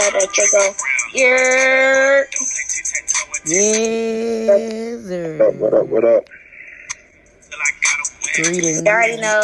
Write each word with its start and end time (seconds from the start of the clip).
the 0.00 0.08
start 0.08 0.14
at 0.14 0.76
Yeah. 1.14 2.22
Don't 2.30 2.48
play 2.48 2.64
tic-tac-toe 2.68 3.26
with 3.30 3.42
Yes, 3.52 5.06
sir. 5.06 5.36
What 5.38 5.48
up? 5.48 5.54
What 5.54 5.74
up? 5.74 5.86
What 5.88 6.04
up? 6.04 6.24
till 7.50 7.58
I 7.60 7.70
got 7.82 7.96
him 7.98 8.12
wet. 8.22 8.52
Greetings. 8.52 8.82
You 8.82 8.90
already 8.90 9.16
know. 9.20 9.40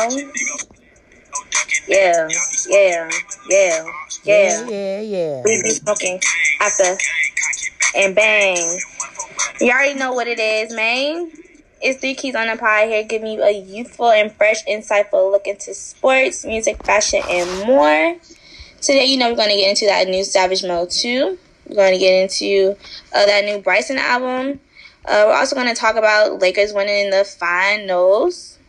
Yeah. 1.88 2.28
Yeah. 2.68 3.10
Yeah. 3.48 3.84
Yeah. 4.24 4.66
Yeah, 4.68 5.00
yeah. 5.00 5.42
We 5.44 5.62
be 5.62 5.70
smoking 5.70 6.20
after 6.60 6.96
and 7.96 8.14
bang. 8.14 8.80
You 9.60 9.70
already 9.70 9.94
know 9.94 10.12
what 10.12 10.26
it 10.26 10.38
is, 10.38 10.74
man. 10.74 11.30
It's 11.80 12.00
Three 12.00 12.14
Keys 12.14 12.34
on 12.34 12.48
the 12.48 12.56
Pie 12.56 12.86
here, 12.86 13.04
giving 13.04 13.30
you 13.30 13.42
a 13.42 13.50
youthful 13.50 14.10
and 14.10 14.32
fresh, 14.32 14.64
insightful 14.64 15.30
look 15.30 15.46
into 15.46 15.74
sports, 15.74 16.44
music, 16.44 16.82
fashion, 16.84 17.22
and 17.28 17.66
more. 17.66 18.16
Today, 18.86 19.06
you 19.06 19.16
know, 19.16 19.30
we're 19.30 19.36
going 19.36 19.48
to 19.48 19.56
get 19.56 19.70
into 19.70 19.86
that 19.86 20.06
new 20.06 20.22
Savage 20.22 20.62
Mode 20.62 20.90
2. 20.90 21.36
We're 21.66 21.74
going 21.74 21.94
to 21.94 21.98
get 21.98 22.22
into 22.22 22.76
uh, 23.12 23.26
that 23.26 23.44
new 23.44 23.58
Bryson 23.58 23.98
album. 23.98 24.60
Uh, 25.04 25.24
we're 25.26 25.34
also 25.34 25.56
going 25.56 25.66
to 25.66 25.74
talk 25.74 25.96
about 25.96 26.38
Lakers 26.38 26.72
winning 26.72 27.06
in 27.06 27.10
the 27.10 27.24
finals. 27.24 28.60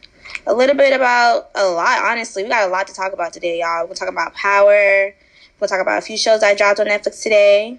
A 0.48 0.56
little 0.56 0.76
bit 0.76 0.92
about 0.92 1.52
a 1.54 1.68
lot, 1.68 2.04
honestly. 2.04 2.42
We 2.42 2.50
got 2.50 2.68
a 2.68 2.72
lot 2.72 2.88
to 2.88 2.96
talk 2.96 3.14
about 3.14 3.32
today, 3.32 3.60
y'all. 3.60 3.82
We're 3.82 3.90
going 3.90 3.96
to 3.98 4.00
talk 4.00 4.10
about 4.10 4.34
power. 4.34 5.14
We'll 5.60 5.68
talk 5.68 5.82
about 5.82 6.00
a 6.00 6.02
few 6.02 6.18
shows 6.18 6.42
I 6.42 6.56
dropped 6.56 6.80
on 6.80 6.88
Netflix 6.88 7.22
today. 7.22 7.78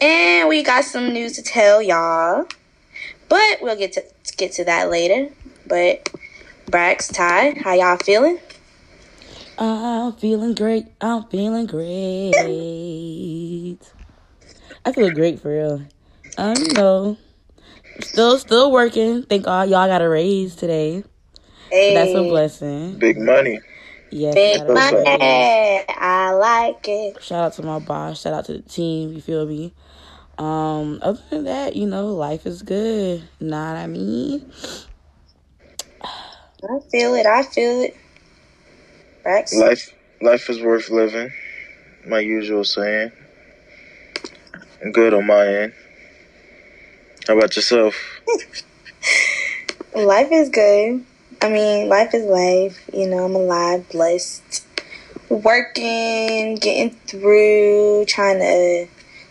And 0.00 0.48
we 0.48 0.62
got 0.62 0.84
some 0.84 1.12
news 1.12 1.32
to 1.32 1.42
tell 1.42 1.82
y'all. 1.82 2.46
But 3.28 3.58
we'll 3.60 3.76
get 3.76 3.92
to 3.92 4.04
get 4.38 4.52
to 4.52 4.64
that 4.64 4.88
later. 4.88 5.28
But 5.66 6.08
Brax, 6.70 7.12
Ty, 7.12 7.60
how 7.60 7.74
y'all 7.74 7.98
feeling? 7.98 8.38
I'm 9.60 10.14
feeling 10.14 10.54
great. 10.54 10.86
I'm 11.02 11.24
feeling 11.24 11.66
great. 11.66 11.92
I 14.86 14.92
feel 14.92 15.10
great 15.10 15.38
for 15.40 15.50
real. 15.50 15.82
Um, 16.38 16.54
you 16.56 16.72
know, 16.72 17.18
still 18.00 18.38
still 18.38 18.72
working. 18.72 19.22
Thank 19.24 19.44
God 19.44 19.68
y'all 19.68 19.86
got 19.86 20.00
a 20.00 20.08
raise 20.08 20.56
today. 20.56 21.04
Hey, 21.70 21.92
That's 21.92 22.14
a 22.14 22.22
blessing. 22.22 22.98
Big 22.98 23.18
money. 23.18 23.60
Yes, 24.10 24.34
Big 24.34 24.66
money. 24.66 24.96
raise. 24.96 25.84
I 25.90 26.32
like 26.32 26.88
it. 26.88 27.22
Shout 27.22 27.44
out 27.44 27.52
to 27.54 27.62
my 27.62 27.80
boss. 27.80 28.22
Shout 28.22 28.32
out 28.32 28.46
to 28.46 28.54
the 28.54 28.62
team. 28.62 29.12
You 29.12 29.20
feel 29.20 29.44
me? 29.44 29.74
Um, 30.38 31.00
other 31.02 31.20
than 31.28 31.44
that, 31.44 31.76
you 31.76 31.86
know, 31.86 32.06
life 32.14 32.46
is 32.46 32.62
good. 32.62 33.22
Not 33.40 33.74
what 33.74 33.82
I 33.82 33.86
mean? 33.88 34.50
I 36.02 36.78
feel 36.90 37.14
it. 37.14 37.26
I 37.26 37.42
feel 37.42 37.82
it. 37.82 37.94
Brax. 39.24 39.54
Life, 39.54 39.94
life 40.22 40.48
is 40.48 40.60
worth 40.60 40.88
living. 40.90 41.30
My 42.06 42.20
usual 42.20 42.64
saying. 42.64 43.12
I'm 44.82 44.92
good 44.92 45.12
on 45.12 45.26
my 45.26 45.46
end. 45.46 45.72
How 47.28 47.36
about 47.36 47.54
yourself? 47.54 47.94
Life 49.94 50.32
is 50.32 50.48
good. 50.48 51.04
I 51.42 51.48
mean, 51.48 51.88
life 51.88 52.14
is 52.14 52.24
life. 52.24 52.88
You 52.92 53.08
know, 53.08 53.24
I'm 53.24 53.34
alive, 53.34 53.88
blessed, 53.90 54.64
working, 55.28 56.56
getting 56.56 56.90
through, 57.06 58.04
trying 58.06 58.38
to 58.38 58.86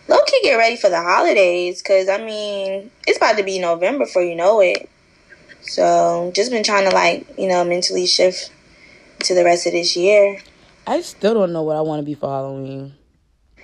low 0.08 0.18
key 0.26 0.40
get 0.42 0.56
ready 0.56 0.76
for 0.76 0.90
the 0.90 1.00
holidays. 1.00 1.82
Cause 1.82 2.08
I 2.08 2.18
mean, 2.18 2.90
it's 3.06 3.16
about 3.16 3.36
to 3.38 3.42
be 3.42 3.58
November 3.58 4.04
before 4.04 4.22
you 4.22 4.34
know 4.34 4.60
it. 4.60 4.88
So 5.62 6.32
just 6.34 6.50
been 6.50 6.64
trying 6.64 6.88
to 6.88 6.94
like, 6.94 7.26
you 7.38 7.48
know, 7.48 7.64
mentally 7.64 8.06
shift 8.06 8.50
to 9.20 9.34
the 9.34 9.44
rest 9.44 9.66
of 9.66 9.72
this 9.72 9.96
year. 9.96 10.38
I 10.86 11.00
still 11.02 11.34
don't 11.34 11.52
know 11.52 11.62
what 11.62 11.76
I 11.76 11.80
want 11.82 12.00
to 12.00 12.04
be 12.06 12.14
following. 12.14 12.94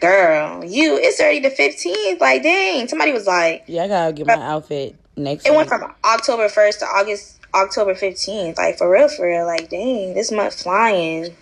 Girl, 0.00 0.64
you, 0.64 0.96
it's 0.98 1.18
already 1.20 1.40
the 1.40 1.50
15th. 1.50 2.20
Like, 2.20 2.42
dang. 2.42 2.86
Somebody 2.88 3.12
was 3.12 3.26
like, 3.26 3.64
Yeah, 3.66 3.84
I 3.84 3.88
gotta 3.88 4.12
get 4.12 4.26
my 4.26 4.34
outfit 4.34 4.94
next 5.16 5.46
it 5.46 5.50
week. 5.50 5.56
went 5.56 5.68
from 5.68 5.92
October 6.04 6.48
1st 6.48 6.78
to 6.80 6.84
August, 6.84 7.40
October 7.54 7.94
15th. 7.94 8.58
Like, 8.58 8.76
for 8.78 8.90
real, 8.90 9.08
for 9.08 9.26
real. 9.26 9.46
Like, 9.46 9.70
dang, 9.70 10.12
this 10.14 10.30
month 10.30 10.62
flying. 10.62 11.34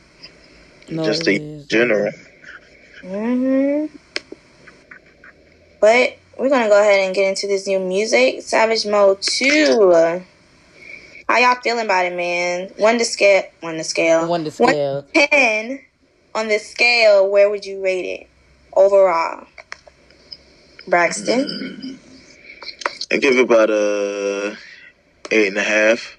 No, 0.88 1.04
Just 1.04 1.26
it 1.26 1.41
in 1.41 1.58
is. 1.58 1.66
general. 1.66 2.12
hmm 3.02 3.86
But 5.81 6.16
we're 6.38 6.48
gonna 6.48 6.69
go 6.69 6.81
ahead 6.81 7.00
and 7.06 7.14
get 7.14 7.28
into 7.28 7.46
this 7.48 7.66
new 7.66 7.81
music, 7.81 8.42
Savage 8.42 8.86
Mode 8.86 9.20
Two. 9.20 10.22
How 11.34 11.41
y'all 11.41 11.61
feeling 11.65 11.87
about 11.87 12.06
it, 12.06 12.15
man? 12.15 12.71
One 12.77 12.97
to 12.97 13.05
scale, 13.05 13.43
one 13.59 13.75
to 13.75 13.83
scale, 13.83 14.28
One 14.28 14.45
to 14.45 14.53
scale. 14.53 14.95
One 14.95 15.05
to 15.15 15.27
ten 15.28 15.81
on 16.33 16.47
the 16.47 16.61
scale. 16.61 17.28
Where 17.28 17.50
would 17.50 17.67
you 17.67 17.83
rate 17.83 18.05
it 18.05 18.28
overall? 18.72 19.44
Braxton, 20.87 21.99
I 23.11 23.17
give 23.17 23.37
it 23.37 23.41
about 23.41 23.69
a 23.69 24.56
eight 25.33 25.49
and 25.49 25.59
a 25.59 25.62
half. 25.65 26.17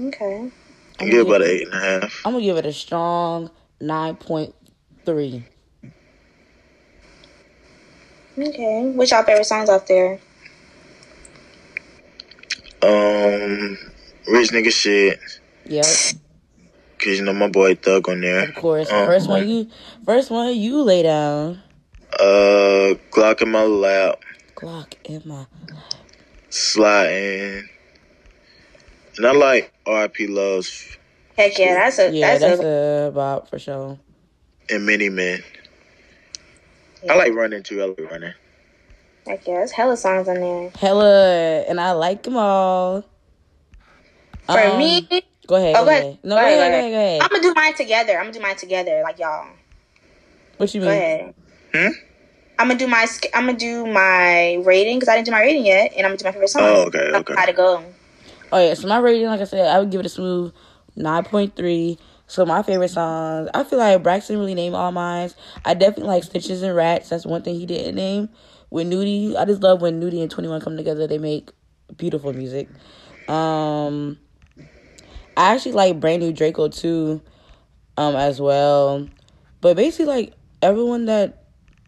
okay. 0.00 0.50
I 0.98 1.04
give 1.04 1.20
it 1.20 1.26
about 1.28 1.42
an 1.42 1.48
eight 1.48 1.68
and 1.68 1.74
a 1.74 1.78
half. 2.00 2.22
I'm 2.24 2.32
gonna 2.32 2.44
give 2.44 2.56
it 2.56 2.66
a 2.66 2.72
strong 2.72 3.48
nine 3.80 4.16
point 4.16 4.56
three. 5.06 5.44
Okay. 8.36 8.90
What's 8.90 9.12
your 9.12 9.22
favorite 9.22 9.44
songs 9.44 9.68
out 9.68 9.86
there? 9.86 10.18
Um, 12.82 13.78
rich 14.28 14.50
nigga 14.50 14.72
shit. 14.72 15.20
Yep, 15.66 15.86
Cause 16.98 17.18
you 17.18 17.24
know 17.24 17.32
my 17.32 17.48
boy 17.48 17.74
Thug 17.74 18.08
on 18.08 18.20
there. 18.20 18.48
of 18.48 18.54
course. 18.54 18.90
Um, 18.90 19.06
First 19.06 19.28
one 19.28 19.48
you, 19.48 19.70
first 20.04 20.30
one 20.30 20.54
you 20.56 20.82
lay 20.82 21.02
down. 21.02 21.62
Uh, 22.18 22.94
Glock 23.10 23.42
in 23.42 23.50
my 23.50 23.64
lap, 23.64 24.20
Glock 24.56 24.94
in 25.04 25.22
my. 25.24 25.46
sliding. 26.50 27.68
And 29.16 29.26
I 29.26 29.32
like 29.32 29.72
R.I.P. 29.86 30.26
Loves 30.28 30.96
Heck 31.36 31.58
yeah, 31.58 31.74
that's 31.74 31.98
a 31.98 32.10
Yeah, 32.12 32.38
that's, 32.38 32.40
that's 32.42 32.60
a 32.62 33.08
a 33.08 33.12
bop 33.12 33.48
for 33.48 33.58
sure. 33.58 33.98
and 34.70 34.86
Many 34.86 35.08
Men. 35.08 35.42
I 37.08 37.14
like 37.16 37.34
running 37.34 37.62
too. 37.62 37.82
I 37.82 37.86
like 37.86 38.10
running. 38.10 38.34
Heck 39.26 39.44
guess. 39.44 39.70
hella 39.72 39.96
songs 39.96 40.28
on 40.28 40.40
there. 40.40 40.70
Hella, 40.76 41.60
and 41.68 41.80
I 41.80 41.92
like 41.92 42.22
them 42.22 42.36
all. 42.36 43.04
For 44.46 44.58
Um, 44.58 44.78
me, 44.78 45.08
go 45.46 45.56
ahead. 45.56 45.76
Oh, 45.76 45.80
go 45.80 45.84
go 45.84 45.90
ahead. 45.90 46.02
ahead. 46.02 46.18
No, 46.24 46.36
Go 46.36 46.40
go 46.40 46.46
ahead, 46.46 46.58
ahead. 46.58 46.72
go 46.72 46.72
Go 46.72 46.78
ahead. 46.78 46.92
Go 46.92 46.98
ahead. 46.98 47.22
I'm 47.22 47.28
gonna 47.30 47.42
do 47.42 47.54
mine 47.54 47.74
together. 47.74 48.12
I'm 48.18 48.24
gonna 48.24 48.32
do 48.32 48.40
mine 48.40 48.56
together, 48.56 49.00
like 49.04 49.18
y'all. 49.18 49.46
What 50.56 50.74
you 50.74 50.80
Go 50.80 50.88
mean? 50.88 50.96
ahead. 50.96 51.34
Hmm? 51.74 51.88
I'm 52.58 52.68
gonna 52.68 52.78
do 52.78 52.86
my 52.86 53.06
I'm 53.34 53.46
gonna 53.46 53.58
do 53.58 53.86
my 53.86 54.54
rating 54.64 54.98
because 54.98 55.08
I 55.08 55.14
didn't 55.16 55.26
do 55.26 55.32
my 55.32 55.40
rating 55.40 55.66
yet, 55.66 55.92
and 55.96 56.06
I'm 56.06 56.10
gonna 56.10 56.18
do 56.18 56.24
my 56.24 56.32
favorite 56.32 56.48
song. 56.48 56.62
Oh, 56.64 56.82
okay, 56.86 57.10
okay. 57.14 57.34
How 57.34 57.46
to 57.46 57.52
go? 57.52 57.84
Oh 58.52 58.58
yeah, 58.64 58.74
so 58.74 58.86
my 58.88 58.98
rating, 58.98 59.26
like 59.26 59.40
I 59.40 59.44
said, 59.44 59.66
I 59.68 59.78
would 59.78 59.90
give 59.90 60.00
it 60.00 60.06
a 60.06 60.10
smooth 60.10 60.52
nine 60.96 61.24
point 61.24 61.56
three. 61.56 61.98
So 62.26 62.46
my 62.46 62.62
favorite 62.62 62.90
songs, 62.90 63.48
I 63.52 63.64
feel 63.64 63.78
like 63.78 64.02
Braxton 64.02 64.38
really 64.38 64.54
named 64.54 64.74
all 64.74 64.92
mine. 64.92 65.30
I 65.64 65.74
definitely 65.74 66.04
like 66.08 66.24
Stitches 66.24 66.62
and 66.62 66.74
Rats. 66.74 67.08
That's 67.08 67.26
one 67.26 67.42
thing 67.42 67.56
he 67.56 67.66
didn't 67.66 67.94
name. 67.94 68.28
With 68.72 68.86
Nudy, 68.86 69.36
I 69.36 69.44
just 69.44 69.62
love 69.62 69.82
when 69.82 70.00
Nudy 70.00 70.22
and 70.22 70.30
Twenty 70.30 70.48
One 70.48 70.62
come 70.62 70.78
together. 70.78 71.06
They 71.06 71.18
make 71.18 71.50
beautiful 71.98 72.32
music. 72.32 72.70
Um, 73.28 74.18
I 75.36 75.52
actually 75.52 75.72
like 75.72 76.00
Brand 76.00 76.22
New 76.22 76.32
Draco 76.32 76.68
too, 76.68 77.20
um, 77.98 78.16
as 78.16 78.40
well. 78.40 79.06
But 79.60 79.76
basically, 79.76 80.06
like 80.06 80.32
everyone 80.62 81.04
that 81.04 81.44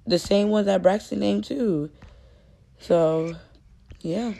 the 0.06 0.18
same 0.18 0.50
ones 0.50 0.66
that 0.66 0.82
Braxton 0.82 1.20
named 1.20 1.44
too. 1.44 1.88
So, 2.80 3.34
yeah. 4.02 4.34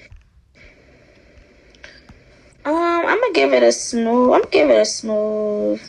Um, 2.66 2.74
I'm 2.74 3.20
gonna 3.22 3.32
give 3.32 3.54
it 3.54 3.62
a 3.62 3.72
smooth. 3.72 4.34
I'm 4.34 4.40
gonna 4.40 4.50
give 4.50 4.68
it 4.68 4.80
a 4.82 4.84
smooth. 4.84 5.80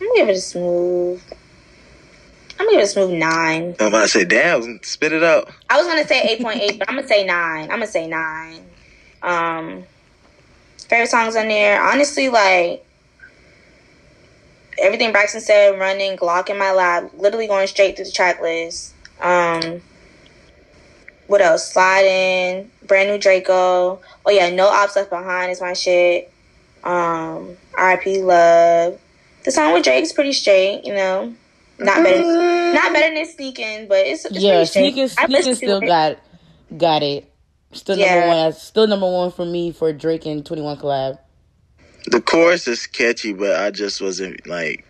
I'm 0.00 0.06
gonna 0.06 0.14
give 0.14 0.28
it 0.28 0.36
a 0.36 0.40
smooth. 0.40 1.20
I'm 2.60 2.66
gonna 2.66 2.82
a 2.82 2.86
smooth 2.86 3.12
nine. 3.12 3.74
I'm 3.80 3.86
about 3.86 4.02
to 4.02 4.08
say, 4.08 4.24
damn, 4.26 4.82
spit 4.82 5.14
it 5.14 5.22
out. 5.22 5.50
I 5.70 5.78
was 5.78 5.86
gonna 5.86 6.06
say 6.06 6.20
eight 6.20 6.42
point 6.42 6.60
eight, 6.60 6.78
but 6.78 6.90
I'm 6.90 6.96
gonna 6.96 7.08
say 7.08 7.24
nine. 7.24 7.62
I'm 7.62 7.78
gonna 7.78 7.86
say 7.86 8.06
nine. 8.06 8.66
Um, 9.22 9.84
favorite 10.86 11.08
songs 11.08 11.36
on 11.36 11.48
there. 11.48 11.82
Honestly, 11.82 12.28
like 12.28 12.84
everything 14.78 15.10
Braxton 15.10 15.40
said, 15.40 15.78
running 15.80 16.18
Glock 16.18 16.50
in 16.50 16.58
my 16.58 16.70
lap, 16.72 17.10
literally 17.16 17.46
going 17.46 17.66
straight 17.66 17.96
through 17.96 18.04
the 18.04 18.10
track 18.10 18.42
list. 18.42 18.92
Um, 19.22 19.80
what 21.28 21.40
else? 21.40 21.72
Sliding, 21.72 22.70
brand 22.86 23.08
new 23.08 23.16
Draco. 23.16 24.00
Oh 24.26 24.30
yeah, 24.30 24.50
no 24.50 24.68
ops 24.68 24.96
left 24.96 25.08
behind 25.08 25.50
is 25.50 25.62
my 25.62 25.72
shit. 25.72 26.30
Um, 26.84 27.56
R.I.P. 27.78 28.20
Love. 28.20 29.00
The 29.46 29.50
song 29.50 29.72
with 29.72 29.84
Drake's 29.84 30.12
pretty 30.12 30.34
straight, 30.34 30.84
you 30.84 30.92
know. 30.92 31.32
Not 31.80 32.02
better, 32.02 32.22
mm. 32.22 32.74
not 32.74 32.92
better 32.92 33.14
than 33.14 33.26
sneaking, 33.26 33.88
but 33.88 33.98
it's, 33.98 34.24
it's 34.26 34.38
yeah, 34.38 34.52
pretty 34.52 34.66
straight. 34.66 34.82
sneaking, 34.94 35.02
I 35.04 35.26
sneaking 35.26 35.34
listened 35.34 35.56
to 35.56 35.56
still 35.56 35.78
it. 35.78 35.86
got 35.86 36.18
got 36.76 37.02
it. 37.02 37.32
Still 37.72 37.98
Yeah. 37.98 38.14
number 38.14 38.28
one. 38.28 38.36
That's 38.36 38.62
still 38.62 38.86
number 38.86 39.10
one 39.10 39.30
for 39.32 39.44
me 39.46 39.72
for 39.72 39.92
Drake 39.92 40.26
and 40.26 40.44
Twenty 40.44 40.62
One 40.62 40.76
collab. 40.76 41.18
The 42.06 42.20
chorus 42.20 42.66
is 42.68 42.86
catchy, 42.86 43.32
but 43.32 43.60
I 43.60 43.70
just 43.70 44.00
wasn't 44.00 44.46
like 44.46 44.84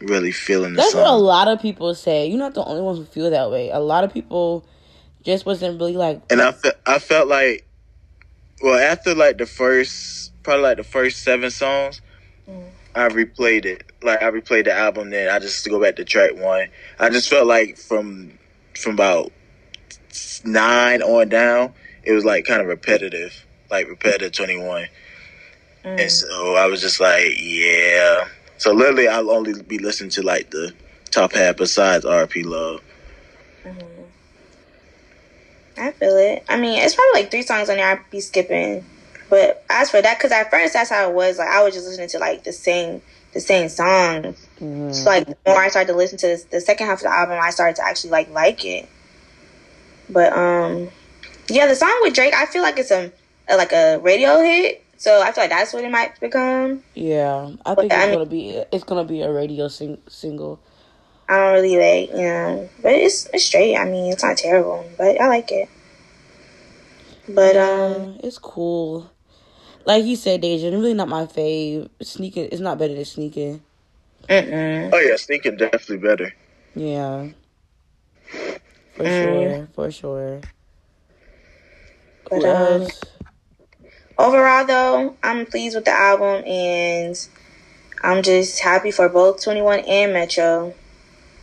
really 0.00 0.32
feeling 0.32 0.74
the 0.74 0.78
That's 0.78 0.94
what 0.94 1.06
a 1.06 1.14
lot 1.14 1.48
of 1.48 1.60
people 1.60 1.94
say. 1.94 2.26
You're 2.26 2.38
not 2.38 2.54
the 2.54 2.64
only 2.64 2.82
one 2.82 2.96
who 2.96 3.04
feel 3.04 3.30
that 3.30 3.50
way. 3.50 3.70
A 3.70 3.78
lot 3.78 4.04
of 4.04 4.12
people 4.12 4.66
just 5.22 5.46
wasn't 5.46 5.78
really 5.78 5.96
like. 5.96 6.20
And 6.30 6.40
I 6.40 6.52
fe- 6.52 6.72
I 6.86 6.98
felt 6.98 7.28
like, 7.28 7.66
well, 8.62 8.78
after 8.78 9.14
like 9.14 9.38
the 9.38 9.46
first, 9.46 10.32
probably 10.42 10.62
like 10.62 10.76
the 10.78 10.84
first 10.84 11.22
seven 11.22 11.50
songs, 11.50 12.00
I 12.94 13.08
replayed 13.08 13.64
it. 13.64 13.84
Like 14.02 14.22
I 14.22 14.30
replayed 14.30 14.64
the 14.64 14.72
album, 14.72 15.10
then 15.10 15.28
I 15.28 15.38
just 15.38 15.68
go 15.68 15.80
back 15.80 15.96
to 15.96 16.04
track 16.04 16.36
one. 16.36 16.68
I 16.98 17.10
just 17.10 17.28
felt 17.28 17.46
like 17.46 17.76
from 17.76 18.32
from 18.74 18.94
about 18.94 19.32
nine 20.44 21.02
on 21.02 21.28
down, 21.28 21.74
it 22.02 22.12
was 22.12 22.24
like 22.24 22.44
kind 22.44 22.60
of 22.60 22.66
repetitive, 22.66 23.44
like 23.70 23.88
repetitive 23.88 24.32
twenty 24.32 24.56
one. 24.56 24.86
Mm. 25.84 26.00
And 26.00 26.10
so 26.10 26.56
I 26.56 26.66
was 26.66 26.80
just 26.80 27.00
like, 27.00 27.34
yeah. 27.38 28.28
So 28.58 28.72
literally, 28.72 29.08
I'll 29.08 29.30
only 29.30 29.62
be 29.62 29.78
listening 29.78 30.10
to 30.10 30.22
like 30.22 30.50
the 30.50 30.74
top 31.10 31.32
half 31.32 31.56
besides 31.56 32.04
RP 32.04 32.44
Love. 32.44 32.82
Mm-hmm. 33.64 34.02
I 35.78 35.92
feel 35.92 36.16
it. 36.16 36.44
I 36.48 36.58
mean, 36.58 36.78
it's 36.78 36.94
probably 36.94 37.22
like 37.22 37.30
three 37.30 37.42
songs 37.42 37.70
on 37.70 37.76
there 37.76 37.90
I'd 37.90 38.10
be 38.10 38.20
skipping. 38.20 38.84
But 39.30 39.64
as 39.70 39.90
for 39.90 40.02
that, 40.02 40.18
because 40.18 40.32
at 40.32 40.50
first 40.50 40.74
that's 40.74 40.90
how 40.90 41.08
it 41.08 41.14
was. 41.14 41.38
Like 41.38 41.48
I 41.48 41.62
was 41.62 41.72
just 41.72 41.86
listening 41.86 42.08
to 42.10 42.18
like 42.18 42.44
the 42.44 42.52
same 42.52 43.00
the 43.32 43.40
same 43.40 43.68
songs. 43.68 44.36
So 44.58 45.04
like 45.08 45.26
the 45.26 45.36
more 45.46 45.56
I 45.62 45.68
started 45.68 45.92
to 45.92 45.96
listen 45.96 46.18
to 46.18 46.26
this, 46.26 46.44
the 46.44 46.60
second 46.60 46.88
half 46.88 46.98
of 46.98 47.04
the 47.04 47.12
album, 47.12 47.38
I 47.40 47.50
started 47.50 47.76
to 47.76 47.84
actually 47.86 48.10
like 48.10 48.28
like 48.30 48.64
it. 48.64 48.88
But 50.10 50.32
um, 50.32 50.88
yeah, 51.48 51.66
the 51.66 51.76
song 51.76 51.96
with 52.02 52.12
Drake, 52.14 52.34
I 52.34 52.46
feel 52.46 52.62
like 52.62 52.78
it's 52.78 52.90
a, 52.90 53.12
a 53.48 53.56
like 53.56 53.72
a 53.72 53.98
radio 54.00 54.40
hit. 54.40 54.84
So 54.96 55.22
I 55.22 55.32
feel 55.32 55.44
like 55.44 55.50
that's 55.50 55.72
what 55.72 55.84
it 55.84 55.90
might 55.90 56.18
become. 56.20 56.82
Yeah, 56.94 57.52
I 57.64 57.74
think 57.76 57.92
it's 57.92 58.04
mean- 58.04 58.12
gonna 58.12 58.26
be 58.26 58.48
it's 58.72 58.84
gonna 58.84 59.04
be 59.04 59.22
a 59.22 59.32
radio 59.32 59.68
sing- 59.68 60.02
single. 60.08 60.58
I 61.28 61.36
don't 61.36 61.52
really 61.62 61.76
like, 61.76 62.10
you 62.10 62.24
know, 62.26 62.68
but 62.82 62.92
it's 62.92 63.26
it's 63.32 63.44
straight. 63.44 63.76
I 63.76 63.84
mean, 63.84 64.12
it's 64.12 64.24
not 64.24 64.36
terrible, 64.36 64.84
but 64.98 65.20
I 65.20 65.28
like 65.28 65.52
it. 65.52 65.68
But 67.28 67.56
um, 67.56 67.92
Uh, 68.18 68.26
it's 68.26 68.38
cool. 68.38 69.08
Like 69.84 70.04
you 70.04 70.16
said, 70.16 70.40
Deja, 70.42 70.70
really 70.70 70.94
not 70.94 71.08
my 71.08 71.26
fave. 71.26 71.88
Sneaking, 72.02 72.48
it's 72.52 72.60
not 72.60 72.78
better 72.78 72.94
than 72.94 73.04
sneaking. 73.04 73.62
mm-mm. 74.28 74.90
Oh 74.92 74.98
yeah, 74.98 75.16
sneaking 75.16 75.56
definitely 75.56 75.96
better. 75.98 76.32
Yeah, 76.74 77.28
for 78.94 79.04
Mm. 79.04 79.20
sure, 79.20 79.68
for 79.74 79.90
sure. 79.90 80.40
But, 82.28 82.36
Who 82.36 82.46
else? 82.46 83.00
overall 84.18 84.64
though, 84.66 85.16
I'm 85.22 85.46
pleased 85.46 85.74
with 85.74 85.86
the 85.86 85.92
album, 85.92 86.44
and 86.46 87.16
I'm 88.02 88.22
just 88.22 88.60
happy 88.60 88.90
for 88.90 89.08
both 89.08 89.42
Twenty 89.42 89.62
One 89.62 89.80
and 89.80 90.12
Metro. 90.12 90.74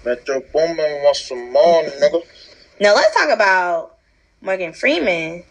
Metro 0.05 0.41
Boomin 0.53 1.03
wants 1.03 1.27
some 1.27 1.51
more, 1.51 1.83
nigga. 1.83 2.21
Now 2.79 2.95
let's 2.95 3.13
talk 3.15 3.29
about 3.29 3.97
Morgan 4.41 4.71
Freeman. 4.73 5.43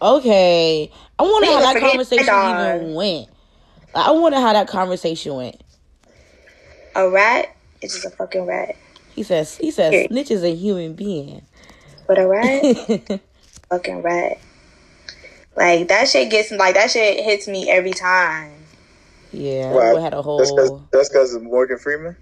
Okay, 0.00 0.90
I 1.18 1.22
wonder 1.22 1.48
We 1.48 1.52
how 1.54 1.60
that 1.72 1.80
conversation 1.80 2.24
even 2.34 2.94
went. 2.94 3.28
I 3.94 4.12
wonder 4.12 4.38
how 4.38 4.52
that 4.52 4.68
conversation 4.68 5.34
went. 5.34 5.60
A 6.94 7.08
rat 7.10 7.54
is 7.82 7.94
just 7.94 8.04
a 8.06 8.10
fucking 8.10 8.46
rat, 8.46 8.76
He 9.14 9.22
says, 9.22 9.56
he 9.56 9.70
says, 9.70 9.92
Yeah. 9.92 10.06
Snitch 10.08 10.30
is 10.30 10.44
a 10.44 10.54
human 10.54 10.94
being. 10.94 11.42
but 12.06 12.18
a 12.18 12.26
rat, 12.28 13.20
fucking 13.70 14.02
rat. 14.02 14.38
Like 15.56 15.88
that 15.88 16.08
shit 16.08 16.30
gets 16.30 16.52
like 16.52 16.74
that 16.74 16.90
shit 16.92 17.24
hits 17.24 17.48
me 17.48 17.68
every 17.68 17.92
time. 17.92 18.52
yeah, 19.32 19.72
Wow. 19.72 19.94
we 19.96 20.00
had 20.00 20.14
a 20.14 20.22
That's 20.36 20.52
because 20.52 20.70
whole. 20.70 20.88
that's 20.92 21.08
because 21.08 21.34
of 21.34 21.42
Morgan 21.42 21.78
Freeman. 21.78 22.16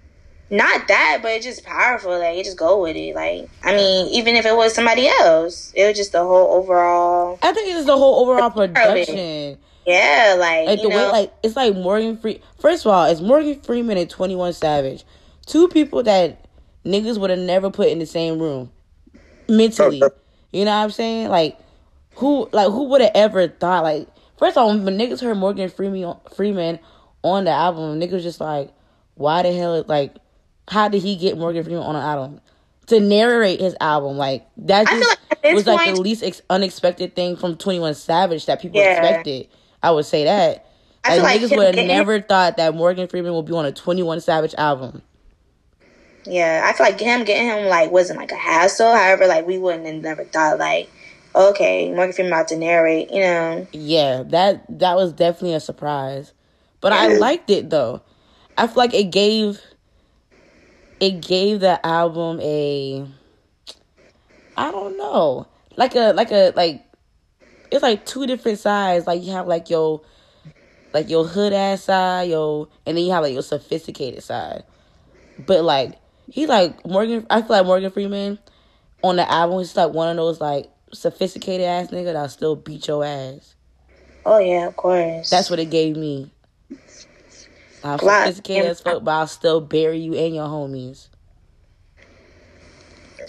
Not 0.49 0.87
that, 0.87 1.19
but 1.21 1.31
it's 1.31 1.45
just 1.45 1.65
powerful. 1.65 2.17
Like, 2.17 2.37
you 2.37 2.43
just 2.43 2.57
go 2.57 2.81
with 2.81 2.95
it. 2.95 3.15
Like, 3.15 3.49
I 3.63 3.75
mean, 3.75 4.07
even 4.07 4.35
if 4.35 4.45
it 4.45 4.55
was 4.55 4.73
somebody 4.73 5.07
else, 5.07 5.73
it 5.75 5.85
was 5.85 5.97
just 5.97 6.13
the 6.13 6.23
whole 6.23 6.53
overall. 6.53 7.37
I 7.41 7.51
think 7.51 7.75
it's 7.75 7.85
the 7.85 7.97
whole 7.97 8.21
overall 8.21 8.49
production. 8.49 9.57
Yeah, 9.87 10.35
like, 10.37 10.67
Like 10.67 10.79
you 10.79 10.89
the 10.89 10.89
know, 10.89 11.05
way, 11.05 11.11
like 11.11 11.33
it's 11.43 11.55
like 11.55 11.73
Morgan 11.73 12.17
Free. 12.17 12.41
First 12.59 12.85
of 12.85 12.91
all, 12.91 13.05
it's 13.05 13.21
Morgan 13.21 13.61
Freeman 13.61 13.97
and 13.97 14.09
Twenty 14.09 14.35
One 14.35 14.51
Savage, 14.51 15.05
two 15.45 15.69
people 15.69 16.03
that 16.03 16.45
niggas 16.85 17.17
would 17.17 17.29
have 17.29 17.39
never 17.39 17.69
put 17.69 17.87
in 17.87 17.99
the 17.99 18.05
same 18.05 18.37
room 18.37 18.69
mentally. 19.47 20.03
You 20.51 20.65
know 20.65 20.71
what 20.71 20.83
I'm 20.83 20.91
saying? 20.91 21.29
Like 21.29 21.57
who, 22.15 22.49
like 22.51 22.67
who 22.67 22.83
would 22.89 22.99
have 22.99 23.11
ever 23.15 23.47
thought? 23.47 23.83
Like 23.83 24.09
first 24.37 24.57
of 24.57 24.63
all, 24.63 24.77
when 24.77 24.97
niggas 24.97 25.21
heard 25.21 25.37
Morgan 25.37 25.69
Freeman 25.69 26.17
Freeman 26.35 26.79
on 27.23 27.45
the 27.45 27.51
album, 27.51 27.97
niggas 27.97 28.23
just 28.23 28.41
like, 28.41 28.69
why 29.15 29.41
the 29.43 29.53
hell? 29.53 29.85
Like, 29.87 30.17
how 30.67 30.87
did 30.89 31.01
he 31.01 31.15
get 31.15 31.37
Morgan 31.37 31.63
Freeman 31.63 31.83
on 31.83 31.95
an 31.95 32.01
album? 32.01 32.41
To 32.87 32.99
narrate 33.01 33.59
his 33.59 33.75
album, 33.81 34.17
like 34.17 34.47
that 34.57 34.87
just 34.87 35.19
like 35.43 35.53
was 35.55 35.67
like 35.67 35.93
the 35.93 36.01
least 36.01 36.23
ex- 36.23 36.41
unexpected 36.49 37.15
thing 37.15 37.35
from 37.35 37.57
Twenty 37.57 37.79
One 37.79 37.93
Savage 37.93 38.45
that 38.45 38.61
people 38.61 38.79
Yeah. 38.79 38.91
expected. 38.91 39.47
I 39.83 39.91
would 39.91 40.05
say 40.05 40.23
that. 40.23 40.65
I 41.03 41.17
Like, 41.17 41.23
like 41.23 41.41
niggas 41.41 41.57
would 41.57 41.75
have 41.75 41.85
never 41.87 42.21
thought 42.21 42.57
that 42.57 42.75
Morgan 42.75 43.07
Freeman 43.07 43.33
would 43.33 43.45
be 43.45 43.53
on 43.53 43.65
a 43.65 43.71
Twenty 43.73 44.03
One 44.03 44.21
Savage 44.21 44.55
album. 44.57 45.01
yeah, 46.25 46.61
I 46.65 46.73
feel 46.73 46.85
like 46.85 46.99
him 46.99 47.23
getting 47.23 47.47
him 47.47 47.67
like 47.67 47.91
wasn't 47.91 48.19
like 48.19 48.31
a 48.31 48.35
hassle. 48.37 48.93
However, 48.93 49.27
like 49.27 49.45
we 49.47 49.57
wouldn't 49.57 49.85
have 49.85 49.95
never 50.01 50.23
thought 50.25 50.57
like, 50.59 50.89
okay, 51.35 51.91
Morgan 51.93 52.13
Freeman 52.13 52.33
about 52.33 52.47
to 52.49 52.57
narrate. 52.57 53.11
You 53.11 53.21
know, 53.21 53.67
Yeah, 53.71 54.23
that 54.27 54.63
that 54.79 54.95
was 54.95 55.13
definitely 55.13 55.55
a 55.55 55.59
surprise. 55.59 56.33
But 56.81 56.93
I 56.93 57.17
liked 57.17 57.49
it 57.49 57.69
though. 57.69 58.01
I 58.57 58.67
feel 58.67 58.77
like 58.77 58.93
it 58.93 59.11
gave 59.11 59.61
it 60.99 61.21
gave 61.21 61.59
the 61.59 61.85
album 61.85 62.39
a 62.41 63.05
I 64.55 64.71
don't 64.71 64.97
know. 64.97 65.47
Like 65.75 65.95
a 65.95 66.13
like 66.13 66.31
a 66.31 66.51
like 66.55 66.83
it's 67.71 67.83
like 67.83 68.05
two 68.05 68.25
different 68.25 68.59
sides. 68.59 69.05
Like 69.05 69.23
you 69.23 69.31
have 69.33 69.47
like 69.47 69.69
your 69.69 70.01
like 70.93 71.09
your 71.09 71.25
hood 71.25 71.53
ass 71.53 71.83
side, 71.83 72.29
yo 72.29 72.69
and 72.85 72.97
then 72.97 73.05
you 73.05 73.11
have 73.11 73.23
like 73.23 73.33
your 73.33 73.43
sophisticated 73.43 74.23
side. 74.23 74.63
But 75.45 75.63
like 75.63 75.99
he 76.29 76.47
like 76.47 76.85
Morgan 76.85 77.27
I 77.29 77.41
feel 77.41 77.49
like 77.49 77.65
Morgan 77.65 77.91
Freeman 77.91 78.39
on 79.03 79.17
the 79.17 79.31
album 79.31 79.59
he's 79.59 79.75
like 79.75 79.93
one 79.93 80.09
of 80.09 80.15
those 80.15 80.41
like 80.41 80.69
sophisticated 80.93 81.67
ass 81.67 81.87
nigga 81.89 82.05
that'll 82.05 82.29
still 82.29 82.55
beat 82.55 82.87
your 82.87 83.05
ass. 83.05 83.53
oh 84.25 84.39
yeah, 84.39 84.67
of 84.67 84.75
course. 84.75 85.29
That's 85.29 85.49
what 85.49 85.59
it 85.59 85.69
gave 85.69 85.95
me. 85.95 86.31
I'm 87.87 87.99
Right. 88.05 88.25
sophisticated 88.25 88.71
as 88.71 88.81
fuck, 88.81 89.03
but 89.03 89.11
I'll 89.11 89.27
still 89.27 89.61
bury 89.61 89.99
you 89.99 90.13
and 90.15 90.35
your 90.35 90.47
homies. 90.47 91.07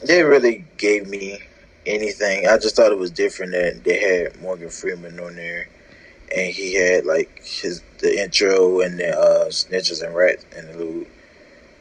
They 0.04 0.22
really 0.22 0.66
gave 0.76 1.08
me 1.08 1.40
anything. 1.86 2.46
I 2.46 2.58
just 2.58 2.76
thought 2.76 2.92
it 2.92 2.98
was 2.98 3.10
different 3.10 3.52
that 3.52 3.84
they 3.84 3.98
had 3.98 4.40
Morgan 4.40 4.68
Freeman 4.70 5.18
on 5.20 5.36
there, 5.36 5.68
and 6.34 6.52
he 6.52 6.74
had 6.74 7.06
like 7.06 7.42
his 7.44 7.82
the 7.98 8.20
intro 8.22 8.80
and 8.80 8.98
the 8.98 9.18
uh, 9.18 9.46
snitches 9.48 10.04
and 10.04 10.14
rats 10.14 10.44
and 10.56 10.68
the 10.68 10.78
little. 10.78 11.04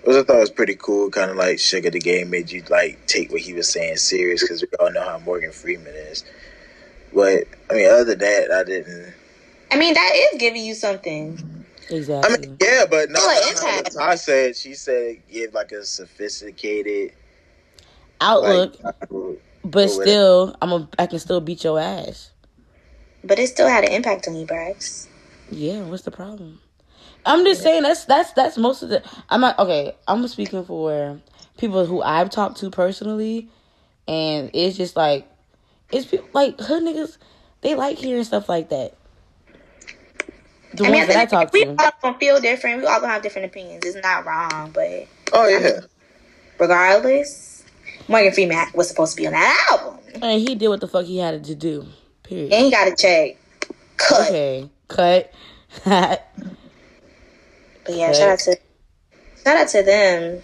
Which 0.03 0.15
I 0.15 0.23
thought 0.23 0.39
was 0.39 0.49
pretty 0.51 0.75
cool. 0.75 1.09
Kind 1.11 1.31
of 1.31 1.37
like 1.37 1.59
Sugar 1.59 1.89
the 1.89 1.99
Game 1.99 2.29
made 2.29 2.51
you 2.51 2.63
like 2.69 3.05
take 3.07 3.31
what 3.31 3.41
he 3.41 3.53
was 3.53 3.69
saying 3.69 3.97
serious 3.97 4.41
because 4.41 4.61
we 4.61 4.67
all 4.79 4.91
know 4.91 5.03
how 5.03 5.19
Morgan 5.19 5.51
Freeman 5.51 5.95
is. 5.95 6.23
But 7.13 7.45
I 7.69 7.73
mean, 7.75 7.89
other 7.91 8.05
than 8.05 8.19
that, 8.19 8.51
I 8.51 8.63
didn't. 8.63 9.13
I 9.71 9.77
mean, 9.77 9.93
that 9.95 10.13
is 10.15 10.39
giving 10.39 10.65
you 10.65 10.75
something. 10.75 11.56
I 11.89 11.95
Exactly. 11.95 12.37
mean, 12.39 12.57
yeah, 12.61 12.85
but 12.89 13.09
no. 13.09 13.19
Well, 13.19 13.29
that's 13.41 13.61
not 13.61 13.75
impact. 13.75 13.95
what 13.95 14.09
I 14.09 14.15
said 14.15 14.55
she 14.55 14.73
said 14.73 15.03
it 15.03 15.31
give 15.31 15.53
like 15.53 15.71
a 15.71 15.83
sophisticated 15.85 17.13
Outlook, 18.19 18.77
like. 19.09 19.39
but 19.63 19.89
still, 19.89 20.55
I'm 20.61 20.71
a, 20.71 20.89
I 20.99 21.07
can 21.07 21.19
still 21.19 21.41
beat 21.41 21.63
your 21.63 21.79
ass. 21.79 22.31
But 23.23 23.39
it 23.39 23.47
still 23.47 23.67
had 23.69 23.83
an 23.83 23.91
impact 23.91 24.27
on 24.27 24.35
you, 24.35 24.45
Brax. 24.47 25.07
Yeah, 25.49 25.81
what's 25.83 26.03
the 26.03 26.11
problem? 26.11 26.59
I'm 27.25 27.45
just 27.45 27.61
saying 27.61 27.83
that's 27.83 28.05
that's 28.05 28.33
that's 28.33 28.57
most 28.57 28.83
of 28.83 28.89
the. 28.89 29.03
I'm 29.29 29.41
not 29.41 29.59
okay. 29.59 29.95
I'm 30.07 30.27
speaking 30.27 30.65
for 30.65 31.21
people 31.57 31.85
who 31.85 32.01
I've 32.01 32.29
talked 32.29 32.57
to 32.59 32.69
personally, 32.69 33.49
and 34.07 34.49
it's 34.53 34.77
just 34.77 34.95
like 34.95 35.27
it's 35.91 36.05
people 36.05 36.27
like 36.33 36.59
hood 36.59 36.83
niggas. 36.83 37.17
They 37.61 37.75
like 37.75 37.97
hearing 37.97 38.23
stuff 38.23 38.49
like 38.49 38.69
that. 38.69 38.96
The 40.77 40.85
I 40.85 40.89
mean, 40.89 40.95
ones 41.01 41.07
that 41.07 41.17
I 41.17 41.25
talk 41.25 41.51
we 41.53 41.63
to. 41.65 41.69
all 41.79 41.91
gonna 42.01 42.17
feel 42.19 42.39
different. 42.39 42.81
We 42.81 42.87
all 42.87 42.99
gonna 42.99 43.13
have 43.13 43.21
different 43.23 43.47
opinions. 43.47 43.83
It's 43.85 43.97
not 44.01 44.25
wrong, 44.25 44.71
but 44.71 45.07
Oh 45.33 45.47
yeah. 45.47 45.79
regardless, 46.59 47.63
Morgan 48.07 48.31
Freeman 48.31 48.67
was 48.73 48.87
supposed 48.87 49.15
to 49.15 49.21
be 49.21 49.27
on 49.27 49.33
that 49.33 49.67
album, 49.71 49.99
And 50.21 50.39
he 50.41 50.55
did 50.55 50.67
what 50.69 50.79
the 50.81 50.87
fuck 50.87 51.05
he 51.05 51.17
had 51.17 51.43
to 51.43 51.55
do. 51.55 51.85
Period. 52.23 52.53
and 52.53 52.65
he 52.65 52.71
got 52.71 52.87
a 52.87 52.95
check. 52.95 53.37
Cut. 53.97 54.27
Okay, 54.29 54.69
cut. 54.87 55.33
But 57.85 57.95
yeah, 57.95 58.11
shout 58.11 58.29
out 58.29 58.39
to 58.39 58.57
shout 59.43 59.57
out 59.57 59.67
to 59.69 59.81
them. 59.83 60.41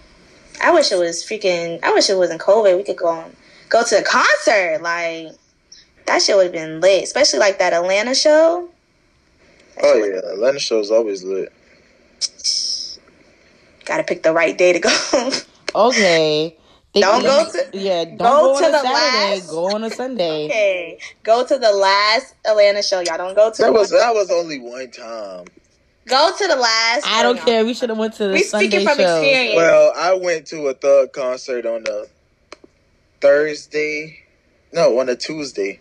I 0.62 0.72
wish 0.72 0.90
it 0.92 0.96
was 0.98 1.22
freaking. 1.22 1.78
I 1.82 1.92
wish 1.92 2.08
it 2.08 2.16
wasn't 2.16 2.40
COVID. 2.40 2.76
We 2.76 2.84
could 2.84 2.96
go 2.96 3.08
on, 3.08 3.36
go 3.68 3.84
to 3.84 3.98
a 3.98 4.02
concert. 4.02 4.80
Like 4.80 5.28
That 6.06 6.22
shit 6.22 6.36
would 6.36 6.44
have 6.44 6.52
been 6.52 6.80
lit, 6.80 7.04
especially 7.04 7.38
like 7.38 7.58
that 7.58 7.72
Atlanta 7.74 8.14
show. 8.14 8.70
Oh 9.82 9.94
yeah, 9.96 10.32
Atlanta 10.32 10.58
show's 10.58 10.90
always 10.90 11.22
lit. 11.24 11.52
Got 13.84 13.98
to 13.98 14.04
pick 14.04 14.22
the 14.22 14.32
right 14.32 14.56
day 14.56 14.72
to 14.72 14.78
go. 14.80 15.30
Okay. 15.76 16.56
Think- 16.92 17.04
Don't 17.04 17.22
go 17.24 17.50
to- 17.50 17.70
yeah. 17.76 18.04
Don't 18.04 18.18
go 18.18 18.52
go, 18.54 18.58
to 18.60 18.64
on 18.66 18.68
a 18.68 18.72
the 18.72 18.82
Saturday. 18.82 19.34
last- 19.34 19.48
Go 19.50 19.64
on 19.74 19.82
a 19.82 19.90
Sunday. 19.90 20.44
okay, 20.46 20.98
go 21.24 21.44
to 21.44 21.58
the 21.58 21.72
last 21.72 22.34
Atlanta 22.46 22.80
show, 22.80 23.00
y'all. 23.00 23.16
Don't 23.18 23.34
go 23.34 23.50
to 23.50 23.60
That 23.62 23.72
was 23.72 23.90
that 23.90 24.14
was 24.14 24.30
only 24.30 24.60
one 24.60 24.92
time. 24.92 25.46
go 26.06 26.30
to 26.38 26.46
the 26.46 26.54
last. 26.54 27.04
I 27.04 27.24
don't 27.24 27.34
y'all. 27.38 27.44
care. 27.44 27.64
We 27.64 27.74
should 27.74 27.88
have 27.88 27.98
went 27.98 28.14
to 28.14 28.28
the 28.28 28.32
We 28.34 28.42
Sunday 28.44 28.68
speaking 28.68 28.86
from 28.86 28.98
show. 28.98 29.16
experience. 29.20 29.56
Well, 29.56 29.92
I 29.96 30.14
went 30.14 30.46
to 30.48 30.68
a 30.68 30.74
thug 30.74 31.12
concert 31.12 31.66
on 31.66 31.82
a 31.88 32.04
Thursday, 33.20 34.20
no, 34.72 35.00
on 35.00 35.08
a 35.08 35.16
Tuesday 35.16 35.80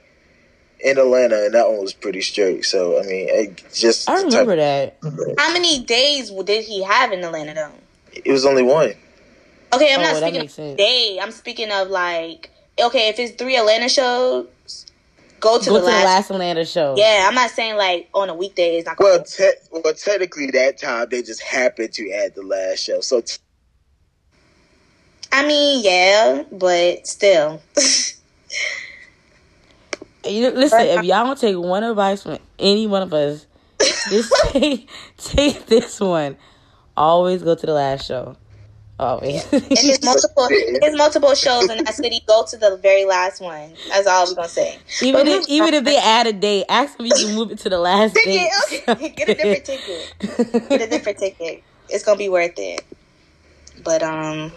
in 0.83 0.97
Atlanta, 0.99 1.45
and 1.45 1.53
that 1.55 1.69
one 1.69 1.81
was 1.81 1.93
pretty 1.93 2.21
straight. 2.21 2.65
So 2.65 2.99
I 2.99 3.03
mean, 3.03 3.29
it 3.29 3.63
just 3.73 4.09
I 4.09 4.21
remember 4.23 4.55
that. 4.57 4.97
How 5.37 5.53
many 5.53 5.83
days 5.83 6.31
did 6.31 6.65
he 6.65 6.83
have 6.83 7.11
in 7.11 7.23
Atlanta 7.23 7.53
though? 7.55 7.71
It 8.13 8.31
was 8.31 8.45
only 8.45 8.63
one. 8.63 8.93
Okay, 9.73 9.93
I'm 9.93 9.99
Oh, 9.99 10.03
not 10.03 10.15
that 10.21 10.29
speaking 10.29 10.41
of 10.41 10.77
day. 10.77 11.19
I'm 11.21 11.31
speaking 11.31 11.71
of 11.71 11.89
like 11.89 12.51
okay, 12.81 13.09
if 13.09 13.19
it's 13.19 13.33
three 13.35 13.57
Atlanta 13.57 13.89
shows, 13.89 14.47
go 15.39 15.59
to, 15.59 15.65
Go 15.69 15.73
the, 15.75 15.79
to 15.79 15.85
last. 15.85 15.99
the 15.99 16.05
last 16.05 16.31
Atlanta 16.31 16.65
show. 16.65 16.95
Yeah, 16.97 17.25
I'm 17.27 17.35
not 17.35 17.51
saying 17.51 17.77
like 17.77 18.09
on 18.13 18.29
a 18.29 18.35
weekday. 18.35 18.77
It's 18.77 18.85
not. 18.85 18.99
Well, 18.99 19.23
te- 19.23 19.51
well, 19.71 19.93
technically 19.93 20.51
that 20.51 20.77
time 20.79 21.07
they 21.09 21.23
just 21.23 21.41
happened 21.41 21.93
to 21.93 22.11
add 22.11 22.35
the 22.35 22.43
last 22.43 22.79
show. 22.83 23.01
So 23.01 23.21
t- 23.21 23.37
I 25.31 25.47
mean, 25.47 25.83
yeah, 25.83 26.43
but 26.51 27.07
still. 27.07 27.61
You, 30.25 30.51
listen, 30.51 30.81
if 30.81 31.03
y'all 31.03 31.25
don't 31.25 31.37
take 31.37 31.57
one 31.57 31.83
advice 31.83 32.23
from 32.23 32.39
any 32.57 32.87
one 32.87 33.01
of 33.01 33.13
us, 33.13 33.45
just 34.09 34.33
take 34.51 34.89
take 35.17 35.65
this 35.65 35.99
one. 35.99 36.37
Always 36.95 37.43
go 37.43 37.55
to 37.55 37.65
the 37.65 37.73
last 37.73 38.05
show. 38.07 38.37
Always. 38.99 39.43
if 39.51 39.71
it's 39.71 40.05
multiple, 40.05 40.47
it's 40.49 40.97
multiple 40.97 41.33
shows 41.33 41.69
in 41.69 41.83
that 41.83 41.93
city, 41.95 42.21
go 42.27 42.45
to 42.45 42.57
the 42.57 42.77
very 42.77 43.05
last 43.05 43.41
one. 43.41 43.73
That's 43.89 44.07
all 44.07 44.27
we're 44.27 44.35
gonna 44.35 44.47
say. 44.47 44.77
even 45.01 45.21
But 45.21 45.27
if 45.27 45.49
even 45.49 45.73
if 45.73 45.83
they 45.83 45.97
add 45.97 46.27
a 46.27 46.33
date, 46.33 46.65
ask 46.69 46.97
them 46.97 47.07
if 47.07 47.19
you 47.19 47.27
can 47.27 47.35
move 47.35 47.51
it 47.51 47.57
to 47.59 47.69
the 47.69 47.79
last 47.79 48.13
Ticket, 48.13 48.49
date. 48.69 48.83
okay. 48.87 49.09
Get 49.15 49.29
a 49.29 49.33
different 49.35 49.65
ticket. 49.65 50.69
Get 50.69 50.81
a 50.81 50.87
different 50.87 51.17
ticket. 51.17 51.63
It's 51.89 52.03
gonna 52.05 52.17
be 52.17 52.29
worth 52.29 52.57
it. 52.57 52.83
But 53.83 54.03
um, 54.03 54.51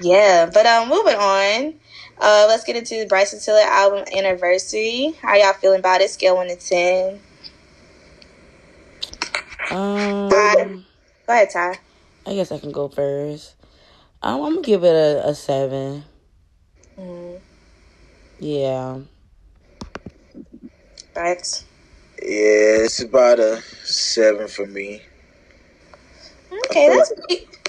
yeah. 0.00 0.50
But 0.52 0.66
um, 0.66 0.88
moving 0.88 1.16
on. 1.16 1.74
Uh, 2.20 2.46
let's 2.48 2.64
get 2.64 2.76
into 2.76 2.96
the 2.96 3.06
Bryson 3.06 3.38
Tiller 3.40 3.60
album 3.64 4.04
anniversary. 4.16 5.14
How 5.22 5.34
y'all 5.36 5.52
feeling 5.52 5.78
about 5.80 6.00
it? 6.00 6.10
Scale 6.10 6.36
one 6.36 6.48
to 6.48 6.56
ten. 6.56 7.20
Um, 9.70 10.28
Go 11.26 11.32
ahead, 11.32 11.50
Ty. 11.50 11.78
I 12.26 12.34
guess 12.34 12.50
I 12.50 12.58
can 12.58 12.72
go 12.72 12.88
first. 12.88 13.54
Um, 14.22 14.42
I'm 14.42 14.54
gonna 14.54 14.62
give 14.66 14.82
it 14.84 14.88
a, 14.88 15.28
a 15.28 15.34
seven. 15.34 16.04
Mm, 16.98 17.38
Yeah. 18.40 18.98
Bryce. 21.14 21.64
yeah, 22.20 22.84
it's 22.84 23.00
about 23.02 23.38
a 23.38 23.60
seven 23.84 24.48
for 24.48 24.66
me. 24.66 25.02
Okay, 26.66 26.88
that's 26.88 27.12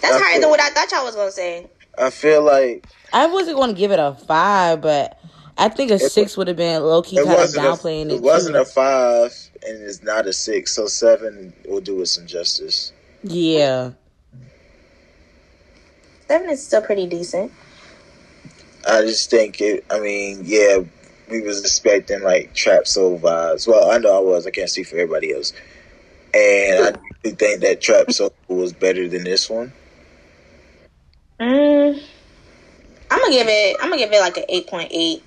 that's 0.01 0.15
I 0.15 0.19
higher 0.19 0.31
feel- 0.33 0.41
than 0.41 0.49
what 0.49 0.61
I 0.61 0.69
thought 0.71 0.91
y'all 0.91 1.05
was 1.05 1.15
gonna 1.15 1.31
say. 1.31 1.67
I 1.97 2.09
feel 2.09 2.41
like 2.43 2.85
I 3.13 3.27
wasn't 3.27 3.57
going 3.57 3.71
to 3.73 3.77
give 3.77 3.91
it 3.91 3.99
a 3.99 4.13
five, 4.27 4.81
but 4.81 5.19
I 5.57 5.69
think 5.69 5.91
a 5.91 5.95
It- 5.95 6.11
six 6.11 6.37
would 6.37 6.47
have 6.47 6.57
been 6.57 6.81
low 6.83 7.01
key 7.01 7.17
kind 7.17 7.29
of 7.29 7.35
wasn't 7.35 7.65
a, 7.65 7.69
downplaying 7.69 8.05
it. 8.07 8.11
it 8.13 8.21
wasn't 8.21 8.55
too. 8.55 8.61
a 8.61 8.65
five, 8.65 9.33
and 9.67 9.81
it's 9.83 10.01
not 10.03 10.25
a 10.27 10.33
six. 10.33 10.73
So 10.73 10.87
seven 10.87 11.53
will 11.67 11.81
do 11.81 12.01
it 12.01 12.05
some 12.07 12.25
justice. 12.27 12.91
yeah. 13.23 13.91
Seven 16.27 16.49
is 16.51 16.63
still 16.63 16.81
pretty 16.83 17.07
decent. 17.07 17.51
I 18.87 19.01
just 19.01 19.29
think 19.31 19.59
it. 19.61 19.83
I 19.89 19.99
mean, 19.99 20.41
yeah, 20.45 20.77
we 21.29 21.41
was 21.41 21.59
expecting 21.61 22.21
like 22.21 22.53
trap 22.53 22.85
soul 22.87 23.19
vibes. 23.19 23.67
Well, 23.67 23.89
I 23.91 23.97
know 23.97 24.15
I 24.15 24.19
was. 24.19 24.45
I 24.45 24.51
can't 24.51 24.69
speak 24.69 24.87
for 24.87 24.95
everybody 24.97 25.33
else, 25.33 25.53
and 26.35 26.85
I 26.95 26.99
do 27.23 27.31
think 27.31 27.61
that 27.61 27.81
trap 27.81 28.11
soul 28.11 28.31
was 28.47 28.73
better 28.73 29.07
than 29.09 29.23
this 29.23 29.49
one. 29.49 29.73
Mm, 31.39 32.01
I'm 33.11 33.19
gonna 33.19 33.31
give 33.31 33.47
it. 33.47 33.77
I'm 33.81 33.89
gonna 33.89 33.97
give 33.97 34.11
it 34.11 34.19
like 34.19 34.37
an 34.37 34.45
eight 34.49 34.67
point 34.67 34.89
eight 34.93 35.23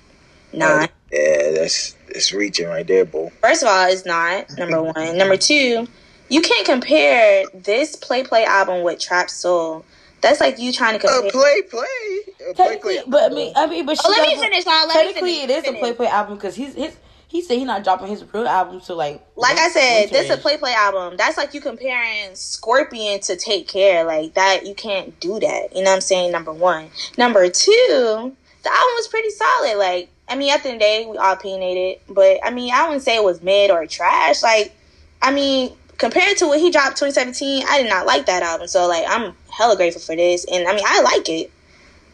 nine. 0.53 0.89
Yeah, 1.11 1.51
that's 1.51 1.95
it's 2.09 2.33
reaching 2.33 2.67
right 2.67 2.85
there, 2.85 3.05
bro. 3.05 3.29
First 3.41 3.63
of 3.63 3.69
all, 3.69 3.87
it's 3.91 4.05
not 4.05 4.45
number 4.57 4.81
one. 4.83 5.17
Number 5.17 5.37
two, 5.37 5.87
you 6.29 6.41
can't 6.41 6.65
compare 6.65 7.45
this 7.53 7.95
Play 7.95 8.23
Play 8.23 8.45
album 8.45 8.83
with 8.83 8.99
Trap 8.99 9.29
Soul. 9.29 9.85
That's 10.21 10.39
like 10.39 10.57
you 10.59 10.71
trying 10.71 10.97
to 10.99 11.05
Uh, 11.07 11.11
compare. 11.21 11.31
play, 11.31 11.61
play, 11.63 11.81
Uh, 11.83 12.53
play, 12.53 12.53
Technically, 12.53 12.95
play. 12.95 13.03
but 13.07 13.31
I 13.31 13.35
mean, 13.35 13.53
I 13.55 13.67
mean, 13.67 13.85
but 13.85 13.99
oh, 14.03 14.13
she 14.13 14.19
let 14.21 14.27
me 14.27 14.35
finish, 14.41 14.65
y'all. 14.65 14.87
Let 14.87 14.87
me 14.87 14.93
Technically, 15.13 15.35
finish. 15.35 15.57
it 15.57 15.65
is 15.65 15.75
a 15.75 15.79
play 15.79 15.93
play 15.93 16.07
album 16.07 16.35
because 16.35 16.55
he's 16.55 16.73
his. 16.75 16.95
He 17.33 17.41
said 17.41 17.57
he's 17.57 17.65
not 17.65 17.83
dropping 17.83 18.09
his 18.09 18.23
real 18.31 18.47
album 18.47 18.79
to 18.81 18.93
like. 18.93 19.25
Like 19.35 19.57
I 19.57 19.67
said, 19.69 20.11
this 20.11 20.29
is 20.29 20.37
a. 20.37 20.37
Play 20.37 20.55
Play 20.55 20.75
album. 20.75 21.17
That's 21.17 21.35
like 21.35 21.55
you 21.55 21.61
comparing 21.61 22.35
Scorpion 22.35 23.21
to 23.21 23.35
Take 23.35 23.67
Care. 23.67 24.03
Like 24.03 24.35
that, 24.35 24.67
you 24.67 24.75
can't 24.75 25.19
do 25.19 25.39
that. 25.39 25.75
You 25.75 25.83
know 25.83 25.89
what 25.89 25.95
I'm 25.95 26.01
saying? 26.01 26.31
Number 26.31 26.53
one. 26.53 26.89
Number 27.17 27.49
two, 27.49 28.35
the 28.61 28.69
album 28.69 28.93
was 28.93 29.07
pretty 29.07 29.31
solid. 29.31 29.79
Like, 29.79 30.09
I 30.29 30.35
mean, 30.35 30.53
at 30.53 30.61
the 30.61 30.69
end 30.69 30.75
of 30.75 30.79
the 30.81 30.85
day, 30.85 31.07
we 31.09 31.17
all 31.17 31.33
opinionated. 31.33 32.01
But, 32.07 32.37
I 32.43 32.51
mean, 32.51 32.71
I 32.71 32.83
wouldn't 32.83 33.01
say 33.01 33.15
it 33.15 33.23
was 33.23 33.41
mid 33.41 33.71
or 33.71 33.87
trash. 33.87 34.43
Like, 34.43 34.75
I 35.19 35.31
mean, 35.31 35.75
compared 35.97 36.37
to 36.37 36.45
what 36.45 36.59
he 36.59 36.69
dropped 36.69 36.97
2017, 36.97 37.65
I 37.67 37.81
did 37.81 37.89
not 37.89 38.05
like 38.05 38.27
that 38.27 38.43
album. 38.43 38.67
So, 38.67 38.87
like, 38.87 39.05
I'm 39.07 39.33
hella 39.49 39.75
grateful 39.75 40.03
for 40.03 40.15
this. 40.15 40.45
And, 40.45 40.67
I 40.67 40.75
mean, 40.75 40.85
I 40.85 41.01
like 41.01 41.27
it. 41.29 41.51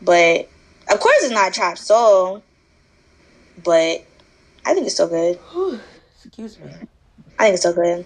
But, 0.02 0.48
of 0.90 1.02
course, 1.02 1.24
it's 1.24 1.34
not 1.34 1.54
Trap 1.54 1.78
Soul. 1.78 2.42
But, 3.62 4.06
I 4.66 4.74
think 4.74 4.86
it's 4.86 4.96
still 4.96 5.08
good. 5.08 5.38
Whew, 5.52 5.80
Excuse 6.24 6.60
me. 6.60 6.72
I 7.38 7.44
think 7.46 7.54
it's 7.54 7.62
still 7.62 7.74
good. 7.74 8.06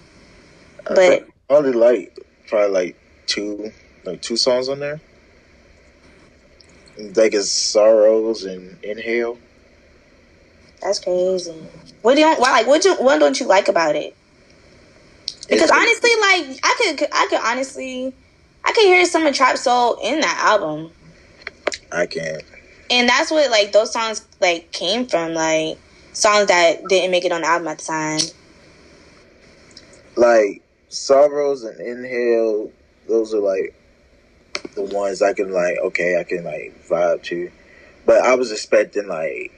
I 0.88 0.94
But, 0.94 1.28
I 1.50 1.54
only 1.56 1.72
like 1.72 2.18
probably 2.48 2.70
like 2.72 2.98
two, 3.26 3.72
like 4.06 4.22
two 4.22 4.38
songs 4.38 4.70
on 4.70 4.80
there. 4.80 5.02
Like 6.98 7.34
it's 7.34 7.52
sorrows 7.52 8.44
and 8.44 8.84
inhale. 8.84 9.38
That's 10.82 11.00
crazy. 11.00 11.52
What 12.02 12.16
do 12.16 12.22
you 12.22 12.28
why 12.36 12.52
like 12.52 12.68
what 12.68 12.82
do 12.82 12.94
what 12.96 13.20
don't 13.20 13.40
you 13.40 13.48
like 13.48 13.68
about 13.68 13.96
it? 13.96 14.16
Because 15.50 15.70
It's- 15.70 15.72
honestly, 15.72 16.10
like 16.22 16.60
I 16.64 16.76
could 16.98 17.08
I 17.12 17.28
could 17.30 17.40
honestly 17.44 18.14
I 18.64 18.72
could 18.74 18.84
hear 18.84 19.06
some 19.06 19.26
of 19.26 19.34
Trap 19.34 19.58
Soul 19.58 19.98
in 20.04 20.20
that 20.20 20.40
album. 20.44 20.92
I 21.92 22.06
can't. 22.06 22.44
And 22.90 23.10
that's 23.10 23.32
what 23.32 23.50
like 23.50 23.72
those 23.72 23.92
songs 23.92 24.26
like 24.40 24.72
came 24.72 25.08
from, 25.08 25.34
like 25.34 25.78
songs 26.14 26.48
that 26.48 26.88
didn't 26.88 27.12
make 27.12 27.26
it 27.26 27.32
on 27.32 27.42
the 27.42 27.48
album 27.48 27.68
at 27.68 27.80
the 27.80 27.86
time. 27.86 28.20
Like 30.16 30.62
sorrows 30.90 31.64
and 31.64 31.80
inhale. 31.80 32.72
Those 33.08 33.34
are 33.34 33.40
like 33.40 33.76
the 34.76 34.84
ones 34.84 35.22
I 35.22 35.34
can 35.34 35.52
like. 35.52 35.78
Okay, 35.80 36.20
I 36.20 36.24
can 36.24 36.44
like 36.44 36.88
vibe 36.88 37.24
to. 37.24 37.52
But 38.06 38.22
I 38.26 38.36
was 38.36 38.52
expecting 38.52 39.08
like, 39.08 39.52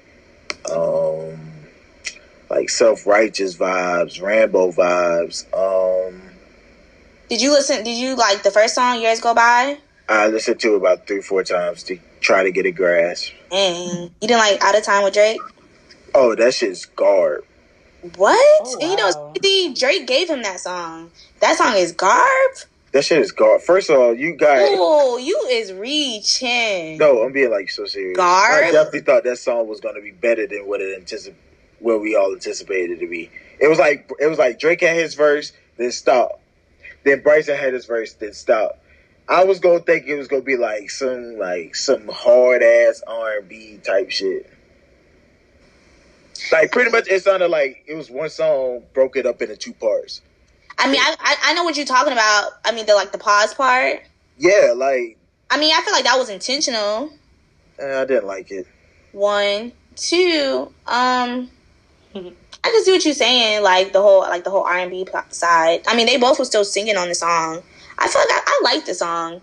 um, 0.71 1.51
like 2.49 2.69
self 2.69 3.05
righteous 3.05 3.55
vibes, 3.55 4.21
Rambo 4.21 4.71
vibes. 4.71 5.45
Um, 5.53 6.21
Did 7.29 7.41
you 7.41 7.51
listen 7.51 7.83
did 7.83 7.97
you 7.97 8.15
like 8.15 8.43
the 8.43 8.51
first 8.51 8.75
song, 8.75 9.01
Years 9.01 9.19
Go 9.19 9.33
By? 9.33 9.77
I 10.07 10.27
listened 10.27 10.59
to 10.59 10.73
it 10.75 10.77
about 10.77 11.07
three, 11.07 11.21
four 11.21 11.43
times 11.43 11.81
to 11.83 11.97
try 12.21 12.43
to 12.43 12.51
get 12.51 12.65
a 12.67 12.71
grasp. 12.71 13.31
And 13.51 14.11
you 14.21 14.27
didn't 14.27 14.37
like 14.37 14.61
Out 14.63 14.77
of 14.77 14.83
Time 14.83 15.03
with 15.03 15.15
Drake? 15.15 15.39
Oh, 16.15 16.33
that 16.35 16.53
shit's 16.53 16.85
garb. 16.85 17.43
What? 18.15 18.61
Oh, 18.65 18.77
And 18.81 18.91
you 18.91 18.95
know 18.97 19.11
wow. 19.13 19.33
see, 19.41 19.73
Drake 19.73 20.07
gave 20.07 20.29
him 20.29 20.41
that 20.43 20.59
song. 20.59 21.11
That 21.41 21.57
song 21.57 21.75
is 21.75 21.91
garb? 21.91 22.51
That 22.91 23.03
shit 23.03 23.19
is 23.19 23.31
garb. 23.33 23.61
First 23.61 23.89
of 23.89 23.97
all, 23.99 24.13
you 24.13 24.35
guys. 24.35 24.69
Oh, 24.71 25.17
you 25.17 25.37
is 25.49 25.73
reaching. 25.73 26.97
No, 26.97 27.23
I'm 27.23 27.33
being 27.33 27.51
like 27.51 27.69
so 27.69 27.85
serious. 27.85 28.15
Garb? 28.15 28.63
I 28.63 28.71
definitely 28.71 29.01
thought 29.01 29.23
that 29.25 29.37
song 29.37 29.67
was 29.67 29.81
gonna 29.81 30.01
be 30.01 30.11
better 30.11 30.47
than 30.47 30.67
what 30.67 30.81
it 30.81 31.03
anticip- 31.03 31.33
what 31.79 31.99
we 32.01 32.15
all 32.15 32.31
anticipated 32.33 32.97
it 32.97 32.99
to 33.01 33.07
be. 33.09 33.29
It 33.59 33.67
was 33.67 33.79
like 33.79 34.09
it 34.19 34.27
was 34.27 34.37
like 34.39 34.59
Drake 34.59 34.81
had 34.81 34.95
his 34.95 35.15
verse, 35.15 35.51
then 35.77 35.91
stop. 35.91 36.39
Then 37.03 37.21
Bryson 37.21 37.57
had 37.57 37.73
his 37.73 37.85
verse, 37.85 38.13
then 38.13 38.33
stop. 38.33 38.79
I 39.27 39.43
was 39.43 39.59
gonna 39.59 39.79
think 39.79 40.05
it 40.07 40.15
was 40.17 40.27
gonna 40.27 40.43
be 40.43 40.55
like 40.57 40.89
some 40.91 41.37
like 41.37 41.75
some 41.75 42.07
hard 42.07 42.61
ass 42.63 43.01
R 43.07 43.39
and 43.39 43.49
B 43.49 43.79
type 43.83 44.11
shit. 44.11 44.49
Like 46.51 46.71
pretty 46.71 46.91
much, 46.91 47.07
it 47.07 47.23
sounded 47.23 47.49
like 47.49 47.83
it 47.87 47.95
was 47.95 48.09
one 48.09 48.29
song 48.29 48.83
broke 48.93 49.15
it 49.15 49.25
up 49.25 49.41
into 49.41 49.55
two 49.55 49.73
parts. 49.73 50.21
I 50.77 50.87
mean, 50.91 50.99
I, 50.99 51.15
I 51.19 51.35
I 51.43 51.53
know 51.53 51.63
what 51.63 51.77
you're 51.77 51.85
talking 51.85 52.13
about. 52.13 52.51
I 52.65 52.71
mean, 52.73 52.85
the 52.85 52.95
like 52.95 53.11
the 53.11 53.17
pause 53.17 53.53
part. 53.53 54.01
Yeah, 54.37 54.73
like 54.75 55.17
I 55.49 55.57
mean, 55.57 55.73
I 55.75 55.81
feel 55.81 55.93
like 55.93 56.03
that 56.03 56.17
was 56.17 56.29
intentional. 56.29 57.11
eh, 57.79 58.01
I 58.01 58.05
didn't 58.05 58.27
like 58.27 58.51
it. 58.51 58.67
One, 59.13 59.71
two. 59.95 60.73
Um, 60.87 61.49
I 62.15 62.69
can 62.69 62.83
see 62.83 62.91
what 62.91 63.05
you're 63.05 63.13
saying, 63.13 63.63
like 63.63 63.93
the 63.93 64.01
whole 64.01 64.21
like 64.21 64.43
the 64.43 64.49
whole 64.49 64.63
R 64.63 64.77
and 64.79 64.91
B 64.91 65.07
side. 65.29 65.83
I 65.87 65.95
mean, 65.95 66.07
they 66.07 66.17
both 66.17 66.39
were 66.39 66.45
still 66.45 66.65
singing 66.65 66.97
on 66.97 67.07
the 67.07 67.15
song. 67.15 67.61
I 67.97 68.07
feel 68.07 68.21
like 68.21 68.31
I, 68.31 68.41
I 68.45 68.61
like 68.63 68.85
the 68.85 68.93
song. 68.93 69.41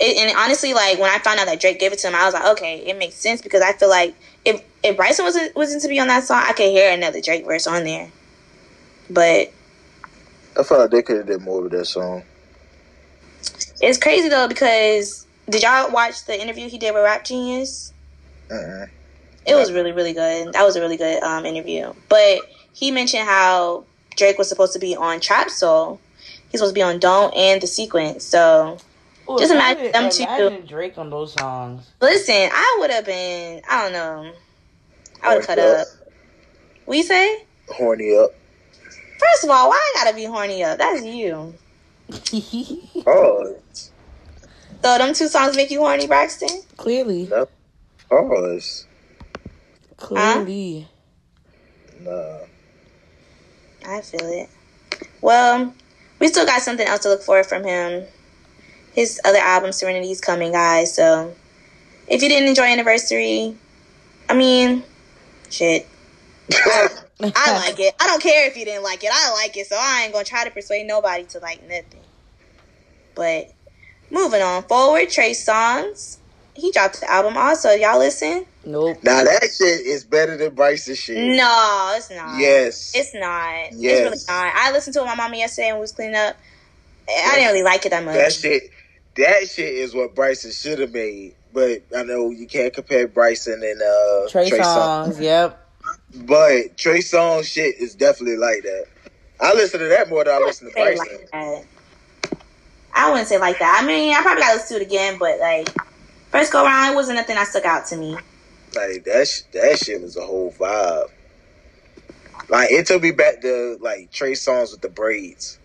It, 0.00 0.16
and 0.16 0.36
honestly, 0.36 0.74
like 0.74 0.98
when 0.98 1.10
I 1.10 1.18
found 1.18 1.38
out 1.38 1.46
that 1.46 1.60
Drake 1.60 1.78
gave 1.78 1.92
it 1.92 1.98
to 2.00 2.08
him, 2.08 2.14
I 2.14 2.24
was 2.24 2.34
like, 2.34 2.46
okay, 2.56 2.78
it 2.78 2.98
makes 2.98 3.14
sense 3.14 3.40
because 3.40 3.62
I 3.62 3.72
feel 3.72 3.88
like 3.88 4.14
if 4.44 4.62
if 4.82 4.96
Bryson 4.96 5.24
wasn't 5.24 5.54
wasn't 5.54 5.82
to 5.82 5.88
be 5.88 6.00
on 6.00 6.08
that 6.08 6.24
song, 6.24 6.42
I 6.44 6.52
could 6.52 6.70
hear 6.70 6.92
another 6.92 7.20
Drake 7.20 7.46
verse 7.46 7.66
on 7.66 7.84
there. 7.84 8.10
But 9.08 9.52
I 10.58 10.62
felt 10.62 10.80
like 10.80 10.90
they 10.90 11.02
could 11.02 11.18
have 11.18 11.26
did 11.26 11.42
more 11.42 11.62
with 11.62 11.72
that 11.72 11.86
song. 11.86 12.22
it's 13.80 13.98
crazy 13.98 14.28
though 14.28 14.48
because 14.48 15.26
did 15.48 15.62
y'all 15.62 15.90
watch 15.90 16.24
the 16.26 16.40
interview 16.40 16.68
he 16.68 16.78
did 16.78 16.94
with 16.94 17.04
Rap 17.04 17.24
Genius? 17.24 17.92
Uh-uh. 18.50 18.86
It 19.46 19.54
was 19.54 19.72
really 19.72 19.92
really 19.92 20.12
good. 20.12 20.52
That 20.54 20.64
was 20.64 20.74
a 20.74 20.80
really 20.80 20.96
good 20.96 21.22
um, 21.22 21.46
interview. 21.46 21.92
But 22.08 22.40
he 22.72 22.90
mentioned 22.90 23.28
how 23.28 23.84
Drake 24.16 24.38
was 24.38 24.48
supposed 24.48 24.72
to 24.72 24.78
be 24.78 24.96
on 24.96 25.20
Trap 25.20 25.50
Soul. 25.50 26.00
He's 26.50 26.60
supposed 26.60 26.74
to 26.74 26.78
be 26.78 26.82
on 26.82 26.98
Don't 26.98 27.34
and 27.36 27.60
the 27.60 27.66
Sequence. 27.66 28.24
So 28.24 28.78
Ooh, 29.28 29.38
Just 29.38 29.52
imagine 29.52 29.90
them 29.92 30.10
two. 30.10 30.22
Imagine 30.24 30.66
Drake 30.66 30.98
on 30.98 31.10
those 31.10 31.32
songs. 31.34 31.90
listen, 32.00 32.34
I 32.52 32.76
would 32.80 32.90
have 32.90 33.04
been. 33.06 33.62
I 33.68 33.82
don't 33.82 33.92
know. 33.92 34.32
I 35.22 35.28
would 35.34 35.38
have 35.38 35.46
cut 35.46 35.58
up. 35.58 35.86
We 36.86 37.02
say. 37.02 37.44
Horny 37.68 38.14
up. 38.16 38.30
First 39.18 39.44
of 39.44 39.50
all, 39.50 39.70
why 39.70 39.76
I 39.76 40.04
gotta 40.04 40.14
be 40.16 40.24
horny 40.24 40.62
up? 40.64 40.78
That's 40.78 41.04
you. 41.04 41.54
Oh, 43.06 43.56
So 44.82 44.98
them 44.98 45.14
two 45.14 45.28
songs 45.28 45.56
make 45.56 45.70
you 45.70 45.80
horny, 45.80 46.06
Braxton? 46.06 46.60
Clearly, 46.76 47.30
pause. 48.10 48.86
clearly. 49.96 50.86
Nah. 52.00 52.38
I 53.86 54.00
feel 54.02 54.20
it. 54.26 54.50
Well, 55.22 55.72
we 56.18 56.28
still 56.28 56.44
got 56.44 56.60
something 56.60 56.86
else 56.86 57.00
to 57.00 57.08
look 57.08 57.22
for 57.22 57.42
from 57.44 57.64
him. 57.64 58.04
His 58.94 59.20
other 59.24 59.38
album, 59.38 59.72
Serenity, 59.72 60.10
is 60.10 60.20
coming, 60.20 60.52
guys. 60.52 60.94
So 60.94 61.34
if 62.08 62.22
you 62.22 62.28
didn't 62.28 62.48
enjoy 62.48 62.64
Anniversary, 62.64 63.56
I 64.28 64.34
mean, 64.34 64.82
shit. 65.50 65.86
I, 66.52 66.88
I 67.22 67.56
like 67.56 67.80
it. 67.80 67.94
I 68.00 68.06
don't 68.06 68.22
care 68.22 68.46
if 68.48 68.56
you 68.56 68.64
didn't 68.64 68.82
like 68.84 69.02
it. 69.02 69.10
I 69.12 69.32
like 69.32 69.56
it, 69.56 69.66
so 69.66 69.76
I 69.78 70.02
ain't 70.04 70.12
gonna 70.12 70.24
try 70.24 70.44
to 70.44 70.50
persuade 70.50 70.86
nobody 70.86 71.24
to 71.24 71.38
like 71.38 71.62
nothing. 71.62 72.00
But 73.14 73.52
moving 74.10 74.42
on 74.42 74.62
forward, 74.64 75.08
Trey 75.10 75.30
Songz. 75.32 76.18
He 76.54 76.70
dropped 76.70 77.00
the 77.00 77.10
album 77.10 77.36
also. 77.36 77.70
Y'all 77.70 77.98
listen? 77.98 78.46
Nope. 78.64 78.98
Now 79.02 79.24
that 79.24 79.42
shit 79.42 79.80
is 79.86 80.04
better 80.04 80.36
than 80.36 80.54
Bryce's 80.54 80.98
shit. 80.98 81.16
No, 81.36 81.94
it's 81.96 82.10
not. 82.10 82.38
Yes. 82.38 82.92
It's 82.94 83.12
not. 83.14 83.54
It's 83.66 83.76
Yes. 83.76 84.00
really 84.04 84.16
not. 84.28 84.52
I 84.54 84.70
listened 84.72 84.94
to 84.94 85.00
it 85.00 85.02
with 85.02 85.08
my 85.10 85.16
mama 85.16 85.36
yesterday 85.36 85.68
and 85.68 85.78
we 85.78 85.80
was 85.82 85.92
cleaning 85.92 86.14
up. 86.16 86.36
I 87.08 87.32
didn't 87.34 87.48
really 87.48 87.64
like 87.64 87.84
it 87.84 87.90
that 87.90 88.04
much. 88.04 88.14
that 88.14 88.32
shit. 88.32 88.70
That 89.16 89.48
shit 89.48 89.74
is 89.74 89.94
what 89.94 90.14
Bryson 90.14 90.50
should 90.50 90.80
have 90.80 90.92
made. 90.92 91.34
But 91.52 91.82
I 91.96 92.02
know 92.02 92.30
you 92.30 92.46
can't 92.46 92.74
compare 92.74 93.06
Bryson 93.06 93.62
and 93.62 93.80
uh, 93.80 94.28
Trey, 94.28 94.50
Songz. 94.50 94.64
songs. 94.64 95.20
Yep. 95.20 95.60
But 96.26 96.76
Trey 96.76 96.98
Songz 96.98 97.44
shit 97.44 97.76
is 97.78 97.94
definitely 97.94 98.36
like 98.36 98.62
that. 98.62 98.86
I 99.40 99.54
listen 99.54 99.80
to 99.80 99.86
that 99.86 100.08
more 100.08 100.24
than 100.24 100.34
I 100.34 100.38
listen 100.38 100.68
to 100.68 100.72
say 100.72 100.96
Bryson. 100.96 101.06
like 101.12 101.30
that. 101.30 101.64
I 102.94 103.10
wouldn't 103.10 103.28
say 103.28 103.38
like 103.38 103.58
that. 103.58 103.80
I 103.82 103.86
mean, 103.86 104.14
I 104.14 104.22
probably 104.22 104.42
gotta 104.42 104.56
listen 104.56 104.78
to 104.78 104.82
it 104.82 104.86
again, 104.86 105.18
but 105.18 105.38
like 105.40 105.68
first 106.30 106.52
go 106.52 106.64
around, 106.64 106.92
it 106.92 106.94
wasn't 106.94 107.16
nothing 107.16 107.34
that 107.36 107.48
stuck 107.48 107.64
out 107.64 107.86
to 107.86 107.96
me. 107.96 108.12
Like 108.74 109.04
that, 109.04 109.28
sh- 109.28 109.42
that 109.52 109.78
shit 109.78 110.00
was 110.00 110.16
a 110.16 110.22
whole 110.22 110.52
vibe. 110.52 111.08
Like 112.48 112.70
it 112.70 112.86
took 112.86 113.02
me 113.02 113.10
back 113.12 113.40
to 113.42 113.78
like 113.80 114.10
Trey 114.10 114.32
Songz 114.32 114.72
with 114.72 114.80
the 114.80 114.88
braids. 114.88 115.58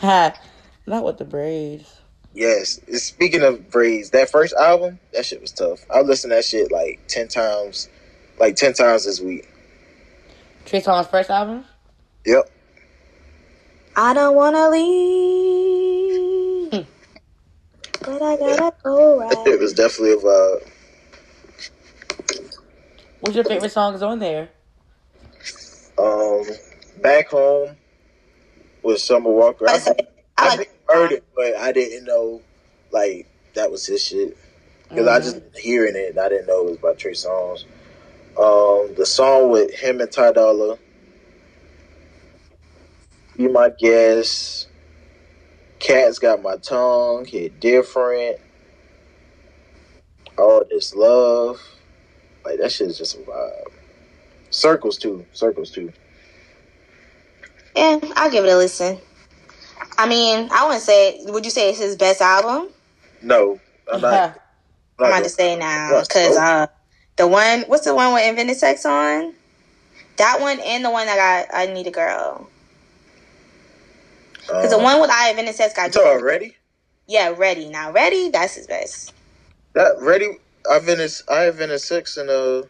Ha. 0.00 0.34
Not 0.86 1.04
with 1.04 1.18
the 1.18 1.24
braids. 1.24 1.95
Yes. 2.36 2.80
Speaking 3.02 3.42
of 3.42 3.70
braids, 3.70 4.10
that 4.10 4.28
first 4.30 4.54
album, 4.54 5.00
that 5.14 5.24
shit 5.24 5.40
was 5.40 5.52
tough. 5.52 5.86
I 5.90 6.02
listened 6.02 6.32
to 6.32 6.36
that 6.36 6.44
shit 6.44 6.70
like 6.70 7.00
ten 7.08 7.28
times, 7.28 7.88
like 8.38 8.56
ten 8.56 8.74
times 8.74 9.06
this 9.06 9.20
week. 9.20 9.48
Trey 10.66 10.82
Songz' 10.82 11.10
first 11.10 11.30
album. 11.30 11.64
Yep. 12.26 12.50
I 13.96 14.12
don't 14.12 14.36
wanna 14.36 14.68
leave, 14.68 14.86
but 18.04 18.22
I 18.22 18.36
gotta 18.36 18.74
go 18.84 19.20
That 19.30 19.38
shit 19.46 19.52
right. 19.52 19.60
was 19.60 19.72
definitely 19.72 20.12
a 20.12 20.18
vibe. 20.18 20.68
What's 23.20 23.36
your 23.36 23.44
favorite 23.46 23.72
songs 23.72 24.02
on 24.02 24.18
there? 24.18 24.50
Um, 25.98 26.44
back 27.02 27.28
home 27.30 27.76
with 28.82 29.00
Summer 29.00 29.30
Walker. 29.30 29.66
I, 29.68 29.80
I 30.36 30.50
I, 30.50 30.56
like. 30.56 30.75
Heard 30.88 31.12
it, 31.12 31.24
but 31.36 31.56
I 31.56 31.72
didn't 31.72 32.06
know 32.06 32.42
like 32.92 33.28
that 33.54 33.70
was 33.70 33.86
his 33.86 34.04
shit 34.04 34.36
because 34.90 35.08
I 35.08 35.20
just 35.20 35.40
hearing 35.56 35.96
it. 35.96 36.10
and 36.10 36.20
I 36.20 36.28
didn't 36.30 36.46
know 36.48 36.62
it 36.66 36.70
was 36.70 36.78
by 36.78 36.94
Trey 36.94 37.12
Songz. 37.12 37.64
Um, 38.38 38.94
the 38.96 39.06
song 39.06 39.50
with 39.50 39.72
him 39.74 40.00
and 40.00 40.12
Ty 40.12 40.32
Dolla. 40.32 40.78
Be 43.36 43.48
my 43.48 43.70
guest. 43.78 44.68
Cat's 45.80 46.18
got 46.18 46.42
my 46.42 46.56
tongue. 46.58 47.26
Hit 47.26 47.60
different. 47.60 48.38
All 50.38 50.62
this 50.70 50.94
love. 50.94 51.60
Like 52.44 52.58
that 52.60 52.72
shit 52.72 52.88
is 52.88 52.98
just 52.98 53.16
a 53.16 53.20
vibe. 53.20 53.72
Circles 54.50 54.98
too. 54.98 55.26
Circles 55.32 55.70
too. 55.70 55.92
Yeah, 57.76 58.00
I'll 58.16 58.30
give 58.30 58.44
it 58.44 58.50
a 58.52 58.56
listen. 58.56 58.98
I 59.98 60.08
mean, 60.08 60.48
I 60.52 60.64
wouldn't 60.66 60.82
say. 60.82 61.20
Would 61.26 61.44
you 61.44 61.50
say 61.50 61.70
it's 61.70 61.78
his 61.78 61.96
best 61.96 62.20
album? 62.20 62.68
No, 63.22 63.60
I'm 63.92 64.00
not. 64.00 64.12
I'm 64.14 64.32
I'm 64.98 65.04
not 65.04 65.08
about 65.08 65.24
to 65.24 65.30
say 65.30 65.56
now 65.56 66.02
because 66.02 66.36
uh, 66.36 66.66
the 67.16 67.26
one, 67.26 67.62
what's 67.62 67.84
the 67.84 67.94
one 67.94 68.14
with 68.14 68.26
Invented 68.28 68.56
Sex 68.56 68.84
on? 68.86 69.34
That 70.16 70.40
one 70.40 70.60
and 70.60 70.84
the 70.84 70.90
one 70.90 71.06
that 71.06 71.48
got 71.48 71.56
I 71.56 71.72
Need 71.72 71.86
a 71.86 71.90
Girl. 71.90 72.48
Because 74.46 74.70
the 74.70 74.78
Um, 74.78 74.84
one 74.84 75.00
with 75.00 75.10
I 75.10 75.30
Invented 75.30 75.54
Sex 75.54 75.74
got 75.74 75.86
You 75.86 75.92
talking 75.92 76.24
ready? 76.24 76.56
yeah, 77.06 77.34
ready 77.36 77.68
now. 77.68 77.92
Ready, 77.92 78.30
that's 78.30 78.54
his 78.54 78.66
best. 78.66 79.12
That 79.74 79.96
ready? 80.00 80.38
I've 80.70 80.86
been 80.86 81.00
in, 81.00 81.08
I 81.30 81.40
have 81.42 81.58
been 81.58 81.70
in 81.70 81.78
six, 81.78 82.16
and 82.16 82.28
uh, 82.30 82.62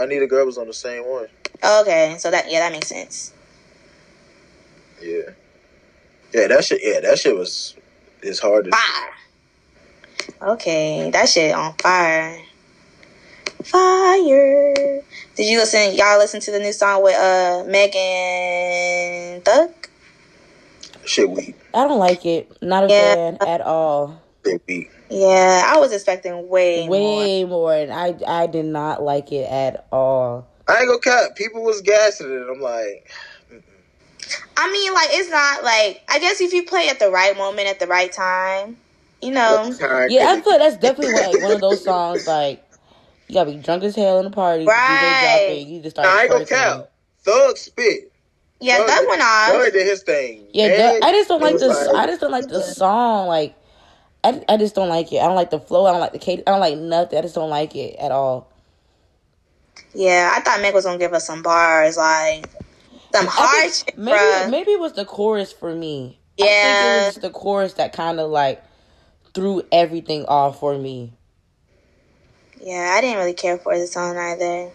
I 0.00 0.06
need 0.06 0.22
a 0.22 0.26
girl 0.26 0.44
was 0.46 0.58
on 0.58 0.66
the 0.66 0.74
same 0.74 1.06
one. 1.06 1.28
Okay, 1.64 2.16
so 2.18 2.30
that 2.30 2.50
yeah, 2.50 2.60
that 2.60 2.72
makes 2.72 2.88
sense. 2.88 3.32
Yeah, 5.00 5.30
yeah, 6.32 6.48
that 6.48 6.64
shit. 6.64 6.80
Yeah, 6.82 7.00
that 7.00 7.18
shit 7.18 7.36
was 7.36 7.76
is 8.22 8.40
hard 8.40 8.66
to. 8.66 8.70
Fire. 8.72 9.26
Okay, 10.52 11.10
that 11.12 11.28
shit 11.28 11.54
on 11.54 11.74
fire. 11.82 12.38
Fire. 13.64 15.02
Did 15.36 15.46
you 15.48 15.58
listen? 15.58 15.94
Y'all 15.94 16.18
listen 16.18 16.40
to 16.40 16.50
the 16.50 16.58
new 16.58 16.72
song 16.72 17.02
with 17.02 17.16
uh 17.16 17.64
Megan 17.66 19.42
Thug? 19.42 19.70
Shit 21.04 21.30
weak. 21.30 21.56
I 21.74 21.86
don't 21.86 21.98
like 21.98 22.24
it. 22.26 22.50
Not 22.62 22.84
a 22.84 22.88
Yeah. 22.88 23.14
fan 23.14 23.38
at 23.40 23.60
all. 23.60 24.22
Shit 24.44 24.62
weak. 24.68 24.90
Yeah, 25.10 25.62
I 25.66 25.78
was 25.78 25.92
expecting 25.92 26.48
way, 26.48 26.86
more. 26.86 27.20
Way 27.20 27.44
more, 27.44 27.74
and 27.74 27.92
I 27.92 28.14
I 28.26 28.46
did 28.46 28.66
not 28.66 29.02
like 29.02 29.32
it 29.32 29.50
at 29.50 29.86
all. 29.90 30.46
I 30.68 30.80
ain't 30.80 30.88
gonna 30.88 30.98
cap. 31.00 31.34
People 31.36 31.62
was 31.62 31.80
gassing 31.80 32.30
it. 32.30 32.46
I'm 32.50 32.60
like, 32.60 33.10
I 34.56 34.70
mean, 34.70 34.92
like 34.94 35.08
it's 35.12 35.30
not 35.30 35.64
like 35.64 36.02
I 36.08 36.18
guess 36.18 36.40
if 36.40 36.52
you 36.52 36.64
play 36.64 36.88
at 36.88 36.98
the 36.98 37.10
right 37.10 37.36
moment 37.36 37.68
at 37.68 37.80
the 37.80 37.86
right 37.86 38.12
time, 38.12 38.76
you 39.22 39.30
know. 39.30 39.72
Yeah, 40.08 40.30
I 40.30 40.40
feel 40.40 40.52
like 40.52 40.60
that's 40.60 40.76
definitely 40.76 41.14
like 41.14 41.42
one 41.42 41.52
of 41.52 41.60
those 41.60 41.84
songs 41.84 42.26
like 42.26 42.64
you 43.28 43.34
gotta 43.34 43.50
be 43.50 43.58
drunk 43.58 43.84
as 43.84 43.94
hell 43.94 44.18
in 44.18 44.24
the 44.24 44.30
party. 44.30 44.64
Right. 44.64 44.76
DJ 44.76 45.20
drop 45.22 45.56
it, 45.56 45.66
you 45.68 45.82
just 45.82 45.96
start. 45.96 46.06
Nah, 46.06 46.14
I 46.14 46.22
ain't 46.22 46.30
gonna 46.30 46.44
twerking. 46.44 46.78
cap. 46.78 46.90
Thug 47.20 47.56
spit. 47.56 48.12
Yeah, 48.60 48.78
Thug- 48.78 48.86
that 48.88 49.06
went 49.08 49.22
off. 49.22 49.64
Thug 49.64 49.72
did 49.72 49.86
his 49.86 50.02
thing. 50.02 50.46
Yeah, 50.52 50.64
And 50.94 51.04
I 51.04 51.12
just 51.12 51.28
don't 51.28 51.40
like 51.40 51.52
was 51.54 51.62
this. 51.62 51.88
I 51.88 52.06
just 52.06 52.20
don't 52.20 52.32
like 52.32 52.48
the 52.48 52.62
song. 52.62 53.28
Like, 53.28 53.54
I, 54.24 54.42
I 54.48 54.56
just 54.56 54.74
don't 54.74 54.88
like 54.88 55.12
it. 55.12 55.18
I 55.18 55.26
don't 55.26 55.36
like 55.36 55.50
the 55.50 55.60
flow. 55.60 55.86
I 55.86 55.92
don't 55.92 56.00
like 56.00 56.12
the 56.12 56.18
cadence. 56.18 56.44
I 56.46 56.52
don't 56.52 56.60
like 56.60 56.78
nothing. 56.78 57.18
I 57.18 57.22
just 57.22 57.34
don't 57.34 57.50
like 57.50 57.76
it 57.76 57.96
at 57.96 58.10
all. 58.10 58.48
Yeah, 59.94 60.32
I 60.34 60.40
thought 60.40 60.60
Meg 60.60 60.74
was 60.74 60.84
gonna 60.84 60.98
give 60.98 61.12
us 61.12 61.26
some 61.26 61.42
bars, 61.42 61.96
like 61.96 62.48
some 63.14 63.26
hard 63.26 63.48
think 63.50 63.74
shit, 63.74 63.96
maybe 63.96 64.18
bruh. 64.18 64.44
maybe 64.44 64.72
it 64.72 64.80
was 64.80 64.94
the 64.94 65.04
chorus 65.04 65.52
for 65.52 65.74
me. 65.74 66.20
Think 66.60 66.80
it 66.80 66.90
was 66.90 67.16
the 67.16 67.30
chorus 67.30 67.74
that 67.74 67.92
kind 67.92 68.20
of 68.20 68.30
like 68.30 68.62
threw 69.34 69.62
everything 69.72 70.24
off 70.26 70.60
for 70.60 70.76
me. 70.78 71.14
Yeah, 72.60 72.94
I 72.96 73.00
didn't 73.00 73.18
really 73.18 73.34
care 73.34 73.58
for 73.58 73.78
the 73.78 73.86
song 73.86 74.16
either. 74.18 74.70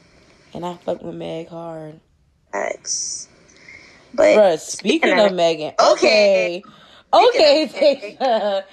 And 0.53 0.65
I 0.65 0.75
fuck 0.75 1.01
with 1.03 1.15
Meg 1.15 1.49
hard. 1.49 1.99
X. 2.53 3.27
But 4.13 4.35
Bruh, 4.35 4.59
speaking 4.59 5.19
of 5.19 5.31
Megan, 5.33 5.73
okay, 5.79 6.63
okay, 7.13 7.67
Speaking 7.69 8.17
Taysha. 8.19 8.63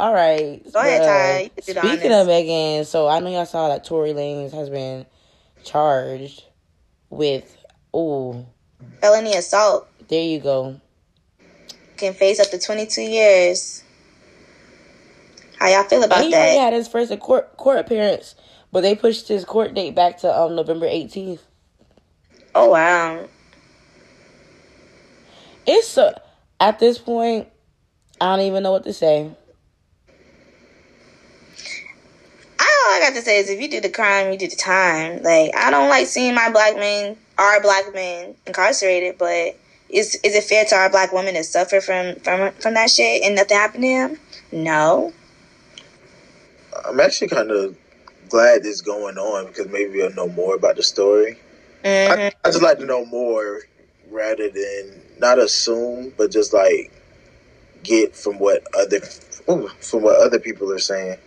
all 0.00 0.12
right. 0.14 0.62
Go 0.72 0.80
ahead. 0.80 1.02
Ty. 1.02 1.42
You 1.44 1.50
can 1.50 1.64
do 1.66 1.74
the 1.74 1.80
Speaking 1.80 2.12
of 2.12 2.26
Megan, 2.26 2.84
so 2.84 3.08
I 3.08 3.20
know 3.20 3.30
y'all 3.30 3.46
saw 3.46 3.68
that 3.68 3.84
Tory 3.84 4.12
Lanez 4.12 4.52
has 4.52 4.70
been 4.70 5.06
charged 5.64 6.44
with 7.10 7.56
Oh, 7.94 8.46
felony 9.00 9.34
assault. 9.34 9.88
there 10.08 10.22
you 10.24 10.40
go. 10.40 10.80
Can 11.96 12.14
face 12.14 12.38
up 12.40 12.48
to 12.50 12.58
22 12.58 13.02
years. 13.02 13.82
How 15.58 15.66
y'all 15.68 15.82
feel 15.84 16.04
about 16.04 16.22
he 16.22 16.30
that? 16.30 16.58
had 16.58 16.72
his 16.72 16.86
first 16.86 17.16
court 17.18 17.56
court 17.56 17.78
appearance, 17.78 18.36
but 18.70 18.82
they 18.82 18.94
pushed 18.94 19.26
his 19.26 19.44
court 19.44 19.74
date 19.74 19.94
back 19.94 20.18
to 20.18 20.32
um 20.32 20.54
November 20.54 20.86
18th. 20.86 21.40
Oh 22.54 22.70
wow. 22.70 23.26
It's 25.66 25.88
so 25.88 26.14
at 26.60 26.78
this 26.78 26.98
point, 26.98 27.48
I 28.20 28.36
don't 28.36 28.46
even 28.46 28.62
know 28.62 28.70
what 28.72 28.84
to 28.84 28.92
say. 28.92 29.30
All 32.60 32.94
I 32.94 33.00
got 33.00 33.14
to 33.14 33.22
say 33.22 33.38
is 33.38 33.50
if 33.50 33.60
you 33.60 33.68
did 33.68 33.82
the 33.84 33.90
crime, 33.90 34.32
you 34.32 34.38
did 34.38 34.52
the 34.52 34.56
time. 34.56 35.22
Like 35.22 35.54
I 35.56 35.70
don't 35.70 35.88
like 35.88 36.06
seeing 36.06 36.34
my 36.34 36.50
black 36.50 36.76
men, 36.76 37.16
our 37.38 37.60
black 37.62 37.94
men, 37.94 38.34
incarcerated, 38.46 39.16
but 39.18 39.56
is 39.88 40.16
is 40.16 40.34
it 40.34 40.44
fair 40.44 40.64
to 40.66 40.74
our 40.74 40.90
black 40.90 41.12
women 41.12 41.34
to 41.34 41.44
suffer 41.44 41.80
from 41.80 42.16
from 42.16 42.52
from 42.52 42.74
that 42.74 42.90
shit 42.90 43.22
and 43.22 43.36
nothing 43.36 43.56
happened 43.56 43.84
to 43.84 43.88
them? 43.88 44.18
No. 44.52 45.12
I'm 46.84 47.00
actually 47.00 47.28
kind 47.28 47.50
of 47.50 47.76
glad 48.28 48.62
this 48.62 48.76
is 48.76 48.82
going 48.82 49.18
on 49.18 49.46
because 49.46 49.68
maybe 49.68 49.98
we'll 49.98 50.12
know 50.14 50.28
more 50.28 50.54
about 50.54 50.76
the 50.76 50.82
story. 50.82 51.38
Mhm. 51.84 52.10
I, 52.10 52.32
I 52.44 52.50
just 52.50 52.62
like 52.62 52.78
to 52.78 52.86
know 52.86 53.04
more 53.06 53.62
rather 54.10 54.50
than 54.50 55.02
not 55.18 55.38
assume, 55.38 56.12
but 56.16 56.30
just 56.30 56.52
like 56.52 56.92
get 57.82 58.14
from 58.14 58.38
what 58.38 58.62
other 58.78 59.00
ooh, 59.50 59.68
from 59.80 60.02
what 60.02 60.20
other 60.20 60.38
people 60.38 60.72
are 60.72 60.78
saying. 60.78 61.18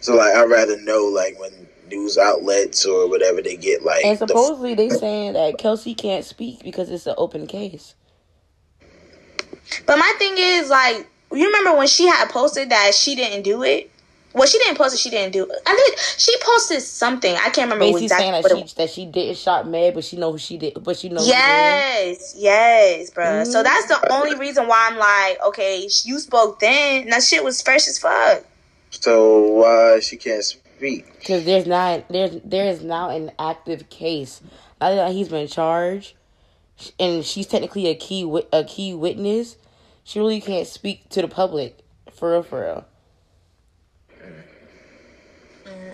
So 0.00 0.16
like 0.16 0.34
I'd 0.34 0.50
rather 0.50 0.80
know 0.80 1.04
like 1.04 1.38
when 1.38 1.68
news 1.92 2.18
outlets 2.18 2.84
or 2.86 3.08
whatever 3.08 3.42
they 3.42 3.56
get 3.56 3.82
like 3.84 4.04
And 4.04 4.18
the- 4.18 4.26
supposedly 4.28 4.74
they 4.74 4.90
saying 4.90 5.34
that 5.34 5.58
Kelsey 5.58 5.94
can't 5.94 6.24
speak 6.24 6.62
because 6.64 6.90
it's 6.90 7.06
an 7.06 7.14
open 7.18 7.46
case. 7.46 7.94
But 9.86 9.98
my 9.98 10.12
thing 10.18 10.34
is 10.36 10.70
like, 10.70 11.08
you 11.32 11.46
remember 11.46 11.76
when 11.76 11.86
she 11.86 12.06
had 12.06 12.28
posted 12.30 12.70
that 12.70 12.94
she 12.94 13.14
didn't 13.14 13.42
do 13.42 13.62
it? 13.62 13.90
Well, 14.34 14.46
she 14.46 14.58
didn't 14.58 14.78
post 14.78 14.94
it. 14.94 14.98
She 14.98 15.10
didn't 15.10 15.32
do 15.32 15.44
it. 15.44 15.50
I 15.66 15.74
think 15.74 15.98
she 16.16 16.34
posted 16.42 16.80
something. 16.80 17.34
I 17.34 17.50
can't 17.50 17.70
remember 17.70 17.80
Basically 17.84 18.04
exactly 18.06 18.22
saying 18.24 18.32
what 18.32 18.42
that 18.50 18.58
it 18.58 18.68
she 18.68 18.74
that 18.76 18.90
she 18.90 19.04
didn't 19.06 19.36
shot 19.36 19.68
Meg, 19.68 19.92
but 19.94 20.04
she 20.04 20.16
know 20.16 20.32
who 20.32 20.38
she 20.38 20.56
did, 20.56 20.82
but 20.82 20.96
she 20.96 21.10
know 21.10 21.20
who 21.20 21.26
did. 21.26 21.36
Yes, 21.36 22.34
yes, 22.38 23.10
bruh. 23.10 23.46
So 23.46 23.60
Mhm. 23.60 23.64
that's 23.64 23.86
the 23.88 24.12
only 24.12 24.34
reason 24.36 24.68
why 24.68 24.88
I'm 24.90 24.96
like, 24.98 25.42
okay, 25.48 25.86
you 26.04 26.18
spoke 26.18 26.60
then. 26.60 27.02
and 27.02 27.12
That 27.12 27.22
shit 27.22 27.44
was 27.44 27.60
fresh 27.60 27.86
as 27.88 27.98
fuck. 27.98 28.44
so 28.90 29.40
why 29.52 30.00
she 30.00 30.16
can't 30.16 30.42
speak? 30.82 31.18
Because 31.18 31.44
there's 31.44 31.66
not 31.66 32.08
there's 32.08 32.40
there 32.44 32.68
is 32.68 32.82
now 32.82 33.10
an 33.10 33.30
active 33.38 33.88
case. 33.88 34.40
Now 34.80 34.94
that 34.94 35.12
he's 35.12 35.28
been 35.28 35.46
charged, 35.46 36.14
and 36.98 37.24
she's 37.24 37.46
technically 37.46 37.86
a 37.86 37.94
key 37.94 38.28
a 38.52 38.64
key 38.64 38.94
witness, 38.94 39.56
she 40.02 40.18
really 40.18 40.40
can't 40.40 40.66
speak 40.66 41.08
to 41.10 41.22
the 41.22 41.28
public 41.28 41.78
for 42.12 42.32
real, 42.32 42.42
for 42.42 42.60
real. 42.60 42.84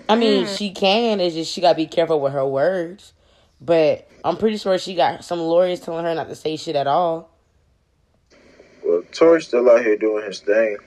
I 0.07 0.15
mean, 0.15 0.45
mm. 0.45 0.57
she 0.57 0.71
can. 0.71 1.19
It's 1.19 1.35
just 1.35 1.53
she 1.53 1.61
gotta 1.61 1.75
be 1.75 1.85
careful 1.85 2.19
with 2.19 2.33
her 2.33 2.45
words. 2.45 3.13
But 3.61 4.09
I'm 4.23 4.37
pretty 4.37 4.57
sure 4.57 4.77
she 4.79 4.95
got 4.95 5.23
some 5.23 5.39
lawyers 5.39 5.81
telling 5.81 6.05
her 6.05 6.15
not 6.15 6.29
to 6.29 6.35
say 6.35 6.55
shit 6.55 6.75
at 6.75 6.87
all. 6.87 7.29
Well, 8.83 9.03
Tory's 9.11 9.45
still 9.45 9.69
out 9.69 9.81
here 9.81 9.97
doing 9.97 10.25
his 10.25 10.39
thing. 10.39 10.77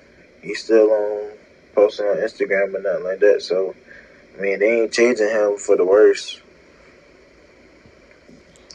He's 0.40 0.64
still 0.64 0.90
on 0.90 1.30
posting 1.74 2.06
on 2.06 2.16
Instagram 2.16 2.74
and 2.74 2.82
nothing 2.82 3.04
like 3.04 3.20
that. 3.20 3.42
So 3.42 3.76
I 4.36 4.40
mean, 4.40 4.58
they 4.58 4.82
ain't 4.82 4.92
changing 4.92 5.28
him 5.28 5.56
for 5.56 5.76
the 5.76 5.84
worse. 5.84 6.40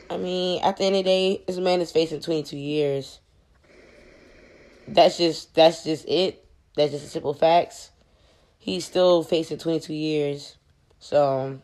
I 0.09 0.17
mean, 0.17 0.63
at 0.63 0.77
the 0.77 0.85
end 0.85 0.95
of 0.95 1.03
the 1.03 1.09
day, 1.09 1.43
this 1.47 1.57
man 1.57 1.81
is 1.81 1.91
facing 1.91 2.21
22 2.21 2.57
years. 2.57 3.19
That's 4.87 5.17
just 5.17 5.53
that's 5.53 5.83
just 5.83 6.07
it. 6.07 6.45
That's 6.75 6.91
just 6.91 7.03
the 7.03 7.09
simple 7.09 7.33
facts. 7.33 7.91
He's 8.57 8.85
still 8.85 9.23
facing 9.23 9.57
22 9.57 9.93
years. 9.93 10.55
So, 10.99 11.39
um, 11.39 11.61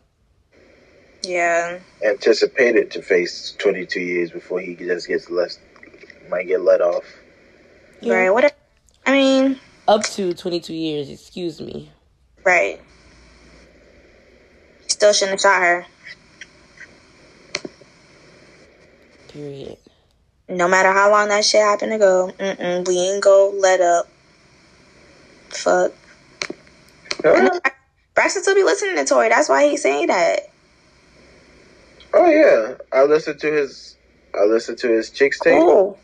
Yeah. 1.22 1.78
Anticipated 2.04 2.90
to 2.92 3.02
face 3.02 3.54
22 3.58 4.00
years 4.00 4.30
before 4.30 4.60
he 4.60 4.74
just 4.74 5.08
gets 5.08 5.30
less, 5.30 5.58
might 6.28 6.46
get 6.46 6.60
let 6.60 6.80
off. 6.80 7.04
Yeah. 8.00 8.14
Right. 8.14 8.30
What? 8.30 8.56
I 9.06 9.12
mean, 9.12 9.60
up 9.88 10.02
to 10.04 10.34
22 10.34 10.74
years, 10.74 11.10
excuse 11.10 11.60
me. 11.60 11.90
right. 12.44 12.80
Still 14.94 15.12
shouldn't 15.12 15.32
have 15.32 15.40
shot 15.40 15.60
her. 15.60 15.86
Period. 19.26 19.76
No 20.48 20.68
matter 20.68 20.92
how 20.92 21.10
long 21.10 21.30
that 21.30 21.44
shit 21.44 21.62
happened 21.62 21.90
to 21.90 21.98
go, 21.98 22.30
mm-mm, 22.38 22.86
we 22.86 22.96
ain't 22.96 23.24
go 23.24 23.52
let 23.58 23.80
up. 23.80 24.06
Fuck. 25.48 25.90
Oh, 27.24 27.60
Braxton 28.14 28.42
still 28.44 28.54
be 28.54 28.62
listening 28.62 28.94
to 28.94 29.04
Tory. 29.04 29.30
That's 29.30 29.48
why 29.48 29.66
he's 29.66 29.82
saying 29.82 30.06
that. 30.06 30.42
oh 32.14 32.30
yeah, 32.30 32.74
I 32.92 33.02
listened 33.02 33.40
to 33.40 33.52
his. 33.52 33.96
I 34.32 34.44
listened 34.44 34.78
to 34.78 34.88
his 34.90 35.10
chicks 35.10 35.40
tape. 35.40 35.58
Cool. 35.58 35.98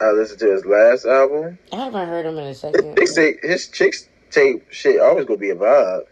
I 0.00 0.12
listened 0.12 0.40
to 0.40 0.52
his 0.52 0.64
last 0.64 1.04
album. 1.04 1.58
I 1.70 1.76
haven't 1.76 2.08
heard 2.08 2.24
him 2.24 2.38
in 2.38 2.44
a 2.44 2.54
second. 2.54 2.96
chicks 2.96 3.40
his 3.42 3.68
chicks 3.68 4.08
tape 4.30 4.64
shit 4.72 5.02
always 5.02 5.26
gonna 5.26 5.36
be 5.36 5.50
a 5.50 5.54
vibe. 5.54 6.04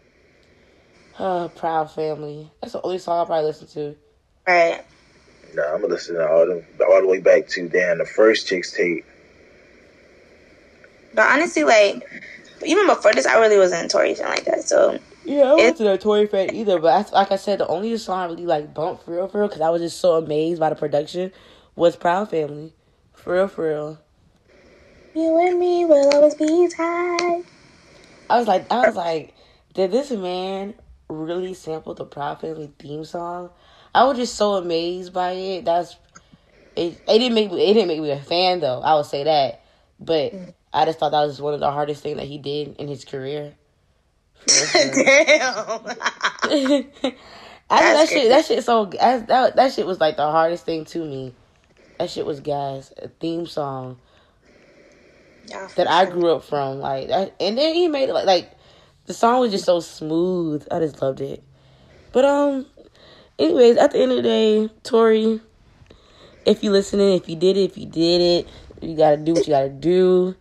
Uh, 1.17 1.47
Proud 1.49 1.89
Family. 1.91 2.51
That's 2.61 2.73
the 2.73 2.81
only 2.81 2.99
song 2.99 3.21
I 3.21 3.25
probably 3.25 3.45
listen 3.45 3.67
to. 3.69 3.95
Right. 4.47 4.81
Nah, 5.55 5.73
I'm 5.73 5.81
gonna 5.81 5.93
listen 5.93 6.15
to 6.15 6.29
all 6.29 6.45
them 6.45 6.63
all 6.87 7.01
the 7.01 7.07
way 7.07 7.19
back 7.19 7.47
to 7.49 7.67
damn 7.67 7.97
the 7.97 8.05
first 8.05 8.47
chicks 8.47 8.71
tape. 8.71 9.05
But 11.13 11.31
honestly, 11.31 11.63
like, 11.63 12.03
even 12.63 12.85
before 12.85 13.13
this, 13.13 13.25
I 13.25 13.39
really 13.39 13.57
wasn't 13.57 13.85
a 13.85 13.87
Tory 13.87 14.13
fan 14.13 14.29
like 14.29 14.45
that. 14.45 14.63
So, 14.63 14.99
Yeah, 15.25 15.53
I 15.53 15.55
It- 15.59 15.71
wasn't 15.71 15.89
a 15.89 15.97
Tory 15.97 16.27
fan 16.27 16.53
either, 16.53 16.79
but 16.79 16.95
that's, 16.97 17.11
like 17.11 17.31
I 17.31 17.35
said, 17.35 17.59
the 17.59 17.67
only 17.67 17.97
song 17.97 18.19
I 18.19 18.25
really 18.27 18.45
like 18.45 18.73
bumped 18.73 19.03
for 19.03 19.11
real, 19.11 19.27
for 19.27 19.39
real, 19.39 19.47
because 19.47 19.61
I 19.61 19.69
was 19.69 19.81
just 19.81 19.99
so 19.99 20.13
amazed 20.15 20.59
by 20.59 20.69
the 20.69 20.75
production 20.75 21.31
was 21.75 21.95
Proud 21.95 22.29
Family. 22.29 22.73
For 23.13 23.33
real, 23.33 23.47
for 23.47 23.67
real. 23.67 23.99
you 25.15 25.37
and 25.47 25.57
me 25.59 25.83
will 25.83 26.13
always 26.13 26.35
be 26.35 26.67
tied. 26.69 27.43
I 28.29 28.37
was 28.37 28.47
like, 28.47 28.71
I 28.71 28.85
was 28.85 28.95
like, 28.95 29.33
did 29.73 29.91
this 29.91 30.11
man 30.11 30.75
really 31.09 31.53
sample 31.53 31.93
the 31.93 32.05
Proud 32.05 32.41
Family 32.41 32.71
theme 32.79 33.05
song? 33.05 33.49
I 33.93 34.03
was 34.05 34.17
just 34.17 34.35
so 34.35 34.55
amazed 34.55 35.13
by 35.13 35.31
it. 35.31 35.65
That's 35.65 35.95
it. 36.75 37.01
It 37.07 37.19
didn't 37.19 37.33
make 37.33 37.51
me. 37.51 37.69
It 37.69 37.73
didn't 37.73 37.87
make 37.87 38.01
me 38.01 38.11
a 38.11 38.21
fan 38.21 38.59
though. 38.59 38.81
I 38.81 38.95
would 38.95 39.05
say 39.05 39.23
that, 39.23 39.61
but 39.99 40.33
I 40.73 40.85
just 40.85 40.99
thought 40.99 41.11
that 41.11 41.25
was 41.25 41.41
one 41.41 41.53
of 41.53 41.59
the 41.59 41.71
hardest 41.71 42.03
things 42.03 42.17
that 42.17 42.27
he 42.27 42.37
did 42.37 42.75
in 42.77 42.87
his 42.87 43.05
career. 43.05 43.55
For 44.47 44.67
real, 44.77 44.93
for 44.93 45.13
real. 45.13 45.23
Damn. 46.47 46.85
I 47.69 47.93
that 47.93 48.09
shit. 48.09 48.29
That 48.29 48.45
shit. 48.45 48.63
So 48.63 48.85
that, 48.85 49.27
that 49.27 49.55
that 49.55 49.73
shit 49.73 49.85
was 49.85 49.99
like 49.99 50.15
the 50.17 50.29
hardest 50.31 50.65
thing 50.65 50.85
to 50.85 51.03
me. 51.03 51.35
That 51.99 52.09
shit 52.09 52.25
was 52.25 52.39
guys 52.39 52.93
a 53.01 53.09
theme 53.09 53.45
song 53.47 53.99
Yeah, 55.45 55.67
that 55.75 55.89
I 55.89 56.05
grew 56.05 56.31
up 56.31 56.43
from. 56.43 56.79
Like 56.79 57.09
that, 57.09 57.35
and 57.39 57.57
then 57.57 57.73
he 57.75 57.87
made 57.87 58.09
it 58.09 58.13
like 58.13 58.25
like 58.25 58.51
the 59.07 59.13
song 59.13 59.39
was 59.39 59.51
just 59.51 59.65
so 59.65 59.79
smooth. 59.79 60.67
I 60.69 60.79
just 60.79 61.01
loved 61.01 61.21
it. 61.21 61.43
But 62.11 62.25
um, 62.25 62.65
anyways, 63.39 63.77
at 63.77 63.91
the 63.91 63.99
end 63.99 64.11
of 64.11 64.17
the 64.17 64.23
day, 64.23 64.69
Tory, 64.83 65.39
if 66.45 66.63
you 66.63 66.71
listening, 66.71 67.13
if 67.13 67.27
you 67.27 67.35
did 67.35 67.57
it, 67.57 67.71
if 67.71 67.77
you 67.77 67.85
did 67.85 68.21
it, 68.21 68.49
you 68.81 68.95
gotta 68.95 69.17
do 69.17 69.33
what 69.33 69.47
you 69.47 69.53
gotta 69.53 69.69
do. 69.69 70.35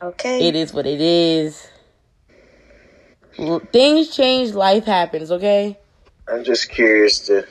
Okay. 0.00 0.46
It 0.46 0.54
is 0.54 0.72
what 0.72 0.86
it 0.86 1.00
is. 1.00 1.68
Things 3.72 4.14
change, 4.14 4.52
life 4.52 4.84
happens. 4.84 5.32
Okay. 5.32 5.78
I'm 6.28 6.44
just 6.44 6.70
curious 6.70 7.20
to 7.26 7.46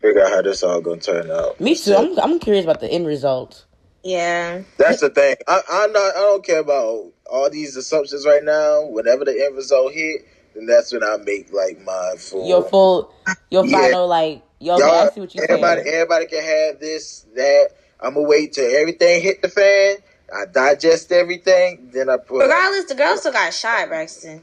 figure 0.00 0.24
out 0.24 0.30
how 0.30 0.42
this 0.42 0.62
all 0.62 0.80
gonna 0.80 1.00
turn 1.00 1.30
out. 1.30 1.60
Me 1.60 1.74
too. 1.74 1.94
I'm 1.94 2.18
I'm 2.18 2.38
curious 2.38 2.64
about 2.64 2.80
the 2.80 2.90
end 2.90 3.06
result. 3.06 3.66
Yeah. 4.02 4.62
That's 4.78 5.00
the 5.00 5.10
thing. 5.10 5.36
I, 5.46 5.60
I'm 5.70 5.92
not. 5.92 6.16
I 6.16 6.20
don't 6.20 6.44
care 6.44 6.60
about 6.60 7.12
all 7.30 7.48
these 7.50 7.76
assumptions 7.76 8.26
right 8.26 8.42
now. 8.44 8.84
Whenever 8.86 9.24
the 9.24 9.32
end 9.44 9.56
result 9.56 9.92
hit, 9.92 10.26
then 10.54 10.66
that's 10.66 10.92
when 10.92 11.02
I 11.04 11.16
make 11.18 11.52
like 11.52 11.80
my 11.84 12.14
full. 12.18 12.48
Your 12.48 12.62
full, 12.62 13.14
your 13.50 13.64
Yeah. 13.64 13.82
final 13.82 14.06
like. 14.08 14.42
Yo, 14.62 14.76
Y'all, 14.76 14.90
I 14.90 15.10
see 15.10 15.20
what 15.20 15.34
you 15.34 15.42
everybody, 15.42 15.82
saying. 15.84 15.94
everybody 15.94 16.26
can 16.26 16.42
have 16.42 16.80
this, 16.80 17.24
that. 17.34 17.70
I'm 17.98 18.14
gonna 18.14 18.26
wait 18.28 18.52
till 18.52 18.70
everything 18.70 19.22
hit 19.22 19.40
the 19.42 19.48
fan. 19.48 19.96
I 20.34 20.44
digest 20.46 21.10
everything, 21.12 21.90
then 21.92 22.08
I 22.10 22.18
put. 22.18 22.40
Regardless, 22.40 22.84
the 22.84 22.94
girl 22.94 23.16
still 23.16 23.32
got 23.32 23.54
shot, 23.54 23.88
Braxton. 23.88 24.42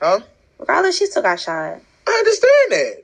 Huh? 0.00 0.20
Regardless, 0.58 0.98
she 0.98 1.06
still 1.06 1.22
got 1.22 1.40
shot. 1.40 1.80
I 2.06 2.10
understand 2.10 2.52
that. 2.70 3.02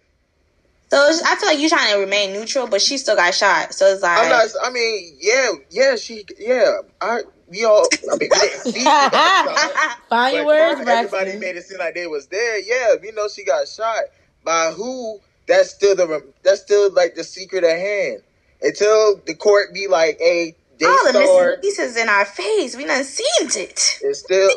So 0.90 1.08
it's, 1.08 1.22
I 1.22 1.34
feel 1.36 1.48
like 1.48 1.58
you're 1.58 1.70
trying 1.70 1.94
to 1.94 1.98
remain 2.00 2.32
neutral, 2.32 2.66
but 2.66 2.80
she 2.80 2.98
still 2.98 3.16
got 3.16 3.34
shot. 3.34 3.74
So 3.74 3.86
it's 3.86 4.02
like, 4.02 4.18
I'm 4.18 4.28
not. 4.28 4.46
I 4.62 4.70
mean, 4.70 5.16
yeah, 5.20 5.50
yeah, 5.70 5.96
she, 5.96 6.24
yeah. 6.38 6.72
I, 7.00 7.22
we 7.54 7.64
all. 7.64 7.86
I 8.12 8.16
mean, 8.16 8.18
we 8.20 8.28
didn't 8.28 8.60
see 8.62 8.78
she 8.80 8.84
got 8.84 9.72
shot. 9.72 9.98
Find 10.08 10.34
your 10.34 10.44
But 10.44 10.46
words, 10.46 10.80
Everybody 10.80 11.08
Braxton. 11.08 11.40
made 11.40 11.56
it 11.56 11.62
seem 11.64 11.78
like 11.78 11.94
they 11.94 12.06
was 12.06 12.26
there. 12.26 12.58
Yeah, 12.58 12.94
we 13.00 13.12
know 13.12 13.28
she 13.28 13.44
got 13.44 13.68
shot 13.68 14.00
by 14.44 14.72
who 14.76 15.20
that's 15.46 15.70
still 15.70 15.94
the 15.94 16.24
that's 16.42 16.60
still 16.62 16.92
like 16.92 17.14
the 17.14 17.24
secret 17.24 17.64
at 17.64 17.78
hand. 17.78 18.22
Until 18.62 19.20
the 19.26 19.34
court 19.34 19.72
be 19.74 19.86
like, 19.88 20.18
hey, 20.18 20.56
they 20.80 20.86
All 20.86 21.12
the 21.12 21.18
missing 21.18 21.60
pieces 21.60 21.96
in 21.96 22.08
our 22.08 22.24
face. 22.24 22.76
We 22.76 22.86
done 22.86 23.04
seen 23.04 23.46
it. 23.62 23.98
it's 24.02 24.20
still. 24.20 24.50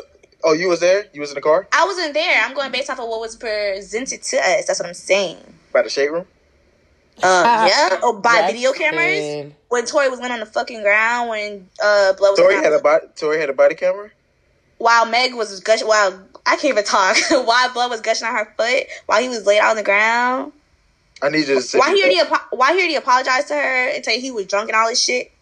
Oh, 0.44 0.52
you 0.52 0.68
was 0.68 0.80
there? 0.80 1.04
You 1.12 1.20
was 1.20 1.30
in 1.30 1.34
the 1.34 1.40
car 1.40 1.66
I 1.72 1.84
wasn't 1.84 2.14
there. 2.14 2.42
I'm 2.44 2.54
going 2.54 2.70
based 2.72 2.88
off 2.90 3.00
of 3.00 3.08
what 3.08 3.20
was 3.20 3.34
presented 3.36 4.22
to 4.22 4.36
us. 4.38 4.66
That's 4.66 4.78
what 4.80 4.88
I'm 4.88 4.94
saying. 4.94 5.38
by 5.72 5.82
the 5.82 5.90
shade 5.90 6.08
room. 6.10 6.26
Uh, 7.22 7.68
yeah. 7.70 7.98
Oh, 8.02 8.20
by 8.20 8.34
Jackson. 8.34 8.54
video 8.56 8.72
cameras. 8.72 9.52
When 9.68 9.84
Tory 9.86 10.08
was 10.08 10.20
laying 10.20 10.32
on 10.32 10.40
the 10.40 10.46
fucking 10.46 10.82
ground 10.82 11.28
when 11.30 11.68
uh 11.82 12.12
blood 12.14 12.30
was 12.30 12.38
Tory 12.38 12.54
had 12.54 12.72
a 12.72 12.78
body. 12.78 13.06
Tory 13.16 13.40
had 13.40 13.50
a 13.50 13.52
body 13.52 13.74
camera. 13.74 14.10
while 14.78 15.06
Meg 15.06 15.34
was 15.34 15.60
gushing, 15.60 15.86
while 15.86 16.22
I 16.46 16.52
can't 16.56 16.64
even 16.66 16.84
talk, 16.84 17.16
while 17.30 17.72
blood 17.72 17.90
was 17.90 18.00
gushing 18.00 18.26
on 18.26 18.34
her 18.34 18.54
foot, 18.56 18.84
while 19.06 19.20
he 19.20 19.28
was 19.28 19.46
laid 19.46 19.60
out 19.60 19.70
on 19.70 19.76
the 19.76 19.82
ground. 19.82 20.52
I 21.20 21.30
need 21.30 21.48
you 21.48 21.56
to 21.56 21.62
say. 21.62 21.78
Why 21.78 21.94
he 21.94 22.00
already, 22.02 22.20
apo- 22.20 22.56
why 22.56 22.72
he 22.72 22.78
already 22.78 22.94
apologized 22.94 23.48
to 23.48 23.54
her 23.54 23.88
and 23.90 24.04
say 24.04 24.20
he 24.20 24.30
was 24.30 24.46
drunk 24.46 24.68
and 24.68 24.76
all 24.76 24.88
this 24.88 25.02
shit. 25.02 25.32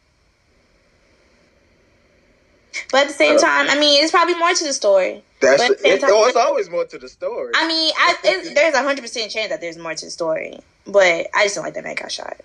But 2.91 3.03
at 3.03 3.09
the 3.09 3.15
same 3.15 3.37
uh, 3.37 3.41
time, 3.41 3.71
I 3.71 3.79
mean, 3.79 4.03
it's 4.03 4.13
probably 4.13 4.35
more 4.35 4.53
to 4.53 4.65
the 4.65 4.73
story. 4.73 5.23
That's 5.41 5.67
but 5.67 5.79
the 5.79 5.89
it, 5.89 6.01
time- 6.01 6.11
oh, 6.13 6.27
it's 6.27 6.37
always 6.37 6.71
more 6.71 6.85
to 6.85 6.99
the 6.99 7.09
story. 7.09 7.53
I 7.55 7.69
mean, 7.69 7.93
I, 7.97 8.17
it, 8.25 8.55
there's 8.55 8.75
a 8.75 8.83
hundred 8.83 9.03
percent 9.03 9.31
chance 9.31 9.51
that 9.51 9.61
there's 9.61 9.79
more 9.79 9.95
to 9.95 10.05
the 10.05 10.11
story, 10.11 10.59
but 10.87 11.27
I 11.35 11.45
just 11.45 11.55
don't 11.57 11.65
like 11.65 11.75
that 11.75 11.85
man 11.85 11.95
got 11.95 12.11
shot. 12.11 12.37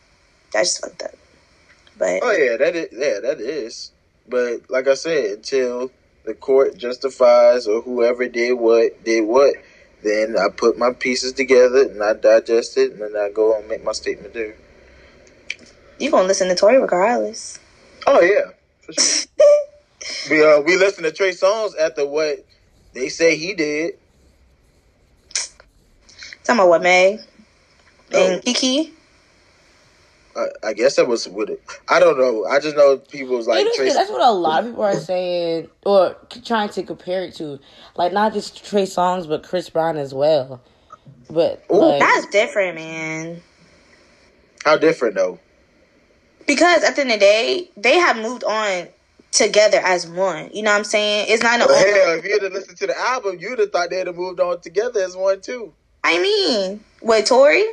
That's 0.54 0.72
just 0.72 0.82
fucked 0.82 1.04
up. 1.04 1.12
But 1.98 2.20
Oh 2.24 2.32
yeah, 2.32 2.58
that 2.58 2.76
is 2.76 2.89
yeah, 2.91 3.20
that 3.22 3.39
is. 3.39 3.91
But 4.28 4.70
like 4.70 4.88
I 4.88 4.96
said, 4.96 5.26
until 5.32 5.91
the 6.26 6.34
court 6.34 6.78
justifies 6.78 7.67
or 7.67 7.82
whoever 7.82 8.28
did 8.28 8.54
what 8.54 9.04
did 9.04 9.22
what, 9.22 9.56
then 10.04 10.38
I 10.38 10.50
put 10.50 10.78
my 10.78 10.94
pieces 10.94 11.34
together 11.34 11.84
and 11.84 12.02
I 12.04 12.13
digest 12.13 12.78
it 12.78 12.91
and 12.94 13.02
then 13.02 13.15
I 13.15 13.30
go 13.32 13.58
and 13.58 13.67
make 13.67 13.84
my 13.84 13.91
statement 13.91 14.34
there. 14.34 14.56
you 16.00 16.12
gonna 16.12 16.28
listen 16.28 16.50
to 16.50 16.56
Tory 16.56 16.80
regardless. 16.80 17.60
Oh 18.08 18.22
yeah, 18.22 18.52
for 18.82 18.94
sure. 18.94 19.26
we 20.29 20.43
uh 20.43 20.61
we 20.61 20.77
listen 20.77 21.03
to 21.03 21.11
Trey 21.11 21.31
Songz 21.31 21.71
after 21.79 22.05
what 22.05 22.45
they 22.93 23.09
say 23.09 23.35
he 23.35 23.53
did. 23.53 23.93
Talking 26.43 26.59
about 26.59 26.69
what 26.69 26.81
Meg 26.81 27.19
No, 28.11 28.27
and 28.27 28.43
Kiki. 28.43 28.93
I, 30.35 30.47
I 30.69 30.73
guess 30.73 30.95
that 30.95 31.07
was 31.07 31.27
with 31.27 31.49
it. 31.49 31.61
I 31.89 31.99
don't 31.99 32.17
know. 32.17 32.45
I 32.45 32.59
just 32.59 32.75
know 32.75 32.97
people 32.97 33.35
was 33.35 33.47
like 33.47 33.67
Trey. 33.73 33.89
that's 33.89 34.09
what 34.09 34.21
a 34.21 34.31
lot 34.31 34.63
of 34.63 34.69
people 34.69 34.83
are 34.83 34.99
saying 34.99 35.67
or 35.85 36.15
trying 36.45 36.69
to 36.69 36.83
compare 36.83 37.23
it 37.23 37.35
to. 37.35 37.59
Like, 37.95 38.13
not 38.13 38.33
just 38.33 38.65
Trey 38.65 38.83
Songz, 38.83 39.27
but 39.27 39.43
Chris 39.43 39.69
Brown 39.69 39.97
as 39.97 40.13
well. 40.13 40.61
But, 41.29 41.63
Ooh, 41.71 41.79
like, 41.79 41.99
That's 41.99 42.27
different, 42.27 42.75
man. 42.75 43.41
How 44.63 44.77
different 44.77 45.15
though? 45.15 45.39
Because 46.47 46.83
at 46.83 46.95
the 46.95 47.01
end 47.01 47.11
of 47.11 47.19
the 47.19 47.25
day, 47.25 47.69
they 47.77 47.95
have 47.95 48.17
moved 48.17 48.43
on 48.43 48.87
together 49.32 49.80
as 49.84 50.08
one. 50.08 50.50
You 50.54 50.63
know 50.63 50.72
what 50.72 50.78
I'm 50.78 50.84
saying? 50.84 51.28
It's 51.30 51.41
not 51.44 51.60
an 51.62 51.67
Well, 51.67 51.78
old. 51.78 51.96
hell, 51.96 52.20
if 52.20 52.26
you'd 52.26 52.44
have 52.44 52.54
listened 52.54 52.78
to 52.78 52.88
the 52.88 52.98
album, 53.00 53.38
you'd 53.39 53.60
have 53.60 53.72
thought 53.72 53.89
they'd 53.89 54.08
have 54.08 54.15
moved 54.15 54.39
on 54.39 54.60
together 54.62 55.02
as 55.02 55.15
one 55.15 55.41
too. 55.41 55.74
I 56.04 56.20
mean, 56.22 56.84
with 57.02 57.26
Tory. 57.28 57.63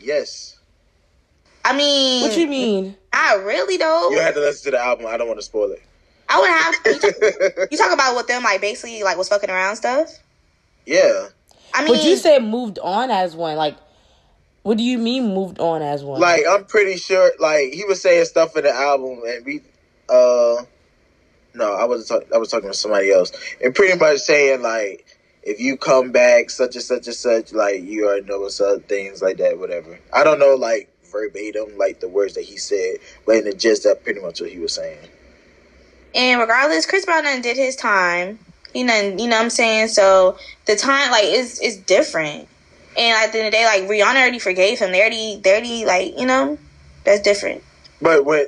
Yes. 0.00 0.58
I 1.64 1.76
mean, 1.76 2.22
what 2.22 2.36
you 2.36 2.46
mean? 2.46 2.96
Not 3.12 3.44
really 3.44 3.76
though. 3.76 4.10
You 4.10 4.18
had 4.20 4.34
to 4.34 4.40
listen 4.40 4.72
to 4.72 4.78
the 4.78 4.82
album. 4.82 5.06
I 5.06 5.16
don't 5.16 5.26
want 5.28 5.38
to 5.38 5.44
spoil 5.44 5.70
it. 5.72 5.82
I 6.28 6.40
would 6.40 6.50
have. 6.50 6.74
You 6.86 6.98
talk, 7.12 7.68
you 7.72 7.78
talk 7.78 7.92
about 7.92 8.16
with 8.16 8.26
them 8.26 8.42
like 8.42 8.60
basically 8.60 9.02
like 9.02 9.16
was 9.18 9.28
fucking 9.28 9.50
around 9.50 9.76
stuff. 9.76 10.10
yeah. 10.86 11.28
I 11.74 11.84
mean, 11.84 11.94
But 11.96 12.04
you 12.04 12.16
said 12.16 12.42
moved 12.42 12.78
on 12.78 13.10
as 13.10 13.36
one. 13.36 13.56
Like, 13.56 13.76
what 14.62 14.78
do 14.78 14.82
you 14.84 14.96
mean 14.98 15.34
moved 15.34 15.58
on 15.60 15.82
as 15.82 16.02
one? 16.02 16.18
Like 16.20 16.42
I'm 16.48 16.64
pretty 16.64 16.96
sure 16.96 17.30
like 17.38 17.72
he 17.74 17.84
was 17.84 18.00
saying 18.00 18.24
stuff 18.24 18.56
in 18.56 18.64
the 18.64 18.72
album 18.72 19.20
and 19.26 19.44
we 19.44 19.60
uh 20.08 20.62
no, 21.58 21.74
I 21.74 21.84
wasn't 21.84 22.08
talking 22.08 22.34
I 22.34 22.38
was 22.38 22.50
talking 22.50 22.70
to 22.70 22.74
somebody 22.76 23.12
else. 23.12 23.32
And 23.62 23.74
pretty 23.74 23.98
much 23.98 24.18
saying 24.20 24.62
like 24.62 25.06
if 25.42 25.60
you 25.60 25.76
come 25.76 26.12
back 26.12 26.50
such 26.50 26.76
and 26.76 26.84
such 26.84 27.06
and 27.06 27.16
such, 27.16 27.52
like 27.52 27.82
you 27.82 28.06
already 28.06 28.26
know 28.26 28.40
what's 28.40 28.60
up, 28.60 28.88
things 28.88 29.22
like 29.22 29.38
that, 29.38 29.58
whatever. 29.58 29.98
I 30.12 30.24
don't 30.24 30.38
know 30.38 30.56
like 30.56 30.90
verbatim 31.12 31.78
like 31.78 32.00
the 32.00 32.08
words 32.08 32.34
that 32.34 32.44
he 32.44 32.56
said, 32.58 32.96
but 33.26 33.36
in 33.36 33.44
the 33.44 33.54
gist 33.54 33.84
that 33.84 34.04
pretty 34.04 34.20
much 34.20 34.40
what 34.40 34.50
he 34.50 34.58
was 34.58 34.74
saying. 34.74 34.98
and 36.14 36.40
regardless, 36.40 36.86
Chris 36.86 37.04
Brown 37.06 37.24
done 37.24 37.42
did 37.42 37.56
his 37.56 37.76
time. 37.76 38.38
He 38.72 38.84
done, 38.86 39.18
you 39.18 39.28
know 39.28 39.36
what 39.36 39.44
I'm 39.44 39.50
saying? 39.50 39.88
So 39.88 40.38
the 40.66 40.76
time 40.76 41.10
like 41.10 41.24
is 41.24 41.60
is 41.60 41.78
different. 41.78 42.48
And 42.96 43.16
at 43.16 43.32
the 43.32 43.38
end 43.38 43.46
of 43.48 43.52
the 43.52 43.58
day, 43.58 43.64
like 43.64 43.82
Rihanna 43.90 44.16
already 44.20 44.38
forgave 44.40 44.80
him. 44.80 44.92
They 44.92 45.00
already, 45.00 45.40
they 45.42 45.52
already 45.52 45.84
like 45.86 46.18
you 46.18 46.26
know, 46.26 46.58
that's 47.04 47.22
different. 47.22 47.62
But 48.02 48.24
when 48.24 48.46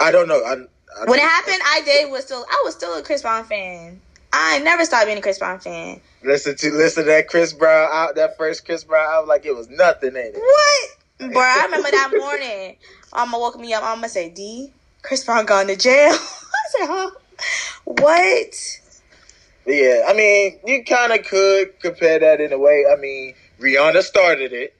I 0.00 0.10
don't 0.12 0.28
know, 0.28 0.42
I, 0.44 0.56
I 1.00 1.04
When 1.04 1.18
it 1.18 1.22
happened, 1.22 1.60
I 1.64 1.82
did 1.84 2.10
was 2.10 2.24
still 2.24 2.44
I 2.48 2.62
was 2.64 2.74
still 2.74 2.96
a 2.98 3.02
Chris 3.02 3.22
Brown 3.22 3.44
fan. 3.44 4.00
I 4.32 4.58
never 4.60 4.84
stopped 4.84 5.06
being 5.06 5.18
a 5.18 5.22
Chris 5.22 5.38
Brown 5.38 5.60
fan. 5.60 6.00
listen 6.22 6.56
to 6.56 6.70
listen 6.72 7.04
to 7.04 7.10
that 7.10 7.28
Chris 7.28 7.52
Brown 7.52 7.88
out 7.92 8.14
that 8.16 8.36
first 8.36 8.64
Chris 8.64 8.84
Brown 8.84 9.10
album 9.12 9.28
like 9.28 9.44
it 9.44 9.54
was 9.54 9.68
nothing, 9.68 10.16
ain't 10.16 10.34
it? 10.34 10.40
What? 10.40 11.32
Bro, 11.32 11.40
I 11.42 11.62
remember 11.66 11.90
that 11.90 12.12
morning. 12.16 12.76
Mama 13.14 13.38
woke 13.38 13.58
me 13.58 13.72
up. 13.74 13.82
Mama 13.82 14.08
said, 14.08 14.34
D, 14.34 14.72
Chris 15.02 15.24
Brown 15.24 15.44
gone 15.44 15.66
to 15.66 15.76
jail. 15.76 16.12
I 16.12 16.78
said, 16.78 16.86
huh? 16.86 17.10
What? 17.84 18.80
Yeah, 19.66 20.06
I 20.08 20.14
mean, 20.14 20.58
you 20.64 20.84
kind 20.84 21.12
of 21.12 21.24
could 21.24 21.78
compare 21.80 22.18
that 22.18 22.40
in 22.40 22.52
a 22.52 22.58
way. 22.58 22.84
I 22.90 22.96
mean, 22.96 23.34
Rihanna 23.60 24.02
started 24.02 24.52
it. 24.52 24.74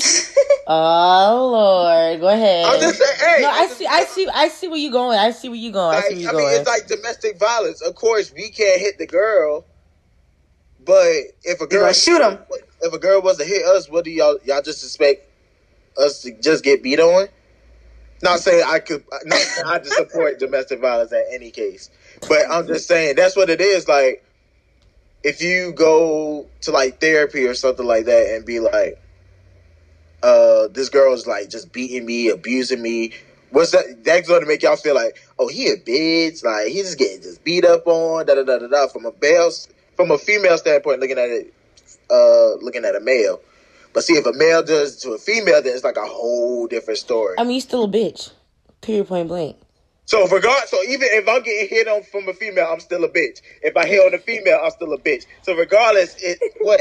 oh 0.66 1.48
Lord, 1.52 2.20
go 2.20 2.28
ahead. 2.28 2.66
I'm 2.66 2.80
just 2.80 2.98
saying, 2.98 3.18
hey, 3.18 3.42
no, 3.42 3.50
I 3.50 3.66
see, 3.66 3.86
I 3.86 4.04
see, 4.04 4.28
I 4.32 4.48
see 4.48 4.68
where 4.68 4.78
you 4.78 4.92
going. 4.92 5.18
I 5.18 5.30
see 5.30 5.48
where 5.48 5.58
you 5.58 5.72
going. 5.72 5.94
I 5.94 5.98
Like, 5.98 6.06
see 6.06 6.14
where 6.14 6.22
you 6.22 6.30
going. 6.30 6.44
I 6.44 6.48
mean, 6.50 6.60
it's 6.60 6.68
like 6.68 6.86
domestic 6.86 7.38
violence. 7.38 7.80
Of 7.82 7.94
course, 7.94 8.32
we 8.32 8.50
can't 8.50 8.80
hit 8.80 8.98
the 8.98 9.06
girl, 9.06 9.66
but 10.84 11.12
if 11.42 11.60
a 11.60 11.66
girl 11.66 11.82
gonna 11.82 11.94
shoot 11.94 12.22
him. 12.22 12.38
if 12.82 12.92
a 12.92 12.98
girl 12.98 13.22
was 13.22 13.38
to 13.38 13.44
hit 13.44 13.64
us, 13.64 13.90
what 13.90 14.04
do 14.04 14.10
y'all 14.10 14.38
y'all 14.44 14.62
just 14.62 14.84
expect 14.84 15.22
us 15.98 16.22
to 16.22 16.32
just 16.40 16.62
get 16.64 16.82
beat 16.82 17.00
on? 17.00 17.28
Not 18.22 18.40
saying 18.40 18.64
I 18.66 18.80
could, 18.80 19.04
not 19.24 19.38
saying 19.38 19.66
I 19.66 19.78
just 19.78 19.94
support 19.94 20.38
domestic 20.40 20.80
violence 20.80 21.12
at 21.12 21.24
any 21.32 21.50
case, 21.50 21.90
but 22.28 22.50
I'm 22.50 22.66
just 22.66 22.88
saying 22.88 23.16
that's 23.16 23.36
what 23.36 23.48
it 23.48 23.60
is. 23.60 23.86
Like, 23.86 24.24
if 25.22 25.40
you 25.42 25.72
go 25.72 26.46
to 26.62 26.70
like 26.70 27.00
therapy 27.00 27.46
or 27.46 27.54
something 27.54 27.86
like 27.86 28.06
that 28.06 28.34
and 28.34 28.44
be 28.44 28.60
like, 28.60 28.98
uh, 30.22 30.68
this 30.68 30.88
girl 30.88 31.12
is 31.14 31.26
like 31.26 31.48
just 31.50 31.72
beating 31.72 32.06
me, 32.06 32.28
abusing 32.28 32.82
me. 32.82 33.12
What's 33.50 33.70
that? 33.72 34.04
That's 34.04 34.28
going 34.28 34.40
to 34.40 34.46
make 34.46 34.62
y'all 34.62 34.76
feel 34.76 34.94
like, 34.94 35.18
oh, 35.38 35.48
he 35.48 35.68
a 35.68 35.76
bitch. 35.76 36.44
Like 36.44 36.68
he's 36.68 36.84
just 36.84 36.98
getting 36.98 37.22
just 37.22 37.44
beat 37.44 37.64
up 37.64 37.86
on. 37.86 38.26
Da 38.26 38.34
da 38.34 38.42
da 38.42 38.58
da 38.58 38.66
da. 38.66 38.88
From 38.88 39.06
a 39.06 39.12
male, 39.20 39.50
from 39.96 40.10
a 40.10 40.18
female 40.18 40.58
standpoint, 40.58 41.00
looking 41.00 41.18
at 41.18 41.28
it, 41.28 41.54
uh, 42.10 42.54
looking 42.62 42.84
at 42.84 42.94
a 42.94 43.00
male. 43.00 43.40
But 43.92 44.04
see, 44.04 44.14
if 44.14 44.26
a 44.26 44.32
male 44.32 44.62
does 44.62 44.96
to 44.98 45.12
a 45.12 45.18
female, 45.18 45.62
then 45.62 45.74
it's 45.74 45.84
like 45.84 45.96
a 45.96 46.06
whole 46.06 46.66
different 46.66 46.98
story. 46.98 47.36
I 47.38 47.44
mean, 47.44 47.54
you 47.54 47.60
still 47.60 47.84
a 47.84 47.88
bitch. 47.88 48.32
Period. 48.80 49.08
Point 49.08 49.28
blank. 49.28 49.56
So 50.04 50.26
regard, 50.28 50.68
so 50.68 50.82
even 50.84 51.06
if 51.10 51.28
I'm 51.28 51.42
getting 51.42 51.68
hit 51.68 51.86
on 51.86 52.02
from 52.02 52.28
a 52.28 52.32
female, 52.32 52.66
I'm 52.70 52.80
still 52.80 53.04
a 53.04 53.10
bitch. 53.10 53.42
If 53.62 53.76
I 53.76 53.86
hit 53.86 54.00
on 54.00 54.14
a 54.14 54.18
female, 54.18 54.58
I'm 54.64 54.70
still 54.70 54.92
a 54.94 54.98
bitch. 54.98 55.26
So 55.42 55.54
regardless, 55.54 56.16
it 56.22 56.38
what 56.60 56.80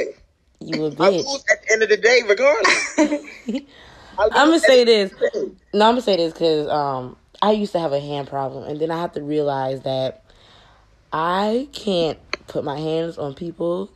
You 0.60 0.86
a 0.86 0.88
I 0.88 0.92
bitch. 0.92 1.26
lose 1.26 1.44
at 1.52 1.64
the 1.64 1.74
end 1.74 1.84
of 1.84 1.90
the 1.90 1.98
day, 1.98 2.22
regardless. 2.28 2.98
I'm 4.18 4.50
gonna 4.50 4.60
say 4.60 4.84
this. 4.86 5.12
No, 5.74 5.86
I'm 5.88 5.92
gonna 5.94 6.02
say 6.02 6.18
this 6.18 6.34
because 6.34 6.68
um, 6.70 7.16
I 7.42 7.52
used 7.52 7.72
to 7.74 7.80
have 7.80 7.94
a 7.94 8.00
hand 8.00 8.28
problem, 8.28 8.64
and 8.64 8.80
then 8.80 8.92
I 8.92 9.00
have 9.00 9.14
to 9.14 9.22
realize 9.22 9.82
that 9.82 10.24
I 11.14 11.70
can't 11.74 12.18
put 12.48 12.64
my 12.64 12.80
hands 12.80 13.18
on 13.18 13.36
people, 13.36 13.92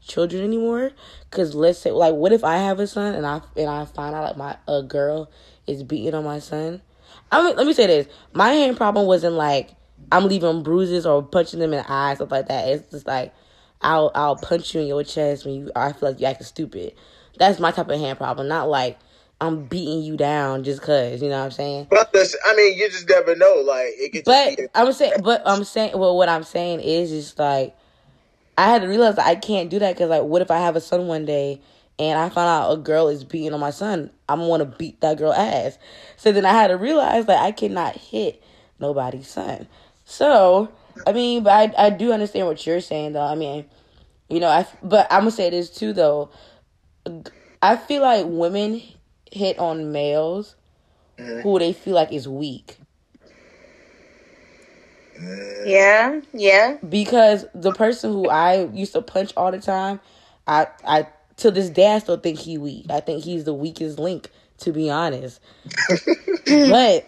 children 0.00 0.42
anymore. 0.42 0.92
Because 1.30 1.54
let's 1.54 1.78
say, 1.78 1.90
like, 1.90 2.14
what 2.14 2.32
if 2.32 2.44
I 2.44 2.56
have 2.58 2.80
a 2.80 2.86
son 2.86 3.14
and 3.14 3.26
I 3.26 3.42
and 3.56 3.68
I 3.68 3.84
find 3.84 4.14
out 4.14 4.24
like 4.24 4.36
my 4.36 4.56
a 4.66 4.82
girl 4.82 5.30
is 5.66 5.82
beating 5.82 6.14
on 6.14 6.24
my 6.24 6.38
son? 6.38 6.80
I 7.30 7.42
mean, 7.44 7.56
let 7.56 7.66
me 7.66 7.74
say 7.74 7.86
this: 7.86 8.08
my 8.32 8.50
hand 8.52 8.76
problem 8.78 9.06
wasn't 9.06 9.34
like 9.34 9.70
I'm 10.10 10.28
leaving 10.28 10.62
bruises 10.62 11.04
or 11.06 11.22
punching 11.22 11.60
them 11.60 11.74
in 11.74 11.78
the 11.82 11.92
eye, 11.92 12.14
stuff 12.14 12.30
like 12.30 12.48
that. 12.48 12.68
It's 12.68 12.90
just 12.90 13.06
like 13.06 13.34
I'll 13.82 14.10
I'll 14.14 14.36
punch 14.36 14.74
you 14.74 14.80
in 14.80 14.86
your 14.86 15.04
chest 15.04 15.44
when 15.44 15.54
you 15.54 15.70
I 15.76 15.92
feel 15.92 16.10
like 16.10 16.20
you 16.20 16.26
acting 16.26 16.46
stupid. 16.46 16.94
That's 17.38 17.60
my 17.60 17.70
type 17.70 17.88
of 17.88 18.00
hand 18.00 18.18
problem, 18.18 18.48
not 18.48 18.68
like 18.68 18.98
I'm 19.40 19.64
beating 19.64 20.02
you 20.02 20.16
down 20.16 20.64
just 20.64 20.80
cause, 20.80 21.22
you 21.22 21.28
know 21.28 21.38
what 21.38 21.44
I'm 21.44 21.50
saying? 21.50 21.88
But 21.90 22.12
the, 22.12 22.34
I 22.46 22.56
mean, 22.56 22.78
you 22.78 22.88
just 22.88 23.08
never 23.08 23.36
know. 23.36 23.62
Like 23.66 23.92
it 23.98 24.12
could 24.12 24.24
But. 24.24 24.58
I'm 24.74 24.92
saying, 24.92 25.20
but 25.22 25.42
I'm 25.44 25.64
saying, 25.64 25.98
well, 25.98 26.16
what 26.16 26.28
I'm 26.28 26.42
saying 26.44 26.80
is, 26.80 27.10
just 27.10 27.38
like 27.38 27.76
I 28.58 28.66
had 28.70 28.82
to 28.82 28.88
realize 28.88 29.18
I 29.18 29.34
can't 29.34 29.68
do 29.68 29.78
that 29.80 29.94
because, 29.94 30.08
like, 30.08 30.22
what 30.22 30.40
if 30.42 30.50
I 30.50 30.58
have 30.58 30.76
a 30.76 30.80
son 30.80 31.06
one 31.06 31.26
day 31.26 31.60
and 31.98 32.18
I 32.18 32.28
find 32.30 32.48
out 32.48 32.72
a 32.72 32.76
girl 32.78 33.08
is 33.08 33.24
beating 33.24 33.52
on 33.52 33.60
my 33.60 33.70
son? 33.70 34.10
I'm 34.28 34.38
gonna 34.38 34.48
want 34.48 34.60
to 34.62 34.78
beat 34.78 35.00
that 35.02 35.18
girl 35.18 35.32
ass. 35.32 35.78
So 36.16 36.32
then 36.32 36.46
I 36.46 36.52
had 36.52 36.68
to 36.68 36.76
realize 36.76 37.26
that 37.26 37.42
I 37.42 37.52
cannot 37.52 37.94
hit 37.96 38.42
nobody's 38.80 39.28
son. 39.28 39.68
So 40.04 40.70
I 41.04 41.12
mean, 41.12 41.42
but 41.42 41.52
I 41.78 41.86
I 41.86 41.90
do 41.90 42.12
understand 42.12 42.46
what 42.46 42.64
you're 42.66 42.80
saying 42.80 43.12
though. 43.12 43.22
I 43.26 43.34
mean, 43.34 43.64
you 44.28 44.40
know, 44.40 44.48
I 44.48 44.66
but 44.82 45.06
I'm 45.10 45.20
gonna 45.20 45.30
say 45.32 45.50
this 45.50 45.70
too 45.70 45.92
though. 45.92 46.30
I 47.62 47.76
feel 47.76 48.02
like 48.02 48.26
women 48.28 48.82
hit 49.30 49.58
on 49.58 49.92
males 49.92 50.56
Mhm. 51.18 51.42
who 51.42 51.58
they 51.58 51.72
feel 51.72 51.94
like 51.94 52.12
is 52.12 52.28
weak 52.28 52.78
Yeah, 55.64 56.20
yeah. 56.32 56.78
because 56.88 57.46
the 57.54 57.72
person 57.72 58.12
who 58.12 58.28
I 58.28 58.66
used 58.72 58.92
to 58.92 59.02
punch 59.02 59.32
all 59.36 59.50
the 59.50 59.60
time, 59.60 60.00
I 60.46 60.66
I 60.84 61.06
to 61.38 61.50
this 61.50 61.70
day 61.70 61.92
I 61.94 61.98
still 61.98 62.16
think 62.18 62.38
he 62.38 62.58
weak. 62.58 62.86
I 62.90 63.00
think 63.00 63.24
he's 63.24 63.44
the 63.44 63.54
weakest 63.54 63.98
link, 63.98 64.30
to 64.58 64.72
be 64.72 64.90
honest. 64.90 65.40
but 66.64 67.06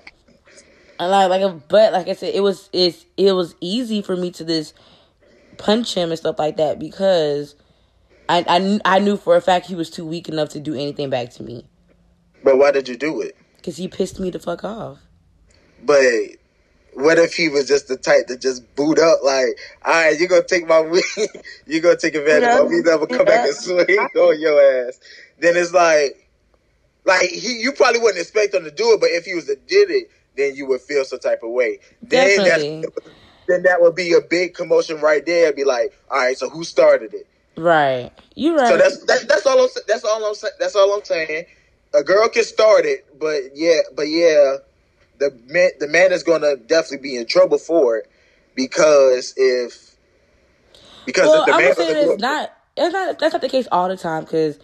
I 1.01 1.07
like 1.07 1.31
like 1.31 1.43
a 1.43 1.51
but 1.51 1.93
like 1.93 2.09
I 2.09 2.13
said, 2.15 2.35
it 2.35 2.41
was 2.41 2.69
it's 2.73 3.07
it 3.17 3.33
was 3.33 3.55
easy 3.61 4.03
for 4.03 4.17
me 4.17 4.31
to 4.33 4.45
just 4.45 4.75
punch 5.57 5.95
him 5.95 6.11
and 6.11 6.19
stuff 6.19 6.39
like 6.39 6.57
that 6.57 6.79
because 6.79 7.55
I 8.29 8.45
I, 8.49 8.81
I 8.85 8.99
knew 8.99 9.17
for 9.17 9.37
a 9.37 9.41
fact 9.41 9.67
he 9.67 9.75
was 9.75 9.91
too 9.91 10.07
weak 10.07 10.29
enough 10.29 10.51
to 10.51 10.61
do 10.61 10.75
anything 10.75 11.11
back 11.11 11.31
to 11.35 11.43
me 11.43 11.67
But 12.45 12.59
why 12.59 12.71
did 12.71 12.89
you 12.89 12.97
do 12.97 13.21
it? 13.21 13.37
because 13.57 13.77
he 13.77 13.89
pissed 13.89 14.19
me 14.21 14.31
the 14.31 14.39
fuck 14.39 14.63
off. 14.65 14.99
But 15.85 16.05
what 16.95 17.19
if 17.19 17.35
he 17.35 17.49
was 17.49 17.69
just 17.69 17.87
the 17.89 17.97
type 17.97 18.27
to 18.29 18.37
just 18.37 18.75
boot 18.77 18.99
up? 18.99 19.19
Like, 19.23 19.59
all 19.85 19.93
right, 19.93 20.19
you're 20.19 20.29
gonna 20.29 20.43
take 20.45 20.67
my 20.67 20.81
weed, 20.93 21.03
you're 21.67 21.81
gonna 21.83 21.97
take 21.97 22.15
advantage 22.15 22.43
Yeah. 22.45 22.61
of 22.63 22.71
me, 22.71 22.81
never 22.83 23.07
come 23.07 23.25
back 23.27 23.45
and 23.45 23.55
swing 23.55 23.87
on 24.17 24.41
your 24.41 24.89
ass. 24.89 24.99
Then 25.39 25.57
it's 25.57 25.73
like, 25.73 26.29
like 27.05 27.29
he, 27.31 27.61
you 27.61 27.73
probably 27.73 28.01
wouldn't 28.01 28.21
expect 28.21 28.55
him 28.55 28.65
to 28.65 28.71
do 28.71 28.93
it, 28.95 29.01
but 29.01 29.11
if 29.11 29.25
he 29.25 29.35
was 29.35 29.47
to 29.47 29.57
did 29.57 29.91
it, 29.91 30.11
then 30.39 30.55
you 30.55 30.67
would 30.67 30.81
feel 30.81 31.05
some 31.05 31.19
type 31.19 31.43
of 31.43 31.51
way. 31.51 31.81
Then 32.03 32.39
Definitely. 32.39 32.83
that's, 32.83 33.07
then 33.49 33.63
that 33.65 33.81
would 33.81 33.95
be 33.95 34.15
a 34.15 34.21
big 34.21 34.55
commotion 34.55 35.01
right 35.01 35.25
there. 35.27 35.53
Be 35.53 35.65
like, 35.65 35.93
all 36.11 36.19
right, 36.19 36.39
so 36.39 36.49
who 36.49 36.65
started 36.65 37.13
it? 37.13 37.27
Right, 37.57 38.11
you 38.35 38.57
right. 38.57 38.69
So 38.69 38.77
that's 38.79 39.05
that, 39.07 39.29
that's 39.29 39.47
all 39.47 39.61
I'm 39.61 39.69
that's 39.87 40.05
all 40.05 40.25
I'm 40.25 40.35
that's 40.59 40.77
all 40.77 40.95
I'm 40.95 41.05
saying. 41.05 41.45
A 41.95 42.03
girl 42.03 42.29
can 42.29 42.45
start 42.45 42.85
it, 42.87 43.07
but 43.19 43.43
yeah, 43.55 43.81
but 43.95 44.09
yeah, 44.09 44.57
the 45.19 45.37
man 45.47 45.71
the 45.81 45.89
man 45.89 46.13
is 46.13 46.23
gonna 46.23 46.57
definitely 46.57 47.09
be 47.09 47.17
in 47.17 47.27
trouble 47.27 47.59
for 47.59 47.99
it 47.99 48.11
because 48.55 49.35
if 49.37 49.97
because 51.05 51.29
well, 51.29 51.41
if 51.41 51.47
the 51.47 51.53
man 51.53 51.75
say 51.75 51.93
doesn't 51.93 52.13
it's 52.15 52.23
not. 52.23 52.53
It's 52.81 52.93
not. 52.93 53.19
That's 53.19 53.33
not 53.33 53.41
the 53.43 53.49
case 53.49 53.67
all 53.73 53.89
the 53.89 53.97
time 53.97 54.23
because, 54.23 54.57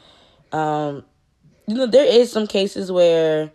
um, 0.52 1.04
you 1.66 1.74
know, 1.74 1.86
there 1.86 2.06
is 2.06 2.30
some 2.30 2.46
cases 2.46 2.92
where 2.92 3.50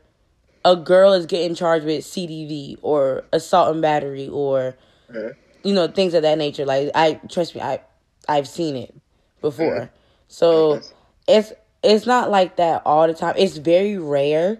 a 0.66 0.76
girl 0.76 1.14
is 1.14 1.26
getting 1.26 1.56
charged 1.56 1.86
with 1.86 2.04
CDV 2.04 2.78
or 2.82 3.24
assault 3.32 3.72
and 3.72 3.82
battery 3.82 4.28
or, 4.28 4.76
Mhm. 5.12 5.36
you 5.64 5.74
know, 5.74 5.88
things 5.88 6.14
of 6.14 6.22
that 6.24 6.38
nature. 6.38 6.66
Like 6.66 6.92
I 6.96 7.20
trust 7.30 7.56
me, 7.56 7.62
I 7.62 7.80
I've 8.28 8.48
seen 8.48 8.76
it 8.76 8.94
before. 9.42 9.90
So 10.28 10.82
it's 11.28 11.54
it's 11.82 12.06
not 12.06 12.30
like 12.30 12.58
that 12.58 12.82
all 12.86 13.08
the 13.08 13.14
time. 13.14 13.36
It's 13.38 13.58
very 13.58 13.98
rare 13.98 14.60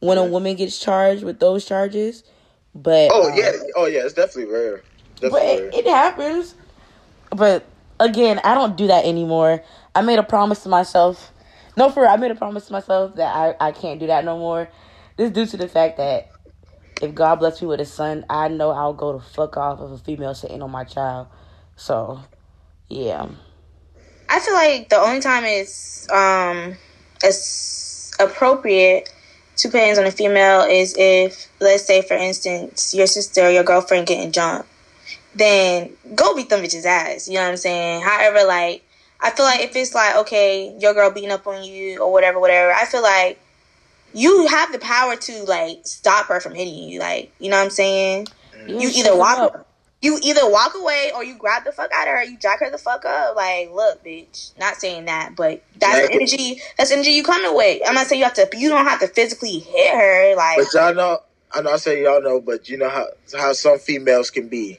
when 0.00 0.18
a 0.18 0.24
woman 0.24 0.54
gets 0.56 0.78
charged 0.78 1.24
with 1.24 1.40
those 1.40 1.64
charges. 1.64 2.24
But 2.74 3.10
oh 3.12 3.30
um, 3.30 3.38
yeah, 3.38 3.52
oh 3.76 3.86
yeah, 3.86 4.00
it's 4.04 4.14
definitely 4.14 4.52
rare. 4.52 4.82
but 5.20 5.30
Definitely 5.30 5.78
it, 5.78 5.86
it 5.86 5.90
happens. 5.90 6.54
But 7.30 7.64
again, 8.00 8.40
I 8.44 8.54
don't 8.54 8.76
do 8.76 8.86
that 8.88 9.04
anymore. 9.04 9.62
I 9.94 10.02
made 10.02 10.18
a 10.18 10.22
promise 10.22 10.62
to 10.64 10.68
myself. 10.68 11.32
No, 11.76 11.90
for 11.90 12.02
real, 12.02 12.10
I 12.10 12.16
made 12.16 12.30
a 12.30 12.36
promise 12.36 12.66
to 12.66 12.72
myself 12.72 13.16
that 13.16 13.34
I, 13.34 13.68
I 13.68 13.72
can't 13.72 13.98
do 13.98 14.06
that 14.06 14.24
no 14.24 14.38
more. 14.38 14.68
This 15.16 15.30
due 15.30 15.46
to 15.46 15.56
the 15.56 15.68
fact 15.68 15.98
that 15.98 16.28
if 17.00 17.14
God 17.14 17.36
bless 17.36 17.62
me 17.62 17.68
with 17.68 17.80
a 17.80 17.84
son, 17.84 18.24
I 18.28 18.48
know 18.48 18.70
I'll 18.70 18.92
go 18.92 19.12
to 19.12 19.20
fuck 19.20 19.56
off 19.56 19.78
of 19.78 19.92
a 19.92 19.98
female 19.98 20.34
sitting 20.34 20.62
on 20.62 20.70
my 20.70 20.84
child. 20.84 21.28
So, 21.76 22.20
yeah. 22.88 23.28
I 24.28 24.40
feel 24.40 24.54
like 24.54 24.88
the 24.88 24.96
only 24.96 25.20
time 25.20 25.44
it's 25.44 26.10
um 26.10 26.76
it's 27.22 28.12
appropriate 28.18 29.08
to 29.56 29.68
put 29.68 29.80
hands 29.80 29.98
on 29.98 30.06
a 30.06 30.10
female 30.10 30.62
is 30.62 30.96
if, 30.98 31.48
let's 31.60 31.84
say, 31.84 32.02
for 32.02 32.14
instance, 32.14 32.92
your 32.92 33.06
sister 33.06 33.42
or 33.42 33.50
your 33.50 33.62
girlfriend 33.62 34.06
getting 34.06 34.32
jumped. 34.32 34.68
Then 35.36 35.92
go 36.14 36.34
beat 36.34 36.48
them 36.48 36.60
bitches 36.60 36.86
ass. 36.86 37.28
You 37.28 37.34
know 37.34 37.42
what 37.42 37.50
I'm 37.50 37.56
saying? 37.56 38.02
However, 38.02 38.44
like 38.44 38.84
I 39.20 39.30
feel 39.30 39.46
like 39.46 39.60
if 39.60 39.76
it's 39.76 39.94
like 39.94 40.16
okay, 40.16 40.76
your 40.80 40.94
girl 40.94 41.10
beating 41.10 41.30
up 41.30 41.46
on 41.46 41.62
you 41.62 42.00
or 42.00 42.10
whatever, 42.10 42.40
whatever. 42.40 42.72
I 42.72 42.84
feel 42.84 43.02
like 43.02 43.40
you 44.14 44.46
have 44.46 44.72
the 44.72 44.78
power 44.78 45.16
to 45.16 45.42
like 45.44 45.80
stop 45.86 46.26
her 46.26 46.40
from 46.40 46.54
hitting 46.54 46.74
you. 46.74 47.00
Like 47.00 47.32
you 47.38 47.50
know 47.50 47.56
what 47.58 47.64
I'm 47.64 47.70
saying? 47.70 48.28
Yeah, 48.66 48.78
you 48.78 48.88
either 48.94 49.16
walk 49.16 49.38
up. 49.38 49.68
you 50.00 50.18
either 50.22 50.48
walk 50.48 50.74
away 50.74 51.10
or 51.14 51.24
you 51.24 51.36
grab 51.36 51.64
the 51.64 51.72
fuck 51.72 51.90
out 51.94 52.06
of 52.08 52.14
her 52.14 52.22
you 52.24 52.38
jack 52.38 52.60
her 52.60 52.70
the 52.70 52.78
fuck 52.78 53.04
up 53.04 53.36
like 53.36 53.70
look 53.72 54.02
bitch 54.04 54.56
not 54.58 54.76
saying 54.76 55.04
that 55.06 55.34
but 55.36 55.62
that's 55.78 56.02
Like- 56.08 56.14
energy 56.14 56.60
that's 56.78 56.90
the 56.90 56.96
energy 56.96 57.10
you 57.12 57.22
coming 57.24 57.54
with 57.54 57.82
i'm 57.86 57.94
not 57.94 58.06
saying 58.06 58.20
you 58.20 58.24
have 58.24 58.34
to 58.34 58.48
you 58.56 58.68
don't 58.70 58.86
have 58.86 59.00
to 59.00 59.06
physically 59.08 59.58
hit 59.58 59.94
her 59.94 60.34
like 60.36 60.58
But 60.58 60.72
y'all 60.74 60.94
know, 60.94 61.18
I 61.52 61.60
know 61.62 61.72
I 61.72 61.76
say 61.76 62.02
y'all 62.02 62.22
know, 62.22 62.40
but 62.40 62.68
you 62.68 62.78
know 62.78 62.88
how 62.88 63.06
how 63.36 63.52
some 63.52 63.78
females 63.78 64.30
can 64.30 64.48
be. 64.48 64.78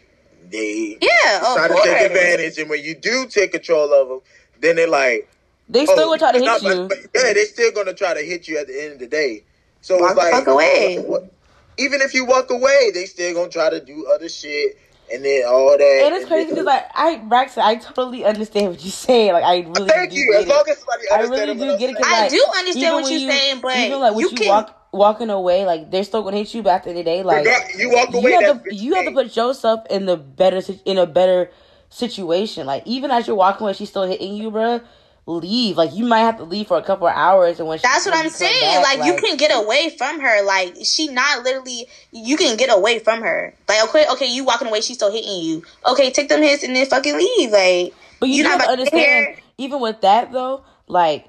They 0.51 0.97
yeah 1.01 1.39
try 1.39 1.65
of 1.65 1.67
to 1.69 1.73
course 1.73 1.85
take 1.87 2.07
advantage, 2.11 2.57
and 2.59 2.69
when 2.69 2.83
you 2.83 2.95
do 2.95 3.25
take 3.27 3.51
control 3.51 3.93
of 3.93 4.09
them, 4.09 4.19
then 4.61 4.75
they're 4.75 4.87
like, 4.87 5.27
They 5.67 5.81
oh, 5.81 5.85
still 5.85 5.99
oh, 6.05 6.09
will 6.11 6.17
try 6.17 6.31
to 6.31 6.39
not- 6.39 6.61
hit 6.61 6.75
you. 6.75 6.87
but- 6.87 6.97
yeah, 7.15 7.33
they 7.33 7.45
still 7.45 7.71
gonna 7.71 7.93
try 7.93 8.13
to 8.13 8.21
hit 8.21 8.47
you 8.47 8.57
at 8.57 8.67
the 8.67 8.83
end 8.83 8.93
of 8.93 8.99
the 8.99 9.07
day. 9.07 9.43
So 9.81 9.97
Walk 9.99 10.11
it's 10.11 10.13
the 10.13 10.21
like, 10.21 10.33
fuck 10.33 10.47
away. 10.47 10.97
what- 11.05 11.31
even 11.77 12.01
if 12.01 12.13
you 12.13 12.25
walk 12.25 12.49
away, 12.51 12.91
they 12.93 13.05
still 13.05 13.33
gonna 13.33 13.49
try 13.49 13.69
to 13.69 13.79
do 13.83 14.07
other 14.13 14.29
shit, 14.29 14.77
and 15.11 15.25
then 15.25 15.43
all 15.47 15.71
that. 15.77 16.01
And 16.05 16.15
it's 16.15 16.25
crazy 16.25 16.49
because 16.51 16.65
like 16.65 16.85
I 16.93 17.17
Braxton, 17.17 17.63
I 17.63 17.75
totally 17.75 18.23
understand 18.23 18.69
what 18.71 18.83
you're 18.83 18.91
saying. 18.91 19.33
Like 19.33 19.43
I 19.43 19.57
really 19.59 19.89
Thank 19.89 20.11
do 20.11 20.17
you. 20.17 20.31
get 20.31 20.41
As 20.43 20.47
long 20.47 20.63
it. 20.67 20.71
as 20.71 20.77
somebody 20.77 21.03
I 21.11 21.21
really 21.21 21.53
do 21.55 21.59
get 21.59 21.71
it. 21.73 21.79
saying. 21.79 21.95
'cause, 21.95 22.05
I 22.07 22.21
like, 22.21 22.31
do 22.31 22.45
understand 22.57 22.95
what 22.95 23.11
you're 23.11 23.19
you- 23.19 23.31
saying, 23.31 23.59
but 23.61 23.75
even 23.77 23.99
like 23.99 24.11
when 24.13 24.19
you 24.21 24.29
you, 24.31 24.37
can- 24.37 24.47
walk 24.47 24.81
walking 24.93 25.29
away, 25.29 25.65
like 25.65 25.91
they're 25.91 26.03
still 26.05 26.21
gonna 26.23 26.37
hit 26.37 26.53
you. 26.53 26.61
But 26.63 26.69
at 26.75 26.83
the 26.83 26.89
end 26.91 26.99
of 26.99 27.05
the 27.05 27.11
day, 27.11 27.23
like 27.23 27.45
you 27.77 27.89
walk 27.91 28.13
away. 28.13 28.31
you 28.31 28.39
have 28.41 28.63
to 28.63 28.73
you 28.75 28.93
have 28.95 29.05
to 29.05 29.11
put 29.11 29.35
yourself 29.35 29.81
in 29.89 30.05
the 30.05 30.15
better 30.15 30.61
in 30.85 30.97
a 30.97 31.05
better 31.05 31.49
situation. 31.89 32.65
Like 32.65 32.83
even 32.85 33.11
as 33.11 33.27
you're 33.27 33.35
walking 33.35 33.63
away, 33.65 33.73
she's 33.73 33.89
still 33.89 34.03
hitting 34.03 34.35
you, 34.35 34.51
bruh. 34.51 34.81
Leave. 35.27 35.77
Like 35.77 35.93
you 35.93 36.05
might 36.05 36.19
have 36.19 36.37
to 36.37 36.43
leave 36.43 36.67
for 36.67 36.77
a 36.77 36.83
couple 36.83 37.07
of 37.07 37.15
hours, 37.15 37.59
and 37.59 37.67
when 37.67 37.79
that's 37.81 38.05
what 38.05 38.15
i'm 38.15 38.29
saying 38.29 38.61
back, 38.61 38.99
like, 38.99 39.07
you 39.07 39.15
can 39.17 39.37
get 39.37 39.49
away 39.51 39.89
from 39.97 40.19
her 40.19 40.43
like 40.45 40.75
she 40.83 41.07
not 41.07 41.43
literally 41.43 41.87
you 42.11 42.37
can 42.37 42.55
get 42.55 42.69
away 42.71 42.99
from 42.99 43.21
her 43.23 43.51
like 43.67 43.83
okay 43.85 44.05
okay 44.11 44.27
you 44.27 44.43
walking 44.43 44.67
away 44.67 44.81
she's 44.81 44.97
still 44.97 45.11
hitting 45.11 45.41
you 45.41 45.63
okay 45.87 46.11
take 46.11 46.29
them 46.29 46.43
hits 46.43 46.63
and 46.63 46.75
then 46.75 46.85
fucking 46.85 47.17
leave 47.17 47.51
like 47.51 47.93
But 48.19 48.29
you 48.29 48.43
You're 48.43 48.51
have 48.51 48.63
to 48.63 48.69
understand, 48.69 49.37
even 49.57 49.79
with 49.81 50.01
that 50.01 50.31
though, 50.31 50.63
like 50.87 51.27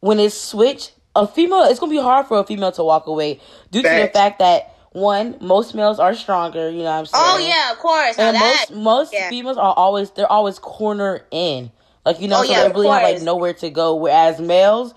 when 0.00 0.18
it's 0.18 0.36
switched, 0.36 0.92
a 1.14 1.26
female 1.26 1.64
it's 1.64 1.78
gonna 1.78 1.90
be 1.90 2.00
hard 2.00 2.26
for 2.26 2.38
a 2.38 2.44
female 2.44 2.72
to 2.72 2.84
walk 2.84 3.06
away 3.06 3.40
due 3.70 3.82
to 3.82 3.88
the 3.88 4.10
fact 4.12 4.38
that 4.38 4.74
one, 4.92 5.36
most 5.40 5.74
males 5.74 5.98
are 5.98 6.14
stronger. 6.14 6.70
You 6.70 6.78
know 6.78 6.84
what 6.84 6.90
I'm 6.90 7.06
oh, 7.14 7.38
saying? 7.38 7.48
oh 7.48 7.48
yeah 7.48 7.72
of 7.72 7.78
course 7.78 8.18
and 8.18 8.36
that 8.36 8.66
most 8.70 8.82
most 8.82 9.12
yeah. 9.12 9.28
females 9.28 9.56
are 9.56 9.74
always 9.74 10.10
they're 10.10 10.30
always 10.30 10.58
corner 10.58 11.24
in, 11.30 11.70
like 12.04 12.20
you 12.20 12.28
know, 12.28 12.40
Oh, 12.40 12.44
so 12.44 12.52
yeah, 12.52 12.64
they 12.64 12.70
really 12.70 12.88
have 12.88 13.02
like 13.02 13.22
nowhere 13.22 13.54
to 13.54 13.70
go. 13.70 13.94
Whereas 13.96 14.40
males. 14.40 14.94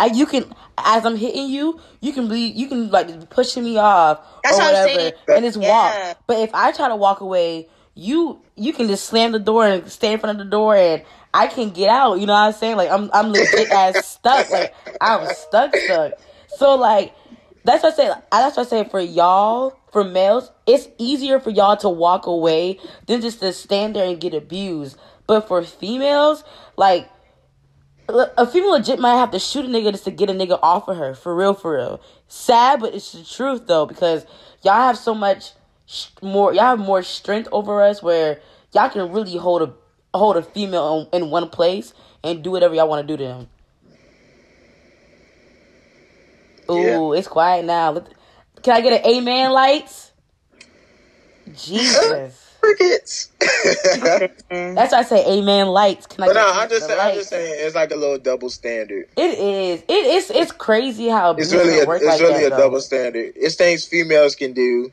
I, 0.00 0.06
you 0.06 0.26
can 0.26 0.44
as 0.78 1.04
I'm 1.04 1.16
hitting 1.16 1.48
you, 1.48 1.80
you 2.00 2.12
can 2.12 2.28
be 2.28 2.42
you 2.42 2.68
can 2.68 2.90
like 2.90 3.30
pushing 3.30 3.64
me 3.64 3.78
off 3.78 4.20
That's 4.44 4.56
or 4.56 4.64
whatever, 4.64 5.12
and 5.34 5.44
it's 5.44 5.56
Yeah. 5.56 5.68
walk. 5.68 6.18
But 6.26 6.38
if 6.38 6.54
I 6.54 6.70
try 6.72 6.88
to 6.88 6.96
walk 6.96 7.20
away, 7.20 7.68
you 7.94 8.40
you 8.54 8.72
can 8.72 8.86
just 8.86 9.06
slam 9.06 9.32
the 9.32 9.40
door 9.40 9.66
and 9.66 9.90
stay 9.90 10.12
in 10.12 10.20
front 10.20 10.38
of 10.40 10.44
the 10.46 10.50
door, 10.50 10.76
and 10.76 11.02
I 11.34 11.48
can 11.48 11.70
get 11.70 11.88
out. 11.90 12.20
You 12.20 12.26
know 12.26 12.32
what 12.32 12.38
I'm 12.46 12.52
saying? 12.52 12.76
Like 12.76 12.90
I'm 12.90 13.10
I'm 13.12 13.30
legit 13.30 13.68
as 13.72 14.00
stuck. 14.00 14.50
Like 14.50 14.72
I'm 15.00 15.26
stuck 15.26 15.74
stuck. 15.76 16.14
So 16.46 16.76
like 16.76 17.12
that's 17.64 17.82
what 17.82 17.94
I 17.94 17.96
say. 17.96 18.12
That's 18.30 18.56
what 18.56 18.66
I 18.66 18.70
say 18.70 18.84
for 18.88 19.00
y'all, 19.00 19.78
for 19.92 20.04
males, 20.04 20.50
it's 20.66 20.88
easier 20.98 21.40
for 21.40 21.50
y'all 21.50 21.76
to 21.78 21.88
walk 21.88 22.26
away 22.26 22.78
than 23.06 23.20
just 23.20 23.40
to 23.40 23.52
stand 23.52 23.96
there 23.96 24.06
and 24.06 24.20
get 24.20 24.32
abused. 24.34 24.96
But 25.28 25.46
for 25.46 25.62
females, 25.62 26.42
like 26.76 27.08
a 28.08 28.46
female 28.46 28.72
legit 28.72 28.98
might 28.98 29.18
have 29.18 29.30
to 29.32 29.38
shoot 29.38 29.66
a 29.66 29.68
nigga 29.68 29.92
just 29.92 30.04
to 30.04 30.10
get 30.10 30.30
a 30.30 30.32
nigga 30.32 30.58
off 30.62 30.88
of 30.88 30.96
her. 30.96 31.14
For 31.14 31.36
real, 31.36 31.52
for 31.54 31.76
real. 31.76 32.00
Sad, 32.26 32.80
but 32.80 32.94
it's 32.94 33.12
the 33.12 33.22
truth 33.22 33.66
though, 33.66 33.84
because 33.84 34.26
y'all 34.62 34.72
have 34.74 34.96
so 34.96 35.14
much 35.14 35.52
sh- 35.86 36.06
more. 36.22 36.54
Y'all 36.54 36.64
have 36.64 36.78
more 36.78 37.02
strength 37.02 37.48
over 37.52 37.82
us, 37.82 38.02
where 38.02 38.40
y'all 38.72 38.88
can 38.88 39.12
really 39.12 39.36
hold 39.36 39.62
a 39.62 39.74
hold 40.16 40.38
a 40.38 40.42
female 40.42 41.10
in, 41.12 41.24
in 41.24 41.30
one 41.30 41.50
place 41.50 41.92
and 42.24 42.42
do 42.42 42.50
whatever 42.50 42.74
y'all 42.74 42.88
want 42.88 43.06
to 43.06 43.16
do 43.16 43.22
to 43.22 43.28
them. 43.28 43.48
Ooh, 46.70 47.12
it's 47.12 47.28
quiet 47.28 47.66
now. 47.66 47.92
Can 48.62 48.76
I 48.76 48.80
get 48.80 49.04
an 49.04 49.10
amen 49.10 49.52
lights? 49.52 50.12
Jesus. 51.52 52.47
Crickets. 52.60 53.30
That's 54.50 54.92
why 54.92 54.98
I 54.98 55.02
say 55.02 55.38
amen 55.38 55.68
lights. 55.68 56.06
Can 56.06 56.24
I 56.24 56.26
But 56.26 56.32
get 56.34 56.40
no, 56.40 56.52
I'm 56.52 56.68
just 56.68 56.86
saying, 56.86 57.00
I'm 57.00 57.14
just 57.14 57.30
saying 57.30 57.54
it's 57.66 57.74
like 57.74 57.90
a 57.92 57.96
little 57.96 58.18
double 58.18 58.50
standard. 58.50 59.08
It 59.16 59.38
is. 59.38 59.82
It 59.88 59.92
is 60.06 60.30
it's 60.30 60.52
crazy 60.52 61.08
how 61.08 61.32
It's 61.32 61.52
really 61.52 61.80
a, 61.80 61.86
work 61.86 61.98
it's 62.02 62.06
like 62.06 62.20
really 62.20 62.40
that, 62.42 62.46
a 62.46 62.50
though. 62.50 62.56
double 62.58 62.80
standard. 62.80 63.32
It's 63.36 63.54
things 63.54 63.84
females 63.84 64.34
can 64.34 64.52
do 64.54 64.92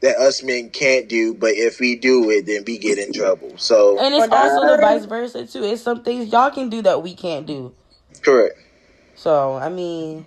that 0.00 0.16
us 0.16 0.42
men 0.42 0.70
can't 0.70 1.08
do, 1.08 1.32
but 1.34 1.50
if 1.52 1.78
we 1.78 1.94
do 1.94 2.28
it, 2.30 2.46
then 2.46 2.64
we 2.66 2.76
get 2.78 2.98
in 2.98 3.12
trouble. 3.12 3.52
So 3.58 3.98
And 4.00 4.14
it's 4.14 4.32
also 4.32 4.66
the 4.74 4.78
vice 4.80 5.04
versa 5.04 5.46
too. 5.46 5.62
It's 5.64 5.82
some 5.82 6.02
things 6.02 6.32
y'all 6.32 6.50
can 6.50 6.70
do 6.70 6.82
that 6.82 7.02
we 7.02 7.14
can't 7.14 7.46
do. 7.46 7.72
correct. 8.22 8.58
So 9.14 9.54
I 9.54 9.68
mean, 9.68 10.26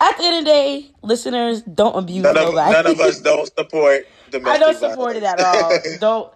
at 0.00 0.16
the 0.18 0.24
end 0.24 0.38
of 0.38 0.44
the 0.44 0.50
day, 0.50 0.90
listeners 1.02 1.62
don't 1.62 1.96
abuse 1.96 2.24
None 2.24 2.36
of, 2.36 2.48
nobody. 2.48 2.72
none 2.72 2.86
of 2.86 3.00
us 3.00 3.20
don't 3.22 3.46
support 3.56 4.06
domestic 4.06 4.06
I 4.44 4.58
don't 4.58 4.76
support 4.78 5.16
it 5.16 5.24
at 5.24 5.40
all. 5.40 5.80
don't 5.98 6.32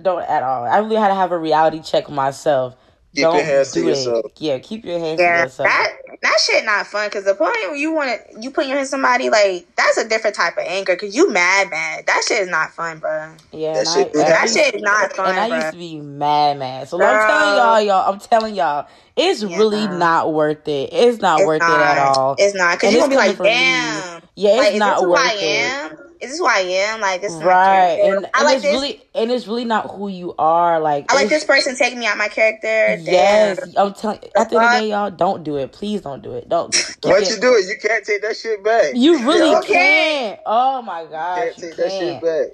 don't 0.00 0.22
at 0.22 0.42
all. 0.42 0.64
I 0.64 0.78
really 0.78 0.96
had 0.96 1.08
to 1.08 1.14
have 1.14 1.32
a 1.32 1.38
reality 1.38 1.80
check 1.82 2.10
myself. 2.10 2.76
Keep 3.16 3.32
don't 3.32 3.34
your 3.34 3.44
hands 3.44 3.72
to 3.74 3.80
do 3.80 3.88
it. 3.88 4.20
yourself. 4.20 4.32
Yeah, 4.38 4.58
keep 4.60 4.84
your 4.84 4.98
hands 5.00 5.24
to 5.24 5.32
yourself. 5.32 5.72
that 5.72 5.92
that 6.22 6.38
shit 6.40 6.64
not 6.64 6.86
fun. 6.86 7.10
Cause 7.10 7.24
the 7.24 7.34
point 7.34 7.52
where 7.64 7.76
you 7.76 7.92
want 7.92 8.10
to 8.10 8.40
you 8.42 8.50
put 8.52 8.66
your 8.66 8.76
hands 8.76 8.88
on 8.88 9.00
somebody 9.02 9.30
like 9.30 9.68
that's 9.76 9.98
a 9.98 10.08
different 10.08 10.36
type 10.36 10.54
of 10.58 10.64
anger. 10.66 10.96
Cause 10.96 11.14
you 11.16 11.30
mad 11.32 11.70
mad. 11.70 12.06
That 12.06 12.24
shit 12.26 12.40
is 12.42 12.48
not 12.48 12.72
fun, 12.72 13.00
bro. 13.00 13.34
yeah, 13.52 13.80
That 13.80 13.80
and 13.80 13.88
shit 13.88 14.12
I, 14.16 14.24
That 14.26 14.48
I 14.48 14.48
shit 14.50 14.74
is 14.76 14.82
not 14.82 15.12
fun, 15.16 15.30
and 15.30 15.38
I 15.38 15.48
used 15.48 15.70
to 15.72 15.76
be 15.78 16.00
mad, 16.00 16.58
mad. 16.58 16.88
So 16.88 17.04
I'm 17.04 17.18
telling 17.20 17.54
y'all, 17.54 17.80
y'all, 17.80 18.12
I'm 18.12 18.20
telling 18.20 18.54
y'all, 18.54 18.88
it's 19.16 19.44
really 19.44 19.86
Yeah. 19.86 19.88
not 19.88 20.32
worth 20.34 20.68
it. 20.68 20.90
It's 20.92 21.20
not 21.22 21.44
It's 21.44 21.44
worth 21.44 21.68
not. 21.68 21.70
it 21.70 21.80
at 21.80 21.98
all. 21.98 22.44
It's 22.44 22.54
not 22.56 22.76
because 22.76 22.90
And 22.90 22.94
you 22.94 22.98
it's 22.98 23.08
gonna 23.08 23.10
be 23.10 23.16
like, 23.16 23.36
coming 23.36 23.36
from 23.36 23.58
me. 23.58 24.06
damn. 24.06 24.22
Yeah, 24.36 24.58
it's 24.60 24.70
like, 24.70 24.74
is 24.74 24.80
not 24.80 24.84
this 24.84 25.02
who 25.02 25.12
worth 25.12 25.16
I 25.16 25.36
it. 25.42 25.78
Am? 26.20 26.24
Is 26.24 26.30
this 26.32 26.38
who 26.38 26.46
I 26.46 26.58
am? 26.58 27.00
Like 27.00 27.20
this 27.20 27.32
is 27.34 27.42
Right, 27.42 27.96
character. 28.00 28.16
and, 28.16 28.26
I 28.34 28.42
like 28.44 28.54
it's 28.56 28.62
this. 28.64 28.72
really 28.72 29.02
and 29.14 29.30
it's 29.30 29.46
really 29.46 29.64
not 29.64 29.90
who 29.90 30.08
you 30.08 30.34
are. 30.38 30.80
Like 30.80 31.10
I 31.12 31.14
like 31.16 31.28
this 31.28 31.44
person 31.44 31.76
taking 31.76 31.98
me 31.98 32.06
out 32.06 32.16
my 32.18 32.28
character. 32.28 32.96
Yes, 33.02 33.58
Damn. 33.74 33.86
I'm 33.86 33.94
telling. 33.94 34.18
At 34.36 34.50
the 34.50 34.56
end 34.56 34.64
of 34.66 34.72
the 34.72 34.80
day, 34.80 34.90
y'all, 34.90 35.10
don't 35.10 35.44
do 35.44 35.56
it. 35.56 35.72
Please 35.72 36.00
don't 36.02 36.22
do 36.22 36.32
it. 36.32 36.48
Don't. 36.48 36.72
keep 36.72 37.04
Once 37.12 37.30
it- 37.30 37.34
you 37.36 37.40
do 37.40 37.54
it, 37.54 37.66
you 37.68 37.76
can't 37.80 38.04
take 38.04 38.22
that 38.22 38.36
shit 38.36 38.62
back. 38.64 38.92
You 38.94 39.26
really 39.26 39.50
You 39.50 39.60
can't. 39.62 40.40
Oh 40.46 40.82
my 40.82 41.04
gosh, 41.04 41.38
can't 41.38 41.58
you 41.58 41.62
take 41.68 41.76
that 41.76 41.90
shit 41.90 42.22
back. 42.22 42.48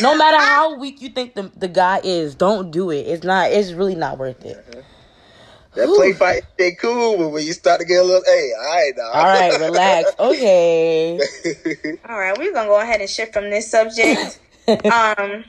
No 0.00 0.16
matter 0.16 0.38
how 0.44 0.78
weak 0.78 1.02
you 1.02 1.10
think 1.10 1.34
the 1.34 1.50
the 1.56 1.68
guy 1.68 2.00
is, 2.04 2.34
don't 2.34 2.70
do 2.70 2.90
it. 2.90 3.00
It's 3.06 3.24
not. 3.24 3.50
It's 3.52 3.72
really 3.72 3.94
not 3.96 4.18
worth 4.18 4.44
it. 4.44 4.56
Uh-huh. 4.56 4.80
That 5.74 5.88
play 5.96 6.12
fight 6.12 6.42
shit 6.58 6.78
cool, 6.78 7.18
but 7.18 7.28
when 7.30 7.44
you 7.44 7.52
start 7.52 7.80
to 7.80 7.86
get 7.86 8.00
a 8.00 8.04
little, 8.04 8.22
hey, 8.24 8.50
all 8.56 8.64
right 8.64 8.92
now. 8.96 9.10
All 9.12 9.24
right, 9.24 9.60
relax. 9.60 10.12
Okay. 10.18 11.18
All 12.08 12.18
right, 12.18 12.36
we're 12.38 12.52
gonna 12.52 12.68
go 12.68 12.80
ahead 12.80 13.00
and 13.00 13.10
shift 13.10 13.32
from 13.32 13.50
this 13.50 13.70
subject. 13.70 14.40
um, 14.92 15.44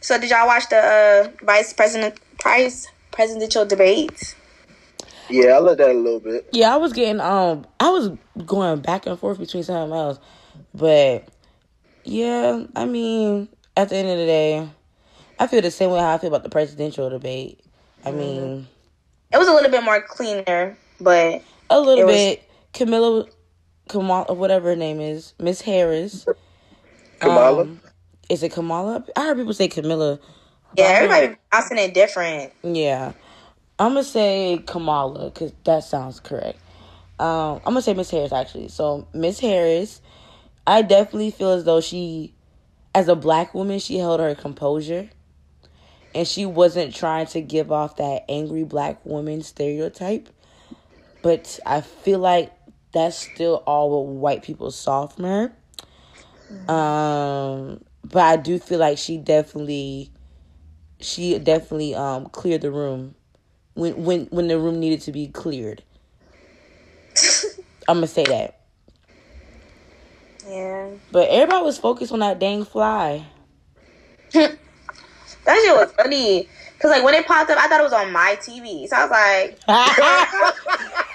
so 0.00 0.18
did 0.18 0.30
y'all 0.30 0.46
watch 0.46 0.68
the 0.68 0.76
uh, 0.76 1.44
vice 1.44 1.72
president 1.72 2.18
price 2.38 2.88
presidential 3.12 3.64
debate? 3.64 4.34
yeah, 5.30 5.50
I 5.50 5.58
looked 5.58 5.80
at 5.80 5.90
it 5.90 5.96
a 5.96 5.98
little 5.98 6.20
bit. 6.20 6.48
Yeah, 6.52 6.74
I 6.74 6.76
was 6.76 6.92
getting 6.92 7.20
um, 7.20 7.66
I 7.80 7.90
was 7.90 8.10
going 8.44 8.80
back 8.80 9.06
and 9.06 9.18
forth 9.18 9.38
between 9.38 9.62
something 9.62 9.96
else, 9.96 10.18
but 10.74 11.28
yeah, 12.04 12.64
I 12.74 12.86
mean, 12.86 13.48
at 13.76 13.90
the 13.90 13.96
end 13.96 14.08
of 14.08 14.18
the 14.18 14.26
day, 14.26 14.68
I 15.38 15.46
feel 15.46 15.60
the 15.60 15.70
same 15.70 15.90
way 15.90 16.00
how 16.00 16.14
I 16.14 16.18
feel 16.18 16.28
about 16.28 16.42
the 16.42 16.50
presidential 16.50 17.10
debate. 17.10 17.60
I 18.04 18.12
mean, 18.12 18.66
It 19.32 19.38
was 19.38 19.48
a 19.48 19.52
little 19.52 19.70
bit 19.70 19.82
more 19.82 20.00
cleaner, 20.00 20.76
but 21.00 21.42
a 21.70 21.80
little 21.80 22.02
It 22.02 22.06
was- 22.06 22.14
bit. 22.14 22.42
Camilla, 22.72 23.24
Kamala, 23.88 24.32
whatever 24.34 24.68
her 24.70 24.76
name 24.76 25.00
is, 25.00 25.34
Miss 25.38 25.60
Harris. 25.62 26.26
Kamala. 27.20 27.62
Um, 27.62 27.80
is 28.28 28.42
it 28.42 28.52
Kamala? 28.52 29.04
I 29.16 29.24
heard 29.24 29.36
people 29.38 29.52
say 29.54 29.68
Camilla. 29.68 30.18
yeah, 30.76 30.84
I 30.84 30.88
heard- 30.88 31.10
everybody 31.10 31.36
pronouncing 31.50 31.78
it 31.78 31.94
different. 31.94 32.52
Yeah, 32.62 33.12
I'm 33.78 33.92
gonna 33.94 34.04
say 34.04 34.62
Kamala 34.66 35.30
because 35.30 35.52
that 35.64 35.84
sounds 35.84 36.20
correct. 36.20 36.58
Um, 37.18 37.56
I'm 37.66 37.72
gonna 37.72 37.82
say 37.82 37.94
Miss 37.94 38.10
Harris 38.10 38.32
actually. 38.32 38.68
So 38.68 39.06
Miss 39.12 39.40
Harris, 39.40 40.00
I 40.66 40.82
definitely 40.82 41.30
feel 41.32 41.50
as 41.50 41.64
though 41.64 41.80
she, 41.80 42.34
as 42.94 43.08
a 43.08 43.16
black 43.16 43.54
woman, 43.54 43.78
she 43.78 43.96
held 43.98 44.20
her 44.20 44.34
composure, 44.34 45.08
and 46.14 46.26
she 46.26 46.46
wasn't 46.46 46.94
trying 46.94 47.26
to 47.28 47.40
give 47.40 47.70
off 47.72 47.96
that 47.96 48.24
angry 48.28 48.64
black 48.64 49.04
woman 49.04 49.42
stereotype. 49.42 50.28
But 51.22 51.58
I 51.66 51.80
feel 51.80 52.18
like 52.18 52.52
that's 52.92 53.16
still 53.16 53.62
all 53.66 53.90
what 53.90 54.14
white 54.14 54.42
people 54.42 54.70
saw 54.70 55.06
from 55.06 55.24
her. 55.24 55.52
Um, 56.72 57.82
but 58.04 58.22
I 58.22 58.36
do 58.36 58.58
feel 58.58 58.78
like 58.78 58.98
she 58.98 59.18
definitely 59.18 60.10
she 61.00 61.38
definitely 61.38 61.94
um 61.94 62.26
cleared 62.26 62.62
the 62.62 62.70
room 62.70 63.14
when 63.74 64.04
when 64.04 64.26
when 64.26 64.48
the 64.48 64.58
room 64.58 64.80
needed 64.80 65.00
to 65.02 65.12
be 65.12 65.28
cleared. 65.28 65.82
I'm 67.88 67.96
gonna 67.98 68.06
say 68.06 68.24
that. 68.24 68.60
Yeah, 70.46 70.90
But 71.10 71.28
everybody 71.28 71.64
was 71.64 71.78
focused 71.78 72.12
on 72.12 72.20
that 72.20 72.38
dang 72.38 72.64
fly. 72.64 73.26
that 75.48 75.60
shit 75.64 75.74
was 75.74 75.92
funny. 75.92 76.48
Cause 76.78 76.92
like 76.92 77.02
when 77.02 77.14
it 77.14 77.26
popped 77.26 77.50
up, 77.50 77.58
I 77.58 77.66
thought 77.66 77.80
it 77.80 77.82
was 77.82 77.92
on 77.92 78.12
my 78.12 78.36
TV. 78.40 78.86
So 78.86 78.94
I 78.96 79.02
was 79.02 79.10
like, 79.10 79.58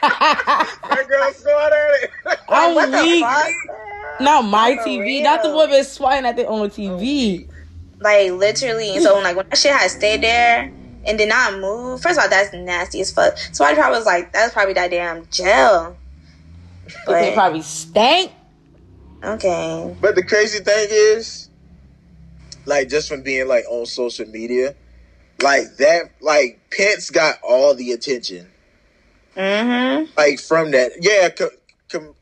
That 0.01 1.05
girl 1.07 1.33
swat 1.33 1.71
at 1.73 2.03
it. 2.03 2.11
I'm 2.49 2.75
"What 2.75 2.91
the 2.91 2.97
weak. 3.01 3.23
fuck?" 3.23 4.19
Not 4.21 4.41
my 4.43 4.75
For 4.75 4.83
TV, 4.89 5.23
not 5.23 5.41
the 5.41 5.49
real. 5.49 5.57
woman 5.57 5.83
swatting 5.83 6.25
at 6.25 6.35
their 6.35 6.49
own 6.49 6.69
TV. 6.69 7.47
Oh, 7.49 7.53
like 8.01 8.31
literally, 8.31 8.91
and 8.95 9.01
so 9.03 9.19
like 9.19 9.35
when 9.35 9.47
that 9.49 9.57
shit 9.57 9.71
had 9.71 9.89
stayed 9.89 10.21
there 10.21 10.71
and 11.05 11.17
did 11.17 11.29
not 11.29 11.59
move. 11.59 12.01
First 12.01 12.17
of 12.19 12.23
all, 12.23 12.29
that's 12.29 12.53
nasty 12.53 13.01
as 13.01 13.11
fuck. 13.11 13.37
So 13.53 13.63
I 13.63 13.73
probably 13.73 13.97
was 13.97 14.05
like, 14.05 14.31
that's 14.33 14.53
probably 14.53 14.73
that 14.73 14.91
damn 14.91 15.25
gel. 15.31 15.95
They 16.85 16.93
But 17.05 17.33
probably 17.33 17.61
stank. 17.61 18.31
okay, 19.23 19.95
But 20.01 20.15
the 20.15 20.23
crazy 20.23 20.59
thing 20.59 20.87
is, 20.91 21.49
like, 22.65 22.89
just 22.89 23.09
from 23.09 23.21
being 23.21 23.47
like 23.47 23.65
on 23.69 23.85
social 23.85 24.25
media, 24.27 24.75
like 25.41 25.75
that, 25.77 26.11
like 26.21 26.59
Pence 26.71 27.09
got 27.09 27.35
all 27.43 27.75
the 27.75 27.91
attention, 27.91 28.49
mm-hmm. 29.35 30.11
like 30.17 30.39
from 30.39 30.71
that. 30.71 30.91
Yeah, 30.99 31.29
com, 31.29 31.49
com, 31.89 32.15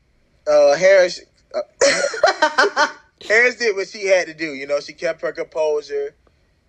uh, 0.50 0.76
Harris. 0.76 1.20
Uh, 1.54 2.88
Harris 3.28 3.56
did 3.56 3.76
what 3.76 3.88
she 3.88 4.06
had 4.06 4.26
to 4.26 4.34
do. 4.34 4.52
You 4.52 4.66
know, 4.66 4.80
she 4.80 4.92
kept 4.92 5.20
her 5.22 5.32
composure. 5.32 6.14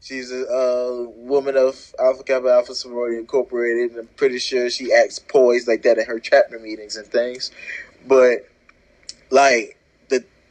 She's 0.02 0.32
a 0.32 0.46
uh, 0.46 1.10
woman 1.16 1.56
of 1.56 1.96
Alpha 1.98 2.24
Kappa 2.24 2.50
Alpha 2.50 2.76
Sorority 2.76 3.18
Incorporated, 3.18 3.92
and 3.92 4.02
I'm 4.02 4.08
pretty 4.18 4.38
sure 4.38 4.70
she 4.70 4.94
acts 4.94 5.18
poised 5.18 5.68
like 5.68 5.84
that 5.84 5.98
in 5.98 6.06
her 6.06 6.20
chapter 6.20 6.60
meetings 6.60 6.98
and 6.98 7.08
things. 7.08 7.52
But 8.06 8.46
like 9.32 9.78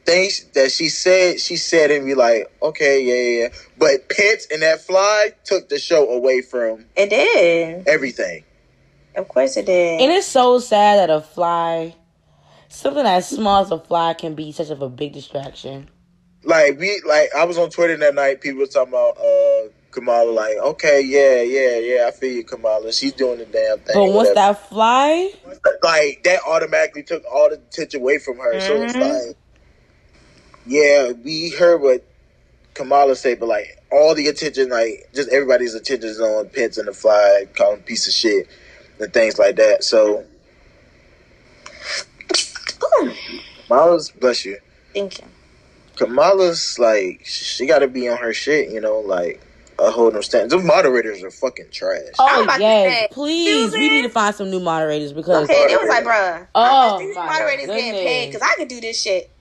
things 0.05 0.45
that 0.53 0.71
she 0.71 0.89
said, 0.89 1.39
she 1.39 1.55
said 1.55 1.91
and 1.91 2.05
be 2.05 2.15
like, 2.15 2.51
okay, 2.61 3.01
yeah, 3.03 3.13
yeah. 3.13 3.43
yeah. 3.47 3.53
But 3.77 4.09
Pence 4.09 4.47
and 4.51 4.61
that 4.61 4.81
fly 4.81 5.31
took 5.43 5.69
the 5.69 5.79
show 5.79 6.09
away 6.09 6.41
from 6.41 6.85
it 6.95 7.09
did. 7.09 7.87
everything. 7.87 8.43
Of 9.15 9.27
course 9.27 9.57
it 9.57 9.65
did. 9.65 10.01
And 10.01 10.11
it's 10.11 10.27
so 10.27 10.59
sad 10.59 10.97
that 10.97 11.09
a 11.13 11.21
fly, 11.21 11.95
something 12.69 13.05
as 13.05 13.29
small 13.29 13.61
as 13.63 13.71
a 13.71 13.79
fly, 13.79 14.13
can 14.13 14.35
be 14.35 14.51
such 14.51 14.69
of 14.69 14.81
a 14.81 14.89
big 14.89 15.13
distraction. 15.13 15.89
Like 16.43 16.77
we, 16.79 17.01
like 17.07 17.29
I 17.35 17.45
was 17.45 17.57
on 17.57 17.69
Twitter 17.69 17.95
that 17.97 18.15
night. 18.15 18.41
People 18.41 18.59
were 18.61 18.67
talking 18.67 18.91
about 18.93 19.17
uh 19.17 19.69
Kamala. 19.91 20.31
Like, 20.31 20.57
okay, 20.57 21.01
yeah, 21.01 21.41
yeah, 21.41 21.77
yeah. 21.77 22.07
I 22.07 22.11
feel 22.11 22.33
you, 22.33 22.43
Kamala. 22.43 22.91
She's 22.91 23.13
doing 23.13 23.37
the 23.37 23.45
damn 23.45 23.77
thing. 23.79 23.93
But 23.93 24.05
once 24.11 24.29
whatever. 24.29 24.33
that 24.35 24.69
fly, 24.69 25.31
like 25.83 26.23
that 26.23 26.39
automatically 26.47 27.03
took 27.03 27.23
all 27.31 27.49
the 27.49 27.55
attention 27.55 28.01
away 28.01 28.17
from 28.17 28.37
her. 28.39 28.59
So 28.59 28.73
it's 28.73 28.93
Mhm. 28.95 29.27
like, 29.27 29.37
yeah, 30.65 31.11
we 31.11 31.51
heard 31.51 31.81
what 31.81 32.05
Kamala 32.73 33.15
said, 33.15 33.39
but 33.39 33.49
like 33.49 33.77
all 33.91 34.15
the 34.15 34.27
attention, 34.27 34.69
like 34.69 35.09
just 35.13 35.29
everybody's 35.29 35.75
attention 35.75 36.09
is 36.09 36.19
on 36.21 36.49
Pence 36.49 36.77
and 36.77 36.87
the 36.87 36.93
Fly, 36.93 37.47
calling 37.55 37.81
piece 37.81 38.07
of 38.07 38.13
shit 38.13 38.47
and 38.99 39.13
things 39.13 39.37
like 39.37 39.55
that. 39.57 39.83
So 39.83 40.25
Kamala's 43.67 44.11
bless 44.11 44.45
you. 44.45 44.57
thank 44.93 45.19
you. 45.19 45.27
Kamala's 45.95 46.77
like 46.79 47.21
she 47.25 47.65
got 47.67 47.79
to 47.79 47.87
be 47.87 48.09
on 48.09 48.17
her 48.17 48.33
shit, 48.33 48.69
you 48.71 48.81
know, 48.81 48.99
like. 48.99 49.41
Uh, 49.79 49.89
hold 49.91 50.13
them 50.13 50.21
stands. 50.21 50.53
The 50.53 50.59
moderators 50.59 51.23
are 51.23 51.31
fucking 51.31 51.65
trash. 51.71 51.99
Oh 52.19 52.43
about 52.43 52.59
yes, 52.61 52.91
say, 52.93 53.07
please, 53.09 53.73
we 53.73 53.89
need 53.89 54.03
to 54.03 54.09
find 54.09 54.35
some 54.35 54.51
new 54.51 54.59
moderators 54.59 55.13
because 55.13 55.49
Okay, 55.49 55.65
they 55.67 55.75
was 55.75 55.89
like, 55.89 56.03
bruh. 56.03 56.47
Oh, 56.53 56.99
these 56.99 57.15
my 57.15 57.25
moderators 57.25 57.65
getting 57.65 57.93
paid 58.05 58.27
because 58.27 58.43
I 58.43 58.53
could 58.55 58.67
do 58.67 58.79
this 58.79 59.01
shit. 59.01 59.32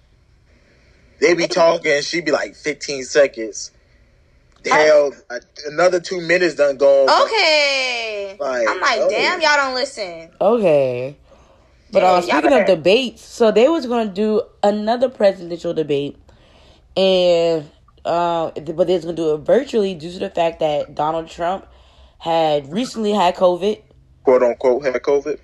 They 1.23 1.35
be 1.35 1.47
talking, 1.49 2.03
she 2.03 2.20
be 2.20 2.33
like 2.33 2.57
15 2.57 3.05
seconds. 3.05 3.70
Hell, 4.66 5.12
uh, 5.31 5.39
another 5.66 6.01
two 6.01 6.20
minutes 6.20 6.57
done 6.57 6.77
gone. 6.77 7.09
Okay. 7.25 8.37
Like, 8.39 8.68
I'm 8.68 8.81
like, 8.81 8.99
oh. 9.01 9.09
damn, 9.09 9.41
y'all 9.41 9.57
don't 9.57 9.75
listen. 9.75 10.31
Okay. 10.41 11.16
But 11.91 12.03
Yeah, 12.03 12.09
uh, 12.09 12.12
y'all 12.12 12.23
speaking 12.23 12.53
of 12.53 12.66
debates, 12.66 13.25
so 13.25 13.51
they 13.51 13.68
was 13.68 13.87
going 13.87 14.09
to 14.09 14.14
do 14.14 14.43
another 14.62 15.09
presidential 15.09 15.75
debate, 15.75 16.16
and 16.97 17.70
uh, 18.05 18.51
but 18.51 18.87
they 18.87 18.95
was 18.95 19.05
going 19.05 19.16
to 19.16 19.23
do 19.23 19.35
it 19.35 19.39
virtually 19.39 19.95
due 19.95 20.11
to 20.12 20.18
the 20.18 20.31
fact 20.31 20.61
that 20.61 20.95
Donald 20.95 21.29
Trump 21.29 21.66
had 22.18 22.73
recently 22.73 23.12
had 23.12 23.37
COVID. 23.37 23.83
quote 24.25 24.43
unquote 24.43 24.85
had 24.85 25.03
COVID. 25.03 25.39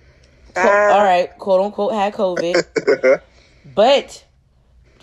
Uh, 0.56 0.60
All 0.60 1.04
right, 1.04 1.30
quote 1.38 1.60
unquote, 1.60 1.92
had 1.92 2.14
COVID, 2.14 3.20
but 3.74 4.24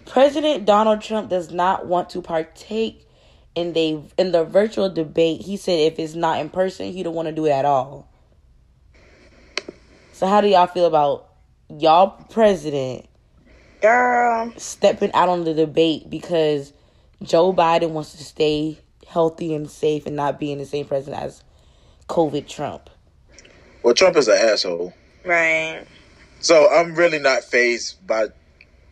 President 0.06 0.66
Donald 0.66 1.02
Trump 1.02 1.30
does 1.30 1.52
not 1.52 1.88
want 1.88 2.10
to 2.12 2.22
partake 2.22 3.08
in 3.56 3.74
the 3.74 4.02
in 4.18 4.32
the 4.32 4.44
virtual 4.44 4.90
debate. 4.90 5.42
He 5.42 5.58
said 5.58 5.80
if 5.92 6.00
it's 6.00 6.16
not 6.16 6.40
in 6.40 6.50
person, 6.50 6.92
he 6.92 7.04
don't 7.04 7.16
want 7.16 7.28
to 7.28 7.34
do 7.34 7.46
it 7.46 7.52
at 7.52 7.66
all. 7.66 8.08
So 10.14 10.28
how 10.28 10.42
do 10.42 10.48
y'all 10.48 10.68
feel 10.68 10.86
about 10.86 11.28
y'all 11.70 12.10
president 12.30 13.08
Girl. 13.82 14.54
stepping 14.58 15.12
out 15.14 15.30
on 15.30 15.44
the 15.44 15.54
debate 15.54 16.10
because 16.10 16.74
Joe 17.22 17.54
Biden 17.54 17.92
wants 17.92 18.14
to 18.14 18.24
stay 18.24 18.80
healthy 19.08 19.54
and 19.54 19.70
safe 19.70 20.06
and 20.06 20.16
not 20.16 20.40
being 20.40 20.58
the 20.58 20.66
same 20.66 20.86
president 20.86 21.24
as 21.24 21.44
COVID 22.10 22.48
Trump. 22.48 22.90
Well, 23.84 23.94
Trump 23.94 24.18
is 24.18 24.28
an 24.28 24.38
asshole. 24.38 24.94
Right. 25.24 25.86
So 26.40 26.70
I'm 26.70 26.96
really 26.96 27.20
not 27.20 27.44
phased 27.44 28.06
by 28.06 28.28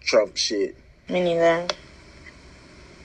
Trump 0.02 0.38
shit. 0.38 0.76
Me 1.10 1.22
neither. 1.22 1.68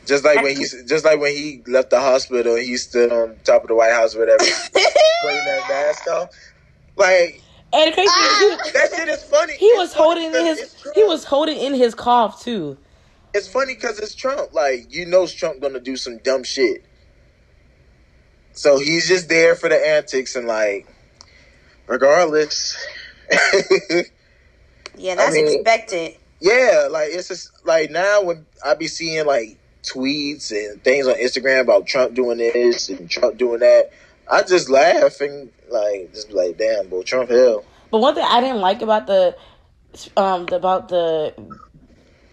Just 0.07 0.25
like 0.25 0.43
when 0.43 0.57
he, 0.57 0.65
just 0.87 1.05
like 1.05 1.21
when 1.21 1.33
he 1.35 1.63
left 1.67 1.91
the 1.91 2.01
hospital 2.01 2.55
and 2.55 2.65
he 2.65 2.77
stood 2.79 3.13
on 3.13 3.37
top 3.45 3.63
of 3.63 3.69
the 3.69 3.75
White 3.75 3.93
House, 3.93 4.15
or 4.15 4.21
whatever, 4.21 4.39
putting 4.73 5.45
that 5.45 5.65
mask 5.69 6.07
on. 6.11 6.29
Like 6.97 7.43
And 7.73 7.91
the 7.91 7.95
crazy 7.95 8.11
thing, 8.11 8.73
that 8.73 8.91
shit 8.97 9.09
is 9.09 9.23
funny. 9.25 9.53
he, 9.59 9.71
he 9.71 9.73
was 9.77 9.93
funny 9.93 10.25
holding 10.25 10.47
his 10.47 10.75
he 10.95 11.05
was 11.05 11.25
holding 11.25 11.59
in 11.59 11.75
his 11.75 11.95
cough 11.95 12.43
too. 12.43 12.79
It's 13.35 13.47
funny 13.49 13.75
because 13.75 13.99
it's 13.99 14.15
Trump. 14.15 14.55
Like 14.55 14.93
you 14.93 15.05
know, 15.05 15.27
Trump 15.27 15.61
gonna 15.61 15.81
do 15.81 15.97
some 15.97 16.19
dumb 16.19 16.43
shit. 16.45 16.85
So 18.53 18.79
he's 18.79 19.07
just 19.07 19.29
there 19.29 19.55
for 19.55 19.69
the 19.69 19.77
antics 19.87 20.35
and 20.37 20.47
like, 20.47 20.89
regardless. 21.87 22.77
Yeah, 25.01 25.15
that's 25.15 25.35
mean- 25.35 25.47
expected. 25.61 26.17
Yeah, 26.41 26.89
like 26.91 27.11
it's 27.11 27.29
just 27.29 27.67
like 27.67 27.91
now 27.91 28.23
when 28.23 28.47
I 28.65 28.75
be 28.75 28.87
seeing 28.87 29.27
like 29.27 29.59
tweets 29.83 30.53
and 30.53 30.83
things 30.83 31.07
on 31.07 31.15
Instagram 31.15 31.63
about 31.63 31.87
Trump 31.87 32.15
doing 32.15 32.39
this 32.39 32.89
and 32.89 33.11
Trump 33.11 33.39
doing 33.39 33.61
that, 33.61 33.91
I 34.31 34.43
just 34.43 34.69
laugh 34.69 35.21
and 35.21 35.51
like 35.71 36.13
just 36.13 36.29
be 36.29 36.35
like, 36.35 36.59
damn, 36.59 36.89
bro, 36.89 37.03
Trump 37.03 37.31
hell. 37.31 37.65
But 37.91 37.99
one 37.99 38.15
thing 38.15 38.27
I 38.29 38.41
didn't 38.41 38.61
like 38.61 38.83
about 38.83 39.07
the 39.07 39.37
um 40.17 40.47
about 40.53 40.89
the 40.89 41.35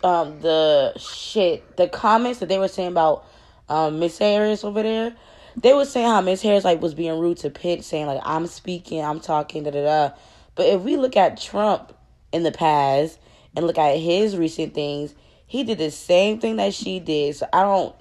um 0.03 0.39
the 0.41 0.93
shit 0.97 1.78
the 1.78 1.88
comments 1.88 2.39
that 2.39 2.49
they 2.49 2.60
were 2.60 2.68
saying 2.68 2.89
about 2.89 3.26
um 3.70 3.99
Miss 3.99 4.20
Harris 4.20 4.64
over 4.64 4.84
there, 4.84 5.16
they 5.56 5.74
were 5.74 5.86
saying 5.86 6.08
how 6.08 6.22
Miss 6.22 6.41
Harris 6.43 6.64
like 6.64 6.82
was 6.82 6.93
being 6.93 7.18
rude 7.20 7.38
to 7.39 7.49
Pitt, 7.49 7.84
saying 7.84 8.06
like 8.06 8.22
I'm 8.24 8.45
speaking, 8.45 9.03
I'm 9.03 9.20
talking, 9.20 9.64
da 9.64 9.72
da 9.72 9.84
da. 9.84 10.16
But 10.53 10.68
if 10.68 10.82
we 10.82 10.95
look 10.95 11.18
at 11.18 11.41
Trump 11.41 11.91
in 12.32 12.43
the 12.43 12.51
past 12.51 13.18
and 13.56 13.68
look 13.68 13.78
at 13.78 13.97
his 13.97 14.38
recent 14.38 14.74
things, 14.74 15.16
he 15.47 15.64
did 15.64 15.78
the 15.78 15.91
same 15.91 16.39
thing 16.39 16.58
that 16.58 16.74
she 16.74 16.99
did. 16.99 17.36
So 17.36 17.47
I 17.53 17.62
don't. 17.64 17.95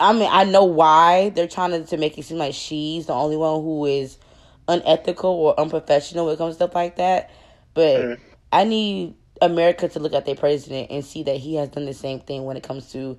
I 0.00 0.12
mean, 0.12 0.28
I 0.30 0.44
know 0.44 0.64
why 0.64 1.30
they're 1.30 1.46
trying 1.46 1.70
to, 1.70 1.84
to 1.84 1.96
make 1.96 2.18
it 2.18 2.24
seem 2.24 2.38
like 2.38 2.54
she's 2.54 3.06
the 3.06 3.12
only 3.14 3.36
one 3.36 3.62
who 3.62 3.86
is 3.86 4.18
unethical 4.66 5.30
or 5.30 5.58
unprofessional 5.58 6.26
when 6.26 6.34
it 6.34 6.38
comes 6.38 6.54
to 6.54 6.64
stuff 6.64 6.74
like 6.74 6.96
that. 6.96 7.30
But 7.74 7.96
Mhm. 7.96 8.20
I 8.52 8.64
need 8.64 9.14
America 9.40 9.88
to 9.88 10.00
look 10.00 10.12
at 10.12 10.26
their 10.26 10.34
president 10.34 10.90
and 10.90 11.04
see 11.04 11.22
that 11.24 11.36
he 11.36 11.54
has 11.56 11.68
done 11.68 11.84
the 11.84 11.94
same 11.94 12.20
thing 12.20 12.44
when 12.44 12.56
it 12.56 12.62
comes 12.62 12.90
to 12.92 13.18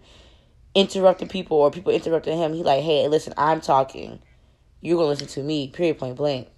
interrupting 0.73 1.27
people 1.29 1.57
or 1.57 1.71
people 1.71 1.93
interrupting 1.93 2.37
him. 2.37 2.53
He 2.53 2.63
like, 2.63 2.83
hey, 2.83 3.07
listen, 3.07 3.33
I'm 3.37 3.61
talking. 3.61 4.19
You're 4.81 4.97
gonna 4.97 5.09
listen 5.09 5.27
to 5.27 5.43
me. 5.43 5.69
Period. 5.69 5.97
Point 5.97 6.17
blank. 6.17 6.49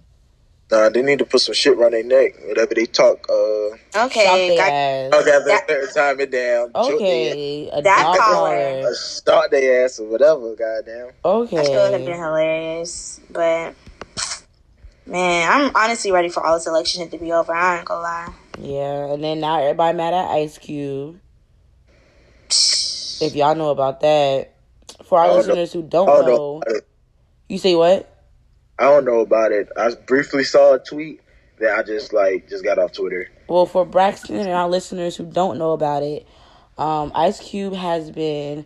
Nah, 0.70 0.90
they 0.90 1.00
need 1.00 1.18
to 1.20 1.24
put 1.24 1.40
some 1.40 1.54
shit 1.54 1.78
around 1.78 1.92
their 1.92 2.04
neck. 2.04 2.34
Whatever 2.46 2.74
they 2.74 2.84
talk, 2.84 3.26
uh, 3.30 3.76
Shock 3.94 4.06
Okay. 4.10 4.48
their 4.48 4.56
got- 4.58 4.70
ass. 4.72 5.12
okay, 5.14 5.30
That- 5.48 5.66
that, 5.68 5.94
time 5.94 6.20
it 6.20 6.30
down. 6.30 6.70
Okay, 6.74 7.68
a 7.72 7.80
That 7.80 8.02
dog 8.04 8.16
collar. 8.18 8.80
collar. 8.82 8.94
start 8.94 9.50
their 9.50 9.84
ass 9.86 9.98
or 9.98 10.08
whatever. 10.08 10.54
Goddamn. 10.54 11.10
Okay. 11.24 11.56
That 11.56 11.66
should 11.66 11.92
have 11.94 12.04
been 12.04 12.18
hilarious. 12.18 13.20
But 13.30 13.74
man, 15.06 15.50
I'm 15.50 15.70
honestly 15.74 16.12
ready 16.12 16.28
for 16.28 16.44
all 16.44 16.54
this 16.58 16.66
election 16.66 17.00
shit 17.02 17.12
to 17.12 17.18
be 17.18 17.32
over. 17.32 17.52
I 17.54 17.78
ain't 17.78 17.86
gonna 17.86 18.02
lie. 18.02 18.28
Yeah, 18.60 19.12
and 19.14 19.24
then 19.24 19.40
now 19.40 19.60
everybody 19.62 19.96
mad 19.96 20.12
at 20.12 20.30
Ice 20.32 20.58
Cube. 20.58 21.18
If 23.20 23.34
y'all 23.34 23.56
know 23.56 23.70
about 23.70 24.00
that, 24.02 24.52
for 25.04 25.18
our 25.18 25.24
I 25.24 25.26
don't 25.28 25.34
know. 25.38 25.38
listeners 25.54 25.72
who 25.72 25.82
don't 25.82 26.08
I 26.08 26.12
don't 26.18 26.26
know, 26.26 26.36
know. 26.36 26.56
about 26.58 26.76
it. 26.76 26.86
you 27.48 27.58
say 27.58 27.74
what? 27.74 28.08
I 28.78 28.84
don't 28.84 29.04
know 29.04 29.20
about 29.20 29.52
it. 29.52 29.68
I 29.76 29.92
briefly 30.06 30.44
saw 30.44 30.74
a 30.74 30.78
tweet 30.78 31.20
that 31.58 31.76
I 31.76 31.82
just 31.82 32.12
like 32.12 32.48
just 32.48 32.64
got 32.64 32.78
off 32.78 32.92
Twitter. 32.92 33.28
Well, 33.48 33.66
for 33.66 33.84
Braxton 33.84 34.36
and 34.36 34.48
our 34.50 34.68
listeners 34.68 35.16
who 35.16 35.24
don't 35.24 35.58
know 35.58 35.72
about 35.72 36.02
it, 36.02 36.26
um, 36.76 37.10
Ice 37.14 37.40
Cube 37.40 37.74
has 37.74 38.10
been 38.10 38.64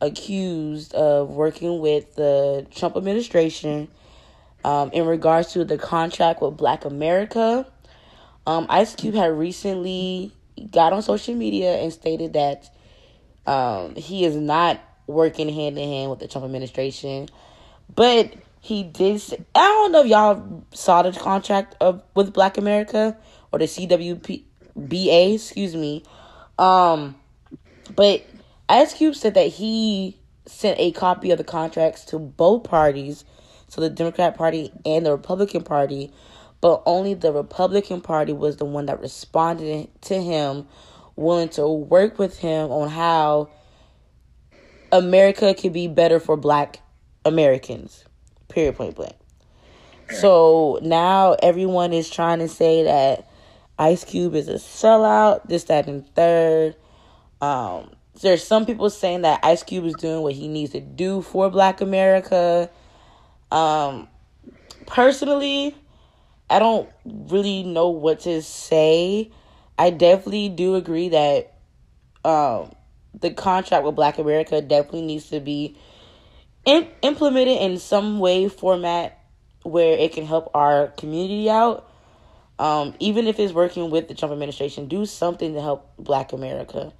accused 0.00 0.94
of 0.94 1.30
working 1.30 1.80
with 1.80 2.16
the 2.16 2.66
Trump 2.74 2.96
administration 2.96 3.88
um, 4.64 4.90
in 4.92 5.06
regards 5.06 5.52
to 5.52 5.64
the 5.64 5.78
contract 5.78 6.42
with 6.42 6.56
Black 6.56 6.84
America. 6.84 7.66
Um, 8.46 8.66
Ice 8.68 8.96
Cube 8.96 9.14
had 9.14 9.30
recently 9.32 10.32
got 10.70 10.92
on 10.92 11.02
social 11.02 11.34
media 11.34 11.76
and 11.76 11.92
stated 11.92 12.32
that 12.32 12.68
um, 13.46 13.94
he 13.94 14.24
is 14.24 14.34
not 14.34 14.80
working 15.06 15.48
hand 15.48 15.78
in 15.78 15.88
hand 15.88 16.10
with 16.10 16.18
the 16.18 16.26
Trump 16.26 16.44
administration, 16.44 17.28
but 17.94 18.34
he 18.62 18.84
did. 18.84 19.20
I 19.56 19.66
don't 19.66 19.90
know 19.90 20.02
if 20.02 20.06
y'all 20.06 20.64
saw 20.72 21.02
the 21.02 21.10
contract 21.10 21.74
of 21.80 22.00
with 22.14 22.32
Black 22.32 22.56
America 22.56 23.16
or 23.50 23.58
the 23.58 23.64
CWPBA, 23.64 25.34
excuse 25.34 25.74
me. 25.74 26.04
Um, 26.60 27.16
but 27.96 28.24
Ice 28.68 28.94
Cube 28.94 29.16
said 29.16 29.34
that 29.34 29.48
he 29.48 30.16
sent 30.46 30.78
a 30.78 30.92
copy 30.92 31.32
of 31.32 31.38
the 31.38 31.44
contracts 31.44 32.04
to 32.06 32.20
both 32.20 32.62
parties, 32.62 33.24
so 33.66 33.80
the 33.80 33.90
Democrat 33.90 34.36
Party 34.36 34.72
and 34.86 35.04
the 35.04 35.10
Republican 35.10 35.64
Party, 35.64 36.12
but 36.60 36.84
only 36.86 37.14
the 37.14 37.32
Republican 37.32 38.00
Party 38.00 38.32
was 38.32 38.58
the 38.58 38.64
one 38.64 38.86
that 38.86 39.00
responded 39.00 39.88
to 40.02 40.22
him, 40.22 40.68
willing 41.16 41.48
to 41.48 41.66
work 41.66 42.16
with 42.16 42.38
him 42.38 42.70
on 42.70 42.88
how 42.88 43.50
America 44.92 45.52
could 45.52 45.72
be 45.72 45.88
better 45.88 46.20
for 46.20 46.36
Black 46.36 46.78
Americans. 47.24 48.04
Period. 48.52 48.76
Point 48.76 48.94
blank. 48.94 49.14
So 50.10 50.78
now 50.82 51.36
everyone 51.42 51.92
is 51.92 52.10
trying 52.10 52.40
to 52.40 52.48
say 52.48 52.82
that 52.84 53.28
Ice 53.78 54.04
Cube 54.04 54.34
is 54.34 54.48
a 54.48 54.54
sellout, 54.54 55.48
this, 55.48 55.64
that, 55.64 55.88
and 55.88 56.06
third. 56.14 56.76
Um, 57.40 57.90
there's 58.20 58.44
some 58.44 58.66
people 58.66 58.90
saying 58.90 59.22
that 59.22 59.40
Ice 59.42 59.62
Cube 59.62 59.86
is 59.86 59.94
doing 59.94 60.22
what 60.22 60.34
he 60.34 60.48
needs 60.48 60.72
to 60.72 60.80
do 60.80 61.22
for 61.22 61.50
Black 61.50 61.80
America. 61.80 62.68
Um, 63.50 64.08
personally, 64.86 65.74
I 66.50 66.58
don't 66.58 66.88
really 67.04 67.62
know 67.62 67.88
what 67.88 68.20
to 68.20 68.42
say. 68.42 69.30
I 69.78 69.90
definitely 69.90 70.50
do 70.50 70.74
agree 70.74 71.08
that 71.08 71.54
um, 72.24 72.72
the 73.18 73.30
contract 73.30 73.84
with 73.84 73.96
Black 73.96 74.18
America 74.18 74.60
definitely 74.60 75.02
needs 75.02 75.30
to 75.30 75.40
be 75.40 75.78
in- 76.64 76.88
implemented 77.02 77.58
in 77.60 77.78
some 77.78 78.18
way, 78.18 78.48
format 78.48 79.18
where 79.62 79.96
it 79.96 80.12
can 80.12 80.26
help 80.26 80.50
our 80.54 80.88
community 80.88 81.48
out. 81.48 81.88
Um, 82.58 82.94
even 83.00 83.26
if 83.26 83.38
it's 83.40 83.52
working 83.52 83.90
with 83.90 84.08
the 84.08 84.14
Trump 84.14 84.32
administration, 84.32 84.86
do 84.86 85.06
something 85.06 85.54
to 85.54 85.60
help 85.60 85.92
Black 85.98 86.32
America. 86.32 86.92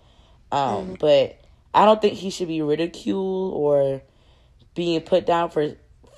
Um, 0.50 0.96
But 0.98 1.40
I 1.74 1.84
don't 1.84 2.00
think 2.00 2.14
he 2.14 2.30
should 2.30 2.48
be 2.48 2.62
ridiculed 2.62 3.54
or 3.54 4.02
being 4.74 5.00
put 5.00 5.26
down 5.26 5.50
for 5.50 5.74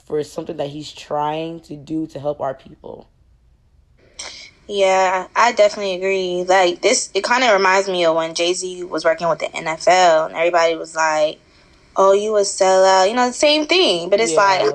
for 0.07 0.23
something 0.23 0.59
that 0.59 0.69
he's 0.69 0.93
trying 0.93 1.61
to 1.61 1.77
do 1.77 2.07
to 2.09 2.21
help 2.21 2.41
our 2.41 2.55
people. 2.55 3.09
Yeah, 4.67 5.29
I 5.37 5.53
definitely 5.53 5.95
agree. 5.95 6.45
Like 6.45 6.81
this, 6.81 7.11
it 7.15 7.23
kind 7.23 7.45
of 7.45 7.53
reminds 7.53 7.89
me 7.89 8.05
of 8.05 8.15
when 8.17 8.35
Jay 8.35 8.55
Z 8.55 8.85
was 8.85 9.05
working 9.05 9.29
with 9.29 9.39
the 9.39 9.47
NFL, 9.47 10.27
and 10.27 10.35
everybody 10.35 10.75
was 10.77 10.95
like, 10.95 11.39
"Oh, 11.97 12.13
you 12.13 12.37
a 12.37 12.41
sellout," 12.43 13.09
you 13.09 13.15
know, 13.15 13.27
the 13.29 13.33
same 13.33 13.67
thing. 13.67 14.11
But 14.11 14.21
it's 14.21 14.33
Yeah. 14.33 14.39
like, 14.43 14.75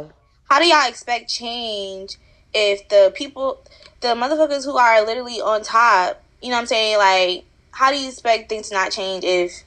how 0.50 0.60
do 0.60 0.66
y'all 0.68 0.88
expect 0.90 1.30
change 1.30 2.18
if 2.54 2.88
the 2.90 3.12
people, 3.16 3.60
the 4.02 4.10
motherfuckers 4.10 4.66
who 4.66 4.78
are 4.78 5.06
literally 5.06 5.42
on 5.42 5.62
top, 5.64 6.22
you 6.42 6.50
know 6.50 6.56
what 6.56 6.62
I'm 6.62 6.68
saying? 6.68 6.98
Like, 6.98 7.46
how 7.72 7.92
do 7.92 7.98
you 7.98 8.08
expect 8.10 8.50
things 8.50 8.70
to 8.70 8.76
not 8.76 8.92
change 8.92 9.24
if 9.24 9.64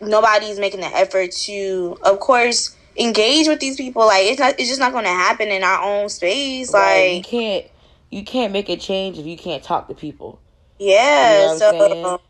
nobody's 0.00 0.58
making 0.58 0.80
the 0.80 0.86
effort 0.86 1.32
to, 1.32 1.96
of 2.02 2.20
course, 2.20 2.76
engage 2.96 3.48
with 3.48 3.60
these 3.60 3.76
people? 3.76 4.06
Like, 4.06 4.24
it's 4.26 4.40
not, 4.40 4.54
it's 4.58 4.68
just 4.68 4.80
not 4.80 4.92
going 4.92 5.04
to 5.04 5.10
happen 5.10 5.48
in 5.48 5.62
our 5.62 5.82
own 5.82 6.08
space. 6.08 6.72
Right, 6.72 7.16
you 7.16 7.22
can't 7.22 7.66
you 8.10 8.24
can't 8.24 8.52
make 8.52 8.68
a 8.68 8.76
change 8.76 9.18
if 9.18 9.26
you 9.26 9.36
can't 9.36 9.62
talk 9.62 9.88
to 9.88 9.94
people. 9.94 10.40
yeah. 10.78 11.32
You 11.32 11.48
know 11.48 11.58
so? 11.58 12.20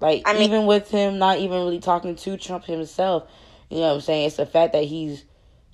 Like 0.00 0.22
I 0.24 0.32
mean- 0.34 0.42
even 0.42 0.66
with 0.66 0.90
him 0.90 1.18
not 1.18 1.38
even 1.38 1.58
really 1.58 1.80
talking 1.80 2.16
to 2.16 2.36
Trump 2.36 2.64
himself, 2.64 3.24
you 3.74 3.80
know 3.80 3.88
what 3.88 3.94
I'm 3.94 4.00
saying? 4.02 4.26
It's 4.28 4.36
the 4.36 4.46
fact 4.46 4.72
that 4.72 4.84
he's 4.84 5.24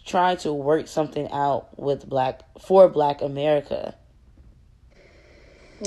trying 0.06 0.38
to 0.38 0.52
work 0.52 0.88
something 0.88 1.30
out 1.30 1.78
with 1.78 2.08
black 2.08 2.40
for 2.60 2.88
black 2.88 3.20
America. 3.22 3.94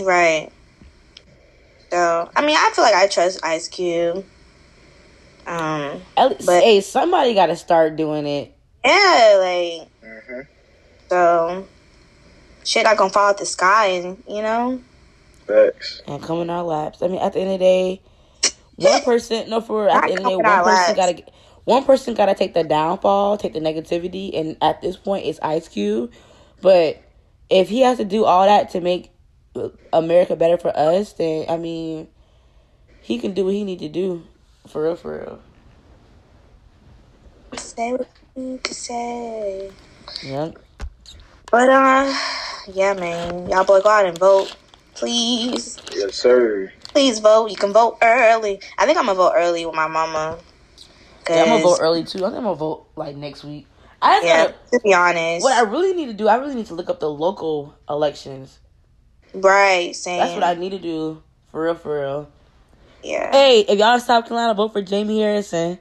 right. 0.04 0.50
So, 1.92 2.30
I 2.36 2.46
mean, 2.46 2.56
I 2.58 2.72
feel 2.74 2.84
like 2.84 2.96
I 2.96 3.08
trust 3.08 3.44
Ice 3.44 3.68
Cube. 3.68 4.26
Um, 5.46 6.02
At 6.18 6.32
least, 6.32 6.46
But- 6.46 6.64
hey, 6.64 6.82
somebody 6.82 7.34
got 7.34 7.48
to 7.48 7.56
start 7.56 7.96
doing 7.96 8.26
it. 8.26 8.54
yeah, 8.86 9.38
like, 9.40 9.90
Mm-hmm. 10.04 10.42
so, 11.10 11.68
shit 12.64 12.84
not 12.84 12.98
gonna 12.98 13.10
fall 13.12 13.30
out 13.30 13.38
the 13.38 13.46
sky, 13.46 13.88
and, 13.88 14.24
you 14.28 14.42
know? 14.42 14.80
Facts. 15.48 16.02
and 16.08 16.22
come 16.24 16.42
in 16.42 16.50
our 16.50 16.64
laps. 16.64 17.02
I 17.02 17.08
mean, 17.08 17.20
at 17.22 17.34
the 17.34 17.40
end 17.42 17.52
of 17.52 17.60
the 17.60 17.66
day, 17.66 18.02
one 18.78 19.02
person 19.06 19.50
no 19.50 19.60
for 19.62 19.86
real, 19.86 19.92
at 19.94 20.06
the 20.06 20.12
end 20.12 20.20
of 20.20 20.24
the 20.26 20.30
day, 20.30 20.36
come 20.36 20.40
in 20.40 20.46
our 20.46 20.64
one 20.64 20.74
person 20.76 20.96
laps. 20.98 21.16
gotta 21.24 21.33
one 21.66 21.84
person 21.86 22.14
gotta 22.14 22.36
take 22.36 22.54
the 22.54 22.64
downfall, 22.64 23.38
take 23.38 23.54
the 23.54 23.60
negativity, 23.60 24.38
and 24.38 24.58
at 24.62 24.82
this 24.82 24.98
point, 24.98 25.26
it's 25.26 25.40
Ice 25.42 25.68
Cube. 25.68 26.12
But 26.62 27.02
if 27.50 27.70
he 27.70 27.82
has 27.82 27.98
to 27.98 28.06
do 28.06 28.26
all 28.26 28.46
that 28.46 28.70
to 28.72 28.82
make 28.82 29.12
America 29.92 30.36
better 30.36 30.58
for 30.58 30.76
us, 30.76 31.14
then 31.14 31.46
I 31.50 31.58
mean, 31.58 32.08
he 33.02 33.20
can 33.20 33.34
do 33.34 33.46
what 33.46 33.54
he 33.54 33.64
need 33.64 33.80
to 33.80 33.90
do, 33.90 34.24
for 34.68 34.84
real, 34.84 34.96
for 34.96 35.20
real. 35.20 35.40
Say 37.58 37.92
what 37.92 38.10
you 38.36 38.44
need 38.44 38.64
to 38.64 38.74
say. 38.74 39.72
Yeah. 40.24 40.52
But 41.52 41.70
uh, 41.70 42.18
yeah, 42.74 42.94
man, 42.94 43.50
y'all 43.50 43.64
boy 43.64 43.82
go 43.82 43.90
out 43.90 44.06
and 44.06 44.18
vote, 44.18 44.56
please. 44.96 45.80
Yes, 45.94 46.16
sir. 46.16 46.72
Please 46.86 47.20
vote. 47.20 47.52
You 47.52 47.56
can 47.56 47.72
vote 47.74 47.98
early. 48.02 48.60
I 48.78 48.86
think 48.86 48.98
I'm 48.98 49.06
gonna 49.06 49.18
vote 49.18 49.34
early 49.36 49.66
with 49.66 49.76
my 49.76 49.88
mama. 49.88 50.40
Yeah, 51.30 51.44
I'm 51.44 51.50
gonna 51.50 51.64
vote 51.64 51.80
early 51.82 52.04
too. 52.04 52.20
I 52.26 52.30
think 52.30 52.38
I'm 52.40 52.44
gonna 52.44 52.56
vote 52.56 52.88
like 52.96 53.16
next 53.16 53.44
week. 53.44 53.68
I 54.02 54.22
just 54.22 54.28
yeah, 54.28 54.44
gotta, 54.48 54.56
to 54.74 54.80
be 54.84 54.94
honest, 54.94 55.44
what 55.44 55.54
I 55.54 55.62
really 55.70 55.94
need 55.94 56.08
to 56.08 56.14
do, 56.14 56.28
I 56.28 56.36
really 56.36 56.56
need 56.56 56.68
to 56.68 56.76
look 56.76 56.90
up 56.90 57.00
the 57.00 57.10
local 57.10 57.76
elections. 57.90 58.60
right? 59.34 59.96
Saying 59.96 60.20
That's 60.20 60.36
what 60.36 60.44
I 60.44 60.56
need 60.56 60.72
to 60.72 60.80
do, 60.80 61.24
for 61.52 61.64
real, 61.64 61.76
for 61.76 62.02
real. 62.02 62.30
yeah. 63.04 63.32
Hey, 63.32 63.62
if 63.62 63.80
y'all 63.80 63.96
in 63.96 64.02
South 64.02 64.28
Carolina, 64.28 64.54
vote 64.54 64.74
for 64.74 64.82
Jamie 64.82 65.22
Harrison. 65.22 65.80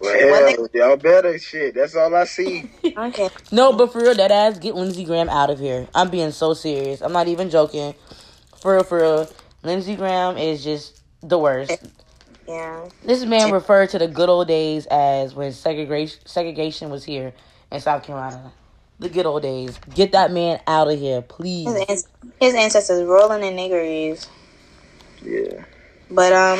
Well, 0.00 0.18
hell, 0.18 0.68
y'all 0.74 0.96
better 0.96 1.38
shit. 1.38 1.74
That's 1.74 1.94
all 1.96 2.14
I 2.14 2.24
see. 2.24 2.70
okay. 2.96 3.30
No, 3.52 3.72
but 3.72 3.92
for 3.92 4.02
real, 4.02 4.14
that 4.14 4.30
ass, 4.30 4.58
get 4.58 4.74
Lindsey 4.74 5.04
Graham 5.04 5.28
out 5.28 5.50
of 5.50 5.58
here. 5.58 5.88
I'm 5.94 6.10
being 6.10 6.32
so 6.32 6.54
serious. 6.54 7.02
I'm 7.02 7.12
not 7.12 7.28
even 7.28 7.50
joking. 7.50 7.94
For 8.60 8.74
real, 8.74 8.84
for 8.84 8.98
real. 9.00 9.28
Lindsey 9.62 9.96
Graham 9.96 10.38
is 10.38 10.64
just 10.64 11.00
the 11.22 11.38
worst. 11.38 11.84
Yeah. 12.50 12.88
This 13.04 13.24
man 13.24 13.52
referred 13.52 13.90
to 13.90 13.98
the 13.98 14.08
good 14.08 14.28
old 14.28 14.48
days 14.48 14.86
as 14.86 15.34
when 15.34 15.52
segregation 15.52 16.20
segregation 16.26 16.90
was 16.90 17.04
here 17.04 17.32
in 17.70 17.80
South 17.80 18.02
Carolina. 18.02 18.52
The 18.98 19.08
good 19.08 19.24
old 19.24 19.42
days. 19.42 19.78
Get 19.94 20.12
that 20.12 20.32
man 20.32 20.60
out 20.66 20.90
of 20.90 20.98
here, 20.98 21.22
please. 21.22 21.68
His, 21.88 22.04
an- 22.04 22.32
his 22.40 22.54
ancestors 22.54 23.04
rolling 23.04 23.44
in 23.44 23.54
niggeries. 23.54 24.26
Yeah. 25.22 25.64
But 26.10 26.32
um, 26.32 26.58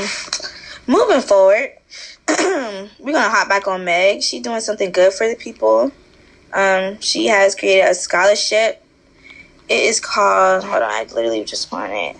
moving 0.86 1.20
forward, 1.20 1.72
we're 2.28 2.88
gonna 3.12 3.28
hop 3.28 3.48
back 3.48 3.66
on 3.66 3.84
Meg. 3.84 4.22
She's 4.22 4.42
doing 4.42 4.60
something 4.60 4.92
good 4.92 5.12
for 5.12 5.28
the 5.28 5.34
people. 5.34 5.90
Um, 6.52 7.00
she 7.00 7.26
has 7.26 7.54
created 7.56 7.88
a 7.90 7.94
scholarship. 7.94 8.82
It 9.68 9.84
is 9.84 10.00
called. 10.00 10.64
Hold 10.64 10.82
on, 10.82 10.90
I 10.90 11.06
literally 11.14 11.44
just 11.44 11.72
want 11.72 11.92
it. 11.92 12.16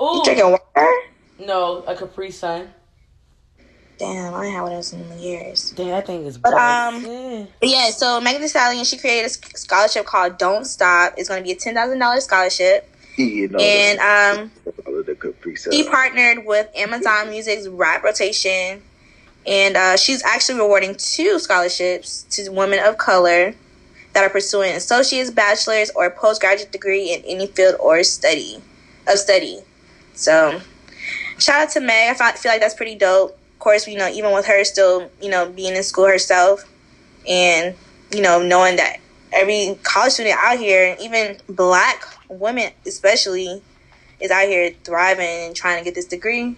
Ooh, 0.00 0.04
You 0.16 0.22
drinking 0.24 0.50
water? 0.50 0.92
no, 1.38 1.82
a 1.86 1.94
Capri 1.96 2.30
Sun. 2.30 2.72
Damn, 3.98 4.34
I 4.34 4.46
haven't 4.48 4.52
had 4.52 4.62
one 4.62 4.72
of 4.72 4.76
those 4.78 4.92
in 4.92 5.18
years. 5.18 5.70
Damn, 5.74 5.88
that 5.88 6.06
thing 6.06 6.26
is 6.26 6.36
But, 6.36 6.52
um, 6.52 7.02
bussin'. 7.02 7.48
But 7.60 7.68
yeah, 7.70 7.88
so 7.90 8.20
Megan 8.20 8.42
Thee 8.42 8.48
Stallion, 8.48 8.84
she 8.84 8.98
created 8.98 9.24
a 9.26 9.28
scholarship 9.30 10.04
called 10.04 10.36
Don't 10.36 10.66
Stop. 10.66 11.14
It's 11.16 11.28
gonna 11.30 11.42
be 11.42 11.52
a 11.52 11.56
ten 11.56 11.74
thousand 11.74 11.98
dollars 11.98 12.24
scholarship, 12.24 12.90
You 13.16 13.48
know, 13.48 13.58
and 13.58 13.98
um, 13.98 14.50
the 15.06 15.14
Capri 15.14 15.56
Sun. 15.56 15.72
He 15.72 15.84
partnered 15.88 16.44
with 16.44 16.68
Amazon 16.76 17.30
Music's 17.30 17.68
Rap 17.68 18.02
Rotation, 18.04 18.82
and 19.46 19.76
uh, 19.78 19.96
she's 19.96 20.22
actually 20.24 20.58
rewarding 20.60 20.94
two 20.96 21.38
scholarships 21.38 22.24
to 22.32 22.50
women 22.50 22.80
of 22.84 22.98
color 22.98 23.54
that 24.12 24.24
are 24.24 24.30
pursuing 24.30 24.72
associate's, 24.72 25.30
bachelor's, 25.30 25.90
or 25.96 26.10
postgraduate 26.10 26.70
degree 26.70 27.14
in 27.14 27.22
any 27.24 27.46
field 27.46 27.76
or 27.80 28.02
study 28.02 28.58
of 29.08 29.18
study. 29.18 29.60
So, 30.16 30.60
shout 31.38 31.62
out 31.62 31.70
to 31.70 31.80
Meg. 31.80 32.16
I 32.20 32.32
feel 32.32 32.50
like 32.50 32.60
that's 32.60 32.74
pretty 32.74 32.96
dope. 32.96 33.38
Of 33.52 33.58
course, 33.58 33.86
you 33.86 33.98
know, 33.98 34.08
even 34.08 34.32
with 34.32 34.46
her 34.46 34.64
still, 34.64 35.10
you 35.22 35.30
know, 35.30 35.48
being 35.50 35.76
in 35.76 35.82
school 35.82 36.06
herself, 36.06 36.64
and 37.28 37.74
you 38.12 38.22
know, 38.22 38.42
knowing 38.42 38.76
that 38.76 38.98
every 39.32 39.78
college 39.82 40.12
student 40.12 40.38
out 40.42 40.58
here, 40.58 40.96
even 41.00 41.38
black 41.48 42.02
women 42.28 42.72
especially, 42.86 43.62
is 44.20 44.30
out 44.30 44.46
here 44.46 44.72
thriving 44.84 45.46
and 45.46 45.56
trying 45.56 45.78
to 45.78 45.84
get 45.84 45.94
this 45.94 46.06
degree. 46.06 46.56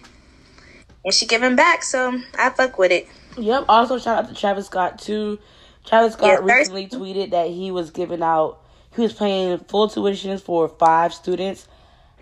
And 1.03 1.13
she 1.13 1.25
giving 1.25 1.55
back, 1.55 1.83
so 1.83 2.19
I 2.37 2.49
fuck 2.49 2.77
with 2.77 2.91
it. 2.91 3.07
Yep. 3.37 3.65
Also, 3.69 3.97
shout 3.97 4.23
out 4.23 4.29
to 4.29 4.35
Travis 4.35 4.65
Scott 4.65 4.99
too. 4.99 5.39
Travis 5.85 6.13
Scott 6.13 6.45
Yeah, 6.45 6.55
recently 6.55 6.87
tweeted 6.87 7.31
that 7.31 7.49
he 7.49 7.71
was 7.71 7.89
giving 7.91 8.21
out, 8.21 8.59
he 8.95 9.01
was 9.01 9.13
paying 9.13 9.57
full 9.59 9.87
tuitions 9.87 10.41
for 10.41 10.67
five 10.67 11.13
students 11.13 11.67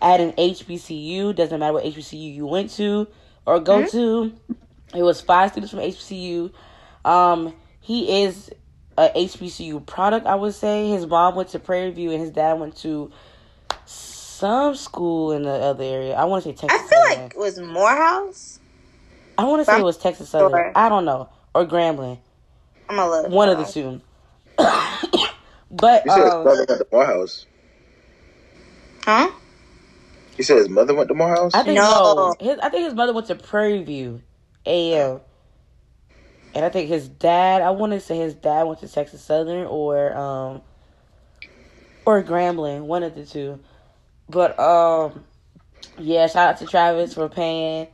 at 0.02 0.20
an 0.20 0.32
HBCU. 0.34 1.36
Doesn't 1.36 1.60
matter 1.60 1.74
what 1.74 1.84
HBCU 1.86 2.36
you 2.36 2.46
went 2.46 2.72
to 2.72 3.08
or 3.46 3.60
go 3.60 3.84
Mm-hmm. 3.84 3.98
to. 3.98 4.34
It 4.98 5.04
was 5.04 5.20
five 5.22 5.52
students 5.52 5.72
from 5.72 5.80
HBCU. 5.82 6.52
Um, 7.06 7.54
he 7.82 8.24
is 8.24 8.50
a 8.98 9.10
HBCU 9.10 9.86
product. 9.86 10.26
I 10.26 10.36
would 10.36 10.54
say 10.54 10.90
his 10.90 11.06
mom 11.06 11.36
went 11.36 11.50
to 11.50 11.60
Prairie 11.60 11.92
View 11.92 12.12
and 12.12 12.22
his 12.22 12.32
dad 12.32 12.54
went 12.60 12.76
to 12.78 13.12
some 13.86 14.76
school 14.76 15.32
in 15.34 15.44
the 15.44 15.50
other 15.52 15.84
area. 15.84 16.14
I 16.14 16.24
want 16.26 16.44
to 16.44 16.50
say 16.50 16.56
Texas. 16.56 16.80
I 16.80 16.88
feel 16.90 17.04
Southern. 17.04 17.24
like 17.24 17.34
it 17.34 17.40
was 17.40 17.60
Morehouse. 17.60 18.60
I 19.38 19.44
want 19.46 19.62
to 19.62 19.66
say 19.66 19.80
it 19.80 19.84
was 19.84 19.98
Texas 19.98 20.30
Southern. 20.30 20.50
Sure. 20.52 20.72
I 20.76 20.90
don't 20.90 21.06
know 21.06 21.30
or 21.54 21.66
Grambling. 21.66 22.20
I'm 22.90 22.96
gonna 22.96 23.10
look. 23.24 23.30
One 23.32 23.50
of 23.50 23.58
the 23.58 23.66
two. 23.66 24.02
but 25.72 26.04
He 26.04 26.10
said 26.10 26.24
his 26.24 26.34
um, 26.34 26.44
mother 26.46 26.66
went 26.68 26.80
to 26.80 26.88
Morehouse. 26.92 27.46
Huh? 29.04 29.30
He 30.38 30.44
said 30.44 30.58
his 30.58 30.70
mother 30.70 30.96
went 30.96 31.10
to 31.10 31.16
Morehouse. 31.16 31.52
I 31.54 31.64
think 31.64 31.78
No. 31.78 32.16
no. 32.16 32.36
His, 32.40 32.60
I 32.60 32.70
think 32.70 32.86
his 32.86 32.94
mother 32.96 33.14
went 33.14 33.28
to 33.28 33.36
Prairie 33.36 33.84
View, 33.84 34.22
AM, 34.66 35.22
and 36.56 36.66
I 36.66 36.70
think 36.70 36.90
his 36.90 37.10
dad. 37.10 37.62
I 37.64 37.72
want 37.72 37.94
to 37.94 38.00
say 38.00 38.18
his 38.18 38.36
dad 38.36 38.64
went 38.64 38.80
to 38.82 38.88
Texas 38.88 39.22
Southern 39.24 39.66
or 39.68 40.16
um 40.16 40.62
or 42.06 42.24
Grambling, 42.24 42.84
one 42.84 43.04
of 43.04 43.16
the 43.16 43.26
two. 43.26 43.60
But 44.30 44.60
um, 44.60 45.26
yeah. 45.98 46.28
Shout 46.28 46.50
out 46.50 46.58
to 46.60 46.68
Travis 46.68 47.14
for 47.16 47.30
paying 47.30 47.88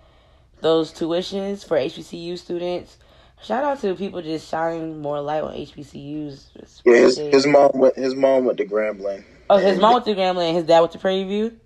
those 0.61 0.93
tuitions 0.93 1.65
for 1.67 1.77
HBCU 1.77 2.37
students. 2.37 2.97
Shout 3.43 3.63
out 3.63 3.81
to 3.81 3.95
people 3.95 4.21
just 4.21 4.49
shining 4.49 5.01
more 5.01 5.21
light 5.21 5.43
on 5.43 5.53
HBCUs. 5.53 6.45
yeah, 6.85 6.93
his, 6.95 7.17
his 7.17 7.47
mom 7.47 7.71
went. 7.75 7.95
His 7.97 8.15
mom 8.15 8.45
went 8.45 8.57
to 8.59 8.65
Grambling. 8.65 9.25
oh, 9.49 9.57
his 9.57 9.79
mom 9.79 9.93
went 9.93 10.05
to 10.05 10.15
Grambling 10.15 10.49
and 10.49 10.57
his 10.57 10.65
dad 10.65 10.79
went 10.81 10.93
to 10.93 10.99
Prairie 10.99 11.25
View. 11.25 11.59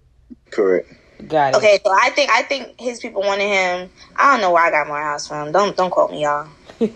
Correct. 0.51 0.91
Got 1.27 1.53
it. 1.53 1.57
Okay, 1.57 1.79
so 1.83 1.91
I 1.91 2.09
think 2.11 2.29
I 2.31 2.43
think 2.43 2.79
his 2.79 2.99
people 2.99 3.21
wanted 3.21 3.47
him. 3.47 3.89
I 4.15 4.31
don't 4.31 4.41
know 4.41 4.51
where 4.51 4.63
I 4.63 4.69
got 4.69 4.87
Morehouse 4.87 5.27
from. 5.27 5.51
Don't 5.51 5.75
don't 5.75 5.89
quote 5.89 6.11
me, 6.11 6.23
y'all. 6.23 6.47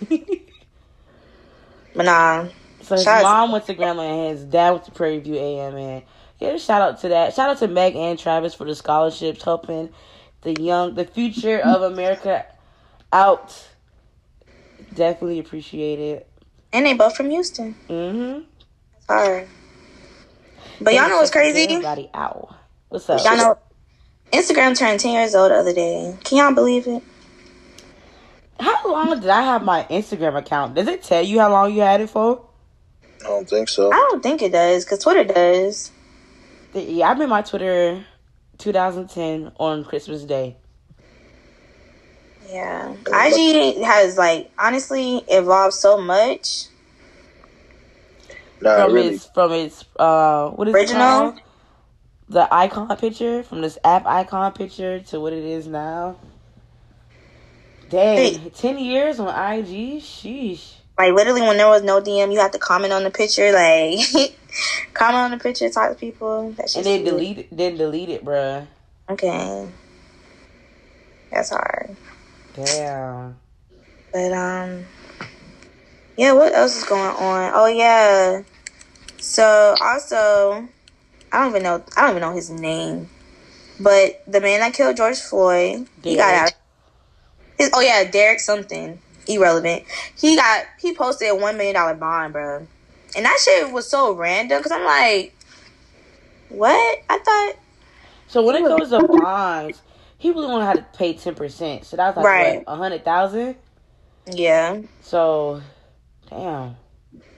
But 1.93 2.05
nah, 2.05 2.47
So 2.81 2.95
his 2.95 3.03
Shout 3.03 3.17
out- 3.17 3.23
mom 3.23 3.51
went 3.51 3.65
to 3.65 3.75
Grambling 3.75 4.09
and 4.29 4.37
his 4.37 4.45
dad 4.45 4.71
went 4.71 4.85
to 4.85 4.91
Prairie 4.91 5.19
View 5.19 5.35
AM 5.35 5.75
and 5.75 6.03
yeah, 6.39 6.57
shout 6.57 6.81
out 6.81 7.01
to 7.01 7.09
that. 7.09 7.33
Shout 7.33 7.49
out 7.49 7.57
to 7.59 7.67
Meg 7.67 7.95
and 7.95 8.17
Travis 8.17 8.53
for 8.53 8.63
the 8.65 8.73
scholarships 8.75 9.43
helping 9.43 9.89
the 10.41 10.53
young 10.59 10.95
the 10.95 11.03
future 11.05 11.59
of 11.59 11.81
America 11.81 12.45
out. 13.11 13.67
Definitely 14.95 15.39
appreciate 15.39 15.99
it. 15.99 16.27
and 16.73 16.85
they 16.85 16.93
both 16.93 17.15
from 17.15 17.29
Houston. 17.29 17.75
Mm-hmm. 17.89 18.43
Sorry. 19.07 19.47
But 20.79 20.93
y'all 20.93 21.09
know 21.09 21.17
what's 21.17 21.29
crazy? 21.31 21.63
Everybody 21.63 22.09
out. 22.13 22.55
What's 22.91 23.09
up? 23.09 23.23
Y'all 23.23 23.37
know 23.37 23.57
Instagram 24.33 24.77
turned 24.77 24.99
10 24.99 25.13
years 25.13 25.33
old 25.33 25.49
the 25.49 25.55
other 25.55 25.73
day. 25.73 26.13
Can 26.25 26.39
y'all 26.39 26.53
believe 26.53 26.87
it? 26.87 27.01
How 28.59 28.91
long 28.91 29.17
did 29.17 29.29
I 29.29 29.43
have 29.43 29.63
my 29.63 29.87
Instagram 29.89 30.37
account? 30.37 30.75
Does 30.75 30.89
it 30.89 31.01
tell 31.01 31.23
you 31.23 31.39
how 31.39 31.49
long 31.49 31.73
you 31.73 31.79
had 31.79 32.01
it 32.01 32.09
for? 32.09 32.45
I 33.23 33.27
don't 33.27 33.49
think 33.49 33.69
so. 33.69 33.93
I 33.93 33.95
don't 33.95 34.21
think 34.21 34.41
it 34.41 34.51
does, 34.51 34.83
because 34.83 34.99
Twitter 34.99 35.23
does. 35.23 35.89
Yeah, 36.73 37.09
I 37.09 37.13
made 37.13 37.29
my 37.29 37.41
Twitter 37.41 38.05
2010 38.57 39.53
on 39.57 39.85
Christmas 39.85 40.25
Day. 40.25 40.57
Yeah. 42.49 42.91
IG 43.07 43.83
has, 43.85 44.17
like, 44.17 44.51
honestly 44.59 45.23
evolved 45.29 45.75
so 45.75 45.97
much. 45.97 46.65
Nah, 48.59 48.83
from 48.83 48.93
really. 48.93 49.15
its 49.15 49.27
from 49.27 49.53
its 49.53 49.85
uh 49.97 50.49
what 50.49 50.67
is 50.67 50.75
it 50.75 50.77
Original? 50.77 51.31
called? 51.31 51.41
The 52.31 52.47
icon 52.53 52.95
picture 52.95 53.43
from 53.43 53.59
this 53.59 53.77
app 53.83 54.05
icon 54.05 54.53
picture 54.53 55.01
to 55.01 55.19
what 55.19 55.33
it 55.33 55.43
is 55.43 55.67
now. 55.67 56.15
Dang, 57.89 58.39
Hey. 58.39 58.49
ten 58.55 58.79
years 58.79 59.19
on 59.19 59.27
IG. 59.27 60.01
Sheesh. 60.01 60.75
Like, 60.97 61.13
literally, 61.13 61.41
when 61.41 61.57
there 61.57 61.67
was 61.67 61.83
no 61.83 61.99
DM, 61.99 62.31
you 62.31 62.39
had 62.39 62.53
to 62.53 62.59
comment 62.59 62.93
on 62.93 63.03
the 63.03 63.11
picture. 63.11 63.51
Like, 63.51 63.99
comment 64.93 65.17
on 65.17 65.31
the 65.31 65.39
picture, 65.43 65.69
talk 65.69 65.89
to 65.89 65.95
people. 65.95 66.51
That 66.51 66.73
And 66.73 66.85
then 66.85 67.03
delete 67.03 67.37
it. 67.39 67.47
Then 67.51 67.75
delete 67.75 68.07
it, 68.09 68.23
bruh. 68.23 68.65
Okay. 69.09 69.67
That's 71.31 71.49
hard. 71.49 71.97
Damn. 72.53 73.35
But 74.13 74.31
um 74.31 74.85
yeah, 76.15 76.31
what 76.31 76.53
else 76.53 76.77
is 76.77 76.83
going 76.85 77.15
on? 77.15 77.51
Oh 77.53 77.67
yeah. 77.67 78.43
So 79.17 79.75
also 79.81 80.67
I 81.31 81.39
don't 81.39 81.49
even 81.51 81.63
know. 81.63 81.83
I 81.95 82.01
don't 82.01 82.11
even 82.11 82.21
know 82.21 82.33
his 82.33 82.49
name. 82.49 83.09
But 83.79 84.23
the 84.27 84.41
man 84.41 84.59
that 84.59 84.73
killed 84.73 84.97
George 84.97 85.19
Floyd, 85.19 85.87
he 86.03 86.15
got 86.15 86.33
out. 86.33 86.53
His, 87.57 87.71
oh 87.73 87.81
yeah, 87.81 88.09
Derek 88.09 88.39
something 88.39 88.99
irrelevant. 89.27 89.83
He 90.17 90.35
got 90.35 90.65
he 90.79 90.93
posted 90.93 91.29
a 91.29 91.35
one 91.35 91.57
million 91.57 91.75
dollar 91.75 91.95
bond, 91.95 92.33
bro, 92.33 92.67
and 93.15 93.25
that 93.25 93.39
shit 93.43 93.71
was 93.71 93.89
so 93.89 94.13
random 94.13 94.59
because 94.59 94.71
I'm 94.71 94.85
like, 94.85 95.35
what? 96.49 96.99
I 97.09 97.17
thought 97.19 97.53
So 98.27 98.43
when 98.43 98.55
it 98.55 98.65
comes 98.65 98.89
to 98.89 99.01
bonds, 99.01 99.81
he 100.17 100.31
really 100.31 100.45
only 100.47 100.65
had 100.65 100.75
to 100.75 100.85
pay 100.97 101.13
ten 101.13 101.35
percent. 101.35 101.85
So 101.85 101.97
that 101.97 102.07
was 102.07 102.17
like 102.17 102.25
Right. 102.25 102.63
a 102.67 102.75
hundred 102.75 103.05
thousand. 103.05 103.55
yeah. 104.31 104.81
So, 105.01 105.61
damn. 106.29 106.75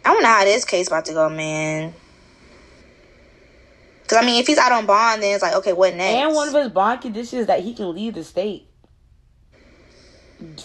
I 0.06 0.14
don't 0.14 0.24
know 0.24 0.30
how 0.30 0.44
this 0.44 0.66
case 0.66 0.88
about 0.88 1.06
to 1.06 1.14
go, 1.14 1.30
man. 1.30 1.94
Because 4.04 4.18
I 4.18 4.26
mean, 4.26 4.40
if 4.40 4.48
he's 4.48 4.58
out 4.58 4.72
on 4.72 4.86
bond, 4.86 5.24
then 5.24 5.34
it's 5.34 5.42
like, 5.42 5.56
okay, 5.56 5.74
what 5.74 5.96
next? 5.96 6.14
And 6.14 6.36
one 6.36 6.50
of 6.50 6.54
his 6.54 6.70
bond 6.70 7.02
conditions 7.02 7.48
that 7.48 7.62
he 7.62 7.74
can 7.74 7.94
leave 7.94 8.14
the 8.14 8.24
state 8.24 8.68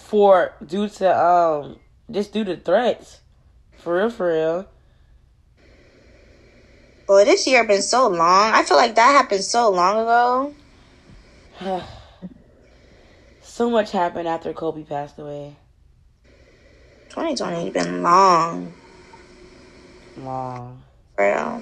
for 0.01 0.53
due 0.65 0.89
to 0.89 1.17
um 1.17 1.79
just 2.11 2.33
due 2.33 2.43
to 2.43 2.57
threats. 2.57 3.21
For 3.77 3.95
real, 3.95 4.09
for 4.09 4.27
real. 4.27 4.67
Boy, 7.07 7.25
this 7.25 7.47
year 7.47 7.65
been 7.65 7.81
so 7.81 8.07
long. 8.07 8.53
I 8.53 8.63
feel 8.63 8.77
like 8.77 8.95
that 8.95 9.11
happened 9.11 9.43
so 9.43 9.71
long 9.71 10.53
ago. 11.61 11.81
so 13.41 13.69
much 13.69 13.91
happened 13.91 14.27
after 14.27 14.53
Kobe 14.53 14.83
passed 14.83 15.17
away. 15.17 15.55
2020 17.09 17.63
has 17.63 17.73
been 17.73 18.03
long, 18.03 18.73
Long. 20.15 20.83
bro. 21.15 21.61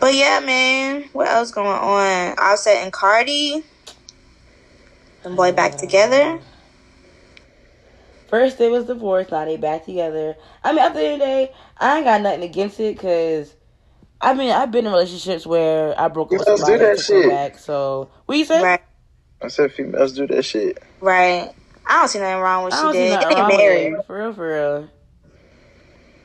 But 0.00 0.14
yeah, 0.14 0.40
man, 0.40 1.06
what 1.12 1.28
else 1.28 1.52
going 1.52 1.68
on? 1.68 2.38
Offset 2.38 2.84
and 2.84 2.92
Cardi, 2.92 3.64
and 5.24 5.36
boy 5.36 5.52
back 5.52 5.76
together. 5.78 6.40
First 8.28 8.58
they 8.58 8.68
was 8.70 8.86
divorced, 8.86 9.32
now 9.32 9.44
they 9.44 9.56
back 9.58 9.86
together. 9.86 10.36
I 10.64 10.72
mean, 10.72 10.80
at 10.80 10.94
the 10.94 11.00
end 11.02 11.14
of 11.14 11.20
the 11.20 11.24
day, 11.26 11.52
I 11.78 11.96
ain't 11.98 12.06
got 12.06 12.22
nothing 12.22 12.44
against 12.44 12.80
it 12.80 12.96
because, 12.96 13.54
I 14.20 14.34
mean, 14.34 14.50
I've 14.52 14.72
been 14.72 14.86
in 14.86 14.92
relationships 14.92 15.46
where 15.46 15.98
I 16.00 16.08
broke 16.08 16.32
up 16.32 16.38
with 16.40 16.48
Females 16.48 16.64
do 16.64 16.78
somebody 16.78 16.78
that 16.78 16.96
and 16.96 16.96
took 16.96 17.08
them 17.08 17.24
shit. 17.24 17.26
back. 17.26 17.58
So, 17.58 18.10
what 18.26 18.38
you 18.38 18.44
say? 18.46 18.64
Right, 18.64 18.80
I 19.42 19.48
said 19.48 19.72
females 19.72 20.12
do 20.14 20.26
that 20.28 20.44
shit. 20.44 20.78
right. 21.00 21.50
I 21.86 22.00
don't 22.00 22.08
see 22.08 22.20
nothing 22.20 22.42
wrong 22.42 22.64
with 22.64 22.74
I 22.74 22.76
she 22.76 22.88
don't 22.88 22.96
see 22.96 23.04
did. 23.04 23.06
nothing 23.06 23.28
They 23.28 23.34
wrong 23.34 23.56
with 23.56 23.68
married. 23.68 23.94
it. 23.98 24.04
For 24.06 24.18
real, 24.18 24.32
for 24.34 24.48
real. 24.48 24.90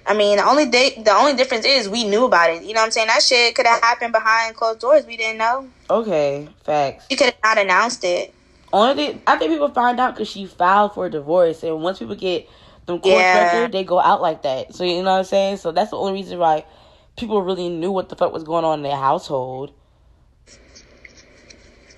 I 0.06 0.14
mean, 0.14 0.38
the 0.38 0.46
only 0.46 0.66
di- 0.66 1.02
the 1.02 1.14
only 1.14 1.34
difference 1.34 1.66
is 1.66 1.88
we 1.88 2.04
knew 2.04 2.26
about 2.26 2.50
it. 2.50 2.64
You 2.64 2.74
know 2.74 2.82
what 2.82 2.86
I'm 2.88 2.92
saying? 2.92 3.08
That 3.08 3.22
shit 3.22 3.56
could 3.56 3.66
have 3.66 3.82
happened 3.82 4.12
behind 4.12 4.56
closed 4.56 4.80
doors. 4.80 5.06
We 5.06 5.16
didn't 5.18 5.38
know. 5.38 5.70
Okay, 5.90 6.50
facts. 6.64 7.06
She 7.10 7.16
could 7.16 7.28
have 7.28 7.36
not 7.44 7.58
announced 7.58 8.04
it. 8.04 8.34
Only 8.74 8.96
thing, 8.96 9.22
I 9.28 9.38
think 9.38 9.52
people 9.52 9.70
find 9.70 10.00
out 10.00 10.16
because 10.16 10.28
she 10.28 10.46
filed 10.46 10.94
for 10.94 11.06
a 11.06 11.10
divorce, 11.10 11.64
and 11.64 11.82
once 11.82 12.00
people 12.00 12.16
get 12.16 12.50
them 12.86 13.00
court 13.00 13.14
Yeah. 13.16 13.54
record, 13.56 13.72
they 13.72 13.84
go 13.84 14.00
out 14.00 14.22
like 14.22 14.42
that. 14.42 14.74
So 14.74 14.84
you 14.84 15.04
know 15.04 15.12
what 15.12 15.20
I'm 15.20 15.24
saying. 15.26 15.58
So 15.58 15.72
that's 15.72 15.92
the 15.92 15.98
only 15.98 16.14
reason 16.14 16.40
why 16.40 16.66
people 17.16 17.42
really 17.42 17.70
knew 17.70 17.92
what 17.92 18.10
the 18.10 18.16
fuck 18.16 18.34
was 18.34 18.44
going 18.44 18.66
on 18.66 18.80
in 18.80 18.84
their 18.84 18.98
household. 18.98 19.72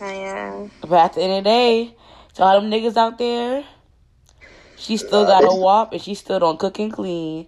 Yeah. 0.01 0.67
But 0.81 0.93
at 0.93 1.13
the 1.13 1.21
end 1.21 1.31
of 1.31 1.43
the 1.43 1.49
day, 1.49 1.95
to 2.35 2.43
all 2.43 2.59
them 2.61 2.69
niggas 2.69 2.97
out 2.97 3.17
there, 3.17 3.63
she 4.77 4.97
still 4.97 5.25
got 5.25 5.43
a 5.43 5.55
wop 5.55 5.93
and 5.93 6.01
she 6.01 6.13
still 6.13 6.39
don't 6.39 6.59
cook 6.59 6.77
and 6.79 6.91
clean. 6.91 7.47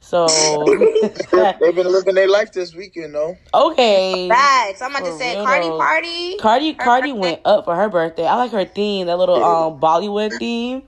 So 0.00 0.26
They've 1.60 1.74
been 1.74 1.92
living 1.92 2.14
their 2.14 2.28
life 2.28 2.52
this 2.52 2.74
weekend, 2.74 3.14
though. 3.14 3.36
okay, 3.54 4.28
Facts. 4.28 4.82
I'm 4.82 4.90
about 4.90 5.04
to 5.06 5.12
say 5.12 5.36
real 5.36 5.44
Cardi 5.44 5.68
though. 5.68 5.78
party. 5.78 6.36
Cardi 6.38 6.72
Her 6.72 6.84
Cardi 6.84 7.12
birthday. 7.12 7.20
went 7.20 7.40
up 7.44 7.64
for 7.64 7.76
her 7.76 7.88
birthday. 7.88 8.26
I 8.26 8.36
like 8.36 8.52
her 8.52 8.64
theme, 8.64 9.06
that 9.08 9.18
little 9.18 9.42
um 9.44 9.80
Bollywood 9.80 10.38
theme. 10.38 10.82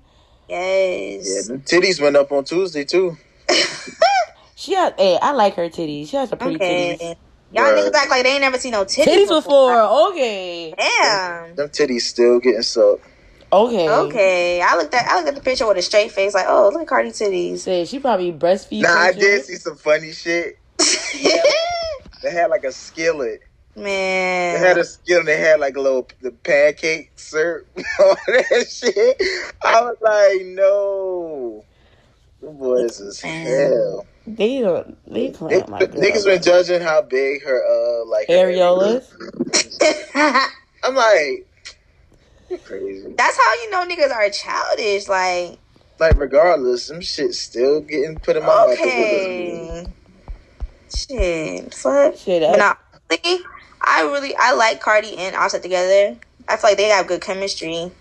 Yes. 0.49 1.49
Yeah, 1.49 1.55
them 1.55 1.63
titties 1.63 2.01
went 2.01 2.17
up 2.17 2.33
on 2.33 2.45
Tuesday 2.45 2.85
too. 2.85 3.17
She 4.61 4.75
has, 4.75 4.93
hey, 4.99 5.19
I 5.23 5.33
like 5.33 5.55
her 5.55 5.71
titties. 5.71 6.11
She 6.11 6.17
has 6.17 6.31
a 6.33 6.37
pretty 6.37 6.57
okay. 6.57 6.99
titties. 7.01 7.17
Y'all 7.51 7.65
niggas 7.73 7.95
act 7.95 8.11
like 8.11 8.25
they 8.25 8.33
ain't 8.33 8.43
never 8.43 8.59
seen 8.59 8.73
no 8.73 8.85
titties, 8.85 9.07
Titties 9.07 9.29
before, 9.29 10.11
okay, 10.11 10.75
Damn. 10.77 11.55
Them 11.57 11.69
titties 11.71 12.03
still 12.03 12.39
getting 12.41 12.61
sucked. 12.61 13.07
Okay, 13.53 14.21
Okay. 14.21 14.63
I 14.63 14.77
looked 14.77 14.95
at 14.95 15.07
I 15.09 15.17
looked 15.17 15.29
at 15.29 15.35
the 15.37 15.43
picture 15.43 15.67
with 15.69 15.79
a 15.79 15.83
straight 15.83 16.13
face, 16.13 16.35
like, 16.35 16.47
oh, 16.49 16.71
look 16.73 16.83
at 16.83 16.89
Cardi 16.89 17.11
titties. 17.11 17.61
Said 17.61 17.89
she 17.89 17.99
probably 18.01 18.33
breastfeed. 18.33 18.83
Nah, 18.83 18.91
I 18.91 19.13
did 19.13 19.43
see 19.43 19.57
some 19.57 19.77
funny 19.77 20.13
shit. 20.13 20.57
They 22.23 22.31
had 22.33 22.51
like 22.51 22.65
a 22.65 22.73
skillet. 22.73 23.41
Man, 23.77 24.53
they 24.53 24.59
had 24.59 24.77
Man. 24.77 24.79
a 24.79 24.85
skillet. 24.85 25.27
They 25.27 25.39
had 25.39 25.61
like 25.61 25.77
a 25.77 25.81
little 25.81 26.09
the 26.23 26.33
pancake 26.33 27.13
syrup, 27.17 27.67
all 28.01 28.17
that 28.29 28.67
shit. 28.71 29.17
I 29.65 29.83
was 29.83 29.97
like, 30.03 30.47
no, 30.47 31.67
them 32.43 32.59
boys 32.59 33.01
is 33.01 33.23
Man. 33.25 33.45
hell. 33.45 34.07
They 34.27 34.61
don't. 34.61 34.99
They 35.13 35.31
They, 35.49 35.61
playing 35.61 35.71
my 35.71 35.87
girl. 35.87 36.01
niggas 36.01 36.27
been 36.27 36.43
judging 36.43 36.83
how 36.83 37.03
big 37.03 37.45
her 37.45 37.63
uh 37.65 38.07
like 38.07 38.31
her 38.33 38.41
areolas. 38.51 39.05
I'm 40.85 40.95
like, 40.95 41.47
you're 41.49 41.50
crazy. 42.59 43.15
That's 43.17 43.39
how 43.39 43.55
you 43.55 43.71
know 43.71 43.87
niggas 43.87 44.13
are 44.15 44.31
childish. 44.31 45.09
Like, 45.09 45.61
Like 45.99 46.17
regardless, 46.19 46.87
some 46.87 47.01
shit 47.03 47.35
still 47.35 47.81
getting 47.83 48.19
put 48.21 48.37
in 48.37 48.45
my 48.45 48.59
mouth. 48.59 48.79
okay. 48.81 49.89
Shit. 50.91 51.75
Fuck. 51.75 52.17
Shit, 52.17 52.43
But 52.51 52.59
that, 52.59 52.59
nah, 52.59 52.75
honestly, 53.11 53.39
I 53.83 54.03
really 54.03 54.35
I 54.39 54.55
like 54.55 54.81
Cardi 54.81 55.17
and 55.19 55.37
Offset 55.37 55.63
together. 55.63 56.19
I 56.49 56.57
feel 56.57 56.71
like 56.71 56.79
they 56.79 56.85
have 56.89 57.07
good 57.09 57.23
chemistry. 57.23 57.93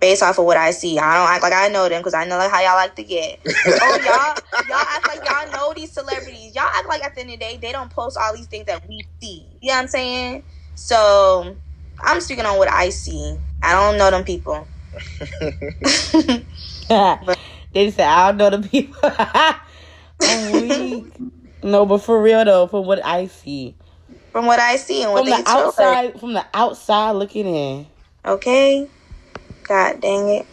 Based 0.00 0.22
off 0.22 0.38
of 0.38 0.46
what 0.46 0.56
I 0.58 0.72
see, 0.72 0.98
I 0.98 1.14
don't 1.16 1.30
act 1.34 1.42
like 1.42 1.54
I 1.54 1.68
know 1.68 1.88
them 1.88 2.00
because 2.00 2.14
I 2.14 2.26
know 2.26 2.38
like 2.38 2.50
how 2.50 2.60
y'all 2.60 2.76
like 2.76 2.96
to 2.96 3.04
get. 3.04 3.40
Oh 3.80 3.96
y'all, 3.96 4.38
y'all 4.68 4.86
act 4.88 5.06
like 5.06 5.24
y'all 5.24 5.50
know 5.50 5.72
these 5.74 5.92
celebrities. 5.92 6.54
Y'all 6.54 6.64
act 6.74 6.88
like 6.88 7.04
at 7.04 7.14
the 7.14 7.22
end 7.22 7.30
of 7.30 7.38
the 7.40 7.44
day 7.44 7.58
they 7.58 7.72
don't 7.72 7.90
post 7.90 8.18
all 8.20 8.34
these 8.36 8.46
things 8.48 8.66
that 8.66 8.86
we 8.88 9.06
see. 9.22 9.46
You 9.60 9.68
know 9.70 9.74
what 9.76 9.82
I'm 9.82 9.88
saying? 9.88 10.44
So 10.74 11.56
I'm 12.02 12.20
speaking 12.20 12.46
on 12.46 12.58
what 12.58 12.70
I 12.70 12.90
see. 12.90 13.38
I 13.62 13.72
don't 13.72 13.98
know 13.98 14.10
them 14.10 14.24
people. 14.24 14.68
they 17.72 17.90
said 17.90 18.06
I 18.06 18.32
don't 18.32 18.38
know 18.38 18.50
the 18.58 18.68
people. 18.68 18.96
I'm 20.24 20.52
weak. 20.52 21.14
No, 21.62 21.86
but 21.86 21.98
for 21.98 22.22
real 22.22 22.44
though, 22.44 22.66
from 22.66 22.86
what 22.86 23.04
I 23.04 23.26
see, 23.28 23.76
From 24.32 24.46
what 24.46 24.60
I 24.60 24.76
see 24.76 25.02
and 25.02 25.12
what 25.12 25.22
from 25.22 25.26
they 25.26 25.32
the 25.32 25.42
outside, 25.46 26.20
from 26.20 26.32
the 26.34 26.46
outside 26.54 27.12
looking 27.12 27.46
in. 27.46 27.86
Okay. 28.26 28.88
God 29.64 30.00
dang 30.00 30.28
it. 30.30 30.46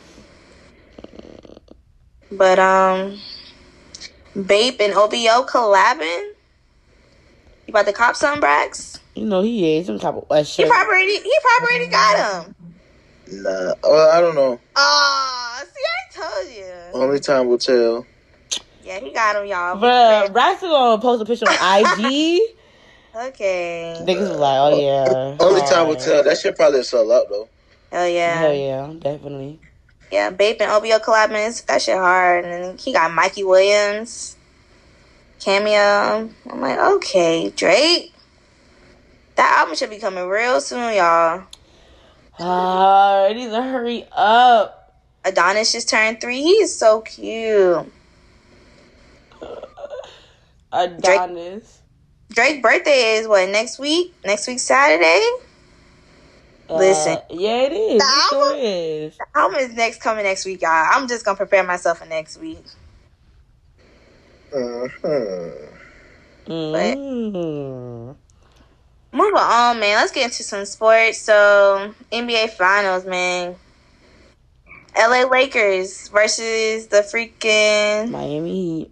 But 2.31 2.59
um 2.59 3.19
Bape 4.35 4.79
and 4.81 4.93
OVO 4.93 5.45
collabing. 5.47 6.31
You 7.67 7.71
about 7.71 7.85
to 7.87 7.93
cop 7.93 8.15
some 8.15 8.41
Brax? 8.41 8.99
You 9.19 9.25
know 9.25 9.41
he 9.41 9.75
is 9.75 9.87
some 9.87 9.99
type 9.99 10.15
of 10.15 10.25
usher. 10.29 10.63
He 10.63 10.69
probably 10.69 10.93
already 10.93 11.19
he 11.19 11.39
probably 11.41 11.75
already 11.75 11.91
got 11.91 12.45
him. 12.45 12.55
Nah, 13.43 13.73
oh, 13.83 14.09
I 14.13 14.21
don't 14.21 14.33
know. 14.33 14.57
Oh, 14.77 15.63
see 15.65 16.21
I 16.21 16.41
told 16.41 16.55
you. 16.55 16.73
Only 16.93 17.19
time 17.19 17.47
will 17.49 17.57
tell. 17.57 18.05
Yeah, 18.81 19.01
he 19.01 19.11
got 19.11 19.35
him, 19.35 19.45
y'all. 19.45 19.75
Bruh, 19.75 20.31
Braxton 20.31 20.69
gonna 20.69 21.01
post 21.01 21.21
a 21.21 21.25
picture 21.25 21.47
on 21.49 21.53
IG. 21.99 22.41
Okay. 23.13 23.97
Niggas 24.07 24.29
was 24.29 24.37
like, 24.37 24.57
oh 24.57 24.79
yeah. 24.79 25.35
Only 25.37 25.61
time 25.67 25.89
will 25.89 25.97
tell. 25.97 26.23
That 26.23 26.37
shit 26.37 26.55
probably 26.55 26.81
sell 26.83 27.11
out 27.11 27.27
though. 27.27 27.49
Hell 27.91 28.07
yeah. 28.07 28.37
Hell 28.37 28.53
yeah, 28.53 28.93
definitely. 28.99 29.59
Yeah, 30.13 30.29
Bape 30.29 30.61
and 30.61 30.71
OVO 30.71 30.99
collabing. 30.99 31.65
That 31.65 31.81
shit 31.81 31.97
hard. 31.97 32.45
And 32.45 32.79
he 32.79 32.93
got 32.93 33.11
Mikey 33.11 33.43
Williams. 33.43 34.37
Cameo. 35.41 36.29
I'm 36.49 36.61
like, 36.61 36.79
okay, 36.79 37.49
Drake. 37.49 38.13
That 39.39 39.59
album 39.59 39.73
should 39.77 39.89
be 39.89 39.99
coming 39.99 40.27
real 40.27 40.59
soon, 40.59 40.93
y'all. 40.97 41.43
Ah, 42.41 43.27
it 43.27 43.35
needs 43.37 43.53
to 43.53 43.61
hurry 43.63 44.05
up. 44.11 44.93
Adonis 45.23 45.71
just 45.71 45.87
turned 45.87 46.19
three. 46.19 46.41
He 46.41 46.49
is 46.55 46.77
so 46.77 46.99
cute. 46.99 47.89
Adonis. 50.73 51.79
Drake's 52.33 52.61
birthday 52.61 53.15
is 53.15 53.29
what 53.29 53.47
next 53.47 53.79
week? 53.79 54.13
Next 54.25 54.45
week 54.45 54.59
Saturday. 54.59 55.25
Uh, 56.69 56.77
Listen. 56.79 57.19
yeah, 57.29 57.61
it 57.61 57.71
is. 57.71 57.95
It 57.95 57.99
The 57.99 58.27
sure 58.29 58.43
album- 58.43 58.59
is. 58.61 59.17
The 59.19 59.25
album 59.39 59.57
is 59.59 59.73
next 59.73 60.01
coming 60.01 60.25
next 60.25 60.43
week, 60.43 60.61
y'all. 60.61 60.69
I'm 60.91 61.07
just 61.07 61.23
gonna 61.23 61.37
prepare 61.37 61.63
myself 61.63 61.99
for 61.99 62.05
next 62.05 62.41
week. 62.41 62.65
Uh 64.53 64.87
huh. 65.01 65.51
Mhm. 66.45 66.95
Mm. 67.33 68.15
Moving 69.11 69.37
on, 69.37 69.79
man. 69.79 69.95
Let's 69.97 70.11
get 70.11 70.25
into 70.25 70.43
some 70.43 70.65
sports. 70.65 71.19
So 71.19 71.93
NBA 72.11 72.51
Finals, 72.51 73.05
man. 73.05 73.55
LA 74.97 75.23
Lakers 75.23 76.09
versus 76.09 76.87
the 76.87 76.97
freaking 76.97 78.11
Miami 78.11 78.53
Heat. 78.53 78.91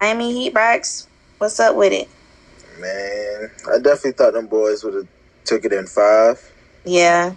Miami 0.00 0.32
Heat. 0.32 0.54
Brax, 0.54 1.06
what's 1.38 1.58
up 1.60 1.76
with 1.76 1.92
it? 1.92 2.08
Man, 2.78 3.50
I 3.70 3.78
definitely 3.78 4.12
thought 4.12 4.32
them 4.32 4.46
boys 4.46 4.82
would 4.84 4.94
have 4.94 5.08
took 5.44 5.64
it 5.64 5.72
in 5.72 5.86
five. 5.86 6.40
Yeah. 6.84 7.34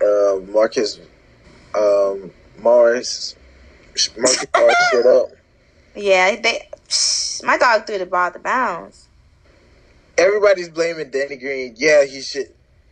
Uh, 0.00 0.40
Marcus, 0.48 1.00
um, 1.74 2.30
Morris, 2.58 3.34
Marcus 4.16 4.46
Morris 4.56 4.76
shit 4.90 5.06
up. 5.06 5.28
Yeah, 5.92 6.36
they. 6.40 6.68
My 7.42 7.58
dog 7.58 7.84
threw 7.84 7.98
the 7.98 8.06
ball 8.06 8.26
out 8.26 8.32
the 8.32 8.38
bounds. 8.38 9.08
Everybody's 10.20 10.68
blaming 10.68 11.10
Danny 11.10 11.36
Green. 11.36 11.74
Yeah, 11.76 12.04
he 12.04 12.20
should. 12.20 12.48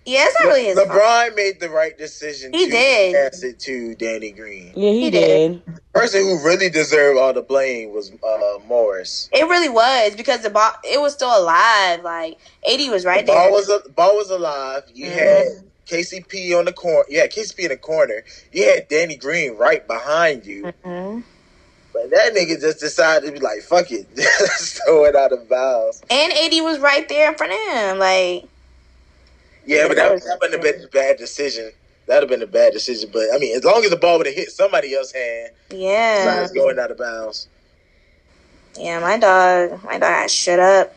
Yeah, 0.06 0.24
it's 0.26 0.40
not 0.40 0.48
really 0.48 0.64
his 0.64 0.78
fault. 0.78 0.88
LeBron 0.88 1.36
made 1.36 1.60
the 1.60 1.68
right 1.68 1.96
decision. 1.98 2.54
He 2.54 2.64
to 2.64 2.70
did. 2.70 3.14
pass 3.14 3.42
it 3.42 3.58
to 3.60 3.94
Danny 3.96 4.32
Green. 4.32 4.72
Yeah, 4.74 4.90
he, 4.92 5.00
He 5.02 5.10
did. 5.10 5.62
did. 5.66 5.80
person 5.92 6.22
who 6.22 6.42
really 6.46 6.70
deserved 6.70 7.18
all 7.18 7.34
the 7.34 7.42
blame 7.42 7.92
was 7.92 8.10
uh, 8.26 8.58
Morris. 8.66 9.28
It 9.32 9.44
really 9.44 9.68
was 9.68 10.16
because 10.16 10.40
the 10.42 10.48
ball. 10.50 10.72
It 10.82 10.98
was 10.98 11.12
still 11.12 11.28
alive. 11.38 12.02
Like 12.02 12.38
AD 12.66 12.90
was 12.90 13.04
right 13.04 13.26
the 13.26 13.32
there. 13.32 13.50
ball 13.50 13.52
was 13.52 13.68
a, 13.68 13.86
ball 13.90 14.16
was 14.16 14.30
alive. 14.30 14.84
You 14.94 15.06
Mhm. 15.10 15.12
had 15.12 15.46
KCP 15.86 16.58
on 16.58 16.64
the 16.64 16.72
corner. 16.72 17.04
Yeah, 17.10 17.22
had 17.22 17.32
KCP 17.32 17.64
in 17.64 17.68
the 17.68 17.76
corner. 17.76 18.24
You 18.50 18.64
had 18.64 18.88
Danny 18.88 19.16
Green 19.16 19.56
right 19.58 19.86
behind 19.86 20.46
you. 20.46 20.72
Mhm. 20.84 21.22
But 21.92 22.10
that 22.10 22.34
nigga 22.34 22.60
just 22.60 22.80
decided 22.80 23.26
to 23.26 23.32
be 23.32 23.40
like, 23.40 23.62
"Fuck 23.62 23.90
it, 23.90 24.06
just 24.16 24.80
throw 24.84 25.04
it 25.04 25.16
out 25.16 25.32
of 25.32 25.48
bounds." 25.48 26.02
And 26.10 26.32
AD 26.32 26.52
was 26.62 26.78
right 26.78 27.08
there 27.08 27.30
in 27.30 27.36
front 27.36 27.52
of 27.52 27.58
him. 27.58 27.98
Like 27.98 28.44
Yeah, 29.66 29.88
but 29.88 29.96
that 29.96 30.10
would 30.10 30.22
that 30.22 30.38
wouldn't 30.40 30.64
have 30.64 30.74
been 30.74 30.84
a 30.84 30.88
bad 30.88 31.16
decision. 31.16 31.70
That'd 32.06 32.28
have 32.28 32.38
been 32.38 32.46
a 32.46 32.50
bad 32.50 32.72
decision. 32.72 33.10
But 33.12 33.26
I 33.34 33.38
mean, 33.38 33.56
as 33.56 33.64
long 33.64 33.84
as 33.84 33.90
the 33.90 33.96
ball 33.96 34.18
would 34.18 34.26
have 34.26 34.34
hit 34.34 34.50
somebody 34.50 34.94
else's 34.94 35.12
hand, 35.12 35.50
yeah, 35.70 36.24
besides 36.24 36.52
going 36.52 36.78
out 36.78 36.90
of 36.90 36.98
bounds. 36.98 37.48
yeah. 38.76 39.00
My 39.00 39.18
dog. 39.18 39.82
My 39.84 39.92
dog 39.92 40.00
got 40.00 40.30
shut 40.30 40.58
up. 40.58 40.94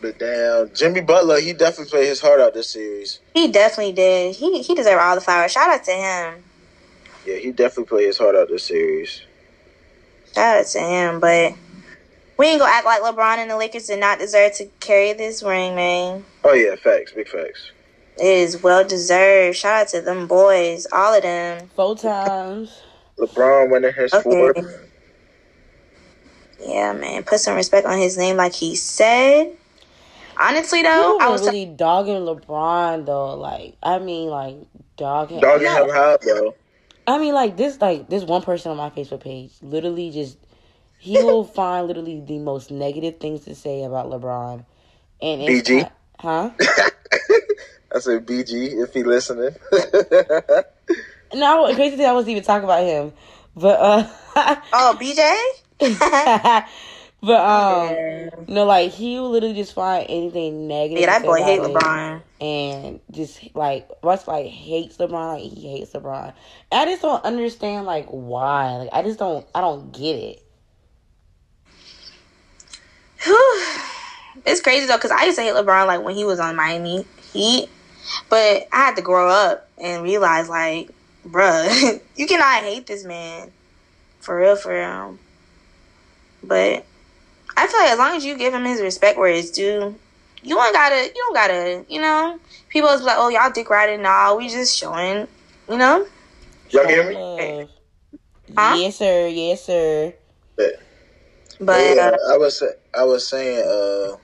But 0.00 0.18
damn, 0.18 0.74
Jimmy 0.74 1.00
Butler, 1.00 1.38
he 1.40 1.52
definitely 1.52 1.90
played 1.90 2.08
his 2.08 2.20
heart 2.20 2.40
out 2.40 2.54
this 2.54 2.70
series. 2.70 3.20
He 3.34 3.46
definitely 3.46 3.92
did. 3.92 4.34
He 4.34 4.60
he 4.62 4.74
deserved 4.74 5.00
all 5.00 5.14
the 5.14 5.20
flowers. 5.20 5.52
Shout 5.52 5.68
out 5.68 5.84
to 5.84 5.92
him. 5.92 6.42
Yeah, 7.24 7.36
he 7.36 7.52
definitely 7.52 7.84
played 7.84 8.06
his 8.06 8.18
heart 8.18 8.34
out 8.34 8.48
this 8.48 8.64
series. 8.64 9.22
Shout 10.34 10.58
out 10.58 10.66
to 10.66 10.78
him. 10.80 11.20
But 11.20 11.54
we 12.38 12.46
ain't 12.46 12.60
gonna 12.60 12.72
act 12.72 12.86
like 12.86 13.02
LeBron 13.02 13.38
and 13.38 13.50
the 13.50 13.56
Lakers 13.56 13.86
did 13.86 14.00
not 14.00 14.18
deserve 14.18 14.54
to 14.54 14.66
carry 14.80 15.12
this 15.12 15.42
ring, 15.42 15.74
man. 15.74 16.24
Oh 16.44 16.52
yeah, 16.52 16.76
facts, 16.76 17.12
big 17.12 17.28
facts. 17.28 17.70
It 18.18 18.26
is 18.26 18.62
well 18.62 18.86
deserved. 18.86 19.56
Shout 19.56 19.82
out 19.82 19.88
to 19.88 20.00
them 20.00 20.26
boys, 20.26 20.86
all 20.92 21.14
of 21.14 21.22
them. 21.22 21.68
Four 21.74 21.96
times. 21.96 22.82
LeBron 23.18 23.70
winning 23.70 23.92
his 23.94 24.12
Okay. 24.12 24.22
fourth. 24.22 24.88
Yeah, 26.60 26.92
man. 26.92 27.24
Put 27.24 27.40
some 27.40 27.56
respect 27.56 27.86
on 27.86 27.98
his 27.98 28.16
name, 28.16 28.36
like 28.36 28.52
he 28.52 28.76
said. 28.76 29.56
Honestly, 30.38 30.82
though, 30.82 31.18
I 31.20 31.28
was 31.30 31.42
really 31.42 31.66
dogging 31.66 32.22
LeBron 32.22 33.06
though. 33.06 33.34
Like, 33.36 33.76
I 33.82 33.98
mean, 33.98 34.28
like 34.28 34.56
dogging. 34.96 35.40
Dogging 35.40 35.68
him 35.70 35.88
how 35.90 36.16
though? 36.18 36.54
I 37.06 37.18
mean, 37.18 37.34
like 37.34 37.56
this, 37.56 37.80
like 37.80 38.08
this 38.08 38.24
one 38.24 38.42
person 38.42 38.70
on 38.70 38.76
my 38.76 38.90
Facebook 38.90 39.20
page, 39.20 39.52
literally 39.60 40.10
just 40.10 40.38
he 40.98 41.18
will 41.18 41.44
find 41.58 41.86
literally 41.86 42.20
the 42.20 42.38
most 42.38 42.70
negative 42.70 43.18
things 43.18 43.44
to 43.44 43.54
say 43.54 43.84
about 43.84 44.06
LeBron, 44.06 44.64
and 45.20 45.42
BG? 45.42 45.78
not- 45.80 45.92
huh? 46.18 46.50
I 47.94 47.98
said 47.98 48.26
BG 48.26 48.82
if 48.82 48.94
he 48.94 49.02
listening. 49.02 49.54
No, 51.34 51.74
crazy 51.74 51.96
thing 51.96 52.04
I 52.06 52.12
wasn't 52.12 52.32
even 52.32 52.42
talking 52.42 52.64
about 52.64 52.84
him, 52.84 53.12
but 53.56 53.80
uh, 53.80 54.06
oh 54.72 54.96
BJ. 55.00 56.66
But 57.22 57.40
um, 57.40 58.46
no, 58.48 58.64
like 58.64 58.90
he 58.90 59.20
will 59.20 59.30
literally 59.30 59.54
just 59.54 59.74
find 59.74 60.04
anything 60.08 60.66
negative. 60.66 61.02
Yeah, 61.02 61.18
that 61.18 61.22
boy 61.24 61.40
hate. 61.40 61.60
LeBron. 61.60 62.20
and 62.40 63.00
just 63.12 63.54
like 63.54 63.88
Russ 64.02 64.26
like 64.26 64.46
hates 64.46 64.96
LeBron, 64.96 65.34
like 65.34 65.52
he 65.52 65.70
hates 65.70 65.92
LeBron. 65.92 66.34
And 66.72 66.80
I 66.80 66.84
just 66.84 67.00
don't 67.00 67.24
understand 67.24 67.86
like 67.86 68.08
why. 68.08 68.76
Like 68.78 68.88
I 68.92 69.04
just 69.04 69.20
don't 69.20 69.46
I 69.54 69.60
don't 69.60 69.92
get 69.92 70.16
it. 70.16 70.42
It's 74.44 74.62
crazy 74.62 74.86
though, 74.86 74.98
cause 74.98 75.12
I 75.12 75.26
used 75.26 75.36
to 75.36 75.44
hate 75.44 75.54
LeBron 75.54 75.86
like 75.86 76.02
when 76.02 76.16
he 76.16 76.24
was 76.24 76.40
on 76.40 76.56
Miami 76.56 77.04
Heat, 77.32 77.68
but 78.28 78.66
I 78.72 78.76
had 78.76 78.96
to 78.96 79.02
grow 79.02 79.28
up 79.28 79.68
and 79.78 80.02
realize 80.02 80.48
like, 80.48 80.90
bruh, 81.24 82.00
you 82.16 82.26
cannot 82.26 82.64
hate 82.64 82.86
this 82.86 83.04
man, 83.04 83.52
for 84.18 84.36
real, 84.36 84.56
for 84.56 84.72
real. 84.72 85.18
But 86.42 86.86
I 87.56 87.66
feel 87.66 87.80
like 87.80 87.90
as 87.90 87.98
long 87.98 88.16
as 88.16 88.24
you 88.24 88.36
give 88.36 88.54
him 88.54 88.64
his 88.64 88.80
respect 88.80 89.18
where 89.18 89.30
it's 89.30 89.50
due, 89.50 89.94
you 90.42 90.54
don't 90.54 90.72
gotta, 90.72 91.04
you 91.06 91.14
don't 91.14 91.34
gotta, 91.34 91.84
you 91.88 92.00
know. 92.00 92.38
People 92.68 92.88
is 92.90 93.02
like, 93.02 93.16
oh 93.18 93.28
y'all 93.28 93.50
dick 93.50 93.68
riding, 93.70 94.02
nah, 94.02 94.34
we 94.34 94.48
just 94.48 94.76
showing, 94.76 95.26
you 95.68 95.78
know. 95.78 96.06
Y'all 96.70 96.86
hear 96.86 97.08
me? 97.08 97.14
Love. 97.14 97.68
Huh? 98.56 98.76
Yes 98.76 98.96
sir, 98.96 99.26
yes 99.28 99.64
sir. 99.64 100.14
But 101.60 101.96
yeah, 101.96 102.10
uh, 102.12 102.34
I 102.34 102.38
was 102.38 102.62
I 102.94 103.04
was 103.04 103.28
saying 103.28 103.58
uh 103.58 104.16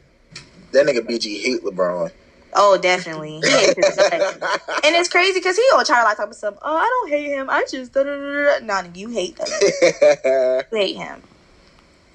that 0.73 0.87
nigga 0.87 1.07
BG 1.07 1.41
hate 1.43 1.63
LeBron. 1.63 2.11
oh, 2.55 2.79
definitely, 2.79 3.41
he 3.41 3.49
hates 3.49 3.77
his 3.77 3.97
guts. 3.97 4.39
And 4.85 4.95
it's 4.95 5.09
crazy 5.09 5.39
because 5.39 5.57
he 5.57 5.63
gonna 5.71 5.85
try 5.85 6.01
to 6.01 6.05
like 6.05 6.17
talk 6.17 6.27
about 6.27 6.37
some. 6.37 6.59
Oh, 6.63 6.77
I 6.77 6.85
don't 6.85 7.11
hate 7.11 7.31
him. 7.31 7.49
I 7.51 7.65
just 7.71 7.93
da 7.93 8.03
da 8.03 8.17
da 8.17 8.59
da. 8.59 8.83
No, 8.83 8.91
you 8.95 9.09
hate 9.09 9.37
them. 9.37 9.49
You 10.73 10.79
hate 10.79 10.97
him. 10.97 11.23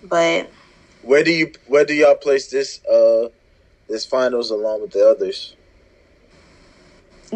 But 0.04 0.52
where 1.04 1.24
do 1.24 1.32
you 1.32 1.52
where 1.68 1.86
do 1.86 1.94
y'all 1.94 2.16
place 2.16 2.50
this 2.50 2.84
uh 2.86 3.30
this 3.88 4.06
finals 4.06 4.50
along 4.50 4.82
with 4.82 4.92
the 4.92 5.08
others? 5.08 5.56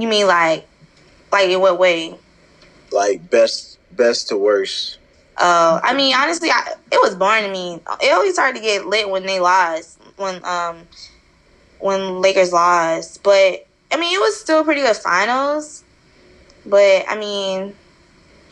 you 0.01 0.07
mean 0.07 0.27
like, 0.27 0.67
like 1.31 1.49
in 1.49 1.59
what 1.59 1.79
way? 1.79 2.15
Like 2.91 3.29
best 3.29 3.79
best 3.91 4.29
to 4.29 4.37
worst. 4.37 4.99
Uh, 5.37 5.79
I 5.83 5.93
mean, 5.93 6.15
honestly, 6.15 6.49
I, 6.49 6.73
it 6.91 6.99
was 7.01 7.15
boring 7.15 7.43
to 7.43 7.51
me. 7.51 7.79
It 8.01 8.11
always 8.11 8.33
started 8.33 8.57
to 8.57 8.63
get 8.63 8.87
lit 8.87 9.09
when 9.09 9.25
they 9.25 9.39
lost. 9.39 9.99
When 10.15 10.43
um, 10.45 10.87
when 11.79 12.21
Lakers 12.21 12.51
lost, 12.51 13.21
but 13.23 13.67
I 13.91 13.97
mean, 13.97 14.15
it 14.15 14.19
was 14.19 14.39
still 14.39 14.63
pretty 14.63 14.81
good 14.81 14.95
finals. 14.95 15.83
But 16.65 17.05
I 17.07 17.17
mean, 17.17 17.75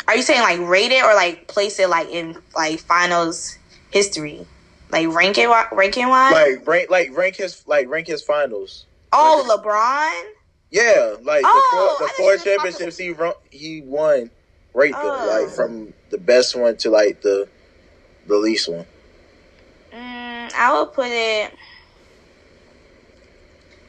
are 0.07 0.16
you 0.16 0.22
saying 0.22 0.41
like 0.41 0.59
rate 0.59 0.91
it 0.91 1.03
or 1.03 1.16
like 1.16 1.47
place 1.47 1.80
it 1.80 1.89
like 1.89 2.09
in 2.09 2.38
like 2.55 2.80
finals 2.80 3.57
history, 3.89 4.45
like 4.91 5.07
rank 5.13 5.38
it 5.38 5.43
wi- 5.43 5.67
ranking 5.71 6.07
wise? 6.09 6.33
Like 6.33 6.67
rank 6.67 6.89
like 6.89 7.15
rank 7.17 7.36
his 7.36 7.63
like 7.67 7.88
rank 7.89 8.07
his 8.07 8.21
finals. 8.21 8.86
oh, 9.13 9.45
LeBron. 9.49 10.31
Yeah, 10.71 11.15
like 11.21 11.43
Oh, 11.45 11.97
the 11.99 12.05
four, 12.05 12.07
the 12.07 12.13
four 12.38 12.43
championships 12.53 12.97
he 12.97 13.11
run, 13.11 13.33
he 13.49 13.81
won. 13.81 14.29
Rate 14.73 14.91
them 14.91 15.01
Oh. 15.03 15.41
like 15.45 15.53
from 15.55 15.93
the 16.09 16.17
best 16.17 16.55
one 16.55 16.75
to 16.77 16.89
like 16.89 17.21
the 17.21 17.47
the 18.27 18.36
least 18.38 18.67
one. 18.67 18.86
Mm, 19.93 20.51
I 20.53 20.77
would 20.77 20.91
put 20.93 21.07
it. 21.07 21.53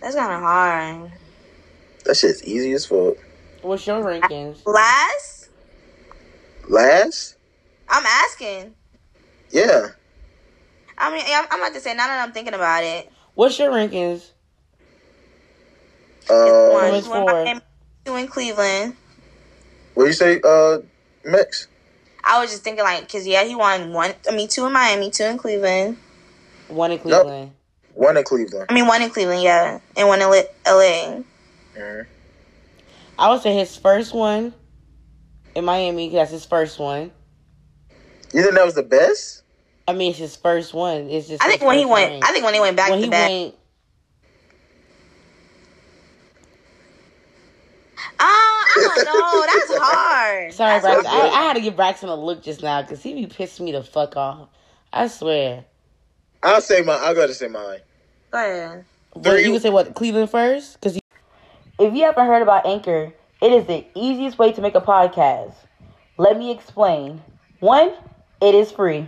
That's 0.01 0.15
kind 0.15 0.33
of 0.33 0.41
hard. 0.41 1.13
That 2.05 2.17
shit's 2.17 2.45
easy 2.45 2.73
as 2.75 2.87
fuck. 2.87 3.17
What's 3.63 3.85
your 3.87 4.01
rankings? 4.05 4.65
Last, 4.65 5.49
Last? 6.69 7.37
I'm 7.89 8.05
asking. 8.07 8.75
Yeah. 9.51 9.89
I 10.99 11.13
mean, 11.13 11.25
I'm, 11.29 11.47
I'm 11.51 11.61
about 11.61 11.75
to 11.75 11.81
say 11.81 11.95
now 11.95 12.07
that 12.07 12.27
I'm 12.27 12.33
thinking 12.33 12.55
about 12.55 12.85
it. 12.85 13.11
What's 13.35 13.59
your 13.59 13.71
rankings? 13.71 14.31
Uh, 16.29 16.71
one, 16.73 16.91
was 16.93 17.07
one 17.09 17.23
four. 17.23 17.61
Two 18.05 18.17
in 18.17 18.29
Cleveland. 18.29 18.97
what 19.95 20.07
you 20.07 20.13
say, 20.13 20.41
uh, 20.43 20.79
Mix? 21.25 21.69
I 22.25 22.41
was 22.41 22.51
just 22.51 22.65
thinking 22.65 22.85
like, 22.85 23.09
cause 23.11 23.27
yeah, 23.27 23.45
he 23.45 23.55
won 23.55 23.93
one. 23.93 24.15
I 24.29 24.35
mean, 24.35 24.49
two 24.49 24.67
in 24.67 24.73
Miami, 24.73 25.11
two 25.11 25.25
in 25.25 25.39
Cleveland. 25.39 25.97
One 26.69 26.91
in 26.91 26.99
Cleveland. 26.99 27.53
One 27.95 28.17
in 28.17 28.25
Cleveland. 28.25 28.67
I 28.69 28.75
mean, 28.75 28.87
one 28.87 29.03
in 29.03 29.11
Cleveland, 29.11 29.43
yeah, 29.43 29.79
and 29.97 30.09
one 30.09 30.21
in 30.21 30.31
Li- 30.31 30.49
LA. 30.67 31.23
Mhm. 31.77 32.07
I 33.19 33.31
would 33.31 33.43
say 33.43 33.55
his 33.57 33.77
first 33.77 34.13
one 34.13 34.55
in 35.55 35.65
Miami. 35.65 36.09
'cause 36.09 36.15
That's 36.17 36.31
his 36.33 36.45
first 36.45 36.79
one. 36.79 37.13
You 38.33 38.43
think 38.43 38.55
that 38.55 38.65
was 38.65 38.75
the 38.75 38.83
best? 38.83 39.43
I 39.89 39.93
mean, 39.93 40.11
it's 40.11 40.19
his 40.19 40.37
first 40.37 40.75
one. 40.75 41.09
It's 41.11 41.29
just. 41.29 41.43
I 41.43 41.49
think 41.49 41.63
when 41.63 41.79
he 41.79 41.85
went, 41.85 42.11
ring. 42.13 42.23
I 42.25 42.33
think 42.33 42.45
when 42.45 42.55
he 42.55 42.61
went 42.61 42.77
back 42.77 42.91
when 42.91 43.03
to 43.03 43.09
back. 43.11 43.31
went. 43.31 43.55
Oh, 48.19 48.65
I 48.77 48.83
don't 48.83 49.05
know. 49.05 49.47
That's 49.47 49.83
hard. 49.83 50.53
Sorry, 50.53 50.81
That's 50.81 50.85
Braxton. 50.85 51.07
I, 51.07 51.11
hard. 51.21 51.33
I 51.33 51.43
had 51.43 51.55
to 51.55 51.61
give 51.61 51.77
Braxton 51.77 52.09
a 52.09 52.15
look 52.17 52.43
just 52.43 52.63
now 52.63 52.83
because 52.83 53.03
he 53.03 53.15
be 53.15 53.27
pissing 53.27 53.61
me 53.61 53.73
the 53.73 53.83
fuck 53.83 54.17
off. 54.17 54.49
I 54.93 55.09
swear. 55.09 55.65
I'll 56.43 56.61
say 56.61 56.83
my. 56.83 56.95
I'll 56.95 57.15
go 57.15 57.27
to 57.27 57.35
say 57.35 57.49
mine. 57.49 57.81
Go 58.31 58.39
ahead. 58.39 58.85
But 59.15 59.25
Three- 59.25 59.45
you 59.45 59.53
would 59.53 59.63
say 59.63 59.71
what 59.71 59.95
Cleveland 59.95 60.31
first? 60.31 60.75
Because 60.75 60.99
if 61.79 61.95
you 61.95 62.05
haven't 62.05 62.27
heard 62.27 62.43
about 62.43 62.67
Anchor, 62.67 63.13
it 63.41 63.53
is 63.53 63.67
the 63.67 63.85
easiest 63.95 64.39
way 64.39 64.53
to 64.53 64.61
make 64.61 64.75
a 64.75 64.81
podcast. 64.81 65.55
Let 66.19 66.39
me 66.39 66.51
explain. 66.51 67.23
One, 67.61 67.93
it 68.41 68.55
is 68.55 68.71
free. 68.73 69.07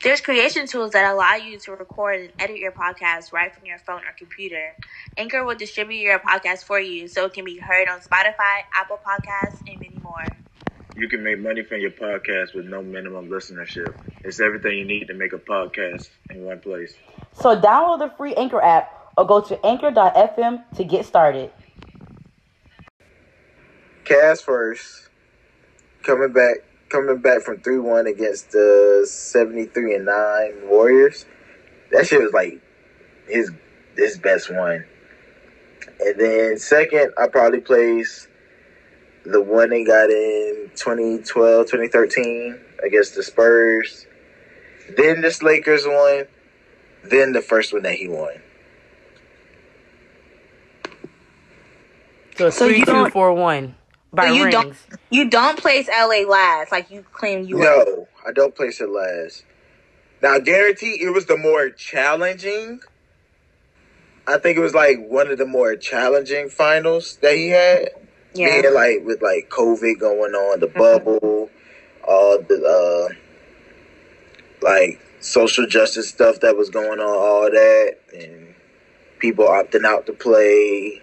There's 0.00 0.20
creation 0.20 0.68
tools 0.68 0.92
that 0.92 1.12
allow 1.12 1.34
you 1.34 1.58
to 1.58 1.72
record 1.72 2.20
and 2.20 2.32
edit 2.38 2.58
your 2.58 2.70
podcast 2.70 3.32
right 3.32 3.52
from 3.52 3.66
your 3.66 3.78
phone 3.78 4.02
or 4.02 4.14
computer. 4.16 4.74
Anchor 5.16 5.44
will 5.44 5.56
distribute 5.56 5.98
your 5.98 6.20
podcast 6.20 6.62
for 6.62 6.78
you 6.78 7.08
so 7.08 7.24
it 7.24 7.32
can 7.32 7.44
be 7.44 7.58
heard 7.58 7.88
on 7.88 7.98
Spotify, 7.98 8.62
Apple 8.72 9.00
Podcasts, 9.04 9.60
and 9.66 9.80
many 9.80 9.98
more. 10.00 10.22
You 10.94 11.08
can 11.08 11.24
make 11.24 11.40
money 11.40 11.64
from 11.64 11.80
your 11.80 11.90
podcast 11.90 12.54
with 12.54 12.66
no 12.66 12.80
minimum 12.80 13.28
listenership. 13.28 13.94
It's 14.22 14.38
everything 14.38 14.78
you 14.78 14.84
need 14.84 15.08
to 15.08 15.14
make 15.14 15.32
a 15.32 15.38
podcast 15.38 16.10
in 16.30 16.44
one 16.44 16.60
place. 16.60 16.94
So 17.32 17.60
download 17.60 17.98
the 17.98 18.12
free 18.16 18.34
Anchor 18.36 18.62
app 18.62 18.92
or 19.16 19.26
go 19.26 19.40
to 19.40 19.66
anchor.fm 19.66 20.62
to 20.76 20.84
get 20.84 21.06
started. 21.06 21.50
Cast 24.04 24.44
first, 24.44 25.08
coming 26.04 26.32
back, 26.32 26.58
coming 26.88 27.18
back 27.18 27.42
from 27.42 27.58
three 27.60 27.78
one 27.78 28.06
against 28.06 28.50
the 28.52 29.06
seventy 29.08 29.66
three 29.66 29.94
and 29.94 30.06
nine 30.06 30.54
Warriors. 30.68 31.26
That 31.92 32.06
shit 32.06 32.20
was 32.22 32.32
like 32.32 32.60
his 33.28 33.50
his 33.96 34.18
best 34.18 34.52
one. 34.52 34.84
And 36.00 36.18
then 36.20 36.58
second, 36.58 37.12
I 37.18 37.28
probably 37.28 37.60
place 37.60 38.28
the 39.24 39.42
one 39.42 39.70
they 39.70 39.84
got 39.84 40.10
in 40.10 40.70
2012, 40.76 41.66
2013 41.66 42.60
against 42.84 43.14
the 43.16 43.22
Spurs. 43.22 44.06
Then 44.96 45.20
this 45.20 45.42
Lakers 45.42 45.84
one. 45.86 46.26
Then 47.04 47.32
the 47.32 47.42
first 47.42 47.72
one 47.72 47.82
that 47.82 47.94
he 47.94 48.08
won. 48.08 48.34
So, 52.36 52.50
So 52.50 52.66
three, 52.66 52.78
you 52.78 52.84
two, 52.86 52.92
don't- 52.92 53.12
four, 53.12 53.32
one 53.32 53.74
by 54.12 54.28
So 54.28 54.32
you 54.32 54.44
rings. 54.44 54.52
don't 54.52 54.76
you 55.10 55.30
don't 55.30 55.58
place 55.58 55.88
LA 55.88 56.24
last 56.28 56.72
like 56.72 56.90
you 56.90 57.04
claim 57.12 57.44
you 57.44 57.56
were. 57.56 57.62
No, 57.62 58.08
I 58.26 58.32
don't 58.32 58.54
place 58.54 58.80
it 58.80 58.88
last. 58.88 59.44
Now, 60.22 60.38
guarantee 60.38 60.98
it 61.00 61.10
was 61.10 61.26
the 61.26 61.36
more 61.36 61.70
challenging. 61.70 62.80
I 64.26 64.38
think 64.38 64.58
it 64.58 64.60
was 64.60 64.74
like 64.74 64.98
one 64.98 65.30
of 65.30 65.38
the 65.38 65.46
more 65.46 65.76
challenging 65.76 66.48
finals 66.48 67.16
that 67.22 67.34
he 67.34 67.48
had. 67.48 67.90
Yeah. 68.34 68.60
Being 68.60 68.74
like 68.74 69.04
with 69.04 69.22
like 69.22 69.48
COVID 69.48 69.98
going 69.98 70.34
on, 70.34 70.60
the 70.60 70.66
bubble, 70.66 71.50
all 72.06 72.38
the 72.42 73.10
uh, 73.10 73.14
like 74.60 75.00
social 75.20 75.66
justice 75.66 76.08
stuff 76.08 76.40
that 76.40 76.56
was 76.56 76.70
going 76.70 77.00
on, 77.00 77.08
all 77.08 77.50
that, 77.50 77.96
and 78.14 78.54
people 79.18 79.46
opting 79.46 79.84
out 79.84 80.06
to 80.06 80.12
play, 80.12 81.02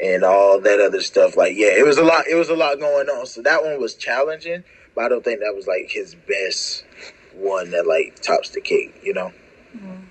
and 0.00 0.22
all 0.24 0.60
that 0.60 0.80
other 0.80 1.00
stuff. 1.00 1.36
Like, 1.36 1.56
yeah, 1.56 1.68
it 1.68 1.84
was 1.84 1.98
a 1.98 2.04
lot. 2.04 2.26
It 2.28 2.34
was 2.34 2.48
a 2.48 2.56
lot 2.56 2.78
going 2.78 3.08
on. 3.08 3.26
So 3.26 3.42
that 3.42 3.62
one 3.64 3.80
was 3.80 3.94
challenging, 3.94 4.64
but 4.94 5.04
I 5.04 5.08
don't 5.08 5.24
think 5.24 5.40
that 5.40 5.54
was 5.54 5.66
like 5.66 5.90
his 5.90 6.14
best 6.14 6.84
one 7.34 7.70
that 7.70 7.86
like 7.86 8.20
tops 8.20 8.50
the 8.50 8.60
cake. 8.60 8.94
You 9.02 9.14
know. 9.14 9.32
Mm-hmm. 9.76 10.04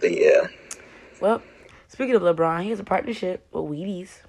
But 0.00 0.12
yeah. 0.12 0.46
Well, 1.20 1.42
speaking 1.88 2.14
of 2.14 2.22
LeBron, 2.22 2.62
he 2.62 2.70
has 2.70 2.80
a 2.80 2.84
partnership 2.84 3.46
with 3.52 3.64
Wheaties. 3.64 4.20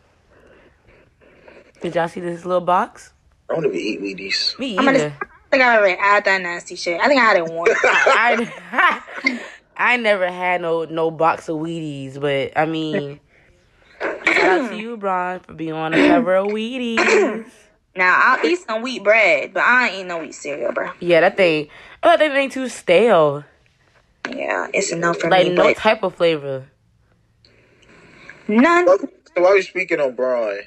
Did 1.81 1.95
y'all 1.95 2.07
see 2.07 2.21
this 2.21 2.45
little 2.45 2.61
box? 2.61 3.11
I 3.49 3.55
don't 3.55 3.65
even 3.65 3.77
eat 3.77 4.01
Wheaties. 4.01 4.57
Me 4.57 4.77
I'm 4.77 4.85
gonna, 4.85 4.97
either. 4.97 5.17
I 5.21 5.49
think 5.51 5.63
I 5.63 5.77
already 5.77 6.01
had 6.01 6.25
that 6.25 6.41
nasty 6.41 6.75
shit. 6.75 6.99
I 6.99 7.07
think 7.07 7.19
I 7.19 7.23
had 7.23 7.37
it 7.37 7.45
once. 7.45 7.77
I, 7.83 8.51
I 8.71 9.39
never 9.97 10.29
had 10.31 10.61
no 10.61 10.85
no 10.85 11.11
box 11.11 11.49
of 11.49 11.57
Wheaties, 11.57 12.19
but 12.19 12.51
I 12.57 12.65
mean, 12.65 13.19
shout 14.01 14.61
out 14.61 14.69
to 14.71 14.75
you, 14.77 14.97
Bron, 14.97 15.39
for 15.41 15.53
being 15.53 15.73
on 15.73 15.91
the 15.91 16.07
cover 16.07 16.35
of 16.35 16.47
Wheaties. 16.47 17.45
now 17.95 18.19
I'll 18.23 18.45
eat 18.45 18.59
some 18.59 18.81
wheat 18.81 19.03
bread, 19.03 19.53
but 19.53 19.63
I 19.63 19.87
ain't 19.89 19.95
eat 20.01 20.03
no 20.07 20.19
wheat 20.19 20.33
cereal, 20.35 20.71
bro. 20.71 20.91
Yeah, 20.99 21.21
that 21.21 21.37
thing. 21.37 21.67
I 22.03 22.07
thought 22.09 22.19
that 22.19 22.31
thing 22.31 22.49
too 22.49 22.67
stale. 22.69 23.43
Yeah, 24.29 24.67
it's 24.73 24.91
enough 24.91 25.17
for 25.19 25.29
Like 25.29 25.47
me. 25.47 25.49
Like 25.51 25.57
no 25.57 25.63
but 25.65 25.77
type 25.77 26.03
of 26.03 26.15
flavor. 26.15 26.65
none. 28.47 28.85
So 28.87 28.97
while 29.41 29.51
we're 29.53 29.61
speaking 29.61 29.99
on 29.99 30.15
Bron, 30.15 30.59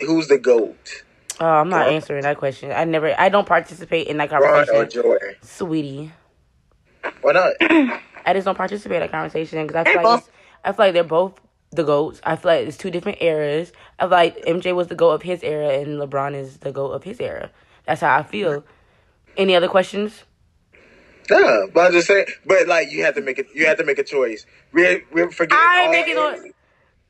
who's 0.00 0.28
the 0.28 0.38
goat? 0.38 1.04
Oh, 1.40 1.46
I'm 1.46 1.70
not 1.70 1.86
Bron. 1.86 1.94
answering 1.94 2.22
that 2.22 2.36
question. 2.36 2.70
I 2.72 2.84
never. 2.84 3.18
I 3.18 3.28
don't 3.30 3.46
participate 3.46 4.06
in 4.06 4.18
that 4.18 4.28
Bron 4.28 4.42
or 4.44 4.64
conversation, 4.64 5.02
Jordan? 5.02 5.34
sweetie. 5.42 6.12
Why 7.22 7.32
not? 7.32 7.52
I 8.24 8.32
just 8.34 8.44
don't 8.44 8.56
participate 8.56 8.96
in 8.96 9.00
that 9.02 9.10
conversation 9.10 9.66
because 9.66 9.80
I 9.80 9.84
feel 9.84 9.94
They're 9.94 10.02
like 10.04 10.20
both- 10.22 10.30
I 10.64 10.72
feel 10.72 10.86
like 10.86 10.94
they're 10.94 11.04
both 11.04 11.40
the 11.72 11.82
goats. 11.82 12.20
I 12.24 12.36
feel 12.36 12.50
like 12.52 12.68
it's 12.68 12.76
two 12.76 12.90
different 12.90 13.18
eras. 13.20 13.72
I 13.98 14.02
feel 14.04 14.10
like 14.10 14.36
MJ 14.44 14.74
was 14.74 14.88
the 14.88 14.94
goat 14.94 15.10
of 15.10 15.22
his 15.22 15.42
era 15.42 15.70
and 15.70 15.98
LeBron 16.00 16.34
is 16.34 16.58
the 16.58 16.70
goat 16.72 16.90
of 16.92 17.02
his 17.04 17.18
era. 17.20 17.50
That's 17.86 18.00
how 18.00 18.16
I 18.16 18.22
feel. 18.22 18.64
Any 19.36 19.56
other 19.56 19.68
questions? 19.68 20.22
Yeah, 21.30 21.62
but 21.72 21.86
I'm 21.86 21.92
just 21.92 22.06
saying. 22.08 22.26
But 22.44 22.68
like, 22.68 22.90
you 22.90 23.02
have 23.04 23.14
to 23.14 23.22
make 23.22 23.38
it. 23.38 23.46
You 23.54 23.66
have 23.66 23.78
to 23.78 23.84
make 23.84 23.98
a 23.98 24.04
choice. 24.04 24.44
We're 24.72 25.02
we're 25.12 25.30
forgetting. 25.30 25.64
I 25.66 25.78
ain't 25.80 25.86
all 25.86 25.92
making 25.92 26.14
no. 26.16 26.30
eras. 26.34 26.52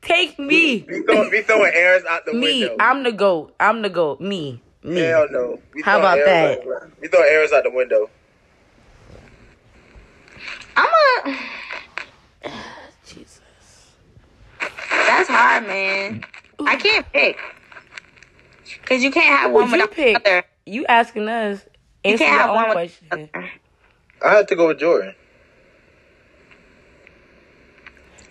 Take 0.03 0.39
me, 0.39 0.85
We 0.89 1.03
throwing, 1.05 1.31
we 1.31 1.43
throwing 1.43 1.71
errors 1.75 2.03
out 2.09 2.27
the 2.27 2.33
me. 2.33 2.41
window. 2.61 2.69
Me, 2.71 2.77
I'm 2.81 3.03
the 3.05 3.13
goat. 3.13 3.55
I'm 3.61 3.83
the 3.83 3.89
goat. 3.89 4.21
Me, 4.21 4.61
me. 4.83 5.01
Hell 5.01 5.29
no. 5.31 5.61
We 5.75 5.83
How 5.83 5.99
about 6.01 6.19
that? 6.25 6.59
Out, 6.61 6.91
we 7.01 7.07
throw 7.09 7.23
errors 7.23 7.53
out 7.53 7.63
the 7.63 7.71
window. 7.71 8.11
I'm 10.77 10.89
a. 11.27 11.39
Jesus. 13.07 13.41
That's 14.91 15.29
hard, 15.29 15.67
man. 15.67 16.25
I 16.61 16.77
can't 16.77 17.11
pick. 17.13 17.39
Cause 18.85 19.03
you 19.03 19.11
can't 19.11 19.39
have 19.39 19.53
one 19.53 19.67
you 19.67 19.73
without 19.73 19.93
pick? 19.93 20.23
the 20.23 20.31
other. 20.31 20.47
You 20.67 20.87
asking 20.87 21.29
us? 21.29 21.65
Answer 22.05 22.19
can't 22.19 22.33
your 22.33 22.41
have 22.41 22.51
own 22.51 22.57
one 22.57 22.73
question. 22.73 23.31
I 24.25 24.35
have 24.35 24.47
to 24.49 24.57
go 24.57 24.69
with 24.69 24.79
Jordan. 24.79 25.15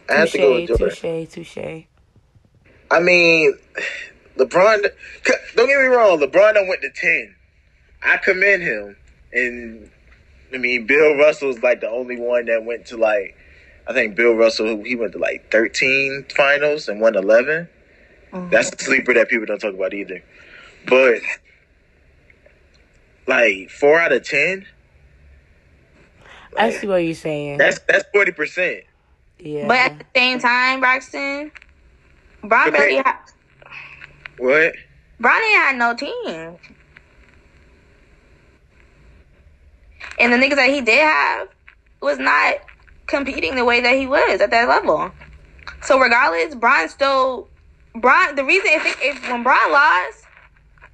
I 0.09 0.13
have 0.13 0.31
to 0.31 0.37
go 0.37 0.53
with 0.55 0.67
Jordan. 0.67 0.89
touche, 0.89 1.29
touche. 1.33 1.83
I 2.89 2.99
mean, 2.99 3.53
LeBron. 4.37 4.85
Don't 5.55 5.67
get 5.67 5.77
me 5.77 5.85
wrong. 5.85 6.19
LeBron 6.19 6.53
done 6.53 6.67
went 6.67 6.81
to 6.81 6.89
ten. 6.89 7.35
I 8.03 8.17
commend 8.17 8.63
him, 8.63 8.97
and 9.31 9.91
I 10.53 10.57
mean, 10.57 10.85
Bill 10.85 11.15
Russell's 11.15 11.59
like 11.59 11.81
the 11.81 11.89
only 11.89 12.19
one 12.19 12.45
that 12.45 12.65
went 12.65 12.87
to 12.87 12.97
like. 12.97 13.37
I 13.87 13.93
think 13.93 14.15
Bill 14.15 14.33
Russell 14.33 14.83
he 14.83 14.95
went 14.95 15.13
to 15.13 15.19
like 15.19 15.51
thirteen 15.51 16.25
finals 16.29 16.87
and 16.87 17.01
won 17.01 17.15
11 17.15 17.67
uh-huh. 18.33 18.47
That's 18.49 18.71
a 18.71 18.83
sleeper 18.83 19.13
that 19.13 19.29
people 19.29 19.45
don't 19.45 19.59
talk 19.59 19.73
about 19.73 19.93
either. 19.93 20.23
But 20.87 21.21
like 23.27 23.69
four 23.69 23.99
out 23.99 24.11
of 24.11 24.23
ten, 24.23 24.65
I 26.57 26.71
see 26.71 26.87
what 26.87 26.97
you're 26.97 27.13
saying. 27.13 27.57
that's 27.57 27.79
that's 27.79 28.05
forty 28.13 28.31
percent. 28.31 28.83
yeah. 29.37 29.67
But 29.67 29.77
at 29.77 29.99
the 29.99 30.05
same 30.15 30.39
time, 30.39 30.79
Braxton, 30.79 31.51
Bron 32.43 32.71
barely 32.71 32.95
had. 32.95 33.17
What? 34.37 34.73
Bron 35.19 35.41
ain't 35.41 35.57
had 35.57 35.75
no 35.75 35.93
team. 35.93 36.57
And 40.19 40.33
the 40.33 40.37
niggas 40.37 40.55
that 40.57 40.69
he 40.69 40.81
did 40.81 41.01
have 41.01 41.49
was 42.01 42.19
not 42.19 42.55
competing 43.07 43.55
the 43.55 43.65
way 43.65 43.81
that 43.81 43.95
he 43.95 44.07
was 44.07 44.41
at 44.41 44.51
that 44.51 44.67
level. 44.69 45.13
So 45.81 45.99
regardless, 45.99 46.55
Bron 46.55 46.89
still 46.89 47.49
Bron. 47.99 48.35
The 48.35 48.45
reason 48.45 48.71
if, 48.73 48.97
if 49.01 49.29
when 49.29 49.43
Bron 49.43 49.71
lost, 49.71 50.29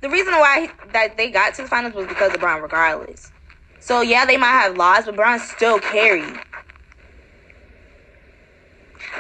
the 0.02 0.10
reason 0.10 0.34
why 0.34 0.62
he, 0.84 0.92
that 0.94 1.18
they 1.18 1.32
got 1.32 1.56
to 1.56 1.64
the 1.64 1.70
finals 1.70 1.96
was 1.96 2.08
because 2.08 2.34
of 2.34 2.42
Bron. 2.42 2.62
Regardless, 2.62 3.34
so 3.80 4.02
yeah, 4.02 4.26
they 4.26 4.38
might 4.38 4.52
have 4.52 4.76
lost, 4.76 5.08
but 5.08 5.16
Bron 5.16 5.40
still 5.40 5.80
carried. 5.80 6.42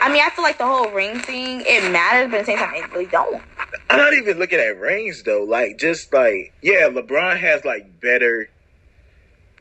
I 0.01 0.11
mean, 0.11 0.23
I 0.25 0.29
feel 0.31 0.43
like 0.43 0.57
the 0.59 0.65
whole 0.67 0.91
ring 0.91 1.19
thing 1.19 1.61
it 1.65 1.91
matters, 1.91 2.31
but 2.31 2.39
at 2.41 2.45
the 2.47 2.51
same 2.53 2.59
time, 2.59 2.73
it 2.75 2.91
really 2.91 3.07
don't. 3.07 3.45
I'm 3.89 3.97
not 3.99 4.13
even 4.15 4.39
looking 4.39 4.59
at 4.59 4.77
rings 4.79 5.23
though. 5.23 5.43
Like 5.43 5.79
just 5.79 6.13
like 6.13 6.55
yeah, 6.61 6.89
LeBron 6.89 7.37
has 7.39 7.65
like 7.65 7.99
better 8.01 8.49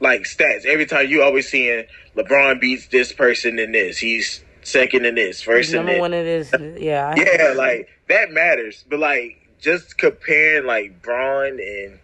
like 0.01 0.22
stats. 0.22 0.64
Every 0.66 0.86
time 0.86 1.09
you 1.09 1.22
always 1.22 1.49
seeing 1.49 1.84
LeBron 2.16 2.61
beats 2.61 2.88
this 2.88 3.12
person 3.12 3.59
in 3.59 3.72
this. 3.72 3.99
He's 3.99 4.42
second 4.62 5.05
in 5.07 5.14
this, 5.14 5.42
first 5.42 5.70
in 5.70 5.76
number 5.76 5.92
this. 5.92 6.01
one 6.01 6.12
it 6.14 6.26
is. 6.26 6.53
Yeah. 6.82 7.14
I- 7.16 7.20
Yeah, 7.20 7.53
like 7.57 7.88
that 8.09 8.30
matters. 8.32 8.84
But 8.88 8.99
like 9.01 9.49
just 9.61 9.97
comparing 9.99 10.66
like 10.66 11.01
Bron 11.03 11.59
and 11.61 11.99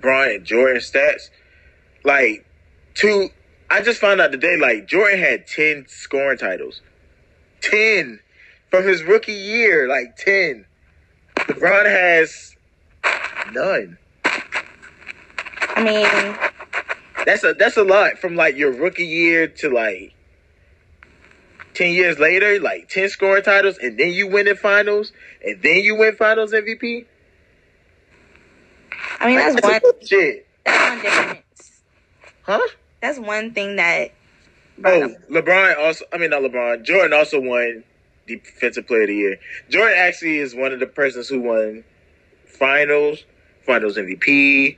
Bron 0.00 0.28
and 0.30 0.44
Jordan 0.44 0.82
stats, 0.82 1.30
like 2.04 2.44
two 2.94 3.28
I 3.70 3.80
just 3.80 4.00
found 4.00 4.20
out 4.20 4.30
today 4.32 4.56
like 4.56 4.86
Jordan 4.86 5.18
had 5.18 5.46
ten 5.46 5.86
scoring 5.88 6.38
titles. 6.38 6.80
Ten 7.60 8.20
from 8.70 8.84
his 8.86 9.02
rookie 9.02 9.32
year, 9.32 9.88
like 9.88 10.16
ten. 10.16 10.66
LeBron 11.36 11.86
has 11.86 12.54
none. 13.52 13.96
I 15.76 15.82
mean, 15.82 16.36
That's 17.24 17.44
a 17.44 17.54
that's 17.54 17.76
a 17.76 17.84
lot 17.84 18.18
from 18.18 18.36
like 18.36 18.56
your 18.56 18.72
rookie 18.72 19.06
year 19.06 19.48
to 19.48 19.70
like 19.70 20.14
ten 21.74 21.92
years 21.92 22.18
later, 22.18 22.60
like 22.60 22.88
ten 22.88 23.08
scoring 23.08 23.42
titles, 23.42 23.78
and 23.78 23.98
then 23.98 24.12
you 24.12 24.28
win 24.28 24.48
in 24.48 24.56
finals, 24.56 25.12
and 25.44 25.60
then 25.62 25.78
you 25.78 25.96
win 25.96 26.14
finals 26.16 26.52
MVP. 26.52 27.06
I 29.20 29.26
mean, 29.26 29.36
that's 29.36 29.62
one. 29.62 29.80
Shit. 30.04 30.46
That's 30.64 30.90
one 30.90 31.02
difference. 31.02 31.82
Huh? 32.42 32.60
That's 33.00 33.18
one 33.18 33.52
thing 33.54 33.76
that. 33.76 34.12
Oh, 34.84 35.14
LeBron 35.30 35.78
also. 35.78 36.04
I 36.12 36.18
mean, 36.18 36.30
not 36.30 36.42
LeBron. 36.42 36.84
Jordan 36.84 37.12
also 37.12 37.40
won 37.40 37.84
Defensive 38.26 38.86
Player 38.86 39.02
of 39.02 39.08
the 39.08 39.14
Year. 39.14 39.36
Jordan 39.70 39.96
actually 39.96 40.38
is 40.38 40.54
one 40.54 40.72
of 40.72 40.80
the 40.80 40.86
persons 40.86 41.28
who 41.28 41.40
won 41.40 41.84
Finals, 42.46 43.24
Finals 43.64 43.96
MVP, 43.96 44.76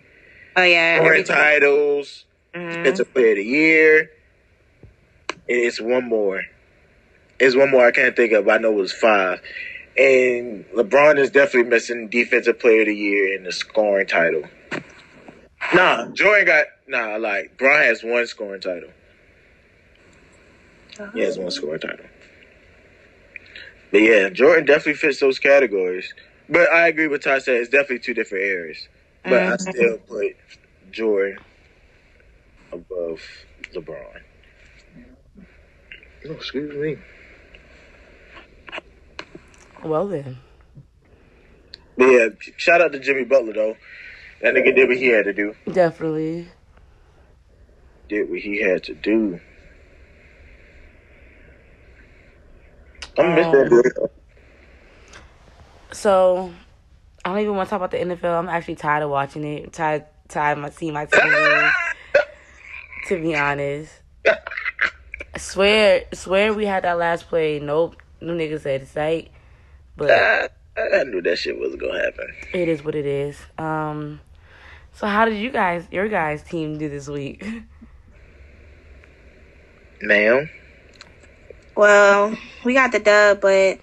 Oh 0.56 0.62
yeah. 0.62 0.98
scoring 0.98 1.24
titles, 1.24 2.24
Mhm. 2.56 2.70
Defensive 2.72 3.12
Player 3.12 3.30
of 3.30 3.36
the 3.36 3.44
Year. 3.44 4.10
It's 5.48 5.80
one 5.80 6.08
more. 6.08 6.42
It's 7.38 7.54
one 7.54 7.70
more 7.70 7.86
I 7.86 7.90
can't 7.92 8.16
think 8.16 8.32
of. 8.32 8.48
I 8.48 8.58
know 8.58 8.72
it 8.72 8.76
was 8.76 8.92
five. 8.92 9.40
And 9.96 10.64
LeBron 10.74 11.18
is 11.18 11.30
definitely 11.30 11.70
missing 11.70 12.08
Defensive 12.08 12.58
Player 12.58 12.80
of 12.82 12.86
the 12.88 12.94
Year 12.94 13.36
and 13.36 13.46
the 13.46 13.52
scoring 13.52 14.06
title. 14.06 14.42
Nah, 15.74 16.06
Jordan 16.12 16.46
got 16.46 16.66
nah. 16.86 17.16
Like 17.16 17.56
Bron 17.58 17.82
has 17.82 18.02
one 18.02 18.26
scoring 18.26 18.60
title. 18.60 18.90
He 21.14 21.20
has 21.20 21.38
one 21.38 21.50
scoring 21.50 21.80
title. 21.80 22.06
But 23.90 24.02
yeah, 24.02 24.28
Jordan 24.28 24.64
definitely 24.66 24.94
fits 24.94 25.20
those 25.20 25.38
categories. 25.38 26.12
But 26.48 26.70
I 26.70 26.88
agree 26.88 27.08
with 27.08 27.22
Ty 27.24 27.38
said 27.38 27.56
it's 27.56 27.68
definitely 27.70 28.00
two 28.00 28.14
different 28.14 28.44
areas. 28.44 28.88
But 29.24 29.42
I 29.42 29.56
Mhm. 29.56 29.60
still 29.60 29.98
put 29.98 30.36
Jordan 30.90 31.38
above 32.76 33.20
LeBron. 33.74 34.20
Oh, 36.28 36.32
excuse 36.32 36.74
me. 36.74 36.96
Well 39.84 40.08
then. 40.08 40.38
But 41.96 42.04
yeah, 42.06 42.28
shout 42.56 42.80
out 42.80 42.92
to 42.92 42.98
Jimmy 42.98 43.24
Butler 43.24 43.52
though. 43.52 43.76
That 44.42 44.54
nigga 44.54 44.74
did 44.74 44.88
what 44.88 44.98
he 44.98 45.06
had 45.06 45.24
to 45.24 45.32
do. 45.32 45.54
Definitely. 45.72 46.48
Did 48.08 48.28
what 48.28 48.38
he 48.40 48.60
had 48.62 48.82
to 48.84 48.94
do. 48.94 49.40
I 53.18 53.34
miss 53.34 53.46
that 53.46 53.62
Um, 53.62 53.68
dude. 53.68 53.92
So 55.92 56.52
I 57.24 57.30
don't 57.30 57.38
even 57.40 57.56
want 57.56 57.68
to 57.68 57.70
talk 57.70 57.78
about 57.80 57.90
the 57.90 57.98
NFL. 57.98 58.38
I'm 58.38 58.48
actually 58.48 58.74
tired 58.76 59.02
of 59.02 59.10
watching 59.10 59.44
it. 59.44 59.72
Tired 59.72 60.04
tired 60.28 60.58
of 60.58 60.62
my 60.62 60.70
seeing 60.70 60.92
my 60.92 61.04
team. 61.12 61.70
To 63.06 63.20
be 63.20 63.36
honest. 63.36 63.92
I 64.26 65.38
swear 65.38 66.04
swear 66.12 66.52
we 66.52 66.66
had 66.66 66.84
that 66.84 66.98
last 66.98 67.28
play. 67.28 67.60
Nope. 67.60 67.96
No 68.20 68.32
niggas 68.32 68.62
said 68.62 68.82
it's 68.82 68.96
like 68.96 69.30
but 69.96 70.10
I, 70.10 70.48
I 70.76 71.04
knew 71.04 71.22
that 71.22 71.38
shit 71.38 71.58
was 71.58 71.76
gonna 71.76 72.02
happen. 72.02 72.34
it 72.52 72.68
is 72.68 72.84
what 72.84 72.94
it 72.94 73.06
is. 73.06 73.38
Um 73.58 74.20
so 74.92 75.06
how 75.06 75.24
did 75.24 75.36
you 75.36 75.50
guys 75.50 75.86
your 75.90 76.08
guys 76.08 76.42
team 76.42 76.78
do 76.78 76.88
this 76.88 77.06
week? 77.08 77.46
Ma'am. 80.02 80.50
Well, 81.76 82.36
we 82.64 82.74
got 82.74 82.92
the 82.92 82.98
dub, 82.98 83.40
but 83.40 83.78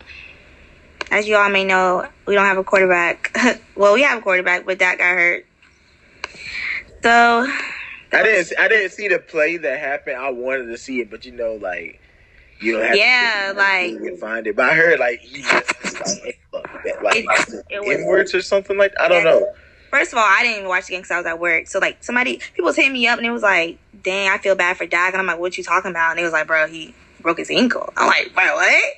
as 1.11 1.28
you 1.28 1.36
all 1.36 1.49
may 1.49 1.63
know, 1.63 2.07
we 2.26 2.34
don't 2.34 2.45
have 2.45 2.57
a 2.57 2.63
quarterback. 2.63 3.38
well, 3.76 3.93
we 3.93 4.01
have 4.01 4.17
a 4.19 4.21
quarterback, 4.21 4.65
but 4.65 4.80
that 4.80 4.97
got 4.97 5.13
hurt. 5.13 5.45
So 7.03 7.47
I 8.14 8.24
didn't. 8.24 8.59
I 8.59 8.68
didn't 8.68 8.91
see 8.91 9.07
the 9.07 9.20
play 9.20 9.57
that 9.57 9.80
happened. 9.80 10.18
I 10.18 10.30
wanted 10.30 10.66
to 10.68 10.78
see 10.78 11.01
it, 11.01 11.09
but 11.09 11.26
you 11.26 11.32
know, 11.32 11.55
like 11.55 11.99
you 12.59 12.74
don't 12.78 12.86
have 12.86 12.95
Yeah, 12.95 13.49
to 13.53 13.57
like- 13.57 13.91
you 13.91 13.99
can 13.99 14.18
find 14.18 14.47
it. 14.47 14.55
But 14.55 14.70
I 14.72 14.74
heard 14.76 14.99
like 14.99 15.20
he 15.20 15.41
just 15.41 15.84
like 16.24 16.39
like 17.01 17.16
It- 17.18 17.66
it 17.70 17.82
was- 17.82 17.97
inwards 17.99 18.34
or 18.36 18.41
something 18.41 18.78
like 18.78 18.93
I 18.99 19.07
don't 19.07 19.24
know. 19.24 19.53
First 19.91 20.11
of 20.11 20.18
all, 20.18 20.26
I 20.28 20.41
didn't 20.41 20.57
even 20.57 20.70
watch 20.70 20.88
the 20.88 20.93
game 20.93 21.01
because 21.01 21.11
I 21.11 21.18
was 21.18 21.26
at 21.28 21.39
work. 21.39 21.68
So 21.68 21.78
like 21.80 21.97
somebody, 22.03 22.38
people 22.53 22.66
was 22.66 22.76
hitting 22.76 22.93
me 22.93 23.07
up 23.07 23.18
and 23.20 23.28
it 23.28 23.32
was 23.32 23.43
like, 23.43 23.78
"Dang, 24.01 24.28
I 24.30 24.38
feel 24.39 24.55
bad 24.55 24.76
for 24.78 24.86
Dak." 24.88 25.14
And 25.14 25.20
I'm 25.22 25.28
like, 25.28 25.38
"What 25.39 25.55
you 25.57 25.64
talking 25.64 25.91
about?" 25.91 26.11
And 26.11 26.20
they 26.20 26.24
was 26.24 26.34
like, 26.34 26.47
"Bro, 26.47 26.68
he 26.68 26.95
broke 27.22 27.38
his 27.38 27.51
ankle." 27.51 27.93
I'm 27.95 28.07
like, 28.07 28.34
"Bro, 28.34 28.55
what?" 28.55 28.93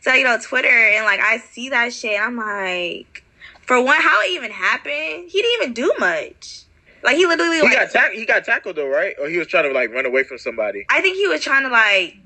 So 0.00 0.12
you 0.12 0.24
know, 0.24 0.38
Twitter 0.42 0.68
and 0.68 1.04
like 1.04 1.20
I 1.20 1.38
see 1.38 1.68
that 1.68 1.92
shit. 1.92 2.20
I'm 2.20 2.36
like, 2.36 3.22
for 3.62 3.80
one, 3.80 4.00
how 4.00 4.20
it 4.22 4.30
even 4.30 4.50
happened? 4.50 5.28
He 5.30 5.40
didn't 5.40 5.62
even 5.62 5.72
do 5.74 5.92
much. 6.00 6.62
Like 7.02 7.16
he 7.16 7.26
literally 7.26 7.56
He 7.56 7.62
like, 7.62 7.72
got 7.72 7.90
tack- 7.90 8.12
he 8.12 8.26
got 8.26 8.44
tackled 8.44 8.76
though, 8.76 8.88
right? 8.88 9.14
Or 9.20 9.28
he 9.28 9.38
was 9.38 9.46
trying 9.46 9.64
to 9.64 9.72
like 9.72 9.90
run 9.92 10.06
away 10.06 10.22
from 10.24 10.38
somebody. 10.38 10.84
I 10.90 11.00
think 11.00 11.16
he 11.16 11.26
was 11.28 11.42
trying 11.42 11.62
to 11.62 11.68
like, 11.70 12.16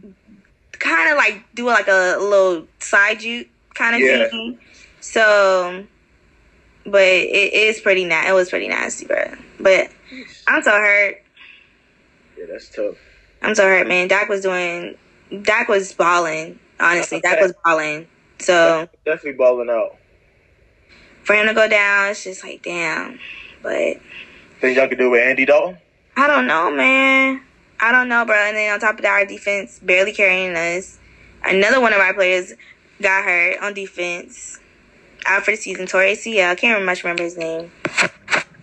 kind 0.72 1.10
of 1.10 1.16
like 1.16 1.44
do 1.54 1.66
like 1.66 1.88
a 1.88 2.16
little 2.18 2.66
side 2.80 3.20
juke 3.20 3.48
kind 3.74 3.94
of 3.96 4.02
Yeah. 4.02 4.28
thing. 4.28 4.58
So, 5.00 5.84
but 6.84 7.02
it 7.02 7.52
is 7.52 7.80
pretty 7.80 8.04
na- 8.04 8.26
It 8.28 8.32
was 8.32 8.50
pretty 8.50 8.68
nasty, 8.68 9.06
bro. 9.06 9.34
But 9.60 9.90
I'm 10.48 10.62
so 10.62 10.70
hurt. 10.72 11.22
Yeah, 12.36 12.46
that's 12.50 12.68
tough. 12.74 12.96
I'm 13.42 13.54
so 13.54 13.64
hurt, 13.66 13.86
man. 13.86 14.08
Dak 14.08 14.28
was 14.28 14.40
doing. 14.42 14.96
Dak 15.42 15.68
was 15.68 15.92
balling. 15.92 16.58
Honestly, 16.80 17.20
Dak 17.20 17.40
was 17.40 17.54
balling. 17.64 18.08
So 18.40 18.88
Definitely 19.04 19.32
balling 19.38 19.70
out. 19.70 19.96
for 21.22 21.34
him 21.34 21.46
to 21.46 21.54
go 21.54 21.68
down, 21.68 22.10
it's 22.10 22.24
just 22.24 22.42
like 22.44 22.62
damn. 22.62 23.18
But 23.62 23.98
Think 24.64 24.78
y'all 24.78 24.88
could 24.88 24.96
do 24.96 25.10
with 25.10 25.20
Andy 25.20 25.44
Dalton? 25.44 25.76
I 26.16 26.26
don't 26.26 26.46
know, 26.46 26.70
man. 26.70 27.42
I 27.78 27.92
don't 27.92 28.08
know, 28.08 28.24
bro. 28.24 28.34
And 28.34 28.56
then 28.56 28.72
on 28.72 28.80
top 28.80 28.94
of 28.94 29.02
that, 29.02 29.10
our 29.10 29.26
defense 29.26 29.78
barely 29.78 30.14
carrying 30.14 30.56
us. 30.56 30.98
Another 31.44 31.82
one 31.82 31.92
of 31.92 31.98
our 32.00 32.14
players 32.14 32.54
got 32.98 33.24
hurt 33.24 33.58
on 33.60 33.74
defense. 33.74 34.58
Out 35.26 35.44
for 35.44 35.50
the 35.50 35.58
season, 35.58 35.86
tore 35.86 36.00
ACL. 36.00 36.48
I 36.48 36.54
can't 36.54 36.82
much 36.82 37.04
remember 37.04 37.24
his 37.24 37.36
name. 37.36 37.72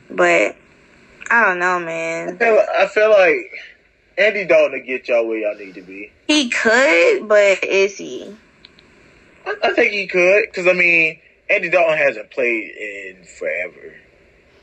But 0.09 0.55
I 1.29 1.45
don't 1.45 1.59
know, 1.59 1.75
I 1.75 1.79
man. 1.79 2.37
feel, 2.39 2.65
I 2.79 2.87
feel 2.87 3.11
like 3.11 3.51
Andy 4.17 4.45
Dalton 4.45 4.79
to 4.79 4.83
get 4.83 5.07
y'all 5.07 5.27
where 5.27 5.37
y'all 5.37 5.55
need 5.55 5.75
to 5.75 5.83
be. 5.83 6.11
He 6.25 6.49
could, 6.49 7.27
but 7.27 7.63
is 7.63 7.95
he? 7.95 8.35
I, 9.45 9.55
I 9.65 9.73
think 9.73 9.91
he 9.91 10.07
could, 10.07 10.45
because 10.47 10.65
I 10.65 10.73
mean, 10.73 11.19
Andy 11.47 11.69
Dalton 11.69 11.95
hasn't 11.95 12.31
played 12.31 12.71
in 12.71 13.23
forever. 13.37 13.93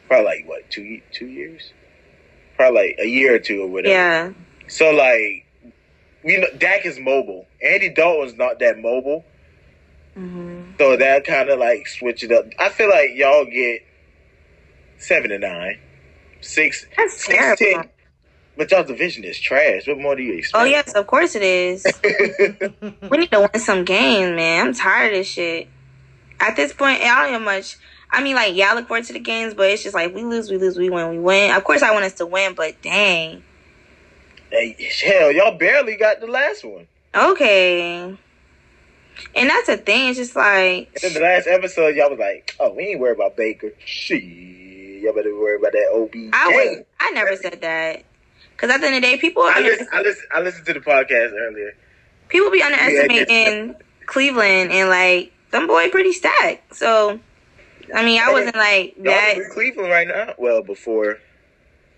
Probably 0.08 0.24
like 0.24 0.48
what 0.48 0.70
two 0.70 1.02
two 1.12 1.26
years? 1.26 1.72
Probably 2.56 2.88
like 2.88 2.96
a 3.00 3.06
year 3.06 3.36
or 3.36 3.38
two 3.38 3.62
or 3.62 3.68
whatever. 3.68 3.94
Yeah. 3.94 4.32
So 4.68 4.90
like, 4.90 5.46
you 6.24 6.40
know, 6.40 6.48
Dak 6.58 6.86
is 6.86 6.98
mobile. 6.98 7.46
Andy 7.62 7.90
Dalton's 7.90 8.36
not 8.36 8.58
that 8.60 8.78
mobile, 8.78 9.24
hmm 10.14 10.72
so 10.78 10.96
that 10.96 11.24
kind 11.24 11.50
of 11.50 11.58
like 11.58 11.86
switch 11.88 12.22
it 12.24 12.32
up. 12.32 12.46
I 12.58 12.68
feel 12.70 12.88
like 12.88 13.10
y'all 13.14 13.44
get 13.44 13.82
seven 14.98 15.30
to 15.30 15.38
nine, 15.38 15.78
six, 16.40 16.86
That's 16.96 17.14
six 17.24 17.26
terrible. 17.26 17.56
ten. 17.56 17.90
But 18.56 18.70
y'all's 18.70 18.86
division 18.86 19.24
is 19.24 19.38
trash. 19.38 19.86
What 19.86 19.98
more 19.98 20.16
do 20.16 20.22
you 20.22 20.34
expect? 20.38 20.62
Oh 20.62 20.64
yes, 20.64 20.92
of 20.94 21.06
course 21.06 21.34
it 21.36 21.42
is. 21.42 21.84
we 23.10 23.18
need 23.18 23.30
to 23.30 23.40
win 23.40 23.60
some 23.60 23.84
games, 23.84 24.34
man. 24.34 24.68
I'm 24.68 24.74
tired 24.74 25.12
of 25.12 25.18
this 25.18 25.28
shit. 25.28 25.68
At 26.40 26.56
this 26.56 26.72
point, 26.72 27.02
I 27.02 27.24
don't 27.24 27.32
have 27.34 27.42
much. 27.42 27.76
I 28.10 28.22
mean, 28.22 28.34
like, 28.34 28.54
yeah, 28.54 28.72
I 28.72 28.74
look 28.74 28.88
forward 28.88 29.04
to 29.04 29.12
the 29.12 29.18
games, 29.18 29.54
but 29.54 29.70
it's 29.70 29.82
just 29.82 29.94
like 29.94 30.14
we 30.14 30.24
lose, 30.24 30.50
we 30.50 30.56
lose, 30.56 30.76
we 30.76 30.90
win, 30.90 31.10
we 31.10 31.18
win. 31.18 31.54
Of 31.54 31.62
course, 31.64 31.82
I 31.82 31.92
want 31.92 32.04
us 32.04 32.14
to 32.14 32.26
win, 32.26 32.54
but 32.54 32.80
dang. 32.82 33.42
Hey, 34.50 34.76
hell, 35.02 35.30
y'all 35.30 35.58
barely 35.58 35.96
got 35.96 36.20
the 36.20 36.26
last 36.26 36.64
one. 36.64 36.86
Okay. 37.14 38.16
And 39.34 39.50
that's 39.50 39.66
the 39.66 39.76
thing. 39.76 40.08
It's 40.08 40.18
just 40.18 40.36
like, 40.36 40.90
And 40.94 41.04
in 41.04 41.14
the 41.14 41.20
last 41.20 41.46
episode, 41.46 41.96
y'all 41.96 42.10
was 42.10 42.18
like, 42.18 42.54
"Oh, 42.60 42.72
we 42.72 42.84
ain't 42.84 43.00
worried 43.00 43.16
about 43.16 43.36
Baker. 43.36 43.72
Shit, 43.84 44.22
y'all 44.22 45.12
better 45.12 45.36
worry 45.36 45.56
about 45.56 45.72
that 45.72 45.90
OB." 45.92 46.30
I 46.32 46.48
was, 46.48 46.84
I 47.00 47.10
never 47.10 47.36
said 47.36 47.60
that. 47.60 48.04
Because 48.52 48.70
at 48.70 48.80
the 48.80 48.86
end 48.86 48.96
of 48.96 49.02
the 49.02 49.08
day, 49.08 49.18
people 49.18 49.42
I 49.44 49.60
listen, 49.60 49.88
I 49.92 50.02
listen. 50.02 50.24
I 50.32 50.40
listened 50.40 50.66
to 50.66 50.72
the 50.74 50.80
podcast 50.80 51.32
earlier. 51.32 51.74
people 52.28 52.50
be 52.50 52.62
underestimating 52.62 53.74
Cleveland 54.06 54.72
and 54.72 54.88
like 54.88 55.32
them 55.50 55.66
boy 55.66 55.90
pretty 55.90 56.12
stacked. 56.12 56.74
So, 56.74 57.20
I 57.94 58.04
mean, 58.04 58.20
I 58.20 58.32
wasn't 58.32 58.56
like 58.56 58.94
Y'all 58.96 59.04
that. 59.04 59.36
in 59.36 59.50
Cleveland 59.52 59.90
right 59.90 60.08
now. 60.08 60.34
Well, 60.38 60.62
before 60.62 61.18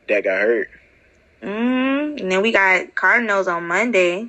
that 0.08 0.24
got 0.24 0.40
hurt. 0.40 0.68
Mm, 1.42 2.20
and 2.20 2.32
then 2.32 2.42
we 2.42 2.52
got 2.52 2.94
Cardinals 2.94 3.48
on 3.48 3.66
Monday. 3.66 4.28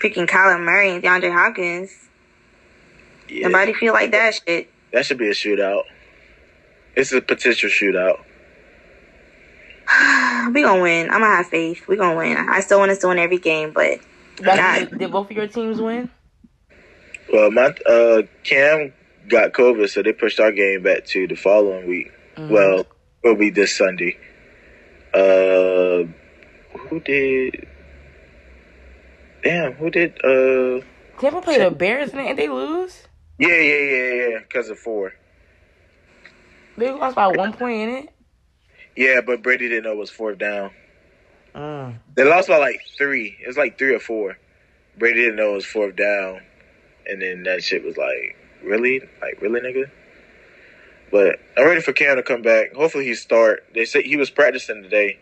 Picking 0.00 0.26
Kyler 0.26 0.60
Murray 0.62 0.90
and 0.90 1.02
DeAndre 1.02 1.32
Hopkins. 1.32 1.90
Yeah, 3.28 3.46
Nobody 3.48 3.72
feel 3.72 3.92
like 3.92 4.10
that 4.12 4.34
shit. 4.46 4.68
that 4.92 5.06
should 5.06 5.18
be 5.18 5.28
a 5.28 5.32
shootout. 5.32 5.82
It's 6.96 7.12
a 7.12 7.20
potential 7.20 7.70
shootout. 7.70 8.20
we 10.52 10.62
gonna 10.62 10.82
win. 10.82 11.06
I'm 11.10 11.20
gonna 11.20 11.36
have 11.36 11.46
faith. 11.46 11.86
We 11.88 11.96
gonna 11.96 12.16
win. 12.16 12.36
I 12.36 12.60
still 12.60 12.78
want 12.78 12.90
us 12.90 12.98
to 12.98 13.08
win 13.08 13.18
every 13.18 13.38
game, 13.38 13.72
but 13.72 14.00
Did, 14.36 14.44
God. 14.44 14.98
did 14.98 15.10
both 15.12 15.30
of 15.30 15.36
your 15.36 15.46
teams 15.46 15.80
win? 15.80 16.10
Well, 17.32 17.50
my 17.50 17.74
uh, 17.88 18.22
Cam 18.44 18.92
got 19.28 19.52
COVID, 19.52 19.88
so 19.88 20.02
they 20.02 20.12
pushed 20.12 20.40
our 20.40 20.52
game 20.52 20.82
back 20.82 21.04
to 21.06 21.26
the 21.26 21.34
following 21.34 21.86
week. 21.88 22.12
Mhm. 22.36 22.48
Well, 22.48 22.86
it'll 23.22 23.36
be 23.36 23.50
this 23.50 23.76
Sunday. 23.76 24.16
Uh, 25.14 26.04
who 26.78 27.00
did? 27.04 27.66
Damn, 29.42 29.72
who 29.72 29.90
did? 29.90 30.12
Uh, 30.24 30.80
Tampa 31.20 31.40
played 31.42 31.60
the 31.60 31.70
Bears 31.70 32.10
and 32.10 32.20
they- 32.20 32.32
they 32.32 32.48
lose. 32.48 33.06
yeah, 33.38 33.48
yeah, 33.48 33.78
yeah, 33.78 34.12
yeah, 34.28 34.38
because 34.40 34.70
of 34.70 34.78
four. 34.78 35.12
They 36.78 36.90
lost 36.90 37.16
by 37.16 37.26
one 37.28 37.52
point 37.52 37.80
in 37.82 37.88
it. 37.96 38.08
Yeah, 38.96 39.20
but 39.20 39.42
Brady 39.42 39.68
didn't 39.68 39.84
know 39.84 39.92
it 39.92 39.98
was 39.98 40.10
fourth 40.10 40.38
down. 40.38 40.70
Mm. 41.54 41.96
They 42.14 42.24
lost 42.24 42.48
by 42.48 42.56
like 42.58 42.80
three. 42.96 43.36
It 43.42 43.46
was 43.46 43.56
like 43.58 43.78
three 43.78 43.94
or 43.94 43.98
four. 44.00 44.38
Brady 44.98 45.20
didn't 45.20 45.36
know 45.36 45.52
it 45.52 45.56
was 45.56 45.66
fourth 45.66 45.96
down, 45.96 46.40
and 47.06 47.20
then 47.20 47.42
that 47.44 47.62
shit 47.62 47.84
was 47.84 47.96
like, 47.96 48.36
really, 48.64 49.00
like 49.20 49.40
really, 49.40 49.60
nigga. 49.60 49.90
But 51.10 51.38
I'm 51.56 51.66
ready 51.66 51.80
for 51.80 51.92
Cam 51.92 52.16
to 52.16 52.22
come 52.22 52.42
back. 52.42 52.72
Hopefully 52.74 53.04
he 53.04 53.14
start. 53.14 53.64
They 53.74 53.84
say 53.84 54.02
he 54.02 54.16
was 54.16 54.30
practicing 54.30 54.82
today, 54.82 55.18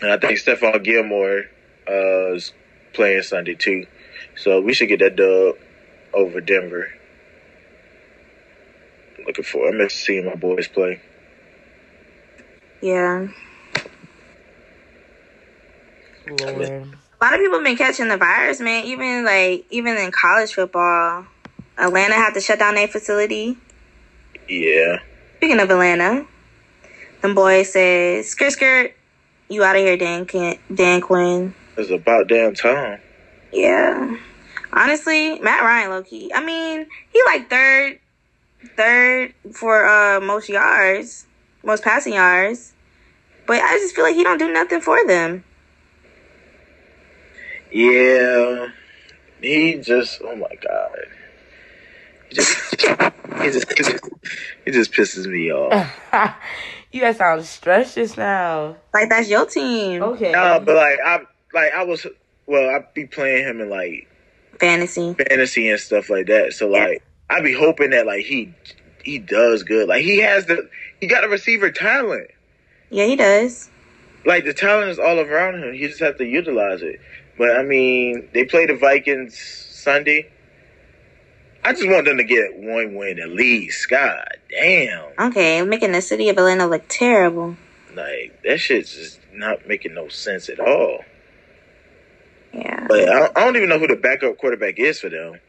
and 0.00 0.10
I 0.10 0.18
think 0.18 0.38
Stephon 0.38 0.82
Gilmore 0.82 1.44
uh, 1.88 2.34
is 2.34 2.52
playing 2.92 3.22
Sunday 3.22 3.54
too. 3.54 3.86
So 4.36 4.60
we 4.60 4.74
should 4.74 4.88
get 4.88 5.00
that 5.00 5.16
dub 5.16 5.56
over 6.14 6.40
Denver. 6.40 6.88
Looking 9.24 9.44
for. 9.44 9.68
I 9.68 9.72
miss 9.72 9.94
seeing 9.94 10.26
my 10.26 10.34
boys 10.34 10.66
play. 10.66 11.00
Yeah. 12.80 13.28
Lord. 16.26 16.96
A 17.20 17.24
lot 17.24 17.34
of 17.34 17.40
people 17.40 17.62
been 17.62 17.76
catching 17.76 18.08
the 18.08 18.16
virus, 18.16 18.60
man. 18.60 18.84
Even 18.84 19.24
like 19.24 19.64
even 19.70 19.96
in 19.96 20.10
college 20.10 20.54
football, 20.54 21.26
Atlanta 21.78 22.14
had 22.14 22.34
to 22.34 22.40
shut 22.40 22.58
down 22.58 22.74
their 22.74 22.88
facility. 22.88 23.56
Yeah. 24.48 24.98
Speaking 25.36 25.60
of 25.60 25.70
Atlanta, 25.70 26.26
them 27.20 27.34
boys 27.34 27.72
said, 27.72 28.24
"Skirt, 28.24 28.52
skirt, 28.52 28.94
you 29.48 29.64
out 29.64 29.76
of 29.76 29.82
here, 29.82 29.96
Dan, 29.96 30.26
Dan 30.72 31.00
Quinn." 31.00 31.54
It's 31.76 31.90
about 31.90 32.28
damn 32.28 32.54
time. 32.54 33.00
Yeah. 33.52 34.16
Honestly, 34.72 35.38
Matt 35.40 35.62
Ryan, 35.62 35.90
low 35.90 36.02
key. 36.02 36.32
I 36.34 36.44
mean, 36.44 36.86
he 37.12 37.22
like 37.26 37.50
third, 37.50 37.98
third 38.76 39.34
for 39.52 39.86
uh 39.86 40.20
most 40.20 40.48
yards, 40.48 41.26
most 41.62 41.82
passing 41.82 42.14
yards, 42.14 42.72
but 43.46 43.60
I 43.62 43.78
just 43.78 43.94
feel 43.94 44.04
like 44.04 44.14
he 44.14 44.24
don't 44.24 44.38
do 44.38 44.52
nothing 44.52 44.80
for 44.80 45.06
them. 45.06 45.44
Yeah, 47.70 48.68
he 49.40 49.78
just 49.78 50.20
oh 50.22 50.36
my 50.36 50.54
god, 50.60 50.96
he 52.32 52.36
just 52.36 52.70
he 52.70 53.50
just 53.50 53.68
he 53.68 53.82
just, 53.84 54.04
he 54.64 54.70
just 54.70 54.92
pisses 54.92 55.26
me 55.26 55.52
off. 55.52 55.94
you 56.92 57.00
guys 57.00 57.18
sound 57.18 57.44
stressed 57.44 57.96
just 57.96 58.16
now. 58.16 58.76
Like 58.94 59.10
that's 59.10 59.28
your 59.28 59.44
team, 59.46 60.02
Okay. 60.02 60.32
Nah, 60.32 60.58
but 60.58 60.76
like 60.76 60.98
I 61.04 61.20
like 61.52 61.72
I 61.72 61.84
was 61.84 62.06
well, 62.46 62.74
I'd 62.74 62.92
be 62.94 63.06
playing 63.06 63.44
him 63.44 63.60
in 63.60 63.68
like 63.68 64.08
fantasy. 64.58 65.14
fantasy 65.14 65.68
and 65.68 65.78
stuff 65.78 66.08
like 66.08 66.26
that. 66.28 66.54
So 66.54 66.68
like 66.68 67.02
I'd 67.28 67.44
be 67.44 67.52
hoping 67.52 67.90
that 67.90 68.06
like 68.06 68.24
he 68.24 68.54
he 69.04 69.18
does 69.18 69.62
good. 69.62 69.88
Like 69.88 70.02
he 70.04 70.18
has 70.20 70.46
the 70.46 70.68
he 71.00 71.06
got 71.06 71.24
a 71.24 71.28
receiver 71.28 71.70
talent. 71.70 72.30
Yeah, 72.88 73.04
he 73.04 73.16
does. 73.16 73.68
Like 74.24 74.44
the 74.44 74.54
talent 74.54 74.90
is 74.90 74.98
all 74.98 75.18
around 75.18 75.62
him. 75.62 75.74
He 75.74 75.86
just 75.86 76.00
has 76.00 76.16
to 76.16 76.24
utilize 76.24 76.80
it. 76.80 76.98
But 77.36 77.56
I 77.56 77.62
mean, 77.62 78.28
they 78.32 78.44
play 78.44 78.66
the 78.66 78.76
Vikings 78.76 79.38
Sunday. 79.38 80.30
I 81.64 81.72
just 81.72 81.88
want 81.88 82.06
them 82.06 82.16
to 82.16 82.24
get 82.24 82.56
one 82.56 82.94
win 82.94 83.20
at 83.20 83.28
least. 83.28 83.88
God 83.88 84.24
damn. 84.50 85.10
Okay, 85.18 85.62
making 85.62 85.92
the 85.92 86.02
city 86.02 86.28
of 86.28 86.36
Atlanta 86.36 86.66
look 86.66 86.84
terrible. 86.88 87.56
Like 87.94 88.40
that 88.44 88.58
shit's 88.58 88.94
just 88.94 89.20
not 89.32 89.66
making 89.68 89.94
no 89.94 90.08
sense 90.08 90.48
at 90.48 90.58
all. 90.58 91.04
Yeah. 92.52 92.86
But 92.88 93.08
I 93.08 93.18
don't, 93.18 93.38
I 93.38 93.44
don't 93.44 93.56
even 93.56 93.68
know 93.68 93.78
who 93.78 93.86
the 93.86 93.96
backup 93.96 94.38
quarterback 94.38 94.78
is 94.78 95.00
for 95.00 95.08
them. 95.08 95.40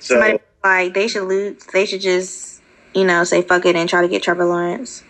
So 0.00 0.14
Somebody 0.14 0.38
like 0.64 0.94
they 0.94 1.08
should 1.08 1.28
lose. 1.28 1.64
They 1.72 1.86
should 1.86 2.00
just 2.00 2.60
you 2.94 3.04
know 3.04 3.24
say 3.24 3.42
fuck 3.42 3.64
it 3.66 3.76
and 3.76 3.88
try 3.88 4.02
to 4.02 4.08
get 4.08 4.22
Trevor 4.22 4.44
Lawrence. 4.44 5.04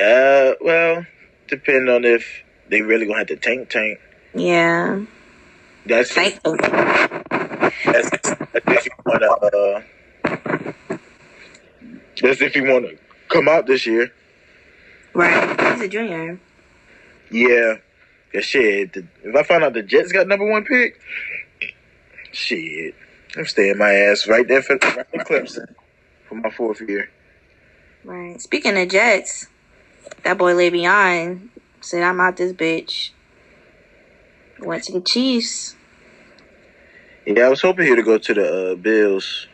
uh, 0.00 0.52
well, 0.60 1.06
depending 1.48 1.94
on 1.94 2.04
if 2.04 2.42
they 2.68 2.82
really 2.82 3.06
gonna 3.06 3.18
have 3.18 3.28
to 3.28 3.36
tank 3.36 3.68
tank. 3.68 3.98
Yeah. 4.34 5.02
That's 5.86 6.12
Thank 6.12 6.40
you. 6.44 7.17
That's, 7.92 8.10
that's 8.10 8.86
if 8.86 8.86
you 8.86 8.92
wanna. 9.06 9.26
Uh, 9.26 9.82
that's 12.22 12.40
if 12.40 12.56
you 12.56 12.64
wanna 12.64 12.90
come 13.28 13.48
out 13.48 13.66
this 13.66 13.86
year. 13.86 14.12
Right. 15.14 15.60
He's 15.72 15.82
a 15.82 15.88
junior. 15.88 16.38
Yeah. 17.30 17.76
Yeah, 18.32 18.40
shit. 18.40 18.96
If 18.96 19.34
I 19.34 19.42
find 19.42 19.64
out 19.64 19.72
the 19.72 19.82
Jets 19.82 20.12
got 20.12 20.28
number 20.28 20.48
one 20.48 20.64
pick, 20.64 21.00
shit, 22.32 22.94
I'm 23.36 23.46
staying 23.46 23.78
my 23.78 23.90
ass 23.90 24.28
right 24.28 24.46
there 24.46 24.62
for 24.62 24.74
right 24.74 25.06
in 25.12 25.20
Clemson 25.20 25.74
for 26.28 26.34
my 26.34 26.50
fourth 26.50 26.80
year. 26.86 27.10
Right. 28.04 28.40
Speaking 28.40 28.76
of 28.78 28.88
Jets, 28.88 29.46
that 30.24 30.36
boy 30.38 30.52
Le'Veon 30.52 31.48
said, 31.80 32.02
"I'm 32.02 32.20
out 32.20 32.36
this 32.36 32.52
bitch." 32.52 33.10
Went 34.60 34.84
to 34.84 34.92
the 34.92 35.00
Chiefs. 35.00 35.74
Yeah, 37.28 37.44
I 37.44 37.48
was 37.50 37.60
hoping 37.60 37.84
he 37.84 37.92
would 37.92 38.04
go 38.06 38.16
to 38.16 38.34
the 38.34 38.72
uh, 38.72 38.74
Bills. 38.74 39.46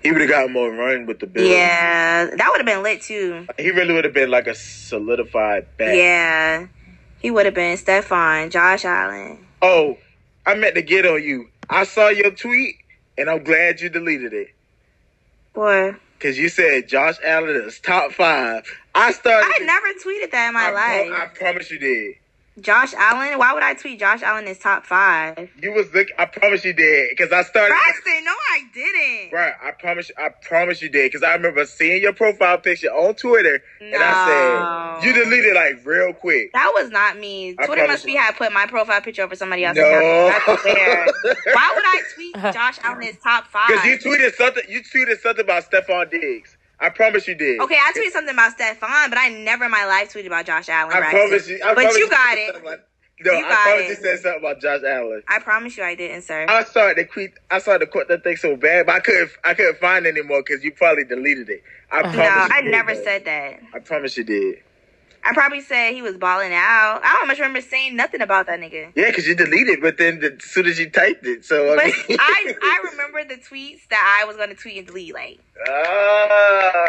He 0.00 0.12
would 0.12 0.20
have 0.20 0.30
gotten 0.30 0.52
more 0.52 0.70
run 0.70 1.06
with 1.06 1.18
the 1.18 1.26
Bills. 1.26 1.50
Yeah, 1.50 2.26
that 2.36 2.48
would 2.50 2.58
have 2.58 2.66
been 2.66 2.84
lit 2.84 3.02
too. 3.02 3.48
He 3.58 3.72
really 3.72 3.94
would 3.94 4.04
have 4.04 4.14
been 4.14 4.30
like 4.30 4.46
a 4.46 4.54
solidified 4.54 5.66
back. 5.76 5.96
Yeah, 5.96 6.68
he 7.18 7.32
would 7.32 7.46
have 7.46 7.54
been 7.54 7.76
Stefon, 7.76 8.50
Josh 8.50 8.84
Allen. 8.84 9.44
Oh, 9.60 9.98
I 10.46 10.54
meant 10.54 10.76
to 10.76 10.82
get 10.82 11.04
on 11.04 11.20
you. 11.20 11.48
I 11.68 11.82
saw 11.82 12.10
your 12.10 12.30
tweet, 12.30 12.76
and 13.18 13.28
I'm 13.28 13.42
glad 13.42 13.80
you 13.80 13.88
deleted 13.88 14.32
it. 14.32 14.48
Boy, 15.54 15.96
Because 16.16 16.38
you 16.38 16.48
said 16.48 16.86
Josh 16.88 17.16
Allen 17.26 17.56
is 17.56 17.80
top 17.80 18.12
five. 18.12 18.62
I 18.94 19.10
started. 19.10 19.52
I 19.60 19.64
never 19.64 19.88
tweeted 19.94 20.30
that 20.30 20.48
in 20.48 20.54
my 20.54 20.68
I, 20.68 20.70
pro- 20.70 21.12
life. 21.16 21.22
I 21.22 21.26
promise 21.34 21.72
you 21.72 21.80
did. 21.80 22.14
Josh 22.60 22.92
Allen? 22.94 23.38
Why 23.38 23.52
would 23.54 23.62
I 23.62 23.74
tweet 23.74 24.00
Josh 24.00 24.22
Allen 24.22 24.46
is 24.46 24.58
top 24.58 24.84
five? 24.84 25.48
You 25.62 25.72
was 25.72 25.92
look. 25.94 26.08
I 26.18 26.24
promise 26.26 26.64
you 26.64 26.72
did. 26.72 27.10
Because 27.10 27.32
I 27.32 27.42
started. 27.42 27.70
Braxton, 27.74 28.24
no, 28.24 28.32
I 28.32 28.60
didn't. 28.74 29.32
Right, 29.32 29.52
I 29.62 29.70
promise. 29.72 30.10
I 30.18 30.28
promise 30.30 30.82
you 30.82 30.88
did. 30.88 31.10
Because 31.12 31.22
I 31.22 31.34
remember 31.34 31.64
seeing 31.66 32.02
your 32.02 32.12
profile 32.12 32.58
picture 32.58 32.88
on 32.88 33.14
Twitter, 33.14 33.62
and 33.80 33.94
I 33.96 35.00
said 35.00 35.06
you 35.06 35.14
No. 35.14 35.24
deleted 35.24 35.54
like 35.54 35.80
real 35.84 36.12
quick. 36.12 36.52
That 36.52 36.72
was 36.74 36.90
not 36.90 37.18
me. 37.18 37.54
I 37.58 37.66
Twitter 37.66 37.82
promise 37.82 37.88
must 38.00 38.06
be 38.06 38.12
you. 38.12 38.18
had 38.18 38.36
put 38.36 38.52
my 38.52 38.66
profile 38.66 39.00
picture 39.00 39.22
over 39.22 39.34
somebody 39.36 39.64
else's. 39.64 39.82
No. 39.84 40.28
That's 40.46 40.62
fair. 40.62 41.06
Why 41.54 41.72
would 41.74 41.84
I 41.86 42.02
tweet 42.14 42.34
Josh 42.54 42.78
Allen 42.82 43.02
is 43.04 43.16
top 43.18 43.46
five? 43.46 43.68
Because 43.68 43.84
you 43.84 43.98
tweeted 43.98 44.34
something. 44.34 44.64
You 44.68 44.82
tweeted 44.82 45.20
something 45.20 45.44
about 45.44 45.70
Stefon 45.70 46.10
Diggs. 46.10 46.56
I 46.80 46.90
promise 46.90 47.26
you 47.26 47.34
did. 47.34 47.60
Okay, 47.60 47.76
I 47.76 47.92
tweeted 47.92 48.12
something 48.12 48.34
about 48.34 48.56
Stefon, 48.56 49.08
but 49.08 49.18
I 49.18 49.30
never 49.30 49.64
in 49.64 49.70
my 49.70 49.84
life 49.86 50.12
tweeted 50.12 50.26
about 50.26 50.46
Josh 50.46 50.68
Allen. 50.68 50.92
I 50.92 51.00
Braxton. 51.00 51.20
promise 51.28 51.48
you. 51.48 51.56
I 51.56 51.74
but 51.74 51.74
promise 51.74 51.96
you 51.96 52.10
got 52.10 52.28
said 52.28 52.38
it. 52.38 52.54
something 52.54 52.78
no, 53.20 53.32
You 53.32 53.38
I 53.46 53.48
got 53.48 53.62
promise 53.64 53.84
it. 53.84 53.88
you 53.88 53.94
said 53.96 54.18
something 54.20 54.38
about 54.40 54.60
Josh 54.60 54.80
Allen. 54.86 55.22
I 55.26 55.38
promise 55.40 55.76
you 55.76 55.82
I 55.82 55.96
didn't, 55.96 56.22
sir. 56.22 56.46
I 56.48 56.62
saw 56.62 56.94
the 56.94 57.04
tweet. 57.04 57.32
I 57.50 57.58
saw 57.58 57.76
the 57.76 57.86
quote 57.86 58.06
that 58.08 58.22
thing 58.22 58.36
so 58.36 58.56
bad, 58.56 58.86
but 58.86 58.94
I 58.94 59.00
couldn't. 59.00 59.30
I 59.44 59.54
couldn't 59.54 59.78
find 59.78 60.06
it 60.06 60.16
anymore 60.16 60.42
because 60.46 60.62
you 60.62 60.70
probably 60.72 61.04
deleted 61.04 61.48
it. 61.48 61.62
I 61.90 62.00
uh-huh. 62.00 62.12
promise. 62.12 62.16
no, 62.16 62.44
you 62.44 62.48
I 62.52 62.62
did, 62.62 62.70
never 62.70 62.94
though. 62.94 63.02
said 63.02 63.24
that. 63.24 63.60
I 63.74 63.78
promise 63.80 64.16
you 64.16 64.24
did. 64.24 64.62
I 65.28 65.34
probably 65.34 65.60
said 65.60 65.92
he 65.92 66.00
was 66.00 66.16
balling 66.16 66.54
out. 66.54 67.00
I 67.04 67.16
don't 67.18 67.28
much 67.28 67.38
remember 67.38 67.60
saying 67.60 67.94
nothing 67.94 68.22
about 68.22 68.46
that 68.46 68.58
nigga. 68.60 68.92
Yeah, 68.94 69.08
because 69.08 69.26
you 69.26 69.34
deleted, 69.34 69.82
but 69.82 69.98
then 69.98 70.20
the, 70.20 70.32
as 70.32 70.42
soon 70.44 70.64
as 70.64 70.78
you 70.78 70.88
typed 70.88 71.26
it, 71.26 71.44
so 71.44 71.72
I 71.72 71.76
But 71.76 71.84
mean, 71.84 71.94
I 72.18 72.54
I 72.62 72.90
remember 72.90 73.24
the 73.24 73.34
tweets 73.36 73.86
that 73.90 74.20
I 74.20 74.24
was 74.24 74.36
gonna 74.36 74.54
tweet 74.54 74.78
and 74.78 74.86
delete. 74.86 75.12
Like 75.12 75.38
Ah, 75.68 76.86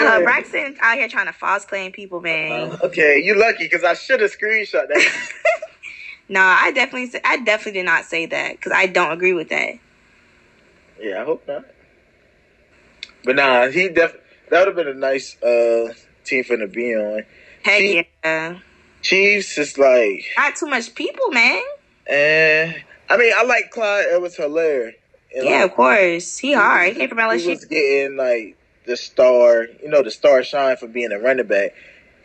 uh, 0.00 0.16
okay. 0.16 0.24
Braxton 0.24 0.76
out 0.80 0.98
here 0.98 1.06
trying 1.06 1.26
to 1.26 1.32
false 1.32 1.64
claim 1.64 1.92
people, 1.92 2.20
man. 2.20 2.72
Uh, 2.72 2.78
okay, 2.86 3.20
you 3.22 3.38
lucky 3.38 3.64
because 3.64 3.84
I 3.84 3.94
should 3.94 4.20
have 4.20 4.36
screenshot 4.36 4.88
that. 4.88 5.30
No, 6.28 6.40
I 6.40 6.72
definitely 6.72 7.20
I 7.24 7.36
definitely 7.44 7.78
did 7.80 7.84
not 7.86 8.04
say 8.06 8.26
that 8.26 8.56
because 8.56 8.72
I 8.72 8.86
don't 8.86 9.12
agree 9.12 9.32
with 9.32 9.48
that. 9.50 9.74
yeah, 11.00 11.22
I 11.22 11.24
hope 11.24 11.46
not. 11.46 11.64
But 13.24 13.36
nah, 13.36 13.68
he 13.68 13.88
definitely 13.88 14.22
that 14.50 14.58
would 14.58 14.66
have 14.66 14.76
been 14.76 14.88
a 14.88 14.98
nice 14.98 15.40
uh 15.40 15.94
team 16.26 16.44
to 16.44 16.66
be 16.66 16.94
on. 16.94 17.24
Heck 17.62 18.06
yeah, 18.24 18.58
Chiefs 19.02 19.58
is 19.58 19.78
like, 19.78 20.24
not 20.36 20.56
too 20.56 20.66
much 20.66 20.94
people, 20.94 21.30
man. 21.30 21.62
eh. 22.06 22.72
I 23.08 23.16
mean, 23.16 23.32
I 23.36 23.44
like 23.44 23.70
Clyde 23.70 24.06
Edwards 24.10 24.36
Helaire. 24.36 24.94
Yeah, 25.34 25.64
of 25.64 25.74
course. 25.74 26.38
He 26.38 26.52
hard. 26.54 26.92
He 26.92 26.98
came 26.98 27.08
from 27.08 27.18
He 27.38 27.48
was 27.48 27.64
getting 27.64 28.16
like 28.16 28.56
the 28.86 28.96
star, 28.96 29.64
you 29.82 29.88
know, 29.88 30.02
the 30.02 30.10
star 30.10 30.42
shine 30.42 30.76
for 30.76 30.86
being 30.88 31.12
a 31.12 31.18
running 31.18 31.46
back. 31.46 31.74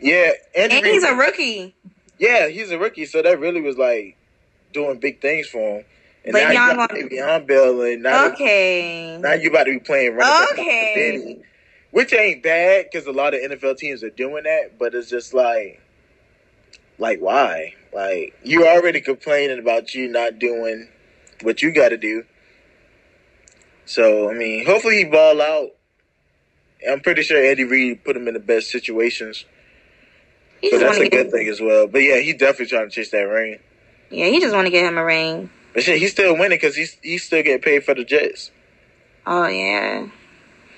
Yeah, 0.00 0.32
And 0.56 0.72
injury- 0.72 0.92
he's 0.92 1.04
a 1.04 1.14
rookie. 1.14 1.74
Yeah, 2.18 2.48
he's 2.48 2.70
a 2.70 2.78
rookie, 2.78 3.04
so 3.06 3.22
that 3.22 3.38
really 3.38 3.60
was 3.60 3.76
like 3.78 4.16
doing 4.72 4.98
big 4.98 5.20
things 5.20 5.46
for 5.48 5.78
him. 5.78 5.84
And 6.24 6.34
now 6.34 6.40
Le'Veon 6.40 6.50
you 6.50 6.54
got 6.76 6.88
gonna- 6.90 7.02
Le'Veon 7.04 7.46
Bell, 7.46 7.80
and 7.82 8.02
now, 8.02 8.26
Okay. 8.32 9.18
now 9.20 9.32
you 9.34 9.50
about 9.50 9.64
to 9.64 9.72
be 9.72 9.78
playing 9.80 10.14
running 10.14 10.46
back 10.46 10.52
Okay. 10.58 11.38
Which 11.92 12.12
ain't 12.12 12.42
bad 12.42 12.86
because 12.90 13.06
a 13.06 13.12
lot 13.12 13.34
of 13.34 13.40
NFL 13.40 13.76
teams 13.76 14.02
are 14.02 14.10
doing 14.10 14.44
that. 14.44 14.78
But 14.78 14.94
it's 14.94 15.08
just 15.08 15.32
like, 15.32 15.80
like 16.98 17.20
why? 17.20 17.74
Like 17.92 18.34
you 18.42 18.66
already 18.66 19.00
complaining 19.00 19.58
about 19.58 19.94
you 19.94 20.08
not 20.08 20.38
doing 20.38 20.88
what 21.42 21.62
you 21.62 21.70
got 21.72 21.90
to 21.90 21.96
do. 21.96 22.24
So 23.84 24.30
I 24.30 24.34
mean, 24.34 24.66
hopefully 24.66 24.98
he 24.98 25.04
ball 25.04 25.40
out, 25.40 25.70
I'm 26.90 27.00
pretty 27.00 27.22
sure 27.22 27.44
Andy 27.44 27.64
Reid 27.64 28.04
put 28.04 28.16
him 28.16 28.26
in 28.26 28.34
the 28.34 28.40
best 28.40 28.70
situations. 28.70 29.44
He 30.60 30.70
So 30.70 30.78
that's 30.78 30.98
a 30.98 31.08
good 31.08 31.30
thing 31.30 31.48
as 31.48 31.60
well. 31.60 31.86
But 31.88 32.02
yeah, 32.02 32.20
he's 32.20 32.36
definitely 32.36 32.66
trying 32.66 32.88
to 32.88 32.94
chase 32.94 33.10
that 33.10 33.22
ring. 33.22 33.58
Yeah, 34.10 34.26
he 34.26 34.40
just 34.40 34.54
want 34.54 34.66
to 34.66 34.70
get 34.70 34.84
him 34.84 34.96
a 34.96 35.04
ring. 35.04 35.50
But 35.74 35.82
shit, 35.82 35.98
he's 35.98 36.12
still 36.12 36.34
winning 36.34 36.58
because 36.58 36.76
he's 36.76 36.96
he's 37.02 37.24
still 37.24 37.42
getting 37.42 37.60
paid 37.60 37.84
for 37.84 37.94
the 37.94 38.04
Jets. 38.04 38.50
Oh 39.26 39.46
yeah. 39.46 40.06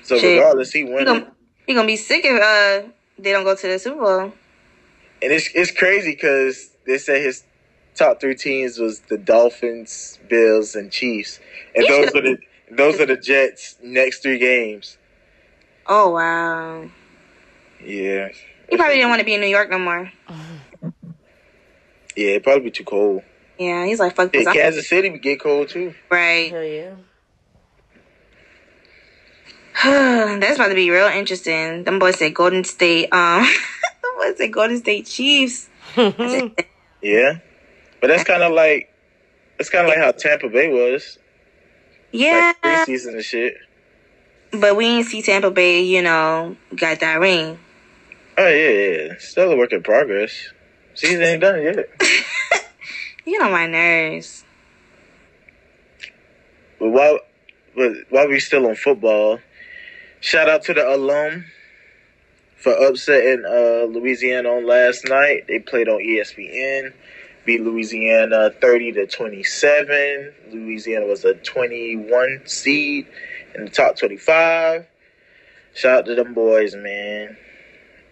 So 0.04 0.18
Shit. 0.18 0.38
regardless, 0.38 0.70
he 0.72 0.80
He 0.80 0.84
winning. 0.84 1.04
gonna, 1.06 1.32
he 1.66 1.74
gonna 1.74 1.86
be 1.86 1.96
sick 1.96 2.24
if 2.24 2.40
uh 2.40 2.88
they 3.18 3.32
don't 3.32 3.44
go 3.44 3.54
to 3.56 3.66
the 3.66 3.78
Super 3.78 4.00
Bowl. 4.00 4.20
And 5.22 5.32
it's 5.32 5.48
it's 5.54 5.70
crazy 5.70 6.12
because 6.12 6.70
they 6.86 6.98
said 6.98 7.22
his 7.22 7.44
top 7.94 8.20
three 8.20 8.34
teams 8.34 8.78
was 8.78 9.00
the 9.08 9.16
Dolphins, 9.16 10.18
Bills, 10.28 10.74
and 10.74 10.90
Chiefs, 10.92 11.40
and 11.74 11.84
He 11.84 11.90
those 11.90 12.10
should've- 12.10 12.16
are 12.18 12.22
the 12.22 12.38
those 12.70 13.00
are 13.00 13.06
the 13.06 13.16
Jets' 13.16 13.76
next 13.82 14.20
three 14.22 14.38
games. 14.38 14.98
Oh 15.86 16.10
wow. 16.10 16.88
Yeah, 17.84 18.28
He 18.70 18.76
probably 18.76 18.94
didn't 18.96 19.10
want 19.10 19.20
to 19.20 19.26
be 19.26 19.34
in 19.34 19.40
New 19.42 19.46
York 19.46 19.68
no 19.70 19.78
more. 19.78 20.10
yeah, 22.16 22.28
it'd 22.30 22.42
probably 22.44 22.64
be 22.64 22.70
too 22.70 22.84
cold. 22.84 23.22
Yeah, 23.58 23.84
he's 23.86 24.00
like 24.00 24.14
fuck 24.16 24.32
Yeah, 24.34 24.40
this. 24.40 24.46
I'm- 24.48 24.56
Kansas 24.56 24.88
City 24.88 25.10
would 25.10 25.22
get 25.22 25.40
cold 25.40 25.68
too. 25.68 25.94
Right. 26.10 26.50
Hell 26.50 26.64
yeah. 26.64 26.94
That's 29.84 30.56
about 30.56 30.68
to 30.68 30.74
be 30.74 30.90
real 30.90 31.06
interesting. 31.06 31.84
Them 31.84 31.98
boys 31.98 32.18
said 32.18 32.34
Golden 32.34 32.64
State. 32.64 33.12
Um, 33.12 33.42
them 34.02 34.12
boys 34.16 34.36
said 34.38 34.52
Golden 34.52 34.78
State 34.78 35.06
Chiefs. 35.06 35.68
Yeah, 37.02 37.40
but 38.00 38.06
that's 38.06 38.24
kind 38.24 38.42
of 38.42 38.52
like 38.52 38.90
that's 39.58 39.68
kind 39.68 39.86
of 39.86 39.90
like 39.90 39.98
how 39.98 40.10
Tampa 40.12 40.48
Bay 40.48 40.68
was, 40.68 41.18
yeah, 42.12 42.54
like 42.62 42.86
preseason 42.86 43.12
and 43.12 43.22
shit. 43.22 43.58
but 44.52 44.74
we 44.74 44.86
ain't 44.86 45.06
see 45.06 45.20
Tampa 45.20 45.50
Bay. 45.50 45.82
You 45.82 46.00
know, 46.00 46.56
got 46.74 47.00
that 47.00 47.20
ring. 47.20 47.58
Oh 48.38 48.48
yeah, 48.48 48.68
yeah, 48.68 49.12
still 49.18 49.52
a 49.52 49.56
work 49.56 49.72
in 49.72 49.82
progress. 49.82 50.32
Season 50.94 51.22
ain't 51.22 51.42
done 51.42 51.62
yet. 51.62 51.90
You 53.26 53.38
know 53.38 53.50
my 53.50 53.66
nerves. 53.66 54.44
But 56.78 56.90
while 56.90 57.18
but 57.74 57.92
while 58.10 58.28
we 58.28 58.38
still 58.38 58.66
on 58.66 58.74
football, 58.74 59.38
shout 60.24 60.48
out 60.48 60.62
to 60.64 60.72
the 60.74 60.88
alum 60.88 61.44
for 62.56 62.72
upsetting 62.72 63.44
uh, 63.46 63.84
Louisiana 63.92 64.48
on 64.48 64.66
last 64.66 65.06
night. 65.06 65.42
They 65.48 65.58
played 65.58 65.86
on 65.88 65.98
ESPN, 66.00 66.94
beat 67.44 67.60
Louisiana 67.60 68.50
thirty 68.60 68.90
to 68.92 69.06
twenty 69.06 69.42
seven. 69.44 70.32
Louisiana 70.50 71.04
was 71.06 71.24
a 71.26 71.34
twenty 71.34 71.94
one 71.96 72.40
seed 72.46 73.06
in 73.54 73.64
the 73.66 73.70
top 73.70 73.98
twenty 73.98 74.16
five. 74.16 74.86
Shout 75.74 75.98
out 75.98 76.06
to 76.06 76.14
them 76.14 76.32
boys, 76.34 76.74
man. 76.74 77.36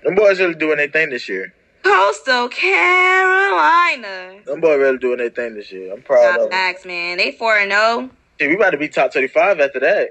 Them 0.04 0.14
boys 0.16 0.38
really 0.40 0.54
doing 0.54 0.76
their 0.76 0.88
thing 0.88 1.10
this 1.10 1.28
year. 1.28 1.54
Coastal 1.82 2.48
Carolina. 2.48 4.40
Them 4.44 4.60
boys 4.60 4.78
really 4.78 4.98
doing 4.98 5.18
their 5.18 5.30
thing 5.30 5.54
this 5.54 5.72
year. 5.72 5.92
I'm 5.94 6.02
proud 6.02 6.22
Nah, 6.22 6.34
of 6.34 6.40
them. 6.42 6.50
facts, 6.50 6.84
man. 6.84 7.16
They 7.18 7.32
four 7.32 7.56
and 7.56 7.70
zero. 7.72 8.10
Shit, 8.40 8.48
we 8.50 8.56
about 8.56 8.70
to 8.70 8.78
be 8.78 8.88
top 8.88 9.12
twenty 9.12 9.28
five 9.28 9.60
after 9.60 9.80
that. 9.80 10.08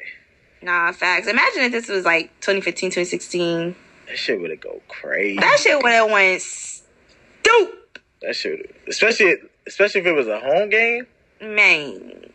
Nah, 0.61 0.91
facts. 0.91 1.27
Imagine 1.27 1.63
if 1.63 1.71
this 1.71 1.87
was 1.87 2.05
like 2.05 2.27
2015, 2.41 2.89
2016. 2.91 3.75
That 4.07 4.17
shit 4.17 4.39
would 4.39 4.51
have 4.51 4.61
go 4.61 4.81
crazy. 4.87 5.39
That 5.39 5.57
shit 5.59 5.77
would 5.81 5.91
have 5.91 6.11
went 6.11 6.41
stoop, 6.41 7.99
That 8.21 8.35
shit, 8.35 8.75
especially 8.87 9.35
especially 9.65 10.01
if 10.01 10.07
it 10.07 10.13
was 10.13 10.27
a 10.27 10.39
home 10.39 10.69
game. 10.69 11.07
man. 11.41 12.31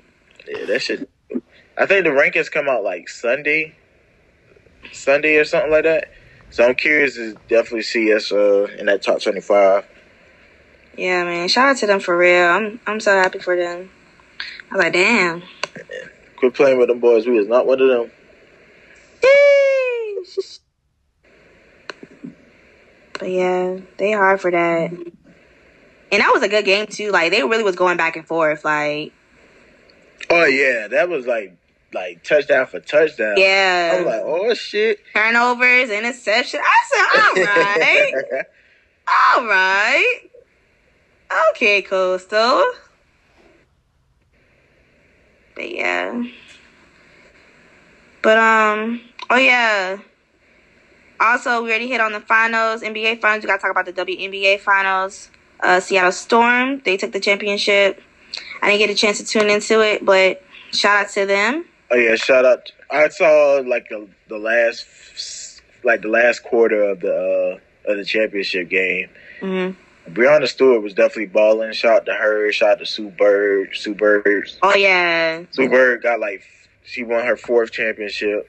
Yeah, 0.49 0.65
that 0.67 0.81
shit. 0.83 1.09
I 1.79 1.87
think 1.87 2.05
the 2.05 2.11
rankings 2.11 2.51
come 2.51 2.69
out 2.69 2.83
like 2.83 3.09
Sunday, 3.09 3.75
Sunday 4.93 5.37
or 5.37 5.45
something 5.45 5.71
like 5.71 5.85
that. 5.85 6.09
So 6.51 6.65
I'm 6.67 6.75
curious 6.75 7.17
to 7.17 7.35
definitely 7.49 7.83
see 7.83 8.15
us 8.15 8.33
uh, 8.33 8.67
in 8.79 8.87
that 8.87 9.03
top 9.03 9.21
25. 9.21 9.85
Yeah, 10.97 11.25
man. 11.25 11.49
Shout 11.49 11.69
out 11.71 11.77
to 11.79 11.87
them 11.87 12.01
for 12.01 12.17
real. 12.17 12.47
I'm 12.47 12.81
I'm 12.87 13.01
so 13.01 13.13
happy 13.13 13.39
for 13.39 13.57
them. 13.57 13.91
I 14.71 14.75
was 14.77 14.85
like, 14.85 14.93
damn. 14.95 15.43
Quit 16.37 16.55
playing 16.55 16.79
with 16.79 16.89
them 16.89 17.01
boys. 17.01 17.27
We 17.27 17.39
is 17.39 17.49
not 17.49 17.67
one 17.67 17.81
of 17.81 17.89
them. 17.89 18.11
Sheesh. 20.25 20.61
But 23.19 23.31
yeah, 23.31 23.79
they 23.97 24.13
hard 24.13 24.41
for 24.41 24.51
that. 24.51 24.91
And 24.93 26.23
that 26.23 26.31
was 26.33 26.43
a 26.43 26.49
good 26.49 26.65
game 26.65 26.87
too. 26.87 27.11
Like 27.11 27.31
they 27.33 27.43
really 27.43 27.65
was 27.65 27.77
going 27.77 27.97
back 27.97 28.17
and 28.17 28.27
forth. 28.27 28.65
Like 28.65 29.13
Oh 30.29 30.45
yeah, 30.45 30.89
that 30.89 31.09
was 31.09 31.27
like 31.27 31.57
like 31.93 32.23
touchdown 32.25 32.67
for 32.67 32.81
touchdown. 32.81 33.35
Yeah. 33.37 33.93
I 33.93 33.97
was 33.99 34.07
like, 34.07 34.23
oh 34.25 34.55
shit. 34.55 34.99
turnovers, 35.15 35.91
interception. 35.91 36.61
I 36.63 36.81
said, 36.89 37.07
all 37.21 37.45
right, 37.45 38.45
all 39.09 39.47
right, 39.47 40.19
okay, 41.53 41.83
Coastal. 41.83 42.65
But 45.55 45.71
yeah, 45.71 46.23
but 48.23 48.39
um, 48.39 49.01
oh 49.31 49.37
yeah. 49.37 49.99
Also, 51.19 51.63
we 51.63 51.71
already 51.71 51.89
hit 51.89 52.01
on 52.01 52.13
the 52.13 52.21
finals, 52.21 52.83
NBA 52.83 53.21
finals. 53.21 53.43
We 53.43 53.49
got 53.49 53.57
to 53.57 53.63
talk 53.63 53.71
about 53.71 53.87
the 53.87 53.93
WNBA 53.93 54.61
finals. 54.61 55.31
Uh, 55.61 55.81
Seattle 55.81 56.13
Storm, 56.13 56.83
they 56.85 56.97
took 56.97 57.13
the 57.13 57.21
championship. 57.21 58.03
I 58.61 58.69
didn't 58.69 58.81
get 58.81 58.91
a 58.91 58.95
chance 58.95 59.19
to 59.19 59.25
tune 59.25 59.49
into 59.49 59.81
it, 59.81 60.05
but 60.05 60.43
shout 60.73 61.07
out 61.07 61.11
to 61.13 61.25
them. 61.25 61.65
Oh 61.91 61.97
yeah, 61.97 62.17
shout 62.17 62.45
out. 62.45 62.71
I 62.91 63.09
saw 63.09 63.63
like 63.67 63.89
the, 63.89 64.09
the 64.29 64.39
last 64.39 65.63
like 65.85 66.03
the 66.03 66.09
last 66.09 66.43
quarter 66.43 66.83
of 66.83 67.01
the 67.01 67.59
uh, 67.87 67.91
of 67.91 67.97
the 67.97 68.05
championship 68.05 68.69
game. 68.69 69.09
hmm 69.41 69.71
Breanna 70.11 70.47
Stewart 70.47 70.83
was 70.83 70.95
definitely 70.95 71.27
balling. 71.27 71.73
Shout 71.73 71.97
out 71.97 72.07
to 72.07 72.15
her. 72.15 72.53
Shout 72.53 72.71
out 72.71 72.79
to 72.79 72.87
Sue 72.87 73.11
Bird. 73.11 73.71
Sue 73.75 73.95
Bird. 73.95 74.49
Oh 74.63 74.75
yeah, 74.75 75.43
Sue 75.51 75.69
Bird 75.69 76.03
got 76.03 76.21
like 76.21 76.43
she 76.85 77.03
won 77.03 77.25
her 77.25 77.37
fourth 77.37 77.73
championship 77.73 78.49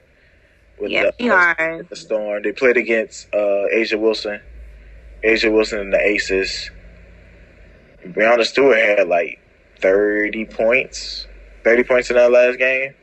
with 0.80 0.90
yeah, 0.90 1.04
the, 1.04 1.14
she 1.18 1.26
hard. 1.28 1.88
the 1.88 1.96
Storm. 1.96 2.42
They 2.42 2.52
played 2.52 2.76
against 2.76 3.32
uh, 3.34 3.66
A'ja 3.74 3.98
Wilson. 3.98 4.40
A'ja 5.24 5.52
Wilson 5.52 5.80
and 5.80 5.92
the 5.92 6.00
Aces. 6.00 6.70
Breanna 8.04 8.44
Stewart 8.44 8.78
had 8.78 9.08
like 9.08 9.40
thirty 9.80 10.44
points. 10.44 11.26
Thirty 11.64 11.82
points 11.82 12.10
in 12.10 12.16
that 12.16 12.30
last 12.30 12.58
game. 12.58 12.94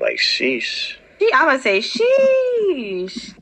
Like 0.00 0.16
sheesh. 0.16 0.96
She, 1.18 1.32
I 1.34 1.46
would 1.46 1.60
say, 1.60 1.80
sheesh. 1.80 3.34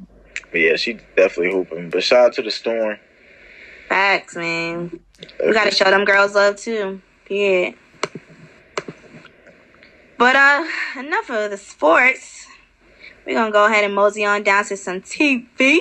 But 0.51 0.61
yeah, 0.61 0.77
she 0.77 0.94
definitely 1.16 1.53
hooping. 1.53 1.90
But 1.90 2.03
shout 2.03 2.27
out 2.27 2.32
to 2.35 2.43
the 2.43 2.51
Storm. 2.51 2.98
Facts, 3.89 4.35
man. 4.36 4.98
We 5.44 5.53
gotta 5.53 5.70
show 5.70 5.90
them 5.90 6.05
girls 6.05 6.35
love 6.35 6.57
too. 6.57 7.01
Yeah. 7.28 7.73
But 10.19 10.35
uh, 10.35 10.66
enough 10.98 11.31
of 11.31 11.51
the 11.51 11.59
sports. 11.59 12.47
We're 13.27 13.35
gonna 13.35 13.51
go 13.51 13.66
ahead 13.66 13.85
and 13.85 13.94
mosey 13.94 14.24
on 14.24 14.44
down 14.44 14.65
to 14.66 14.77
some 14.77 15.01
TV. 15.01 15.78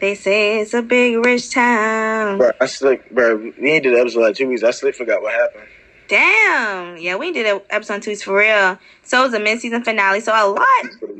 They 0.00 0.14
say 0.14 0.60
it's 0.60 0.74
a 0.74 0.82
big 0.82 1.24
rich 1.24 1.52
town. 1.52 2.38
Bro, 2.38 2.52
I 2.60 2.66
slick, 2.66 3.10
bro. 3.10 3.36
We 3.36 3.70
ain't 3.70 3.84
did 3.84 3.94
the 3.94 4.00
episode 4.00 4.20
like 4.20 4.34
two 4.36 4.48
weeks. 4.48 4.62
I 4.62 4.70
slick 4.70 4.94
forgot 4.94 5.22
what 5.22 5.32
happened. 5.34 5.64
Damn. 6.08 6.96
Yeah, 6.96 7.16
we 7.16 7.32
did 7.32 7.46
an 7.46 7.60
episode 7.70 8.02
two 8.02 8.10
weeks 8.10 8.22
for 8.22 8.36
real. 8.36 8.78
So 9.02 9.20
it 9.20 9.24
was 9.24 9.34
a 9.34 9.40
mid-season 9.40 9.84
finale. 9.84 10.20
So 10.20 10.32
a 10.32 10.48
lot, 10.48 10.68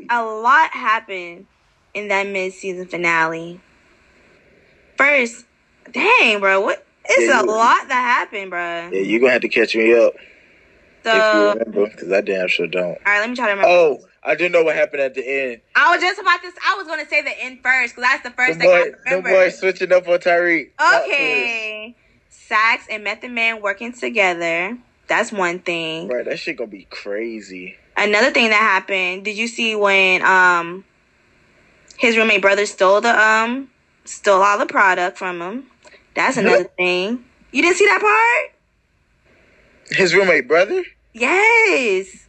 a 0.09 0.23
lot 0.23 0.71
happened 0.71 1.45
in 1.93 2.07
that 2.09 2.27
mid-season 2.27 2.87
finale. 2.87 3.59
First, 4.97 5.45
dang, 5.91 6.39
bro, 6.39 6.61
what? 6.61 6.85
It's 7.05 7.27
Yeah, 7.27 7.41
a 7.41 7.45
lot 7.45 7.87
that 7.87 7.93
happened, 7.93 8.49
bro. 8.49 8.89
Yeah, 8.91 9.01
you 9.01 9.19
gonna 9.19 9.33
have 9.33 9.41
to 9.41 9.49
catch 9.49 9.75
me 9.75 9.93
up 9.93 10.13
So, 11.03 11.11
if 11.11 11.33
you 11.33 11.49
remember, 11.49 11.91
because 11.91 12.11
I 12.11 12.21
damn 12.21 12.47
sure 12.47 12.67
don't. 12.67 12.85
All 12.85 12.97
right, 13.05 13.19
let 13.19 13.29
me 13.29 13.35
try 13.35 13.45
to 13.47 13.51
remember. 13.51 13.69
Oh, 13.69 13.99
I 14.25 14.33
didn't 14.33 14.53
know 14.53 14.63
what 14.63 14.75
happened 14.75 15.01
at 15.01 15.13
the 15.13 15.27
end. 15.27 15.61
I 15.75 15.91
was 15.93 16.01
just 16.01 16.19
about 16.19 16.41
to. 16.41 16.51
I 16.65 16.75
was 16.77 16.87
gonna 16.87 17.07
say 17.07 17.21
the 17.21 17.43
end 17.43 17.59
first 17.61 17.95
because 17.95 18.09
that's 18.09 18.23
the 18.23 18.29
The 18.29 18.35
first 18.35 18.59
thing 18.59 18.69
boy, 18.69 18.91
I 19.05 19.15
the 19.15 19.21
boy 19.21 19.49
switching 19.49 19.93
up 19.93 20.07
on 20.07 20.17
Tariq. 20.17 20.71
Okay, 20.79 21.95
Saxe 22.29 22.87
and 22.89 23.03
Method 23.03 23.31
Man 23.31 23.61
working 23.61 23.93
together. 23.93 24.77
That's 25.07 25.31
one 25.31 25.59
thing. 25.59 26.07
Right, 26.07 26.25
that 26.25 26.39
shit 26.39 26.57
gonna 26.57 26.71
be 26.71 26.87
crazy. 26.89 27.77
Another 27.95 28.31
thing 28.31 28.49
that 28.49 28.55
happened. 28.55 29.23
Did 29.25 29.37
you 29.37 29.47
see 29.47 29.75
when 29.75 30.23
um 30.23 30.83
his 31.97 32.17
roommate 32.17 32.41
brother 32.41 32.65
stole 32.65 33.01
the 33.01 33.17
um 33.21 33.69
stole 34.05 34.41
all 34.41 34.57
the 34.57 34.65
product 34.65 35.19
from 35.19 35.39
him? 35.39 35.65
That's 36.15 36.37
another 36.37 36.63
thing. 36.77 37.25
You 37.51 37.61
didn't 37.61 37.77
see 37.77 37.85
that 37.85 38.01
part? 38.01 38.55
His 39.97 40.15
roommate 40.15 40.47
brother? 40.47 40.83
Yes. 41.13 42.24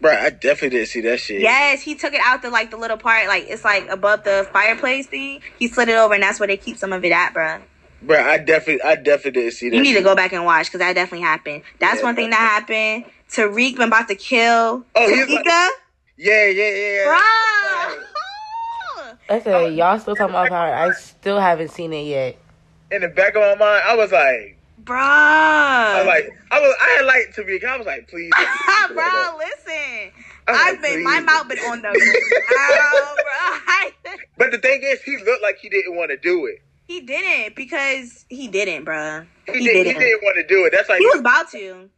Bro, 0.00 0.12
I 0.12 0.30
definitely 0.30 0.70
didn't 0.78 0.88
see 0.88 1.00
that 1.02 1.20
shit. 1.20 1.40
Yes, 1.40 1.80
he 1.82 1.94
took 1.94 2.12
it 2.12 2.20
out 2.22 2.42
the 2.42 2.50
like 2.50 2.70
the 2.70 2.76
little 2.76 2.98
part, 2.98 3.28
like 3.28 3.46
it's 3.48 3.64
like 3.64 3.88
above 3.88 4.24
the 4.24 4.46
fireplace 4.52 5.06
thing. 5.06 5.40
He 5.58 5.68
slid 5.68 5.88
it 5.88 5.96
over, 5.96 6.14
and 6.14 6.22
that's 6.22 6.38
where 6.38 6.46
they 6.46 6.56
keep 6.58 6.76
some 6.76 6.92
of 6.92 7.04
it 7.04 7.12
at, 7.12 7.32
bruh. 7.32 7.62
Bro, 8.02 8.18
I 8.22 8.36
definitely, 8.38 8.82
I 8.82 8.96
definitely 8.96 9.40
didn't 9.42 9.54
see 9.54 9.70
that. 9.70 9.76
You 9.76 9.82
need 9.82 9.94
to 9.94 10.02
go 10.02 10.14
back 10.14 10.32
and 10.34 10.44
watch 10.44 10.66
because 10.66 10.80
that 10.80 10.92
definitely 10.94 11.24
happened. 11.26 11.62
That's 11.80 12.00
Yeah, 12.00 12.04
one 12.04 12.14
thing 12.14 12.28
that 12.30 12.36
happened. 12.36 13.06
Tariq 13.30 13.76
been 13.76 13.88
about 13.88 14.06
to 14.08 14.14
kill 14.14 14.84
Oh, 14.94 15.08
he's 15.08 15.26
Tamika. 15.26 15.34
like- 15.34 15.72
Yeah, 16.16 16.46
yeah, 16.46 16.68
yeah. 16.68 17.04
Bruh. 17.06 18.02
I 19.28 19.40
said 19.40 19.54
oh. 19.54 19.66
y'all 19.66 19.98
still 19.98 20.14
talking 20.14 20.34
about 20.34 20.48
power. 20.50 20.72
I 20.72 20.92
still 20.92 21.40
haven't 21.40 21.70
seen 21.70 21.92
it 21.92 22.02
yet. 22.06 22.36
In 22.92 23.00
the 23.00 23.08
back 23.08 23.34
of 23.34 23.40
my 23.42 23.54
mind, 23.56 23.82
I 23.84 23.96
was 23.96 24.12
like, 24.12 24.55
Bruh. 24.86 24.96
I 24.96 25.98
was 25.98 26.06
like, 26.06 26.30
I 26.50 26.60
was, 26.60 26.76
I 26.80 26.88
had 26.98 27.06
like 27.06 27.34
to 27.34 27.44
be. 27.44 27.64
I 27.66 27.76
was 27.76 27.86
like, 27.86 28.08
please, 28.08 28.32
bro, 28.94 29.04
listen. 29.38 30.12
I've 30.48 30.74
like, 30.74 30.82
been 30.82 31.02
my 31.04 31.20
mouth 31.20 31.48
been 31.48 31.58
on 31.58 31.82
the 31.82 31.88
ground, 32.46 33.18
bro. 33.18 34.12
But 34.38 34.52
the 34.52 34.58
thing 34.58 34.80
is, 34.84 35.02
he 35.02 35.16
looked 35.16 35.42
like 35.42 35.58
he 35.58 35.68
didn't 35.68 35.96
want 35.96 36.10
to 36.10 36.16
do 36.16 36.46
it. 36.46 36.60
He 36.86 37.00
didn't 37.00 37.56
because 37.56 38.24
he 38.28 38.46
didn't, 38.48 38.84
bruh. 38.84 39.26
He, 39.46 39.52
He 39.54 39.58
did, 39.64 39.76
he 39.76 39.82
didn't. 39.84 40.00
didn't 40.00 40.22
want 40.22 40.36
to 40.36 40.46
do 40.46 40.64
it. 40.66 40.72
That's 40.72 40.88
like 40.88 41.00
He 41.00 41.06
was 41.06 41.18
about 41.20 41.50
to. 41.50 41.90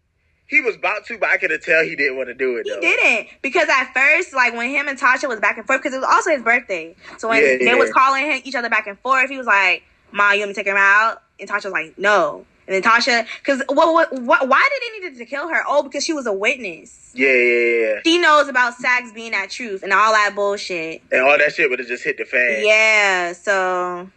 he 0.46 0.60
was 0.62 0.76
about 0.76 1.04
to, 1.06 1.18
but 1.18 1.28
I 1.28 1.36
could 1.36 1.50
tell 1.62 1.84
he 1.84 1.94
didn't 1.94 2.16
want 2.16 2.28
to 2.28 2.34
do 2.34 2.56
it. 2.56 2.66
He 2.66 2.80
didn't 2.80 3.28
because 3.42 3.68
at 3.68 3.92
first, 3.92 4.32
like 4.32 4.54
when 4.54 4.70
him 4.70 4.88
and 4.88 4.98
Tasha 4.98 5.28
was 5.28 5.40
back 5.40 5.58
and 5.58 5.66
forth, 5.66 5.80
because 5.82 5.92
it 5.92 5.98
was 5.98 6.08
also 6.10 6.30
his 6.30 6.42
birthday. 6.42 6.96
So 7.18 7.28
when 7.28 7.42
Yeah, 7.42 7.56
they 7.58 7.64
yeah. 7.66 7.74
was 7.74 7.90
calling 7.92 8.24
him, 8.30 8.40
each 8.44 8.54
other 8.54 8.70
back 8.70 8.86
and 8.86 8.98
forth, 9.00 9.28
he 9.28 9.36
was 9.36 9.46
like, 9.46 9.82
"Ma, 10.10 10.30
you 10.32 10.40
want 10.40 10.50
me 10.50 10.54
to 10.54 10.60
take 10.60 10.66
him 10.66 10.76
out?" 10.78 11.20
And 11.38 11.50
Tasha 11.50 11.64
was 11.64 11.72
like, 11.72 11.98
"No." 11.98 12.46
And 12.68 12.74
then 12.74 12.82
Tasha, 12.82 13.26
because 13.38 13.62
what, 13.70 13.94
what, 13.94 14.12
what, 14.12 14.46
why 14.46 14.68
did 14.70 15.02
they 15.02 15.08
need 15.08 15.18
to 15.18 15.24
kill 15.24 15.48
her? 15.48 15.62
Oh, 15.66 15.82
because 15.82 16.04
she 16.04 16.12
was 16.12 16.26
a 16.26 16.32
witness. 16.34 17.12
Yeah, 17.14 17.32
yeah, 17.32 17.86
yeah. 17.86 18.00
She 18.04 18.18
knows 18.18 18.46
about 18.48 18.74
Saxe 18.74 19.10
being 19.10 19.32
that 19.32 19.48
truth 19.48 19.82
and 19.82 19.90
all 19.90 20.12
that 20.12 20.34
bullshit. 20.34 21.00
And 21.10 21.22
all 21.22 21.38
that 21.38 21.54
shit 21.54 21.70
would 21.70 21.78
have 21.78 21.88
just 21.88 22.04
hit 22.04 22.18
the 22.18 22.26
fan. 22.26 22.62
Yeah, 22.62 23.32
so 23.32 24.10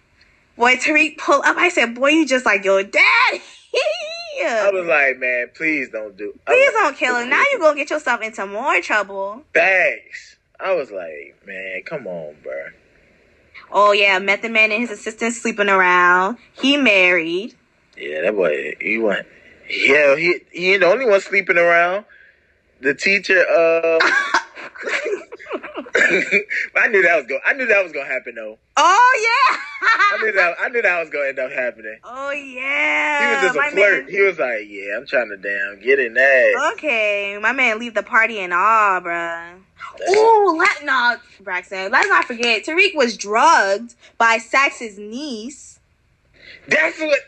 boy 0.58 0.76
Tariq 0.76 1.18
pull 1.18 1.42
up. 1.44 1.56
I 1.56 1.70
said, 1.70 1.96
"Boy, 1.96 2.10
you 2.10 2.28
just 2.28 2.46
like 2.46 2.66
your 2.66 2.84
daddy." 2.84 3.42
I 4.44 4.70
was 4.74 4.86
like, 4.86 5.20
man, 5.20 5.48
please 5.54 5.90
don't 5.90 6.18
do. 6.18 6.34
Please 6.46 6.72
don't 6.74 6.98
kill 6.98 7.16
him. 7.18 7.30
Now 7.30 7.44
you're 7.52 7.60
gonna 7.60 7.78
get 7.78 7.90
yourself 7.90 8.22
into 8.22 8.46
more 8.46 8.82
trouble. 8.82 9.44
Thanks. 9.54 10.36
I 10.60 10.74
was 10.74 10.92
like, 10.92 11.38
man, 11.46 11.84
come 11.86 12.06
on, 12.06 12.36
bro. 12.44 12.68
Oh 13.72 13.94
yeah, 13.94 14.20
Method 14.20 14.52
Man 14.52 14.72
and 14.72 14.82
his 14.82 14.92
assistant 14.92 15.36
sleeping 15.36 15.70
around. 15.70 16.38
He 16.54 16.76
married. 16.76 17.56
Yeah, 18.02 18.22
that 18.22 18.36
boy, 18.36 18.74
he 18.82 18.98
went. 18.98 19.28
Yeah, 19.70 20.16
he 20.16 20.40
he 20.52 20.72
ain't 20.74 20.82
the 20.82 20.88
only 20.88 21.06
one 21.06 21.22
sleeping 21.22 21.58
around. 21.58 22.06
The 22.82 22.94
teacher, 22.96 23.40
uh, 23.48 24.00
I 25.96 26.88
knew 26.90 27.04
that 27.04 27.16
was 27.18 27.26
going. 27.28 27.42
I 27.46 27.54
knew 27.54 27.68
that 27.68 27.84
was 27.84 27.92
gonna 27.92 28.08
happen 28.08 28.36
though. 28.36 28.58
Oh 28.78 29.20
yeah. 29.52 29.58
I 30.14 30.24
knew 30.24 30.32
that. 30.34 30.56
I 30.60 30.70
knew 30.70 30.82
that 30.82 31.00
was 31.00 31.10
gonna 31.10 31.28
end 31.30 31.40
up 31.40 31.52
happening. 31.52 32.00
oh 32.04 32.32
yeah. 32.32 33.20
He 33.22 33.34
was 33.34 33.42
just 33.44 33.56
My 33.56 33.68
a 33.68 33.72
flirt. 33.72 34.04
man- 34.06 34.12
He 34.12 34.22
was 34.22 34.40
like, 34.40 34.66
"Yeah, 34.68 34.98
I'm 34.98 35.06
trying 35.06 35.30
to 35.30 35.38
damn 35.38 35.80
get 35.82 36.00
in 36.00 36.16
that." 36.16 36.72
Okay, 36.74 37.38
my 37.40 37.52
man 37.52 37.80
leave 37.80 37.94
the 37.94 38.04
party 38.04 38.40
and 38.40 38.54
all, 38.54 39.02
bruh. 39.02 39.60
Ooh, 40.10 40.56
let 40.58 40.84
not 40.86 41.22
Braxton. 41.42 41.92
Let's 41.92 42.08
not 42.08 42.26
forget 42.26 42.64
Tariq 42.66 42.96
was 42.96 43.16
drugged 43.18 43.96
by 44.18 44.38
Saxe's 44.38 44.98
niece. 44.98 45.80
That's 46.68 47.00
what, 47.00 47.20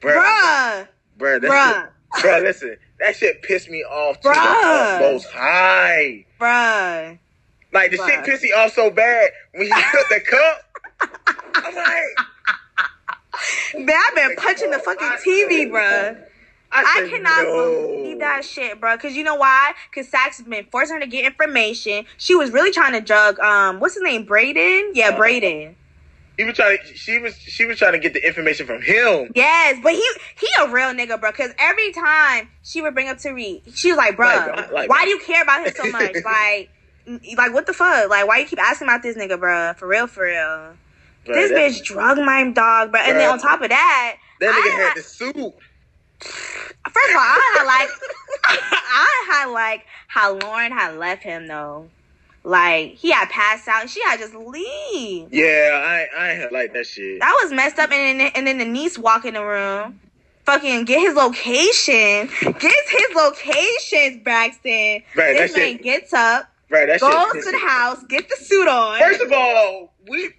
bruh. 0.00 0.14
Bruh. 0.14 0.88
Bruh, 1.18 1.40
that 1.40 1.50
Bruh. 1.50 1.90
shit, 2.14 2.24
bruh, 2.24 2.42
listen, 2.42 2.76
that 3.00 3.16
shit 3.16 3.42
pissed 3.42 3.70
me 3.70 3.82
off 3.84 4.20
to 4.20 4.28
Bruh. 4.28 4.34
the 4.34 4.38
utmost 4.40 5.26
high. 5.32 6.26
Bruh. 6.40 7.18
Like 7.72 7.90
the 7.90 7.96
Bruh. 7.98 8.06
shit 8.06 8.24
pissed 8.24 8.42
me 8.42 8.52
off 8.52 8.72
so 8.74 8.90
bad 8.90 9.30
when 9.52 9.66
he 9.66 9.72
took 9.72 10.08
the 10.08 10.20
cup. 10.20 10.62
I'm 11.54 11.74
like, 11.74 12.28
Man, 13.76 13.96
I've 14.08 14.14
been 14.14 14.36
punching 14.36 14.70
the 14.70 14.78
fucking 14.78 15.08
TV, 15.26 15.68
bruh. 15.70 16.18
I, 16.72 16.82
I 16.82 17.08
cannot 17.08 17.44
no. 17.44 17.86
believe 17.86 18.18
that 18.18 18.44
shit, 18.44 18.80
bro. 18.80 18.96
Cause 18.98 19.12
you 19.14 19.22
know 19.24 19.36
why? 19.36 19.72
Cause 19.94 20.08
Saxe 20.08 20.38
has 20.38 20.46
been 20.46 20.66
forcing 20.70 20.96
her 20.96 21.00
to 21.00 21.06
get 21.06 21.24
information. 21.24 22.04
She 22.16 22.34
was 22.34 22.50
really 22.50 22.72
trying 22.72 22.92
to 22.92 23.00
drug 23.00 23.38
um 23.40 23.78
what's 23.78 23.94
his 23.94 24.02
name? 24.02 24.26
Brayden? 24.26 24.90
Yeah, 24.94 25.10
Uh-huh. 25.10 25.20
Brayden. 25.20 25.74
He 26.36 26.44
was 26.44 26.54
trying. 26.56 26.78
To, 26.78 26.94
she 26.96 27.18
was. 27.18 27.34
She 27.36 27.64
was 27.64 27.78
trying 27.78 27.92
to 27.92 27.98
get 27.98 28.12
the 28.12 28.26
information 28.26 28.66
from 28.66 28.82
him. 28.82 29.32
Yes, 29.34 29.78
but 29.82 29.92
he 29.94 30.06
he 30.38 30.46
a 30.60 30.68
real 30.68 30.92
nigga, 30.92 31.18
bro. 31.18 31.32
Cause 31.32 31.50
every 31.58 31.92
time 31.92 32.48
she 32.62 32.82
would 32.82 32.92
bring 32.94 33.08
up 33.08 33.16
Tariq, 33.16 33.62
she 33.76 33.88
was 33.90 33.96
like, 33.96 34.16
bro, 34.16 34.26
Like, 34.28 34.72
like- 34.72 34.90
why 34.90 35.04
do 35.04 35.10
you 35.10 35.18
care 35.20 35.42
about 35.42 35.66
him 35.66 35.72
so 35.74 35.90
much? 35.90 36.14
like, 36.24 36.70
like 37.36 37.54
what 37.54 37.66
the 37.66 37.72
fuck? 37.72 38.10
Like, 38.10 38.26
why 38.26 38.38
you 38.38 38.46
keep 38.46 38.60
asking 38.60 38.86
about 38.88 39.02
this 39.02 39.16
nigga, 39.16 39.38
bro? 39.40 39.72
For 39.78 39.88
real, 39.88 40.06
for 40.06 40.24
real. 40.24 40.74
Bruh, 41.26 41.34
this 41.34 41.52
bitch 41.52 41.84
drug 41.84 42.18
my 42.18 42.50
dog, 42.50 42.92
bro. 42.92 43.00
And 43.00 43.18
then 43.18 43.30
on 43.30 43.38
top 43.38 43.62
of 43.62 43.70
that, 43.70 44.16
That 44.40 44.50
I 44.54 44.58
nigga 44.58 44.70
had- 44.72 44.88
had 44.88 44.96
the 44.96 45.02
suit. 45.02 45.54
First 46.20 47.10
of 47.10 47.16
all, 47.16 47.22
I 47.22 47.54
had 47.58 47.64
like 47.64 47.90
I 48.44 49.26
had 49.30 49.46
like 49.46 49.84
how 50.08 50.34
Lauren 50.38 50.72
had 50.72 50.96
left 50.96 51.22
him 51.22 51.46
though. 51.46 51.88
Like 52.46 52.92
he 52.94 53.10
had 53.10 53.28
passed 53.28 53.66
out 53.66 53.80
and 53.80 53.90
she 53.90 54.00
had 54.04 54.20
just 54.20 54.32
leave. 54.32 55.34
Yeah, 55.34 56.06
I 56.14 56.44
I 56.44 56.48
like 56.52 56.72
that 56.74 56.86
shit. 56.86 57.18
That 57.18 57.36
was 57.42 57.52
messed 57.52 57.76
up 57.80 57.90
and 57.90 58.20
then 58.20 58.30
and 58.36 58.46
then 58.46 58.58
the 58.58 58.64
niece 58.64 58.96
walk 58.96 59.24
in 59.24 59.34
the 59.34 59.44
room. 59.44 59.98
Fucking 60.44 60.84
get 60.84 61.00
his 61.00 61.16
location. 61.16 62.28
Gets 62.40 62.90
his 62.90 63.16
locations, 63.16 64.22
Braxton. 64.22 65.02
Right, 65.16 65.36
this 65.36 65.52
that 65.54 65.58
man 65.58 65.72
shit- 65.72 65.82
get 65.82 66.14
up, 66.14 66.48
Right, 66.70 66.86
that 66.86 67.00
goes 67.00 67.32
shit. 67.32 67.44
to 67.46 67.50
the 67.50 67.66
house, 67.66 68.04
get 68.04 68.28
the 68.28 68.36
suit 68.36 68.68
on. 68.68 69.00
First 69.00 69.22
of 69.22 69.32
all, 69.32 69.92
we 70.08 70.30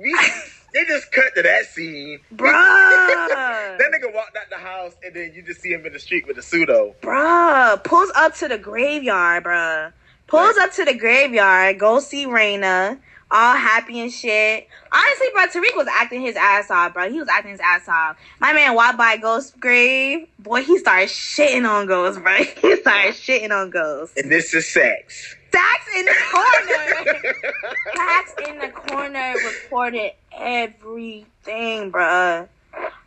we 0.00 0.18
they 0.72 0.86
just 0.86 1.12
cut 1.12 1.34
to 1.36 1.42
that 1.42 1.66
scene. 1.66 2.20
Bruh. 2.34 2.48
that 3.78 3.90
nigga 3.92 4.14
walked 4.14 4.34
out 4.34 4.48
the 4.48 4.56
house 4.56 4.94
and 5.04 5.14
then 5.14 5.32
you 5.34 5.42
just 5.42 5.60
see 5.60 5.74
him 5.74 5.84
in 5.84 5.92
the 5.92 5.98
street 5.98 6.26
with 6.26 6.36
the 6.36 6.42
suit 6.42 6.70
on. 6.70 6.94
Bruh, 7.02 7.84
pulls 7.84 8.10
up 8.16 8.34
to 8.36 8.48
the 8.48 8.56
graveyard, 8.56 9.44
bruh. 9.44 9.92
Pulls 10.30 10.56
up 10.58 10.72
to 10.74 10.84
the 10.84 10.94
graveyard, 10.94 11.80
go 11.80 11.98
see 11.98 12.24
Raina, 12.24 13.00
all 13.32 13.56
happy 13.56 14.00
and 14.00 14.12
shit. 14.12 14.68
Honestly, 14.92 15.26
bro, 15.32 15.46
Tariq 15.46 15.76
was 15.76 15.88
acting 15.88 16.20
his 16.20 16.36
ass 16.36 16.70
off, 16.70 16.94
bro. 16.94 17.10
He 17.10 17.18
was 17.18 17.28
acting 17.28 17.50
his 17.50 17.60
ass 17.60 17.88
off. 17.88 18.16
My 18.38 18.52
man 18.52 18.76
walked 18.76 18.96
by 18.96 19.16
Ghost 19.16 19.58
grave. 19.58 20.28
Boy, 20.38 20.62
he 20.62 20.78
started 20.78 21.08
shitting 21.08 21.68
on 21.68 21.86
Ghost, 21.86 22.22
bro. 22.22 22.36
He 22.62 22.76
started 22.76 23.14
shitting 23.14 23.50
on 23.50 23.70
Ghost. 23.70 24.16
And 24.16 24.30
this 24.30 24.54
is 24.54 24.72
sex. 24.72 25.34
Saxe 25.52 25.96
in 25.98 26.04
the 26.04 26.14
corner. 26.30 27.32
Saxe 27.96 28.34
in 28.48 28.58
the 28.60 28.68
corner 28.68 29.34
reported 29.44 30.12
everything, 30.32 31.90
bruh. 31.90 32.48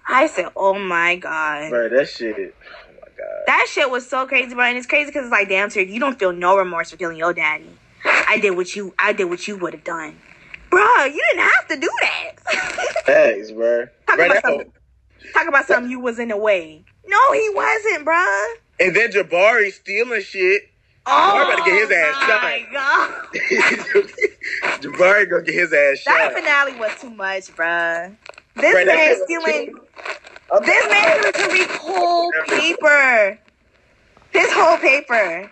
I 0.06 0.28
said, 0.28 0.50
oh 0.58 0.74
my 0.74 1.16
god. 1.16 1.70
Bro, 1.70 1.90
that 1.90 2.10
shit. 2.10 2.54
That 3.48 3.68
shit 3.70 3.90
was 3.90 4.08
so 4.08 4.26
crazy, 4.28 4.54
bro. 4.56 4.66
And 4.66 4.78
it's 4.78 4.86
crazy 4.88 5.08
because 5.10 5.24
it's 5.26 5.32
like, 5.32 5.50
damn, 5.50 5.70
Tariq, 5.70 5.90
you 5.90 6.00
don't 6.00 6.18
feel 6.20 6.32
no 6.34 6.56
remorse 6.58 6.92
for 6.92 6.98
killing 6.98 7.18
your 7.18 7.34
daddy. 7.34 7.70
I 8.06 8.38
did 8.40 8.52
what 8.52 8.76
you, 8.76 8.94
I 9.00 9.14
did 9.14 9.26
what 9.26 9.48
you 9.48 9.58
would 9.58 9.74
have 9.74 9.84
done, 9.84 10.16
bro. 10.70 11.06
You 11.06 11.22
didn't 11.32 11.50
have 11.50 11.68
to 11.70 11.78
do 11.80 11.90
that. 12.02 12.32
Thanks, 13.06 13.52
bro. 13.52 13.86
Talk 14.08 14.18
Bro, 14.18 14.26
about 14.28 14.42
something. 14.44 14.72
Talk 15.34 15.48
about 15.48 15.66
something 15.68 15.90
you 15.92 16.00
was 16.00 16.20
in 16.20 16.28
the 16.30 16.38
way. 16.38 16.84
No, 17.08 17.18
he 17.34 17.50
wasn't, 17.54 18.06
bro. 18.06 18.24
And 18.80 18.96
then 18.96 19.12
Jabari 19.12 19.72
stealing 19.72 20.22
shit. 20.22 20.64
Oh, 21.06 21.42
about 21.44 21.58
to 21.66 21.72
get 21.72 21.82
his 21.82 21.92
ass 21.92 22.16
Oh 22.16 22.40
my 22.42 22.66
shot. 22.72 22.74
God. 22.74 23.12
Jabari 24.82 25.30
gonna 25.30 25.44
get 25.44 25.54
his 25.56 25.74
ass 25.74 25.98
shot. 26.00 26.14
That 26.14 26.34
finale 26.34 26.76
was 26.80 26.92
too 27.00 27.10
much, 27.10 27.48
bruh. 27.56 28.16
This 28.56 28.74
that 28.74 28.86
man 28.86 29.16
stealing. 29.26 29.76
This 30.66 30.86
man 30.90 31.34
stealing 31.34 31.53
paper. 32.84 33.40
His 34.32 34.52
whole 34.52 34.78
paper. 34.78 35.52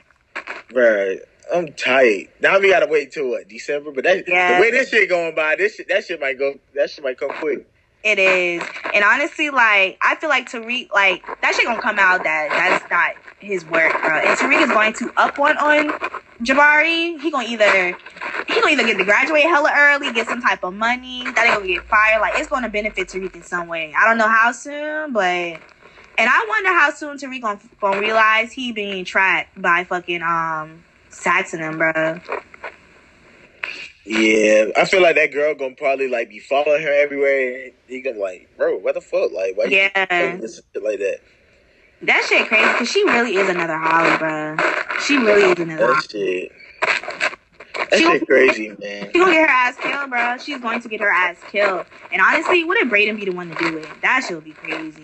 Bro, 0.69 1.17
I'm 1.53 1.73
tight. 1.73 2.29
Now 2.41 2.59
we 2.59 2.69
gotta 2.69 2.87
wait 2.87 3.11
till 3.11 3.29
what 3.29 3.47
December, 3.47 3.91
but 3.91 4.03
that 4.05 4.27
Yeah. 4.27 4.55
the 4.55 4.61
way 4.61 4.71
this 4.71 4.89
shit 4.89 5.09
going 5.09 5.35
by, 5.35 5.55
this 5.55 5.75
shit, 5.75 5.87
that 5.89 6.05
shit 6.05 6.19
might 6.19 6.39
go. 6.39 6.55
That 6.73 6.89
shit 6.89 7.03
might 7.03 7.19
come 7.19 7.29
quick. 7.29 7.67
It 8.03 8.17
is. 8.17 8.63
And 8.95 9.03
honestly, 9.03 9.51
like, 9.51 9.99
I 10.01 10.15
feel 10.15 10.29
like 10.29 10.49
Tariq, 10.49 10.91
like, 10.91 11.23
that 11.41 11.53
shit 11.53 11.65
gonna 11.65 11.81
come 11.81 11.99
out 11.99 12.23
that 12.23 12.49
that's 12.49 12.89
not 12.89 13.11
his 13.39 13.63
work, 13.65 13.91
bro. 14.01 14.17
And 14.17 14.37
Tariq 14.39 14.63
is 14.63 14.69
going 14.69 14.93
to 14.93 15.11
up 15.17 15.37
one 15.37 15.57
on 15.57 15.89
Jabari. 16.41 17.19
He 17.21 17.29
gonna 17.29 17.47
either, 17.47 17.95
he 18.47 18.55
gonna 18.55 18.71
either 18.71 18.83
get 18.83 18.97
to 18.97 19.03
graduate 19.05 19.43
hella 19.43 19.71
early, 19.77 20.11
get 20.13 20.27
some 20.27 20.41
type 20.41 20.63
of 20.63 20.73
money, 20.73 21.23
that 21.25 21.45
ain't 21.45 21.55
gonna 21.55 21.67
get 21.67 21.83
fired. 21.87 22.21
Like, 22.21 22.39
it's 22.39 22.47
gonna 22.47 22.69
benefit 22.69 23.09
Tariq 23.09 23.35
in 23.35 23.43
some 23.43 23.67
way. 23.67 23.93
I 23.95 24.07
don't 24.07 24.17
know 24.17 24.27
how 24.29 24.51
soon, 24.51 25.13
but, 25.13 25.59
and 26.17 26.29
I 26.29 26.45
wonder 26.47 26.69
how 26.69 26.91
soon 26.91 27.17
Tariq 27.17 27.41
gonna, 27.41 27.59
gonna 27.79 27.99
realize 27.99 28.51
he 28.51 28.71
being 28.71 29.05
tracked 29.05 29.61
by 29.61 29.83
fucking, 29.83 30.21
um, 30.21 30.83
Saxon, 31.09 31.61
and 31.61 31.77
bro. 31.77 32.19
Yeah, 34.05 34.65
I 34.75 34.85
feel 34.85 35.01
like 35.01 35.15
that 35.15 35.31
girl 35.31 35.53
gonna 35.53 35.75
probably 35.75 36.07
like 36.07 36.29
be 36.29 36.39
following 36.39 36.81
her 36.81 36.91
everywhere. 37.03 37.69
He 37.87 38.01
gonna 38.01 38.19
like, 38.19 38.49
bro, 38.57 38.77
what 38.77 38.95
the 38.95 39.01
fuck? 39.01 39.31
Like, 39.31 39.55
why 39.55 39.65
Yeah. 39.65 40.29
doing 40.29 40.41
this 40.41 40.61
shit 40.73 40.83
like 40.83 40.99
that? 40.99 41.19
That 42.03 42.25
shit 42.27 42.47
crazy, 42.47 42.67
because 42.71 42.89
she 42.91 43.03
really 43.03 43.35
is 43.35 43.47
another 43.47 43.77
Holly, 43.77 44.17
bro. 44.17 44.57
She 45.05 45.17
really 45.17 45.51
is 45.51 45.59
another 45.59 45.85
Holly. 45.85 45.95
That 45.95 46.09
shit. 46.09 46.51
That 47.91 47.97
She 47.99 48.05
shit 48.05 48.25
crazy, 48.25 48.69
man. 48.69 49.11
She 49.11 49.19
gonna 49.19 49.31
get 49.33 49.49
her 49.49 49.53
ass 49.53 49.75
killed, 49.75 50.09
bro. 50.09 50.37
She's 50.37 50.61
going 50.61 50.81
to 50.81 50.87
get 50.87 51.01
her 51.01 51.11
ass 51.11 51.37
killed. 51.51 51.85
And 52.11 52.21
honestly, 52.21 52.63
wouldn't 52.63 52.89
Brayden 52.91 53.17
be 53.17 53.25
the 53.25 53.33
one 53.33 53.49
to 53.49 53.55
do 53.55 53.77
it? 53.77 53.87
That 54.01 54.23
shit 54.25 54.35
would 54.35 54.45
be 54.45 54.53
crazy. 54.53 55.03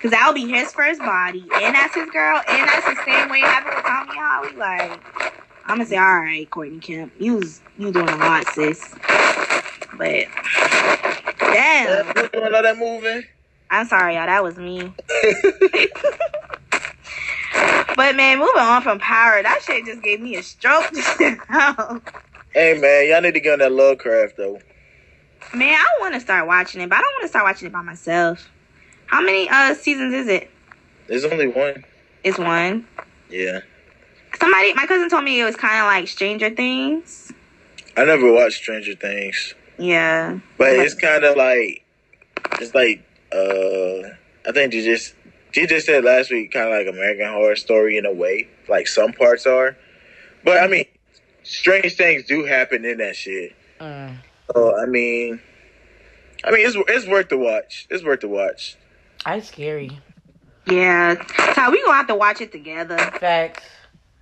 Cause 0.00 0.12
that'll 0.12 0.32
be 0.34 0.46
his 0.46 0.72
first 0.72 1.00
body, 1.00 1.44
and 1.52 1.74
that's 1.74 1.92
his 1.96 2.08
girl, 2.10 2.40
and 2.48 2.68
that's 2.68 2.86
the 2.86 2.96
same 3.04 3.28
way 3.28 3.38
it 3.38 3.44
happened 3.44 3.74
with 3.74 3.84
Tommy 3.84 4.12
Holly. 4.14 4.56
Like, 4.56 5.00
I'm 5.64 5.78
gonna 5.78 5.86
say, 5.86 5.96
all 5.96 6.20
right, 6.20 6.48
Courtney 6.48 6.78
Kemp, 6.78 7.12
you 7.18 7.34
was 7.34 7.60
you 7.76 7.90
doing 7.90 8.08
a 8.08 8.16
lot, 8.16 8.46
sis. 8.46 8.94
But 9.94 10.26
damn, 11.40 12.06
You 12.16 12.28
don't 12.32 12.52
know 12.52 12.62
that 12.62 12.78
movie? 12.78 13.26
I'm 13.70 13.86
sorry, 13.86 14.14
y'all. 14.14 14.26
That 14.26 14.44
was 14.44 14.56
me. 14.56 14.80
but 17.96 18.14
man, 18.16 18.38
moving 18.38 18.60
on 18.60 18.82
from 18.82 19.00
Power, 19.00 19.42
that 19.42 19.60
shit 19.64 19.84
just 19.84 20.02
gave 20.02 20.20
me 20.20 20.36
a 20.36 20.42
stroke 20.42 20.90
just 20.94 21.20
now. 21.50 22.00
Hey 22.58 22.76
man, 22.76 23.08
y'all 23.08 23.20
need 23.20 23.34
to 23.34 23.40
get 23.40 23.52
on 23.52 23.58
that 23.60 23.70
Lovecraft 23.70 24.36
though. 24.36 24.58
Man, 25.54 25.78
I 25.78 26.00
want 26.00 26.14
to 26.14 26.20
start 26.20 26.48
watching 26.48 26.80
it, 26.80 26.88
but 26.88 26.96
I 26.96 27.02
don't 27.02 27.12
want 27.14 27.22
to 27.22 27.28
start 27.28 27.44
watching 27.44 27.68
it 27.68 27.72
by 27.72 27.82
myself. 27.82 28.50
How 29.06 29.20
many 29.20 29.48
uh 29.48 29.74
seasons 29.74 30.12
is 30.12 30.26
it? 30.26 30.50
There's 31.06 31.24
only 31.24 31.46
one. 31.46 31.84
It's 32.24 32.36
one. 32.36 32.84
Yeah. 33.30 33.60
Somebody, 34.40 34.74
my 34.74 34.86
cousin 34.86 35.08
told 35.08 35.22
me 35.22 35.40
it 35.40 35.44
was 35.44 35.54
kind 35.54 35.78
of 35.78 35.86
like 35.86 36.08
Stranger 36.08 36.50
Things. 36.50 37.32
I 37.96 38.04
never 38.04 38.32
watched 38.32 38.56
Stranger 38.56 38.96
Things. 38.96 39.54
Yeah. 39.78 40.40
But 40.56 40.72
it's 40.72 40.94
kind 40.94 41.22
of 41.22 41.36
like, 41.36 41.84
it's 42.60 42.74
like, 42.74 43.04
uh, 43.32 44.48
I 44.48 44.52
think 44.52 44.74
you 44.74 44.82
just, 44.82 45.14
you 45.54 45.68
just 45.68 45.86
said 45.86 46.02
last 46.02 46.32
week, 46.32 46.50
kind 46.50 46.66
of 46.66 46.72
like 46.72 46.92
American 46.92 47.32
Horror 47.32 47.54
Story 47.54 47.98
in 47.98 48.04
a 48.04 48.12
way. 48.12 48.48
Like 48.68 48.88
some 48.88 49.12
parts 49.12 49.46
are. 49.46 49.76
But 50.42 50.60
I 50.60 50.66
mean, 50.66 50.86
strange 51.48 51.94
things 51.94 52.24
do 52.24 52.44
happen 52.44 52.84
in 52.84 52.98
that 52.98 53.16
shit. 53.16 53.56
Mm. 53.80 54.16
So, 54.52 54.78
I 54.78 54.86
mean, 54.86 55.40
I 56.44 56.50
mean, 56.50 56.66
it's, 56.66 56.76
it's 56.88 57.06
worth 57.06 57.28
the 57.28 57.38
watch. 57.38 57.86
It's 57.90 58.04
worth 58.04 58.20
the 58.20 58.28
watch. 58.28 58.76
I 59.24 59.40
scary. 59.40 59.98
Yeah. 60.66 61.14
So 61.54 61.70
we 61.70 61.82
gonna 61.82 61.96
have 61.96 62.06
to 62.08 62.14
watch 62.14 62.40
it 62.40 62.52
together. 62.52 62.98
Facts. 62.98 63.64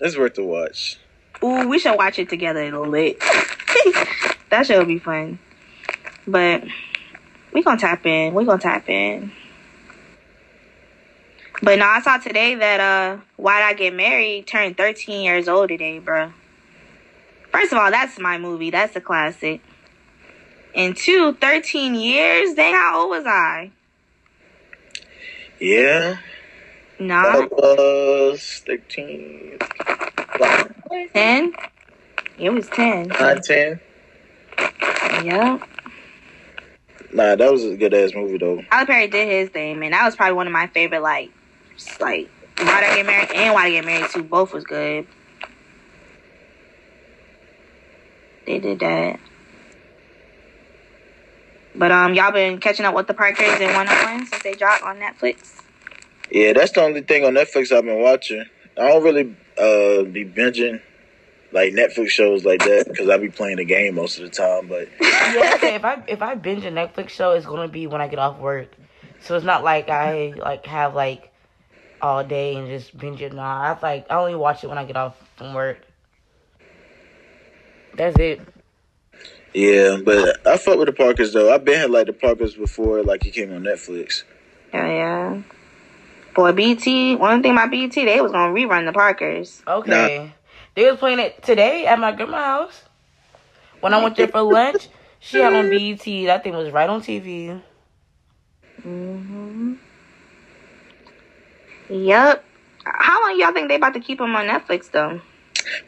It's 0.00 0.16
worth 0.16 0.34
the 0.34 0.44
watch. 0.44 0.98
Ooh, 1.42 1.68
we 1.68 1.78
should 1.78 1.96
watch 1.96 2.18
it 2.18 2.28
together 2.28 2.60
in 2.60 2.72
a 2.72 2.80
lit. 2.80 3.18
that 4.50 4.64
should 4.66 4.86
be 4.88 4.98
fun. 4.98 5.38
But 6.26 6.64
we 7.52 7.62
gonna 7.62 7.78
tap 7.78 8.06
in. 8.06 8.32
We 8.34 8.44
gonna 8.44 8.60
tap 8.60 8.88
in. 8.88 9.32
But 11.62 11.78
no, 11.78 11.86
I 11.86 12.00
saw 12.00 12.18
today 12.18 12.54
that 12.54 12.80
uh 12.80 13.18
Why'd 13.36 13.62
I 13.62 13.74
Get 13.74 13.94
Married 13.94 14.46
turned 14.46 14.76
13 14.76 15.22
years 15.22 15.48
old 15.48 15.68
today, 15.68 16.00
bruh. 16.00 16.32
First 17.56 17.72
of 17.72 17.78
all, 17.78 17.90
that's 17.90 18.18
my 18.18 18.36
movie. 18.36 18.68
That's 18.68 18.94
a 18.96 19.00
classic. 19.00 19.62
And 20.74 20.94
two, 20.94 21.32
13 21.40 21.94
years? 21.94 22.52
Dang, 22.52 22.74
how 22.74 23.00
old 23.00 23.08
was 23.08 23.24
I? 23.24 23.70
Yeah. 25.58 26.18
Nah, 26.98 27.22
That 27.22 27.50
was 27.50 28.62
13, 28.66 29.58
10? 31.14 31.52
It 32.38 32.50
was 32.50 32.68
10. 32.68 33.08
9, 33.08 33.40
10. 33.40 33.80
Yeah. 35.24 35.58
Nah, 37.14 37.36
that 37.36 37.50
was 37.50 37.64
a 37.64 37.74
good 37.74 37.94
ass 37.94 38.12
movie 38.14 38.36
though. 38.36 38.60
Tyler 38.70 38.86
Perry 38.86 39.06
did 39.06 39.28
his 39.28 39.48
thing, 39.48 39.78
man. 39.78 39.92
That 39.92 40.04
was 40.04 40.14
probably 40.14 40.34
one 40.34 40.46
of 40.46 40.52
my 40.52 40.66
favorite, 40.66 41.00
like, 41.00 41.30
like 42.00 42.28
Why'd 42.58 42.84
I 42.84 42.96
Get 42.96 43.06
Married 43.06 43.30
and 43.32 43.54
Why'd 43.54 43.68
I 43.68 43.70
Get 43.70 43.84
Married 43.86 44.10
too. 44.10 44.24
Both 44.24 44.52
was 44.52 44.64
good. 44.64 45.06
They 48.46 48.58
did 48.58 48.78
that. 48.78 49.18
But 51.74 51.92
um, 51.92 52.14
y'all 52.14 52.32
been 52.32 52.58
catching 52.58 52.86
up 52.86 52.94
with 52.94 53.06
the 53.06 53.14
Parkers 53.14 53.60
and 53.60 53.74
One 53.74 53.88
on 53.88 54.04
One 54.04 54.26
since 54.26 54.42
they 54.42 54.54
dropped 54.54 54.82
on 54.82 54.98
Netflix. 54.98 55.60
Yeah, 56.30 56.52
that's 56.54 56.72
the 56.72 56.82
only 56.82 57.02
thing 57.02 57.24
on 57.24 57.34
Netflix 57.34 57.70
I've 57.70 57.84
been 57.84 58.00
watching. 58.00 58.44
I 58.78 58.88
don't 58.88 59.02
really 59.02 59.36
uh 59.58 60.04
be 60.04 60.24
binging 60.24 60.80
like 61.52 61.72
Netflix 61.72 62.10
shows 62.10 62.44
like 62.44 62.60
that 62.60 62.86
because 62.88 63.08
I 63.08 63.16
be 63.18 63.28
playing 63.28 63.56
the 63.56 63.64
game 63.64 63.94
most 63.94 64.18
of 64.18 64.24
the 64.24 64.30
time. 64.30 64.68
But 64.68 64.88
Yeah, 65.00 65.66
if 65.66 65.84
I 65.84 66.02
if 66.06 66.22
I 66.22 66.34
binge 66.34 66.64
a 66.64 66.70
Netflix 66.70 67.10
show, 67.10 67.32
it's 67.32 67.46
gonna 67.46 67.68
be 67.68 67.86
when 67.86 68.00
I 68.00 68.08
get 68.08 68.18
off 68.18 68.38
work. 68.38 68.68
So 69.20 69.36
it's 69.36 69.44
not 69.44 69.62
like 69.64 69.88
I 69.90 70.34
like 70.36 70.66
have 70.66 70.94
like 70.94 71.30
all 72.00 72.24
day 72.24 72.56
and 72.56 72.68
just 72.68 72.96
binge 72.96 73.20
it. 73.22 73.32
Nah, 73.32 73.74
I 73.74 73.78
like 73.82 74.06
I 74.10 74.16
only 74.16 74.34
watch 74.34 74.64
it 74.64 74.68
when 74.68 74.78
I 74.78 74.84
get 74.84 74.96
off 74.96 75.16
from 75.36 75.54
work. 75.54 75.78
That's 77.96 78.18
it. 78.18 78.40
yeah, 79.54 79.96
but 80.04 80.46
I 80.46 80.56
fuck 80.58 80.78
with 80.78 80.86
the 80.86 80.92
Parkers 80.92 81.32
though. 81.32 81.52
I've 81.52 81.64
been 81.64 81.78
had 81.80 81.90
like 81.90 82.06
the 82.06 82.12
Parkers 82.12 82.54
before, 82.54 83.02
like 83.02 83.24
it 83.26 83.32
came 83.32 83.52
on 83.54 83.62
Netflix. 83.62 84.24
Yeah, 84.72 84.86
yeah. 84.88 85.42
Boy, 86.34 86.52
BT. 86.52 87.16
One 87.16 87.42
thing 87.42 87.52
about 87.52 87.70
BT, 87.70 88.04
they 88.04 88.20
was 88.20 88.32
gonna 88.32 88.52
rerun 88.52 88.84
the 88.84 88.92
Parkers. 88.92 89.62
Okay. 89.66 90.32
They 90.74 90.90
was 90.90 90.98
playing 90.98 91.18
it 91.20 91.42
today 91.42 91.86
at 91.86 91.98
my 91.98 92.12
grandma's 92.12 92.44
house. 92.44 92.82
When 93.80 93.94
I 93.94 94.02
went 94.02 94.16
there 94.16 94.28
for 94.28 94.42
lunch, 94.42 94.88
she 95.20 95.38
had 95.38 95.54
on 95.54 95.70
BT. 95.70 96.26
That 96.26 96.44
thing 96.44 96.54
was 96.54 96.70
right 96.70 96.88
on 96.88 97.00
TV. 97.00 97.60
hmm 98.82 99.74
Yep. 101.88 102.44
How 102.84 103.22
long 103.22 103.40
y'all 103.40 103.52
think 103.52 103.68
they 103.68 103.76
about 103.76 103.94
to 103.94 104.00
keep 104.00 104.18
them 104.18 104.36
on 104.36 104.46
Netflix 104.46 104.90
though? 104.90 105.20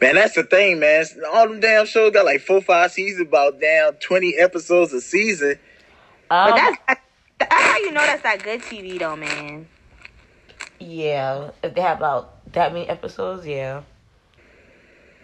Man, 0.01 0.15
that's 0.15 0.35
the 0.35 0.43
thing, 0.43 0.79
man. 0.79 1.05
All 1.33 1.47
them 1.47 1.59
damn 1.59 1.85
shows 1.85 2.11
got 2.13 2.25
like 2.25 2.41
four, 2.41 2.61
five 2.61 2.91
seasons, 2.91 3.27
about 3.27 3.59
damn 3.59 3.93
twenty 3.95 4.35
episodes 4.37 4.93
a 4.93 5.01
season. 5.01 5.59
Um, 6.29 6.51
But 6.51 6.55
that's 6.55 7.01
that's 7.39 7.53
how 7.53 7.77
you 7.77 7.91
know 7.91 8.01
that's 8.05 8.23
that 8.23 8.43
good 8.43 8.61
TV 8.61 8.99
though, 8.99 9.15
man. 9.15 9.67
yeah. 10.79 11.51
If 11.63 11.75
they 11.75 11.81
have 11.81 11.97
about 11.97 12.51
that 12.53 12.73
many 12.73 12.87
episodes, 12.89 13.45
yeah. 13.45 13.83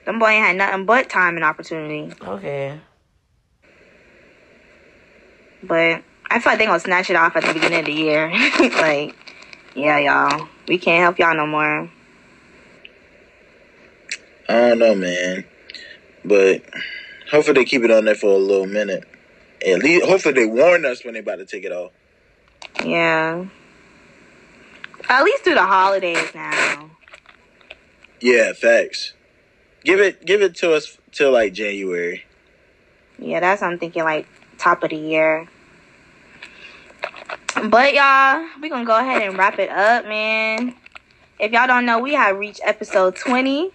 Them 0.05 0.19
boy 0.19 0.27
ain't 0.29 0.45
had 0.45 0.55
nothing 0.57 0.85
but 0.85 1.09
time 1.09 1.35
and 1.35 1.43
opportunity. 1.45 2.13
Okay. 2.21 2.79
But 5.63 6.03
I 6.29 6.39
feel 6.39 6.51
like 6.51 6.59
they 6.59 6.65
gonna 6.65 6.79
snatch 6.79 7.09
it 7.09 7.15
off 7.15 7.35
at 7.35 7.43
the 7.43 7.53
beginning 7.53 7.79
of 7.79 7.85
the 7.85 7.93
year. 7.93 8.29
like, 8.59 9.15
yeah, 9.75 9.97
y'all, 9.99 10.47
we 10.67 10.77
can't 10.77 11.01
help 11.01 11.17
y'all 11.19 11.35
no 11.35 11.47
more. 11.47 11.89
I 14.47 14.69
don't 14.69 14.79
know, 14.79 14.95
man. 14.95 15.45
But 16.23 16.63
hopefully 17.31 17.53
they 17.53 17.65
keep 17.65 17.83
it 17.83 17.91
on 17.91 18.05
there 18.05 18.15
for 18.15 18.31
a 18.31 18.37
little 18.37 18.67
minute. 18.67 19.03
At 19.65 19.79
least, 19.79 20.05
hopefully 20.05 20.33
they 20.33 20.45
warn 20.45 20.85
us 20.85 21.03
when 21.03 21.13
they 21.13 21.21
about 21.21 21.37
to 21.37 21.45
take 21.45 21.63
it 21.63 21.71
off. 21.71 21.91
Yeah. 22.83 23.45
At 25.09 25.23
least 25.23 25.43
through 25.43 25.55
the 25.55 25.65
holidays 25.65 26.33
now. 26.33 26.89
Yeah, 28.21 28.53
facts. 28.53 29.13
Give 29.83 29.99
it, 29.99 30.25
give 30.25 30.41
it 30.41 30.55
to 30.55 30.73
us 30.73 30.97
till 31.11 31.31
like 31.31 31.53
January. 31.53 32.25
Yeah, 33.19 33.39
that's 33.39 33.61
what 33.61 33.71
I'm 33.71 33.79
thinking 33.79 34.03
like 34.03 34.27
top 34.57 34.83
of 34.83 34.89
the 34.89 34.95
year. 34.95 35.47
But 37.69 37.93
y'all, 37.93 38.45
we 38.61 38.69
gonna 38.69 38.85
go 38.85 38.97
ahead 38.97 39.21
and 39.21 39.37
wrap 39.37 39.59
it 39.59 39.69
up, 39.69 40.05
man. 40.05 40.75
If 41.39 41.51
y'all 41.51 41.67
don't 41.67 41.85
know, 41.85 41.99
we 41.99 42.13
have 42.13 42.37
reached 42.37 42.61
episode 42.63 43.15
20. 43.15 43.71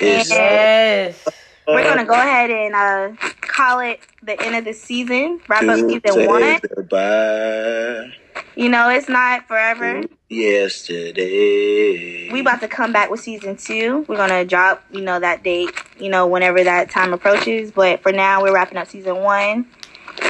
It's, 0.00 0.30
Yes. 0.30 1.24
We're 1.66 1.82
gonna 1.82 2.04
go 2.04 2.14
ahead 2.14 2.50
and 2.50 2.74
uh 2.74 3.12
call 3.40 3.80
it 3.80 4.00
the 4.22 4.40
end 4.40 4.54
of 4.56 4.64
the 4.64 4.72
season. 4.74 5.40
Wrap 5.48 5.62
up 5.64 5.78
season 5.78 6.26
one. 6.26 6.60
goodbye 6.76 8.12
You 8.54 8.68
know, 8.68 8.90
it's 8.90 9.08
not 9.08 9.48
forever. 9.48 10.02
yesterday. 10.28 12.30
We 12.30 12.40
about 12.40 12.60
to 12.60 12.68
come 12.68 12.92
back 12.92 13.10
with 13.10 13.20
season 13.20 13.56
two. 13.56 14.04
We're 14.08 14.16
gonna 14.16 14.44
drop, 14.44 14.84
you 14.90 15.00
know, 15.00 15.18
that 15.20 15.42
date, 15.42 15.70
you 15.98 16.10
know, 16.10 16.26
whenever 16.26 16.62
that 16.62 16.90
time 16.90 17.14
approaches. 17.14 17.72
But 17.72 18.02
for 18.02 18.12
now, 18.12 18.42
we're 18.42 18.52
wrapping 18.54 18.76
up 18.76 18.88
season 18.88 19.16
one. 19.16 19.66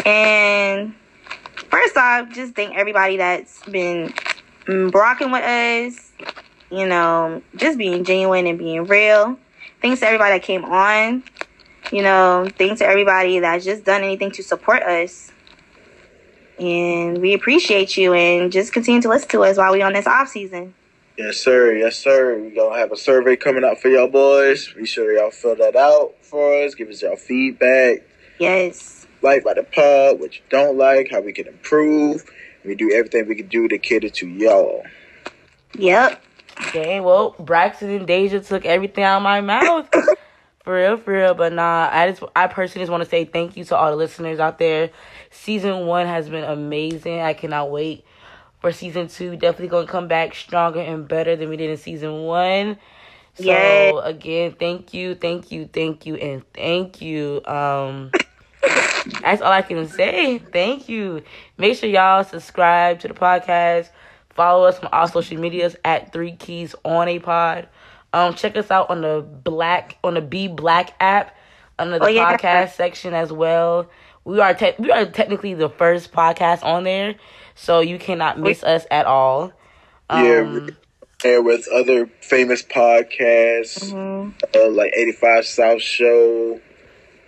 And 0.06 0.94
first 1.68 1.96
off, 1.96 2.30
just 2.32 2.54
thank 2.54 2.76
everybody 2.76 3.16
that's 3.16 3.60
been 3.64 4.14
mm, 4.66 4.94
rocking 4.94 5.32
with 5.32 5.42
us. 5.42 6.03
You 6.70 6.86
know, 6.86 7.42
just 7.56 7.78
being 7.78 8.04
genuine 8.04 8.46
and 8.46 8.58
being 8.58 8.84
real. 8.84 9.38
Thanks 9.80 10.00
to 10.00 10.06
everybody 10.06 10.34
that 10.34 10.42
came 10.42 10.64
on. 10.64 11.22
You 11.92 12.02
know, 12.02 12.48
thanks 12.56 12.80
to 12.80 12.86
everybody 12.86 13.40
that's 13.40 13.64
just 13.64 13.84
done 13.84 14.02
anything 14.02 14.30
to 14.32 14.42
support 14.42 14.82
us. 14.82 15.30
And 16.58 17.18
we 17.18 17.34
appreciate 17.34 17.96
you 17.96 18.14
and 18.14 18.50
just 18.50 18.72
continue 18.72 19.02
to 19.02 19.08
listen 19.08 19.28
to 19.30 19.42
us 19.44 19.56
while 19.56 19.72
we 19.72 19.82
on 19.82 19.92
this 19.92 20.06
off 20.06 20.28
season. 20.28 20.74
Yes, 21.18 21.36
sir. 21.36 21.74
Yes, 21.74 21.96
sir. 21.96 22.38
We're 22.38 22.54
gonna 22.54 22.78
have 22.78 22.90
a 22.90 22.96
survey 22.96 23.36
coming 23.36 23.64
out 23.64 23.80
for 23.80 23.88
y'all 23.88 24.08
boys. 24.08 24.72
Be 24.72 24.86
sure 24.86 25.12
y'all 25.12 25.30
fill 25.30 25.56
that 25.56 25.76
out 25.76 26.14
for 26.22 26.64
us. 26.64 26.74
Give 26.74 26.88
us 26.88 27.02
y'all 27.02 27.16
feedback. 27.16 28.02
Yes. 28.38 29.06
Like 29.22 29.44
by 29.44 29.54
the 29.54 29.62
pub, 29.62 30.20
what 30.20 30.36
you 30.36 30.42
don't 30.50 30.76
like, 30.76 31.10
how 31.10 31.20
we 31.20 31.32
can 31.32 31.46
improve. 31.46 32.24
We 32.64 32.74
do 32.74 32.90
everything 32.92 33.28
we 33.28 33.36
can 33.36 33.46
do 33.46 33.68
to 33.68 33.78
cater 33.78 34.08
to 34.08 34.28
y'all. 34.28 34.84
Yep. 35.78 36.22
Okay, 36.60 37.00
well, 37.00 37.34
Braxton 37.38 37.90
and 37.90 38.06
Deja 38.06 38.40
took 38.40 38.64
everything 38.64 39.04
out 39.04 39.18
of 39.18 39.22
my 39.22 39.40
mouth. 39.40 39.88
For 40.64 40.74
real, 40.76 40.96
for 40.96 41.12
real. 41.12 41.34
But 41.34 41.52
nah, 41.52 41.90
I 41.92 42.10
just 42.10 42.22
I 42.34 42.46
personally 42.46 42.84
just 42.84 42.90
want 42.90 43.04
to 43.04 43.10
say 43.10 43.24
thank 43.26 43.56
you 43.56 43.64
to 43.64 43.76
all 43.76 43.90
the 43.90 43.96
listeners 43.96 44.40
out 44.40 44.58
there. 44.58 44.90
Season 45.30 45.86
one 45.86 46.06
has 46.06 46.28
been 46.28 46.44
amazing. 46.44 47.20
I 47.20 47.34
cannot 47.34 47.70
wait 47.70 48.04
for 48.60 48.72
season 48.72 49.08
two. 49.08 49.36
Definitely 49.36 49.68
gonna 49.68 49.86
come 49.86 50.08
back 50.08 50.34
stronger 50.34 50.80
and 50.80 51.06
better 51.06 51.36
than 51.36 51.50
we 51.50 51.58
did 51.58 51.68
in 51.68 51.76
season 51.76 52.22
one. 52.22 52.78
So 53.34 53.44
Yay. 53.44 53.92
again, 54.04 54.56
thank 54.58 54.94
you, 54.94 55.14
thank 55.14 55.52
you, 55.52 55.68
thank 55.70 56.06
you, 56.06 56.14
and 56.14 56.42
thank 56.54 57.02
you. 57.02 57.44
Um 57.44 58.10
That's 59.20 59.42
all 59.42 59.52
I 59.52 59.62
can 59.62 59.86
say. 59.86 60.38
Thank 60.38 60.88
you. 60.88 61.22
Make 61.58 61.76
sure 61.76 61.88
y'all 61.88 62.24
subscribe 62.24 63.00
to 63.00 63.08
the 63.08 63.14
podcast. 63.14 63.90
Follow 64.34 64.64
us 64.66 64.78
on 64.80 64.88
all 64.92 65.06
social 65.08 65.38
medias 65.38 65.76
at 65.84 66.12
Three 66.12 66.32
Keys 66.32 66.74
on 66.84 67.08
a 67.08 67.18
Pod. 67.18 67.68
Um, 68.12 68.34
check 68.34 68.56
us 68.56 68.70
out 68.70 68.90
on 68.90 69.00
the 69.02 69.20
Black 69.22 69.98
on 70.04 70.14
the 70.14 70.20
Be 70.20 70.48
Black 70.48 70.94
app 71.00 71.34
under 71.78 71.98
the 71.98 72.04
Oh, 72.04 72.08
yeah. 72.08 72.36
podcast 72.36 72.72
section 72.74 73.14
as 73.14 73.32
well. 73.32 73.88
We 74.24 74.40
are 74.40 74.54
te- 74.54 74.74
we 74.78 74.90
are 74.90 75.04
technically 75.06 75.54
the 75.54 75.68
first 75.68 76.12
podcast 76.12 76.62
on 76.64 76.84
there, 76.84 77.16
so 77.54 77.80
you 77.80 77.98
cannot 77.98 78.38
miss 78.38 78.62
us 78.62 78.86
at 78.90 79.06
all. 79.06 79.52
Um, 80.08 80.24
Yeah, 80.24 80.66
there 81.22 81.42
with 81.42 81.66
other 81.68 82.06
famous 82.20 82.62
podcasts, 82.62 83.92
Mm-hmm. 83.92 84.30
uh, 84.54 84.68
like 84.70 84.92
85 84.94 85.44
South 85.46 85.82
Show, 85.82 86.60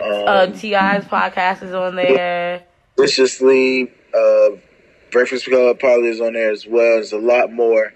um, 0.00 0.10
uh, 0.26 0.46
Ti's 0.46 1.04
podcast 1.04 1.62
is 1.62 1.74
on 1.74 1.96
there. 1.96 2.62
Viciously, 2.98 3.92
uh, 4.14 4.48
Breakfast 5.10 5.46
Club 5.46 5.78
probably 5.78 6.08
is 6.08 6.20
on 6.20 6.34
there 6.34 6.50
as 6.50 6.66
well. 6.66 6.96
There's 6.96 7.12
a 7.12 7.18
lot 7.18 7.52
more 7.52 7.92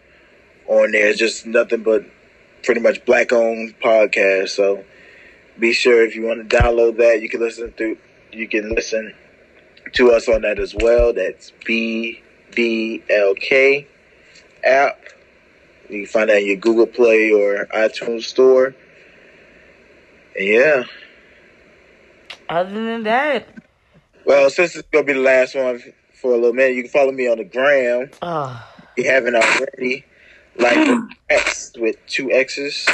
on 0.67 0.93
there. 0.93 1.09
It's 1.09 1.19
just 1.19 1.47
nothing 1.47 1.83
but 1.83 2.05
pretty 2.63 2.81
much 2.81 3.05
black 3.05 3.33
owned 3.33 3.75
podcast. 3.81 4.51
So 4.51 4.85
be 5.59 5.73
sure 5.73 6.05
if 6.05 6.15
you 6.15 6.23
want 6.23 6.49
to 6.49 6.57
download 6.57 6.99
that, 6.99 7.21
you 7.21 7.29
can 7.29 7.41
listen 7.41 7.73
to 7.79 7.97
you 8.33 8.49
can 8.49 8.75
listen 8.75 9.15
to 9.93 10.13
us 10.13 10.29
on 10.29 10.43
that 10.43 10.59
as 10.59 10.75
well. 10.75 11.13
That's 11.13 11.53
BBLK 11.67 13.87
app. 14.65 14.99
You 15.89 16.05
can 16.05 16.07
find 16.07 16.31
that 16.31 16.39
in 16.39 16.47
your 16.47 16.57
Google 16.57 16.87
Play 16.87 17.33
or 17.33 17.67
iTunes 17.67 18.25
store. 18.25 18.75
And 20.37 20.47
yeah. 20.47 20.85
Other 22.49 22.73
than 22.73 23.03
that, 23.05 23.47
Well, 24.25 24.51
since 24.51 24.77
it's 24.77 24.89
gonna 24.91 25.05
be 25.05 25.15
the 25.15 25.21
last 25.21 25.55
one 25.55 25.81
for 26.21 26.33
a 26.33 26.37
little 26.37 26.53
minute, 26.53 26.75
you 26.77 26.83
can 26.83 26.91
follow 26.91 27.13
me 27.13 27.29
on 27.29 27.39
the 27.39 27.45
gram. 27.45 28.11
Ah. 28.23 28.69
oh, 28.79 28.85
If 28.97 29.05
you 29.05 29.11
haven't 29.11 29.35
already, 29.37 30.05
like 30.57 30.99
X 31.31 31.73
with 31.79 31.97
two 32.07 32.31
X's. 32.31 32.87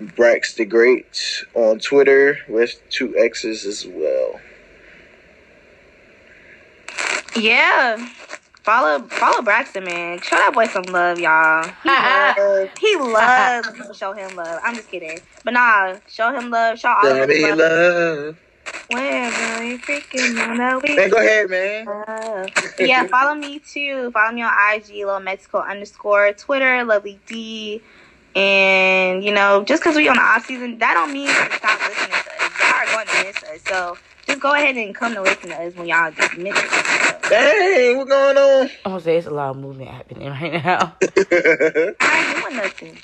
Brax 0.00 0.54
the 0.56 0.64
Great 0.64 1.44
on 1.54 1.78
Twitter 1.78 2.38
with 2.48 2.80
two 2.88 3.14
X's 3.18 3.66
as 3.66 3.86
well. 3.86 4.40
Yeah. 7.36 7.96
Follow 8.62 9.00
follow 9.08 9.42
Braxton, 9.42 9.84
man. 9.84 10.20
Show 10.20 10.36
that 10.36 10.52
boy 10.52 10.66
some 10.66 10.82
love, 10.84 11.18
y'all. 11.18 11.64
He 11.82 11.88
loves, 12.36 12.70
he 12.78 12.96
loves 12.96 13.98
show 13.98 14.12
him 14.12 14.36
love. 14.36 14.60
I'm 14.62 14.74
just 14.74 14.90
kidding. 14.90 15.18
But 15.44 15.54
nah, 15.54 15.96
show 16.08 16.30
him 16.32 16.50
love. 16.50 16.78
Show 16.78 16.88
all 16.90 17.06
of 17.06 17.16
Show 17.16 17.22
us 17.22 17.28
me 17.28 17.50
love. 17.52 17.58
love. 17.58 18.36
Whenever 18.88 19.64
we 19.64 19.78
freaking 19.78 20.56
know 20.56 20.80
we 20.82 20.96
Man, 20.96 21.10
go 21.10 21.18
ahead, 21.18 21.50
man. 21.50 21.86
love. 21.86 22.50
Yeah, 22.78 23.06
follow 23.06 23.34
me 23.34 23.60
too. 23.60 24.10
Follow 24.10 24.32
me 24.32 24.42
on 24.42 24.52
IG, 24.74 24.88
Little 25.04 25.20
Mexico 25.20 25.58
underscore, 25.58 26.32
Twitter, 26.32 26.84
Lovely 26.84 27.20
D. 27.26 27.82
And, 28.34 29.24
you 29.24 29.32
know, 29.32 29.64
just 29.64 29.82
because 29.82 29.96
we 29.96 30.08
on 30.08 30.16
the 30.16 30.22
off 30.22 30.46
season, 30.46 30.78
that 30.78 30.94
don't 30.94 31.12
mean 31.12 31.26
to 31.28 31.34
stop 31.34 31.80
listening 31.80 32.10
to 32.10 32.16
us. 32.16 32.60
Y'all 32.60 32.74
are 32.74 32.86
going 32.86 33.06
to 33.06 33.24
miss 33.24 33.42
us. 33.42 33.62
So 33.62 33.98
just 34.26 34.40
go 34.40 34.54
ahead 34.54 34.76
and 34.76 34.94
come 34.94 35.14
to 35.14 35.22
listen 35.22 35.50
to 35.50 35.56
us 35.56 35.74
when 35.74 35.86
y'all 35.88 36.10
just 36.12 36.36
miss 36.36 36.54
us. 36.56 37.28
Hey, 37.28 37.94
what's 37.96 38.10
going 38.10 38.36
on? 38.36 38.70
I'm 38.84 38.92
gonna 38.92 39.00
say 39.00 39.16
it's 39.16 39.26
a 39.28 39.30
lot 39.30 39.50
of 39.50 39.56
movement 39.58 39.90
happening 39.90 40.28
right 40.28 40.52
now. 40.52 40.96
I 41.02 41.94
ain't 42.00 42.42
doing 42.42 42.56
nothing. 42.56 42.98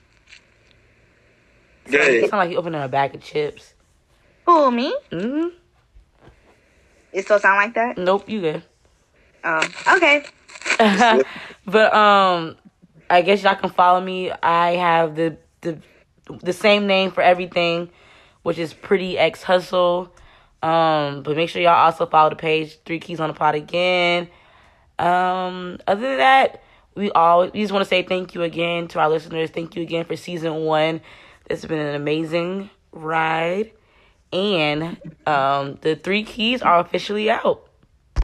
It 1.86 1.90
Good. 1.90 2.20
sounds 2.22 2.32
like 2.32 2.50
you 2.50 2.56
opening 2.56 2.82
a 2.82 2.88
bag 2.88 3.14
of 3.14 3.20
chips. 3.20 3.74
Who, 4.46 4.70
me? 4.70 4.96
hmm 5.10 5.48
It 7.12 7.24
still 7.24 7.38
sound 7.38 7.56
like 7.56 7.74
that? 7.74 7.98
Nope, 7.98 8.28
you 8.28 8.40
good. 8.40 8.62
Um, 9.44 9.62
okay. 9.94 10.24
but 11.66 11.94
um, 11.94 12.56
I 13.08 13.22
guess 13.22 13.42
y'all 13.42 13.54
can 13.54 13.70
follow 13.70 14.00
me. 14.00 14.30
I 14.30 14.72
have 14.72 15.14
the 15.14 15.36
the 15.60 15.78
the 16.42 16.52
same 16.52 16.86
name 16.86 17.10
for 17.10 17.22
everything, 17.22 17.90
which 18.42 18.58
is 18.58 18.74
Pretty 18.74 19.18
X 19.18 19.42
Hustle. 19.42 20.12
Um, 20.62 21.22
but 21.22 21.36
make 21.36 21.48
sure 21.48 21.62
y'all 21.62 21.74
also 21.74 22.06
follow 22.06 22.30
the 22.30 22.36
page 22.36 22.78
Three 22.84 22.98
Keys 22.98 23.20
on 23.20 23.28
the 23.28 23.34
Pod 23.34 23.54
again. 23.54 24.28
Um, 24.98 25.78
other 25.86 26.00
than 26.00 26.18
that, 26.18 26.62
we 26.94 27.10
all 27.12 27.42
we 27.48 27.60
just 27.60 27.72
want 27.72 27.84
to 27.84 27.88
say 27.88 28.02
thank 28.02 28.34
you 28.34 28.42
again 28.42 28.88
to 28.88 28.98
our 28.98 29.08
listeners. 29.08 29.50
Thank 29.50 29.76
you 29.76 29.82
again 29.82 30.04
for 30.04 30.16
season 30.16 30.64
one. 30.64 31.00
This 31.48 31.62
has 31.62 31.68
been 31.68 31.78
an 31.78 31.94
amazing 31.94 32.70
ride, 32.92 33.70
and 34.32 34.98
um, 35.26 35.78
the 35.82 35.96
Three 35.96 36.24
Keys 36.24 36.62
are 36.62 36.80
officially 36.80 37.30
out. 37.30 37.65